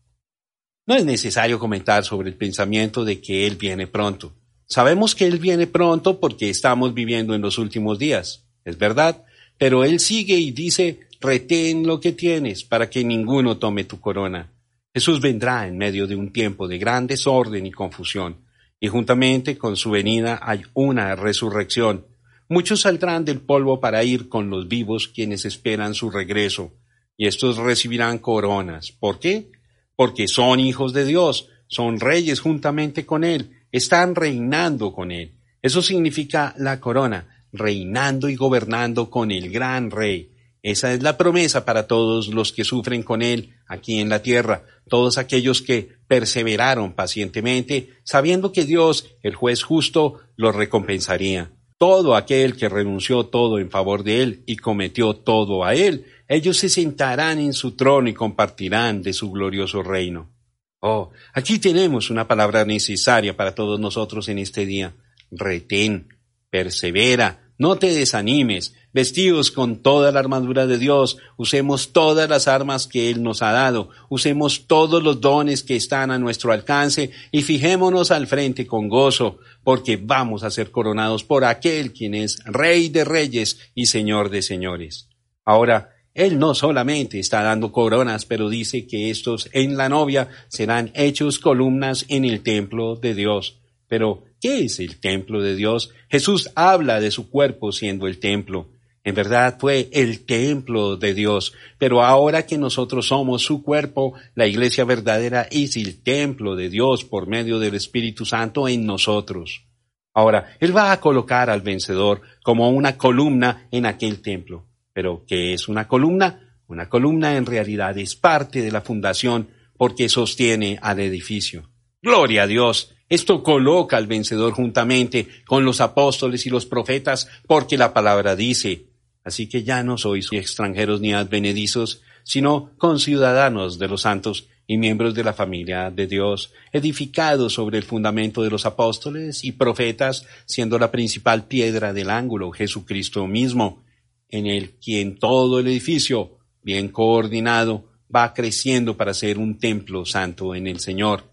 No 0.91 0.97
es 0.97 1.05
necesario 1.05 1.61
comentar 1.61 2.05
sobre 2.05 2.31
el 2.31 2.35
pensamiento 2.35 3.05
de 3.05 3.21
que 3.21 3.47
Él 3.47 3.55
viene 3.55 3.87
pronto. 3.87 4.33
Sabemos 4.67 5.15
que 5.15 5.25
Él 5.25 5.39
viene 5.39 5.69
pronto 5.69 6.19
porque 6.19 6.51
estamos 6.51 6.95
viviendo 6.95 7.33
en 7.33 7.43
los 7.43 7.59
últimos 7.59 7.97
días, 7.97 8.43
es 8.65 8.77
verdad, 8.77 9.23
pero 9.57 9.85
Él 9.85 10.01
sigue 10.01 10.35
y 10.35 10.51
dice, 10.51 10.99
retén 11.21 11.87
lo 11.87 12.01
que 12.01 12.11
tienes 12.11 12.65
para 12.65 12.91
que 12.91 13.05
ninguno 13.05 13.57
tome 13.57 13.85
tu 13.85 14.01
corona. 14.01 14.51
Jesús 14.93 15.21
vendrá 15.21 15.69
en 15.69 15.79
medio 15.79 16.09
de 16.09 16.17
un 16.17 16.33
tiempo 16.33 16.67
de 16.67 16.79
gran 16.79 17.07
desorden 17.07 17.67
y 17.67 17.71
confusión, 17.71 18.39
y 18.81 18.89
juntamente 18.89 19.57
con 19.57 19.77
su 19.77 19.93
venida 19.93 20.41
hay 20.43 20.63
una 20.75 21.15
resurrección 21.15 22.05
Muchos 22.49 22.81
saldrán 22.81 23.25
del 23.25 23.41
polvo 23.41 23.79
para 23.79 24.03
ir 24.03 24.29
con 24.29 24.51
los 24.51 24.67
vivos 24.67 25.07
quienes 25.07 25.45
esperan 25.45 25.95
su 25.95 26.11
regreso, 26.11 26.73
y 27.17 27.29
estos 27.29 27.59
recibirán 27.59 28.19
coronas. 28.19 28.91
¿Por 28.91 29.21
qué? 29.21 29.53
Porque 30.01 30.29
son 30.29 30.61
hijos 30.61 30.95
de 30.95 31.05
Dios, 31.05 31.51
son 31.67 32.01
reyes 32.01 32.41
juntamente 32.41 33.05
con 33.05 33.23
Él, 33.23 33.59
están 33.71 34.15
reinando 34.15 34.95
con 34.95 35.13
Él. 35.13 35.35
Eso 35.61 35.83
significa 35.83 36.55
la 36.57 36.81
corona, 36.81 37.45
reinando 37.53 38.31
y 38.31 38.35
gobernando 38.35 39.11
con 39.11 39.31
el 39.31 39.51
gran 39.51 39.91
rey. 39.91 40.31
Esa 40.63 40.95
es 40.95 41.03
la 41.03 41.19
promesa 41.19 41.67
para 41.67 41.87
todos 41.87 42.29
los 42.29 42.51
que 42.51 42.65
sufren 42.65 43.03
con 43.03 43.21
Él 43.21 43.53
aquí 43.67 44.01
en 44.01 44.09
la 44.09 44.23
tierra, 44.23 44.65
todos 44.89 45.19
aquellos 45.19 45.61
que 45.61 45.91
perseveraron 46.09 46.95
pacientemente, 46.95 47.91
sabiendo 48.03 48.53
que 48.53 48.65
Dios, 48.65 49.07
el 49.23 49.35
juez 49.35 49.63
justo, 49.63 50.21
los 50.35 50.57
recompensaría 50.57 51.51
todo 51.81 52.15
aquel 52.15 52.59
que 52.59 52.69
renunció 52.69 53.25
todo 53.25 53.59
en 53.59 53.71
favor 53.71 54.05
de 54.05 54.23
él 54.23 54.43
y 54.45 54.59
cometió 54.59 55.17
todo 55.17 55.65
a 55.65 55.75
él, 55.75 56.05
ellos 56.31 56.59
se 56.59 56.69
sentarán 56.69 57.41
en 57.41 57.53
su 57.53 57.73
trono 57.73 58.09
y 58.09 58.15
compartirán 58.15 59.03
de 59.03 59.13
su 59.13 59.33
glorioso 59.33 59.83
reino. 59.83 60.31
Oh, 60.79 61.11
aquí 61.35 61.59
tenemos 61.59 62.09
una 62.09 62.29
palabra 62.29 62.65
necesaria 62.65 63.37
para 63.37 63.53
todos 63.53 63.81
nosotros 63.81 64.29
en 64.29 64.39
este 64.39 64.65
día. 64.65 64.95
Retén, 65.33 66.07
persevera, 66.49 67.53
no 67.59 67.79
te 67.79 67.93
desanimes, 67.93 68.77
vestidos 68.93 69.51
con 69.51 69.83
toda 69.83 70.13
la 70.13 70.21
armadura 70.21 70.69
de 70.69 70.79
Dios, 70.79 71.19
usemos 71.37 71.93
todas 71.93 72.31
las 72.31 72.47
armas 72.47 72.87
que 72.87 73.11
Él 73.11 73.25
nos 73.25 73.43
ha 73.43 73.51
dado, 73.51 73.91
usemos 74.09 74.69
todos 74.69 75.03
los 75.03 75.21
dones 75.21 75.65
que 75.65 75.75
están 75.75 76.13
a 76.13 76.19
nuestro 76.21 76.53
alcance 76.53 77.11
y 77.33 77.43
fijémonos 77.43 78.13
al 78.13 78.29
frente 78.29 78.69
con 78.69 78.89
gozo, 78.89 79.39
porque 79.65 79.97
vamos 80.01 80.45
a 80.45 80.53
ser 80.53 80.71
coronados 80.71 81.25
por 81.25 81.45
aquel 81.45 81.93
quien 81.93 82.15
es 82.15 82.39
Rey 82.45 82.89
de 82.89 83.05
Reyes 83.05 83.59
y 83.75 83.87
Señor 83.87 84.31
de 84.31 84.43
Señores. 84.43 85.09
Ahora, 85.45 85.91
Él 86.15 86.39
no 86.39 86.55
solamente 86.55 87.19
está 87.19 87.43
dando 87.43 87.71
coronas, 87.71 88.27
pero 88.27 88.49
dice 88.49 88.87
que 88.87 89.11
estos 89.11 89.49
en 89.53 89.77
la 89.77 89.89
novia 89.89 90.29
serán 90.49 90.91
hechos 90.95 91.39
columnas 91.39 92.05
en 92.09 92.25
el 92.25 92.43
templo 92.43 92.97
de 92.97 93.15
Dios. 93.15 93.61
Pero, 93.87 94.25
¿qué 94.41 94.65
es 94.65 94.81
el 94.81 94.99
templo 94.99 95.41
de 95.41 95.55
Dios? 95.55 95.91
Jesús 96.09 96.51
habla 96.55 97.01
de 97.01 97.11
su 97.11 97.31
cuerpo 97.31 97.73
siendo 97.73 98.07
el 98.07 98.19
templo. 98.19 98.69
En 99.03 99.15
verdad 99.15 99.57
fue 99.59 99.89
el 99.93 100.27
templo 100.27 100.97
de 100.97 101.15
Dios, 101.15 101.55
pero 101.79 102.05
ahora 102.05 102.45
que 102.45 102.59
nosotros 102.59 103.07
somos 103.09 103.43
su 103.43 103.63
cuerpo, 103.63 104.13
la 104.35 104.47
iglesia 104.47 104.85
verdadera 104.85 105.49
es 105.51 105.77
el 105.77 106.03
templo 106.03 106.55
de 106.55 106.69
Dios 106.69 107.05
por 107.05 107.27
medio 107.27 107.59
del 107.59 107.75
Espíritu 107.75 108.27
Santo 108.27 108.69
en 108.69 108.85
nosotros. 108.85 109.65
Ahora, 110.13 110.57
Él 110.61 110.77
va 110.77 110.93
a 110.93 111.01
colocar 111.01 111.49
al 111.49 111.63
vencedor 111.63 112.21
como 112.43 112.69
una 112.71 112.99
columna 112.99 113.69
en 113.71 113.87
aquel 113.87 114.21
templo. 114.21 114.67
Pero, 114.93 115.25
¿qué 115.27 115.55
es 115.55 115.69
una 115.69 115.87
columna? 115.87 116.57
Una 116.67 116.89
columna 116.89 117.37
en 117.37 117.47
realidad 117.47 117.99
es 117.99 118.15
parte 118.17 118.63
de 118.63 118.71
la 118.71 118.81
fundación 118.81 119.49
porque 119.77 120.09
sostiene 120.09 120.79
al 120.83 121.01
edificio. 121.01 121.71
Gloria 122.03 122.45
a 122.45 122.47
Dios. 122.47 122.95
Esto 123.09 123.43
coloca 123.43 123.97
al 123.97 124.07
vencedor 124.07 124.53
juntamente 124.53 125.27
con 125.47 125.65
los 125.65 125.81
apóstoles 125.81 126.47
y 126.47 126.51
los 126.51 126.65
profetas, 126.65 127.29
porque 127.47 127.77
la 127.77 127.93
palabra 127.93 128.37
dice, 128.37 128.87
así 129.25 129.49
que 129.49 129.65
ya 129.65 129.83
no 129.83 129.99
sois 129.99 130.29
extranjeros 130.33 131.01
ni 131.01 131.13
advenedizos, 131.13 132.03
sino 132.23 132.71
conciudadanos 132.79 133.79
de 133.79 133.89
los 133.89 134.03
santos 134.03 134.49
y 134.67 134.79
miembros 134.79 135.15
de 135.15 135.25
la 135.25 135.33
familia 135.33 135.91
de 135.91 136.07
Dios, 136.07 136.53
edificados 136.71 137.55
sobre 137.55 137.79
el 137.79 137.83
fundamento 137.83 138.43
de 138.43 138.51
los 138.51 138.67
apóstoles 138.67 139.43
y 139.43 139.51
profetas, 139.51 140.25
siendo 140.47 140.79
la 140.79 140.93
principal 140.93 141.47
piedra 141.47 141.93
del 141.93 142.11
ángulo 142.11 142.53
Jesucristo 142.53 143.27
mismo, 143.27 143.83
en 144.31 144.47
el 144.47 144.73
quien 144.73 145.19
todo 145.19 145.61
el 145.61 145.67
edificio, 145.67 146.39
bien 146.63 146.89
coordinado, 146.89 147.85
va 148.15 148.35
creciendo 148.35 148.97
para 148.97 149.15
ser 149.15 149.39
un 149.39 149.59
templo 149.59 150.05
santo 150.05 150.55
en 150.55 150.67
el 150.67 150.81
Señor 150.81 151.31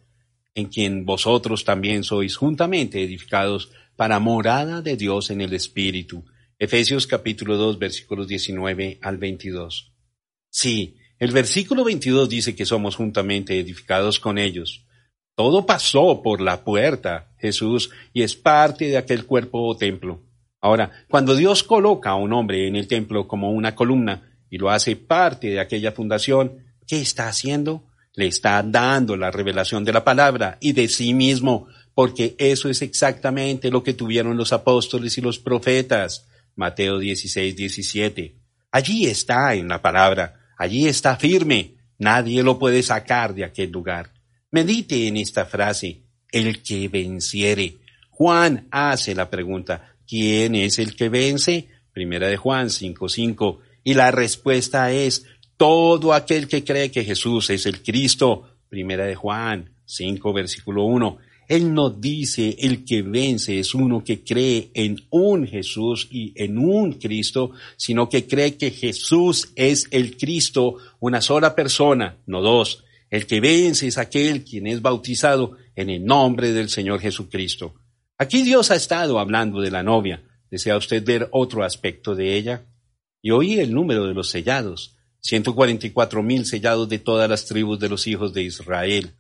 en 0.58 0.70
quien 0.70 1.06
vosotros 1.06 1.64
también 1.64 2.04
sois 2.04 2.36
juntamente 2.36 3.04
edificados 3.04 3.70
para 3.96 4.20
morada 4.20 4.82
de 4.82 4.98
Dios 4.98 5.30
en 5.30 5.42
el 5.42 5.54
Espíritu. 5.54 6.26
Efesios 6.58 7.06
capítulo 7.06 7.58
2 7.58 7.78
versículos 7.78 8.28
19 8.28 8.98
al 9.04 9.18
22. 9.18 9.94
Sí, 10.50 10.98
el 11.20 11.32
versículo 11.32 11.84
22 11.84 12.28
dice 12.28 12.56
que 12.56 12.66
somos 12.66 12.96
juntamente 12.96 13.60
edificados 13.60 14.20
con 14.20 14.40
ellos. 14.40 14.84
Todo 15.36 15.68
pasó 15.68 16.24
por 16.24 16.42
la 16.42 16.64
puerta, 16.64 17.36
Jesús, 17.38 17.92
y 18.12 18.24
es 18.24 18.36
parte 18.36 18.86
de 18.86 18.98
aquel 18.98 19.26
cuerpo 19.26 19.62
o 19.62 19.78
templo. 19.78 20.24
Ahora, 20.62 20.92
cuando 21.10 21.36
Dios 21.36 21.64
coloca 21.64 22.12
a 22.12 22.16
un 22.16 22.34
hombre 22.34 22.68
en 22.68 22.76
el 22.76 22.88
templo 22.88 23.28
como 23.28 23.52
una 23.52 23.76
columna 23.76 24.40
y 24.50 24.58
lo 24.58 24.70
hace 24.70 24.96
parte 24.96 25.48
de 25.48 25.60
aquella 25.60 25.92
fundación, 25.92 26.64
¿qué 26.88 27.00
está 27.02 27.28
haciendo? 27.28 27.84
le 28.18 28.26
está 28.26 28.64
dando 28.64 29.16
la 29.16 29.30
revelación 29.30 29.86
de 29.86 29.94
la 29.94 30.04
palabra 30.04 30.58
y 30.60 30.74
de 30.74 30.88
sí 30.88 31.14
mismo 31.14 31.68
porque 31.94 32.36
eso 32.40 32.68
es 32.68 32.82
exactamente 32.82 33.70
lo 33.70 33.84
que 33.84 33.94
tuvieron 33.94 34.36
los 34.36 34.54
apóstoles 34.54 35.18
y 35.18 35.22
los 35.22 35.38
profetas. 35.40 36.28
Mateo 36.56 36.98
16, 36.98 37.56
17. 37.56 38.36
Allí 38.72 39.06
está 39.06 39.54
en 39.54 39.68
la 39.68 39.84
palabra, 39.84 40.40
allí 40.58 40.88
está 40.88 41.16
firme, 41.16 41.76
nadie 42.00 42.42
lo 42.42 42.58
puede 42.58 42.82
sacar 42.82 43.36
de 43.36 43.46
aquel 43.46 43.72
lugar. 43.72 44.12
Medite 44.50 45.08
en 45.08 45.18
esta 45.18 45.46
frase, 45.46 46.02
el 46.32 46.64
que 46.64 46.88
venciere. 46.88 47.78
Juan 48.10 48.68
hace 48.72 49.14
la 49.14 49.30
pregunta, 49.30 49.96
¿quién 50.08 50.56
es 50.56 50.80
el 50.80 50.96
que 50.96 51.10
vence? 51.10 51.68
Primera 51.94 52.28
de 52.28 52.38
Juan 52.38 52.68
5.5. 52.68 53.60
Y 53.84 53.94
la 53.94 54.12
respuesta 54.12 54.92
es, 54.92 55.26
todo 55.58 56.14
aquel 56.14 56.48
que 56.48 56.64
cree 56.64 56.92
que 56.92 57.04
Jesús 57.04 57.50
es 57.50 57.66
el 57.66 57.82
Cristo. 57.82 58.44
Primera 58.70 59.06
de 59.06 59.16
Juan 59.16 59.72
5, 59.86 60.34
versículo 60.34 60.86
1. 60.86 61.18
Él 61.48 61.74
no 61.74 61.90
dice 61.90 62.58
el 62.60 62.84
que 62.84 63.02
vence 63.02 63.58
es 63.58 63.74
uno 63.74 64.04
que 64.04 64.22
cree 64.24 64.70
en 64.74 64.98
un 65.10 65.48
Jesús 65.48 66.08
y 66.12 66.34
en 66.36 66.58
un 66.58 66.94
Cristo, 66.94 67.52
sino 67.78 68.10
que 68.10 68.28
cree 68.28 68.58
que 68.58 68.72
Jesús 68.72 69.52
es 69.56 69.88
el 69.92 70.18
Cristo, 70.18 70.76
una 71.00 71.22
sola 71.22 71.56
persona, 71.56 72.18
no 72.26 72.42
dos. 72.42 72.84
El 73.10 73.26
que 73.26 73.40
vence 73.40 73.88
es 73.88 73.98
aquel 73.98 74.44
quien 74.44 74.68
es 74.68 74.82
bautizado 74.82 75.54
en 75.76 75.90
el 75.90 76.04
nombre 76.04 76.52
del 76.52 76.70
Señor 76.70 77.00
Jesucristo. 77.00 77.76
Aquí 78.20 78.42
Dios 78.42 78.72
ha 78.72 78.76
estado 78.76 79.20
hablando 79.20 79.62
de 79.62 79.70
la 79.70 79.84
novia. 79.84 80.24
¿Desea 80.50 80.78
usted 80.78 81.04
ver 81.06 81.30
otro 81.32 81.64
aspecto 81.64 82.16
de 82.16 82.36
ella? 82.36 82.66
Y 83.22 83.32
oí 83.32 83.60
el 83.60 83.74
número 83.74 84.08
de 84.08 84.14
los 84.14 84.30
sellados. 84.30 84.96
144 85.22 86.24
mil 86.24 86.46
sellados 86.46 86.90
de 86.90 87.00
todas 87.00 87.30
las 87.30 87.46
tribus 87.46 87.80
de 87.80 87.90
los 87.90 88.08
hijos 88.08 88.34
de 88.34 88.44
Israel. 88.44 89.14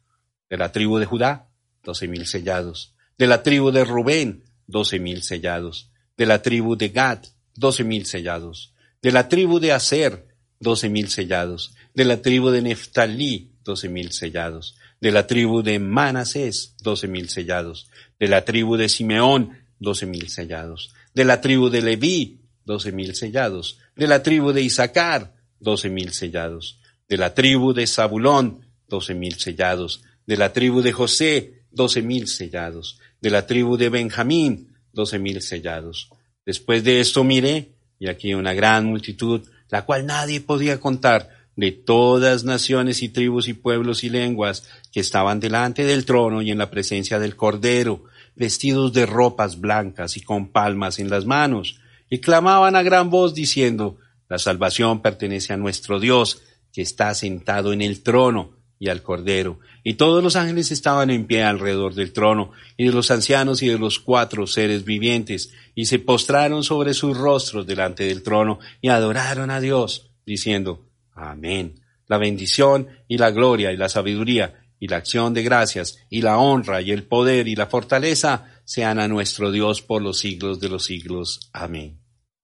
De 0.49 0.57
la 0.57 0.71
tribu 0.71 0.97
de 0.97 1.05
Judá, 1.05 1.49
doce 1.83 2.07
mil 2.07 2.25
sellados. 2.25 2.95
De 3.17 3.27
la 3.27 3.43
tribu 3.43 3.71
de 3.71 3.83
Rubén, 3.83 4.45
doce 4.65 4.99
mil 4.99 5.21
sellados. 5.21 5.91
De 6.15 6.25
la 6.25 6.41
tribu 6.41 6.75
de 6.75 6.89
Gad, 6.89 7.19
doce 7.55 7.83
mil 7.83 8.05
sellados. 8.05 8.73
De 9.01 9.11
la 9.11 9.27
tribu 9.27 9.59
de 9.59 9.73
Aser, 9.73 10.27
doce 10.59 10.89
mil 10.89 11.09
sellados. 11.09 11.75
De 11.93 12.05
la 12.05 12.21
tribu 12.21 12.49
de 12.49 12.61
Neftalí, 12.63 13.51
doce 13.63 13.89
mil 13.89 14.11
sellados. 14.11 14.75
De 15.01 15.11
la 15.11 15.27
tribu 15.27 15.61
de 15.61 15.77
Manasés, 15.77 16.75
doce 16.81 17.07
mil 17.07 17.29
sellados. 17.29 17.89
De 18.19 18.27
la 18.27 18.45
tribu 18.45 18.77
de 18.77 18.89
Simeón, 18.89 19.51
doce 19.79 20.05
mil 20.05 20.29
sellados. 20.29 20.93
De 21.13 21.25
la 21.25 21.41
tribu 21.41 21.69
de 21.69 21.81
Leví, 21.81 22.41
doce 22.65 22.91
mil 22.91 23.15
sellados. 23.15 23.79
De 23.95 24.07
la 24.07 24.23
tribu 24.23 24.51
de 24.51 24.61
Isaacar, 24.61 25.33
doce 25.59 25.89
mil 25.89 26.13
sellados. 26.13 26.79
De 27.07 27.17
la 27.17 27.33
tribu 27.33 27.73
de 27.73 27.87
Zabulón, 27.87 28.65
doce 28.87 29.13
mil 29.13 29.35
sellados. 29.35 30.03
De 30.25 30.37
la 30.37 30.53
tribu 30.53 30.81
de 30.81 30.91
José, 30.91 31.63
doce 31.71 32.01
mil 32.01 32.27
sellados. 32.27 32.99
De 33.21 33.29
la 33.29 33.45
tribu 33.45 33.77
de 33.77 33.89
Benjamín, 33.89 34.75
doce 34.91 35.19
mil 35.19 35.41
sellados. 35.41 36.09
Después 36.45 36.83
de 36.83 36.99
esto 36.99 37.23
miré, 37.23 37.73
y 37.99 38.07
aquí 38.07 38.33
una 38.33 38.53
gran 38.53 38.85
multitud, 38.85 39.47
la 39.69 39.85
cual 39.85 40.05
nadie 40.05 40.41
podía 40.41 40.79
contar, 40.79 41.29
de 41.55 41.71
todas 41.71 42.43
naciones 42.43 43.01
y 43.01 43.09
tribus 43.09 43.47
y 43.47 43.53
pueblos 43.53 44.03
y 44.03 44.09
lenguas 44.09 44.67
que 44.97 45.01
estaban 45.01 45.39
delante 45.39 45.85
del 45.85 46.05
trono 46.05 46.41
y 46.41 46.49
en 46.49 46.57
la 46.57 46.71
presencia 46.71 47.19
del 47.19 47.35
Cordero, 47.35 48.05
vestidos 48.35 48.93
de 48.93 49.05
ropas 49.05 49.59
blancas 49.59 50.17
y 50.17 50.21
con 50.21 50.51
palmas 50.51 50.97
en 50.97 51.11
las 51.11 51.27
manos, 51.27 51.79
y 52.09 52.17
clamaban 52.17 52.75
a 52.75 52.81
gran 52.81 53.11
voz 53.11 53.35
diciendo, 53.35 53.97
La 54.27 54.39
salvación 54.39 55.03
pertenece 55.03 55.53
a 55.53 55.57
nuestro 55.57 55.99
Dios, 55.99 56.41
que 56.73 56.81
está 56.81 57.13
sentado 57.13 57.73
en 57.73 57.83
el 57.83 58.01
trono 58.01 58.55
y 58.79 58.89
al 58.89 59.03
Cordero. 59.03 59.59
Y 59.83 59.93
todos 59.93 60.23
los 60.23 60.35
ángeles 60.35 60.71
estaban 60.71 61.11
en 61.11 61.27
pie 61.27 61.43
alrededor 61.43 61.93
del 61.93 62.11
trono, 62.11 62.53
y 62.75 62.87
de 62.87 62.91
los 62.91 63.11
ancianos 63.11 63.61
y 63.61 63.67
de 63.67 63.77
los 63.77 63.99
cuatro 63.99 64.47
seres 64.47 64.83
vivientes, 64.83 65.53
y 65.75 65.85
se 65.85 65.99
postraron 65.99 66.63
sobre 66.63 66.95
sus 66.95 67.15
rostros 67.15 67.67
delante 67.67 68.05
del 68.05 68.23
trono, 68.23 68.57
y 68.81 68.89
adoraron 68.89 69.51
a 69.51 69.59
Dios, 69.59 70.09
diciendo, 70.25 70.87
Amén. 71.13 71.81
La 72.07 72.17
bendición 72.17 72.87
y 73.07 73.19
la 73.19 73.29
gloria 73.29 73.71
y 73.71 73.77
la 73.77 73.89
sabiduría 73.89 74.63
y 74.79 74.87
la 74.87 74.97
acción 74.97 75.33
de 75.33 75.43
gracias 75.43 75.99
y 76.09 76.21
la 76.21 76.37
honra 76.37 76.81
y 76.81 76.91
el 76.91 77.03
poder 77.03 77.47
y 77.47 77.55
la 77.55 77.67
fortaleza 77.67 78.45
sean 78.65 78.99
a 78.99 79.07
nuestro 79.07 79.51
Dios 79.51 79.81
por 79.81 80.01
los 80.01 80.19
siglos 80.19 80.59
de 80.59 80.69
los 80.69 80.85
siglos. 80.85 81.49
Amén. 81.53 81.99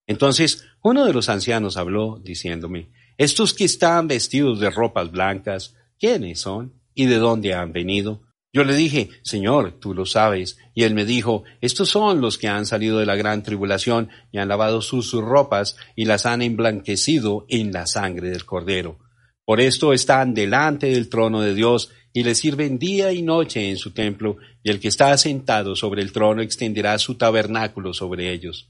Entonces 0.07 0.65
uno 0.81 1.05
de 1.05 1.13
los 1.13 1.29
ancianos 1.29 1.77
habló 1.77 2.19
diciéndome, 2.23 2.89
estos 3.17 3.53
que 3.53 3.65
están 3.65 4.07
vestidos 4.07 4.59
de 4.59 4.69
ropas 4.69 5.11
blancas, 5.11 5.75
¿quiénes 5.99 6.41
son? 6.41 6.73
¿Y 6.93 7.05
de 7.05 7.17
dónde 7.17 7.53
han 7.53 7.71
venido? 7.71 8.21
Yo 8.55 8.63
le 8.63 8.75
dije, 8.75 9.09
Señor, 9.23 9.79
tú 9.79 9.95
lo 9.95 10.05
sabes. 10.05 10.57
Y 10.75 10.83
él 10.83 10.93
me 10.93 11.05
dijo, 11.05 11.43
estos 11.59 11.89
son 11.89 12.21
los 12.21 12.37
que 12.37 12.47
han 12.47 12.67
salido 12.67 12.99
de 12.99 13.07
la 13.07 13.15
gran 13.15 13.41
tribulación 13.41 14.09
y 14.31 14.37
han 14.37 14.47
lavado 14.47 14.81
sus, 14.81 15.11
ropas 15.13 15.75
y 15.95 16.05
las 16.05 16.27
han 16.27 16.43
emblanquecido 16.43 17.45
en 17.49 17.71
la 17.71 17.87
sangre 17.87 18.29
del 18.29 18.45
Cordero. 18.45 18.99
Por 19.43 19.59
esto 19.59 19.91
están 19.91 20.35
delante 20.35 20.87
del 20.87 21.09
trono 21.09 21.41
de 21.41 21.55
Dios 21.55 21.89
y 22.13 22.23
le 22.23 22.35
sirven 22.35 22.77
día 22.77 23.11
y 23.11 23.23
noche 23.23 23.69
en 23.69 23.77
su 23.77 23.91
templo, 23.91 24.37
y 24.61 24.69
el 24.69 24.79
que 24.79 24.87
está 24.87 25.17
sentado 25.17 25.75
sobre 25.75 26.03
el 26.03 26.11
trono 26.11 26.43
extenderá 26.43 26.97
su 26.99 27.15
tabernáculo 27.15 27.93
sobre 27.93 28.31
ellos. 28.31 28.69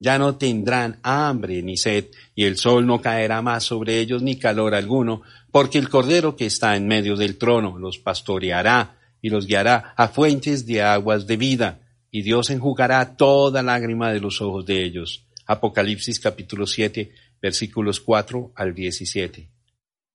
Ya 0.00 0.18
no 0.18 0.36
tendrán 0.36 0.98
hambre 1.02 1.62
ni 1.62 1.76
sed, 1.76 2.06
y 2.34 2.44
el 2.44 2.56
sol 2.56 2.86
no 2.86 3.00
caerá 3.00 3.42
más 3.42 3.64
sobre 3.64 4.00
ellos 4.00 4.22
ni 4.22 4.36
calor 4.36 4.74
alguno, 4.74 5.22
porque 5.52 5.78
el 5.78 5.88
Cordero 5.88 6.34
que 6.36 6.46
está 6.46 6.74
en 6.74 6.88
medio 6.88 7.16
del 7.16 7.38
trono 7.38 7.78
los 7.78 7.98
pastoreará 7.98 8.96
y 9.22 9.28
los 9.28 9.46
guiará 9.46 9.94
a 9.96 10.08
fuentes 10.08 10.66
de 10.66 10.82
aguas 10.82 11.26
de 11.26 11.36
vida, 11.36 11.80
y 12.10 12.22
Dios 12.22 12.50
enjugará 12.50 13.16
toda 13.16 13.62
lágrima 13.62 14.12
de 14.12 14.20
los 14.20 14.40
ojos 14.40 14.66
de 14.66 14.84
ellos. 14.84 15.26
Apocalipsis 15.46 16.18
capítulo 16.18 16.66
7, 16.66 17.12
versículos 17.40 18.00
4 18.00 18.52
al 18.56 18.74
17. 18.74 19.48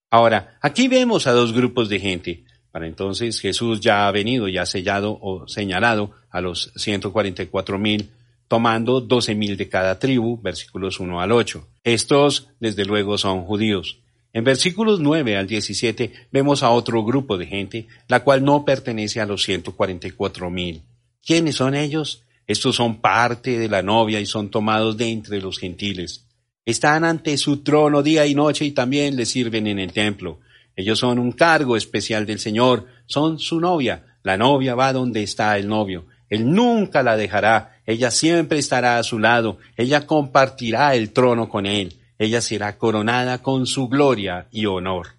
Ahora, 0.10 0.57
aquí 0.61 0.88
vemos 0.88 1.27
a 1.27 1.31
dos 1.31 1.53
grupos 1.53 1.89
de 1.89 1.99
gente. 1.99 2.44
Para 2.76 2.88
entonces 2.88 3.39
Jesús 3.39 3.80
ya 3.80 4.06
ha 4.06 4.11
venido 4.11 4.49
y 4.49 4.57
ha 4.57 4.65
sellado 4.65 5.18
o 5.22 5.47
señalado 5.47 6.11
a 6.30 6.41
los 6.41 6.73
144 6.76 7.80
mil 7.80 8.10
tomando 8.49 8.99
doce 8.99 9.34
mil 9.34 9.56
de 9.56 9.69
cada 9.69 9.97
tribu, 9.97 10.41
versículos 10.41 10.99
1 10.99 11.22
al 11.22 11.31
8. 11.31 11.65
Estos, 11.85 12.49
desde 12.60 12.84
luego, 12.84 13.18
son 13.18 13.45
judíos. 13.45 13.99
En 14.34 14.43
versículos 14.43 14.99
9 14.99 15.38
al 15.38 15.47
17 15.47 16.11
vemos 16.34 16.64
a 16.64 16.72
otro 16.72 17.02
grupo 17.06 17.38
de 17.38 17.45
gente, 17.45 17.88
la 18.10 18.26
cual 18.26 18.43
no 18.43 18.65
pertenece 18.65 19.22
a 19.22 19.26
los 19.26 19.43
144 19.43 20.49
mil. 20.49 20.81
¿Quiénes 21.26 21.56
son 21.56 21.76
ellos? 21.76 22.23
Estos 22.45 22.76
son 22.76 22.99
parte 22.99 23.57
de 23.57 23.69
la 23.69 23.84
novia 23.84 24.19
y 24.19 24.26
son 24.26 24.49
tomados 24.49 24.97
de 24.97 25.11
entre 25.11 25.39
los 25.39 25.60
gentiles. 25.60 26.26
Están 26.65 27.06
ante 27.06 27.38
su 27.38 27.64
trono 27.64 28.03
día 28.03 28.26
y 28.26 28.35
noche 28.35 28.65
y 28.65 28.72
también 28.72 29.15
le 29.15 29.26
sirven 29.26 29.65
en 29.68 29.80
el 29.80 29.93
templo. 29.93 30.39
Ellos 30.76 30.99
son 30.99 31.19
un 31.19 31.31
cargo 31.31 31.77
especial 31.77 32.26
del 32.26 32.39
Señor, 32.39 32.88
son 33.06 33.39
su 33.39 33.60
novia. 33.60 34.18
La 34.23 34.38
novia 34.38 34.76
va 34.76 34.91
donde 34.91 35.23
está 35.23 35.57
el 35.57 35.68
novio. 35.68 36.07
Él 36.30 36.52
nunca 36.52 37.03
la 37.03 37.18
dejará, 37.18 37.81
ella 37.85 38.11
siempre 38.11 38.57
estará 38.57 38.97
a 38.97 39.03
su 39.03 39.19
lado, 39.19 39.60
ella 39.77 40.07
compartirá 40.07 40.95
el 40.95 41.11
trono 41.11 41.49
con 41.49 41.65
él, 41.65 41.99
ella 42.18 42.41
será 42.41 42.77
coronada 42.77 43.41
con 43.41 43.68
su 43.68 43.88
gloria 43.88 44.47
y 44.52 44.65
honor. 44.65 45.10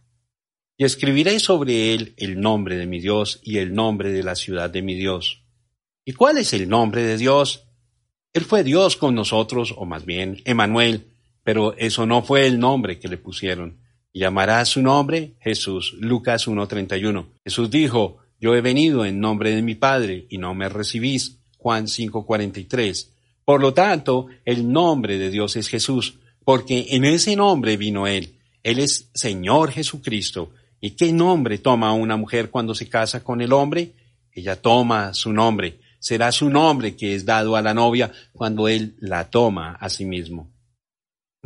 Y 0.76 0.84
escribiré 0.84 1.38
sobre 1.38 1.94
él 1.94 2.14
el 2.16 2.40
nombre 2.40 2.76
de 2.76 2.86
mi 2.86 3.00
Dios 3.00 3.40
y 3.42 3.58
el 3.58 3.72
nombre 3.72 4.10
de 4.10 4.22
la 4.22 4.34
ciudad 4.34 4.68
de 4.68 4.82
mi 4.82 4.94
Dios. 4.94 5.44
¿Y 6.04 6.12
cuál 6.12 6.38
es 6.38 6.52
el 6.52 6.68
nombre 6.68 7.02
de 7.02 7.16
Dios? 7.16 7.64
Él 8.32 8.44
fue 8.44 8.62
Dios 8.62 8.96
con 8.96 9.14
nosotros, 9.14 9.72
o 9.76 9.86
más 9.86 10.04
bien, 10.04 10.42
Emanuel, 10.44 11.06
pero 11.42 11.74
eso 11.78 12.04
no 12.04 12.22
fue 12.22 12.46
el 12.46 12.58
nombre 12.58 12.98
que 12.98 13.08
le 13.08 13.16
pusieron. 13.16 13.78
Llamará 14.18 14.64
su 14.64 14.82
nombre 14.82 15.34
Jesús. 15.40 15.94
Lucas 15.98 16.48
1.31. 16.48 17.26
Jesús 17.44 17.70
dijo, 17.70 18.18
yo 18.40 18.54
he 18.54 18.60
venido 18.60 19.04
en 19.04 19.20
nombre 19.20 19.54
de 19.54 19.62
mi 19.62 19.74
Padre 19.74 20.26
y 20.28 20.38
no 20.38 20.54
me 20.54 20.68
recibís. 20.68 21.38
Juan 21.58 21.86
5:43. 21.86 23.08
Por 23.44 23.60
lo 23.60 23.74
tanto, 23.74 24.26
el 24.44 24.70
nombre 24.70 25.18
de 25.18 25.30
Dios 25.30 25.56
es 25.56 25.68
Jesús, 25.68 26.18
porque 26.44 26.86
en 26.90 27.04
ese 27.04 27.34
nombre 27.34 27.76
vino 27.76 28.06
Él. 28.06 28.34
Él 28.62 28.78
es 28.78 29.10
Señor 29.14 29.70
Jesucristo. 29.70 30.50
¿Y 30.80 30.90
qué 30.90 31.12
nombre 31.12 31.58
toma 31.58 31.92
una 31.92 32.16
mujer 32.16 32.50
cuando 32.50 32.74
se 32.74 32.88
casa 32.88 33.24
con 33.24 33.40
el 33.40 33.52
hombre? 33.52 33.92
Ella 34.32 34.60
toma 34.60 35.14
su 35.14 35.32
nombre. 35.32 35.78
Será 35.98 36.30
su 36.30 36.50
nombre 36.50 36.94
que 36.94 37.14
es 37.14 37.24
dado 37.24 37.56
a 37.56 37.62
la 37.62 37.74
novia 37.74 38.12
cuando 38.32 38.68
Él 38.68 38.94
la 39.00 39.30
toma 39.30 39.72
a 39.80 39.88
sí 39.88 40.04
mismo. 40.04 40.50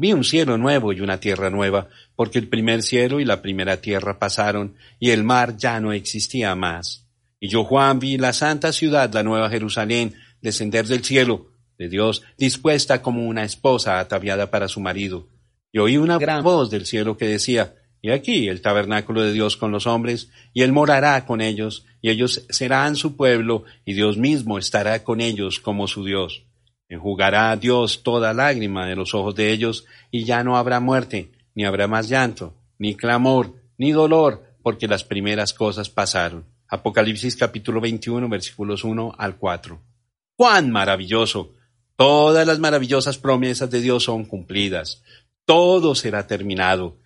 Vi 0.00 0.14
un 0.14 0.24
cielo 0.24 0.56
nuevo 0.56 0.94
y 0.94 1.02
una 1.02 1.20
tierra 1.20 1.50
nueva, 1.50 1.90
porque 2.16 2.38
el 2.38 2.48
primer 2.48 2.82
cielo 2.82 3.20
y 3.20 3.26
la 3.26 3.42
primera 3.42 3.82
tierra 3.82 4.18
pasaron, 4.18 4.76
y 4.98 5.10
el 5.10 5.24
mar 5.24 5.58
ya 5.58 5.78
no 5.78 5.92
existía 5.92 6.54
más. 6.54 7.06
Y 7.38 7.48
yo, 7.48 7.64
Juan, 7.64 7.98
vi 7.98 8.16
la 8.16 8.32
santa 8.32 8.72
ciudad, 8.72 9.12
la 9.12 9.22
nueva 9.22 9.50
Jerusalén, 9.50 10.14
descender 10.40 10.86
del 10.86 11.04
cielo, 11.04 11.48
de 11.76 11.90
Dios, 11.90 12.22
dispuesta 12.38 13.02
como 13.02 13.28
una 13.28 13.44
esposa 13.44 14.00
ataviada 14.00 14.50
para 14.50 14.68
su 14.68 14.80
marido. 14.80 15.28
Y 15.70 15.80
oí 15.80 15.98
una 15.98 16.16
gran 16.16 16.42
voz 16.42 16.70
del 16.70 16.86
cielo 16.86 17.18
que 17.18 17.26
decía, 17.26 17.74
Y 18.00 18.10
aquí 18.10 18.48
el 18.48 18.62
tabernáculo 18.62 19.20
de 19.20 19.34
Dios 19.34 19.58
con 19.58 19.70
los 19.70 19.86
hombres, 19.86 20.30
y 20.54 20.62
Él 20.62 20.72
morará 20.72 21.26
con 21.26 21.42
ellos, 21.42 21.84
y 22.00 22.08
ellos 22.08 22.46
serán 22.48 22.96
su 22.96 23.16
pueblo, 23.18 23.64
y 23.84 23.92
Dios 23.92 24.16
mismo 24.16 24.56
estará 24.56 25.04
con 25.04 25.20
ellos 25.20 25.60
como 25.60 25.86
su 25.86 26.06
Dios. 26.06 26.46
Enjugará 26.90 27.52
a 27.52 27.56
Dios 27.56 28.02
toda 28.02 28.34
lágrima 28.34 28.84
de 28.84 28.96
los 28.96 29.14
ojos 29.14 29.36
de 29.36 29.52
ellos, 29.52 29.86
y 30.10 30.24
ya 30.24 30.42
no 30.42 30.56
habrá 30.56 30.80
muerte, 30.80 31.30
ni 31.54 31.64
habrá 31.64 31.86
más 31.86 32.08
llanto, 32.08 32.52
ni 32.78 32.96
clamor, 32.96 33.54
ni 33.78 33.92
dolor, 33.92 34.42
porque 34.62 34.88
las 34.88 35.04
primeras 35.04 35.54
cosas 35.54 35.88
pasaron. 35.88 36.44
Apocalipsis 36.68 37.36
capítulo 37.36 37.80
21 37.80 38.28
versículos 38.28 38.82
1 38.82 39.14
al 39.16 39.36
4. 39.36 39.80
¡Cuán 40.34 40.72
maravilloso! 40.72 41.54
Todas 41.94 42.46
las 42.46 42.58
maravillosas 42.58 43.18
promesas 43.18 43.70
de 43.70 43.80
Dios 43.80 44.04
son 44.04 44.24
cumplidas. 44.24 45.02
Todo 45.44 45.94
será 45.94 46.26
terminado. 46.26 46.98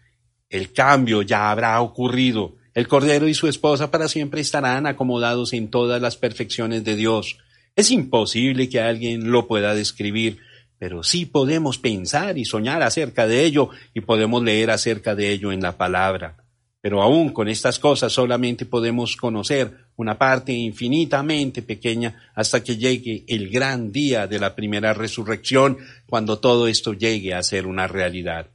El 0.49 0.73
cambio 0.73 1.21
ya 1.21 1.51
habrá 1.51 1.81
ocurrido. 1.83 2.57
El 2.73 2.89
Cordero 2.89 3.29
y 3.29 3.35
su 3.35 3.49
esposa 3.49 3.91
para 3.91 4.09
siempre 4.09 4.41
estarán 4.41 4.87
acomodados 4.87 5.53
en 5.53 5.69
todas 5.69 6.01
las 6.01 6.17
perfecciones 6.17 6.85
de 6.85 6.97
Dios. 6.97 7.39
Es 7.77 7.91
imposible 7.91 8.69
que 8.69 8.81
alguien 8.81 9.31
lo 9.31 9.49
pueda 9.49 9.75
describir, 9.75 10.39
pero 10.79 11.03
sí 11.03 11.27
podemos 11.27 11.79
pensar 11.79 12.39
y 12.39 12.45
soñar 12.45 12.83
acerca 12.83 13.27
de 13.27 13.45
ello 13.45 13.71
y 13.95 14.01
podemos 14.01 14.43
leer 14.43 14.71
acerca 14.71 15.15
de 15.15 15.31
ello 15.33 15.51
en 15.51 15.61
la 15.61 15.77
palabra. 15.77 16.37
Pero 16.81 17.03
aún 17.03 17.33
con 17.33 17.49
estas 17.49 17.79
cosas 17.79 18.13
solamente 18.13 18.67
podemos 18.67 19.17
conocer 19.17 19.87
una 19.97 20.19
parte 20.19 20.53
infinitamente 20.53 21.63
pequeña 21.63 22.31
hasta 22.35 22.63
que 22.63 22.77
llegue 22.77 23.25
el 23.27 23.49
gran 23.49 23.91
día 23.91 24.27
de 24.27 24.39
la 24.39 24.55
primera 24.55 24.93
resurrección, 24.93 25.79
cuando 26.07 26.39
todo 26.39 26.69
esto 26.69 26.93
llegue 26.93 27.33
a 27.33 27.43
ser 27.43 27.67
una 27.67 27.87
realidad. 27.87 28.51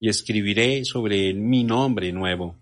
Y 0.00 0.08
escribiré 0.08 0.84
sobre 0.84 1.28
él 1.28 1.36
mi 1.36 1.64
nombre 1.64 2.12
nuevo, 2.12 2.56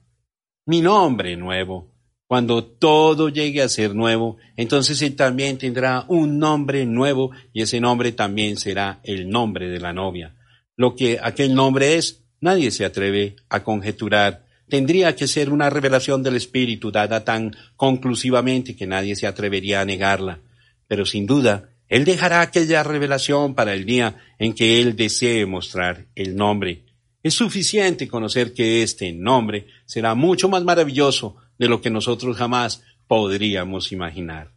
mi 0.66 0.80
nombre 0.80 1.36
nuevo. 1.36 1.95
Cuando 2.26 2.64
todo 2.64 3.28
llegue 3.28 3.62
a 3.62 3.68
ser 3.68 3.94
nuevo, 3.94 4.36
entonces 4.56 5.00
él 5.02 5.14
también 5.14 5.58
tendrá 5.58 6.04
un 6.08 6.38
nombre 6.38 6.84
nuevo 6.84 7.30
y 7.52 7.62
ese 7.62 7.80
nombre 7.80 8.12
también 8.12 8.56
será 8.56 9.00
el 9.04 9.28
nombre 9.28 9.68
de 9.68 9.80
la 9.80 9.92
novia. 9.92 10.34
Lo 10.76 10.96
que 10.96 11.18
aquel 11.22 11.54
nombre 11.54 11.94
es, 11.94 12.24
nadie 12.40 12.70
se 12.70 12.84
atreve 12.84 13.36
a 13.48 13.62
conjeturar 13.62 14.46
tendría 14.68 15.14
que 15.14 15.28
ser 15.28 15.50
una 15.50 15.70
revelación 15.70 16.22
del 16.22 16.36
Espíritu 16.36 16.90
dada 16.90 17.24
tan 17.24 17.54
conclusivamente 17.76 18.76
que 18.76 18.86
nadie 18.86 19.16
se 19.16 19.26
atrevería 19.26 19.80
a 19.80 19.84
negarla. 19.84 20.40
Pero 20.88 21.06
sin 21.06 21.26
duda, 21.26 21.70
Él 21.88 22.04
dejará 22.04 22.40
aquella 22.40 22.82
revelación 22.82 23.54
para 23.54 23.74
el 23.74 23.84
día 23.84 24.16
en 24.38 24.54
que 24.54 24.80
Él 24.80 24.96
desee 24.96 25.46
mostrar 25.46 26.06
el 26.14 26.36
nombre. 26.36 26.84
Es 27.22 27.34
suficiente 27.34 28.06
conocer 28.06 28.52
que 28.52 28.82
este 28.82 29.12
nombre 29.12 29.66
será 29.84 30.14
mucho 30.14 30.48
más 30.48 30.62
maravilloso 30.62 31.36
de 31.58 31.68
lo 31.68 31.80
que 31.80 31.90
nosotros 31.90 32.36
jamás 32.36 32.82
podríamos 33.06 33.92
imaginar. 33.92 34.52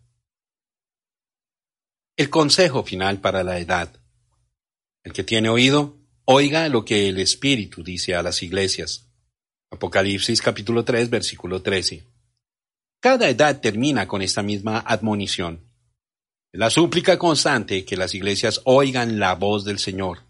El 2.18 2.30
consejo 2.30 2.84
final 2.84 3.22
para 3.22 3.44
la 3.44 3.60
edad. 3.60 3.94
El 5.04 5.14
que 5.14 5.24
tiene 5.24 5.50
oído, 5.50 5.98
oiga 6.26 6.68
lo 6.68 6.84
que 6.84 7.10
el 7.10 7.20
Espíritu 7.20 7.84
dice 7.84 8.16
a 8.16 8.24
las 8.24 8.44
iglesias. 8.44 9.10
Apocalipsis 9.72 10.42
capítulo 10.42 10.84
3, 10.84 11.10
versículo 11.10 11.62
13. 11.62 12.06
Cada 13.00 13.30
edad 13.30 13.62
termina 13.62 14.08
con 14.08 14.22
esta 14.22 14.44
misma 14.44 14.80
admonición. 14.80 15.70
La 16.52 16.70
súplica 16.70 17.18
constante 17.18 17.86
que 17.86 17.96
las 17.96 18.14
iglesias 18.16 18.62
oigan 18.66 19.20
la 19.20 19.36
voz 19.36 19.64
del 19.64 19.80
Señor. 19.80 20.24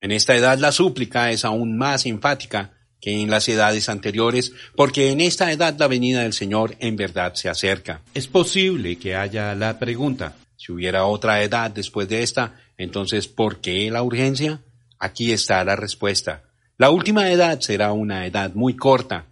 En 0.00 0.10
esta 0.10 0.34
edad 0.34 0.58
la 0.58 0.72
súplica 0.72 1.30
es 1.30 1.44
aún 1.44 1.76
más 1.76 2.06
enfática 2.06 2.75
en 3.06 3.30
las 3.30 3.48
edades 3.48 3.88
anteriores, 3.88 4.52
porque 4.74 5.10
en 5.10 5.20
esta 5.20 5.52
edad 5.52 5.76
la 5.78 5.86
venida 5.86 6.22
del 6.22 6.32
Señor 6.32 6.74
en 6.80 6.96
verdad 6.96 7.34
se 7.34 7.48
acerca. 7.48 8.00
Es 8.14 8.26
posible 8.26 8.96
que 8.96 9.14
haya 9.14 9.54
la 9.54 9.78
pregunta. 9.78 10.34
Si 10.56 10.72
hubiera 10.72 11.06
otra 11.06 11.42
edad 11.42 11.70
después 11.70 12.08
de 12.08 12.22
esta, 12.22 12.60
entonces 12.76 13.28
¿por 13.28 13.60
qué 13.60 13.90
la 13.90 14.02
urgencia? 14.02 14.60
Aquí 14.98 15.32
está 15.32 15.62
la 15.64 15.76
respuesta. 15.76 16.42
La 16.78 16.90
última 16.90 17.30
edad 17.30 17.60
será 17.60 17.92
una 17.92 18.26
edad 18.26 18.54
muy 18.54 18.74
corta, 18.74 19.26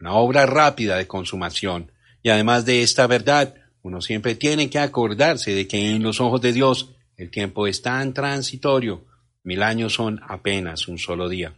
una 0.00 0.14
obra 0.14 0.46
rápida 0.46 0.96
de 0.96 1.06
consumación. 1.06 1.92
Y 2.22 2.30
además 2.30 2.64
de 2.64 2.82
esta 2.82 3.06
verdad, 3.06 3.54
uno 3.82 4.00
siempre 4.00 4.34
tiene 4.34 4.70
que 4.70 4.78
acordarse 4.78 5.54
de 5.54 5.68
que 5.68 5.90
en 5.90 6.02
los 6.02 6.20
ojos 6.20 6.40
de 6.40 6.52
Dios 6.52 6.90
el 7.16 7.30
tiempo 7.30 7.66
es 7.66 7.82
tan 7.82 8.14
transitorio, 8.14 9.04
mil 9.42 9.62
años 9.62 9.92
son 9.94 10.20
apenas 10.26 10.88
un 10.88 10.98
solo 10.98 11.28
día. 11.28 11.52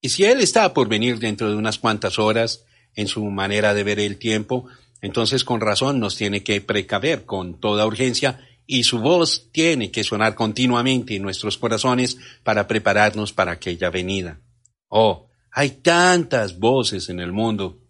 Y 0.00 0.08
si 0.10 0.24
Él 0.24 0.40
está 0.40 0.72
por 0.72 0.88
venir 0.88 1.18
dentro 1.18 1.50
de 1.50 1.56
unas 1.56 1.78
cuantas 1.78 2.18
horas 2.18 2.64
en 2.94 3.06
su 3.06 3.24
manera 3.24 3.74
de 3.74 3.84
ver 3.84 4.00
el 4.00 4.18
tiempo, 4.18 4.66
entonces 5.02 5.44
con 5.44 5.60
razón 5.60 6.00
nos 6.00 6.16
tiene 6.16 6.42
que 6.42 6.60
precaver 6.60 7.24
con 7.24 7.60
toda 7.60 7.86
urgencia 7.86 8.40
y 8.66 8.84
su 8.84 8.98
voz 8.98 9.50
tiene 9.52 9.90
que 9.90 10.04
sonar 10.04 10.34
continuamente 10.34 11.16
en 11.16 11.22
nuestros 11.22 11.58
corazones 11.58 12.18
para 12.44 12.68
prepararnos 12.68 13.32
para 13.32 13.52
aquella 13.52 13.90
venida. 13.90 14.40
Oh, 14.88 15.28
hay 15.50 15.70
tantas 15.70 16.58
voces 16.58 17.08
en 17.08 17.18
el 17.20 17.32
mundo, 17.32 17.80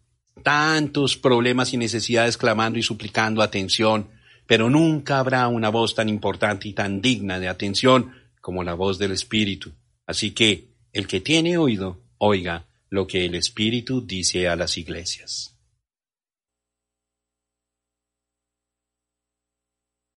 tantos 0.42 1.16
problemas 1.16 1.74
y 1.74 1.76
necesidades 1.76 2.36
clamando 2.36 2.78
y 2.78 2.82
suplicando 2.82 3.42
atención, 3.42 4.08
pero 4.46 4.70
nunca 4.70 5.18
habrá 5.18 5.46
una 5.48 5.68
voz 5.68 5.94
tan 5.94 6.08
importante 6.08 6.68
y 6.68 6.72
tan 6.72 7.00
digna 7.00 7.38
de 7.38 7.48
atención 7.48 8.12
como 8.40 8.64
la 8.64 8.74
voz 8.74 8.98
del 8.98 9.12
Espíritu. 9.12 9.72
Así 10.06 10.30
que 10.30 10.69
el 10.92 11.06
que 11.06 11.20
tiene 11.20 11.56
oído, 11.58 11.98
oiga 12.18 12.66
lo 12.88 13.06
que 13.06 13.24
el 13.24 13.34
Espíritu 13.34 14.04
dice 14.04 14.48
a 14.48 14.56
las 14.56 14.76
iglesias. 14.76 15.54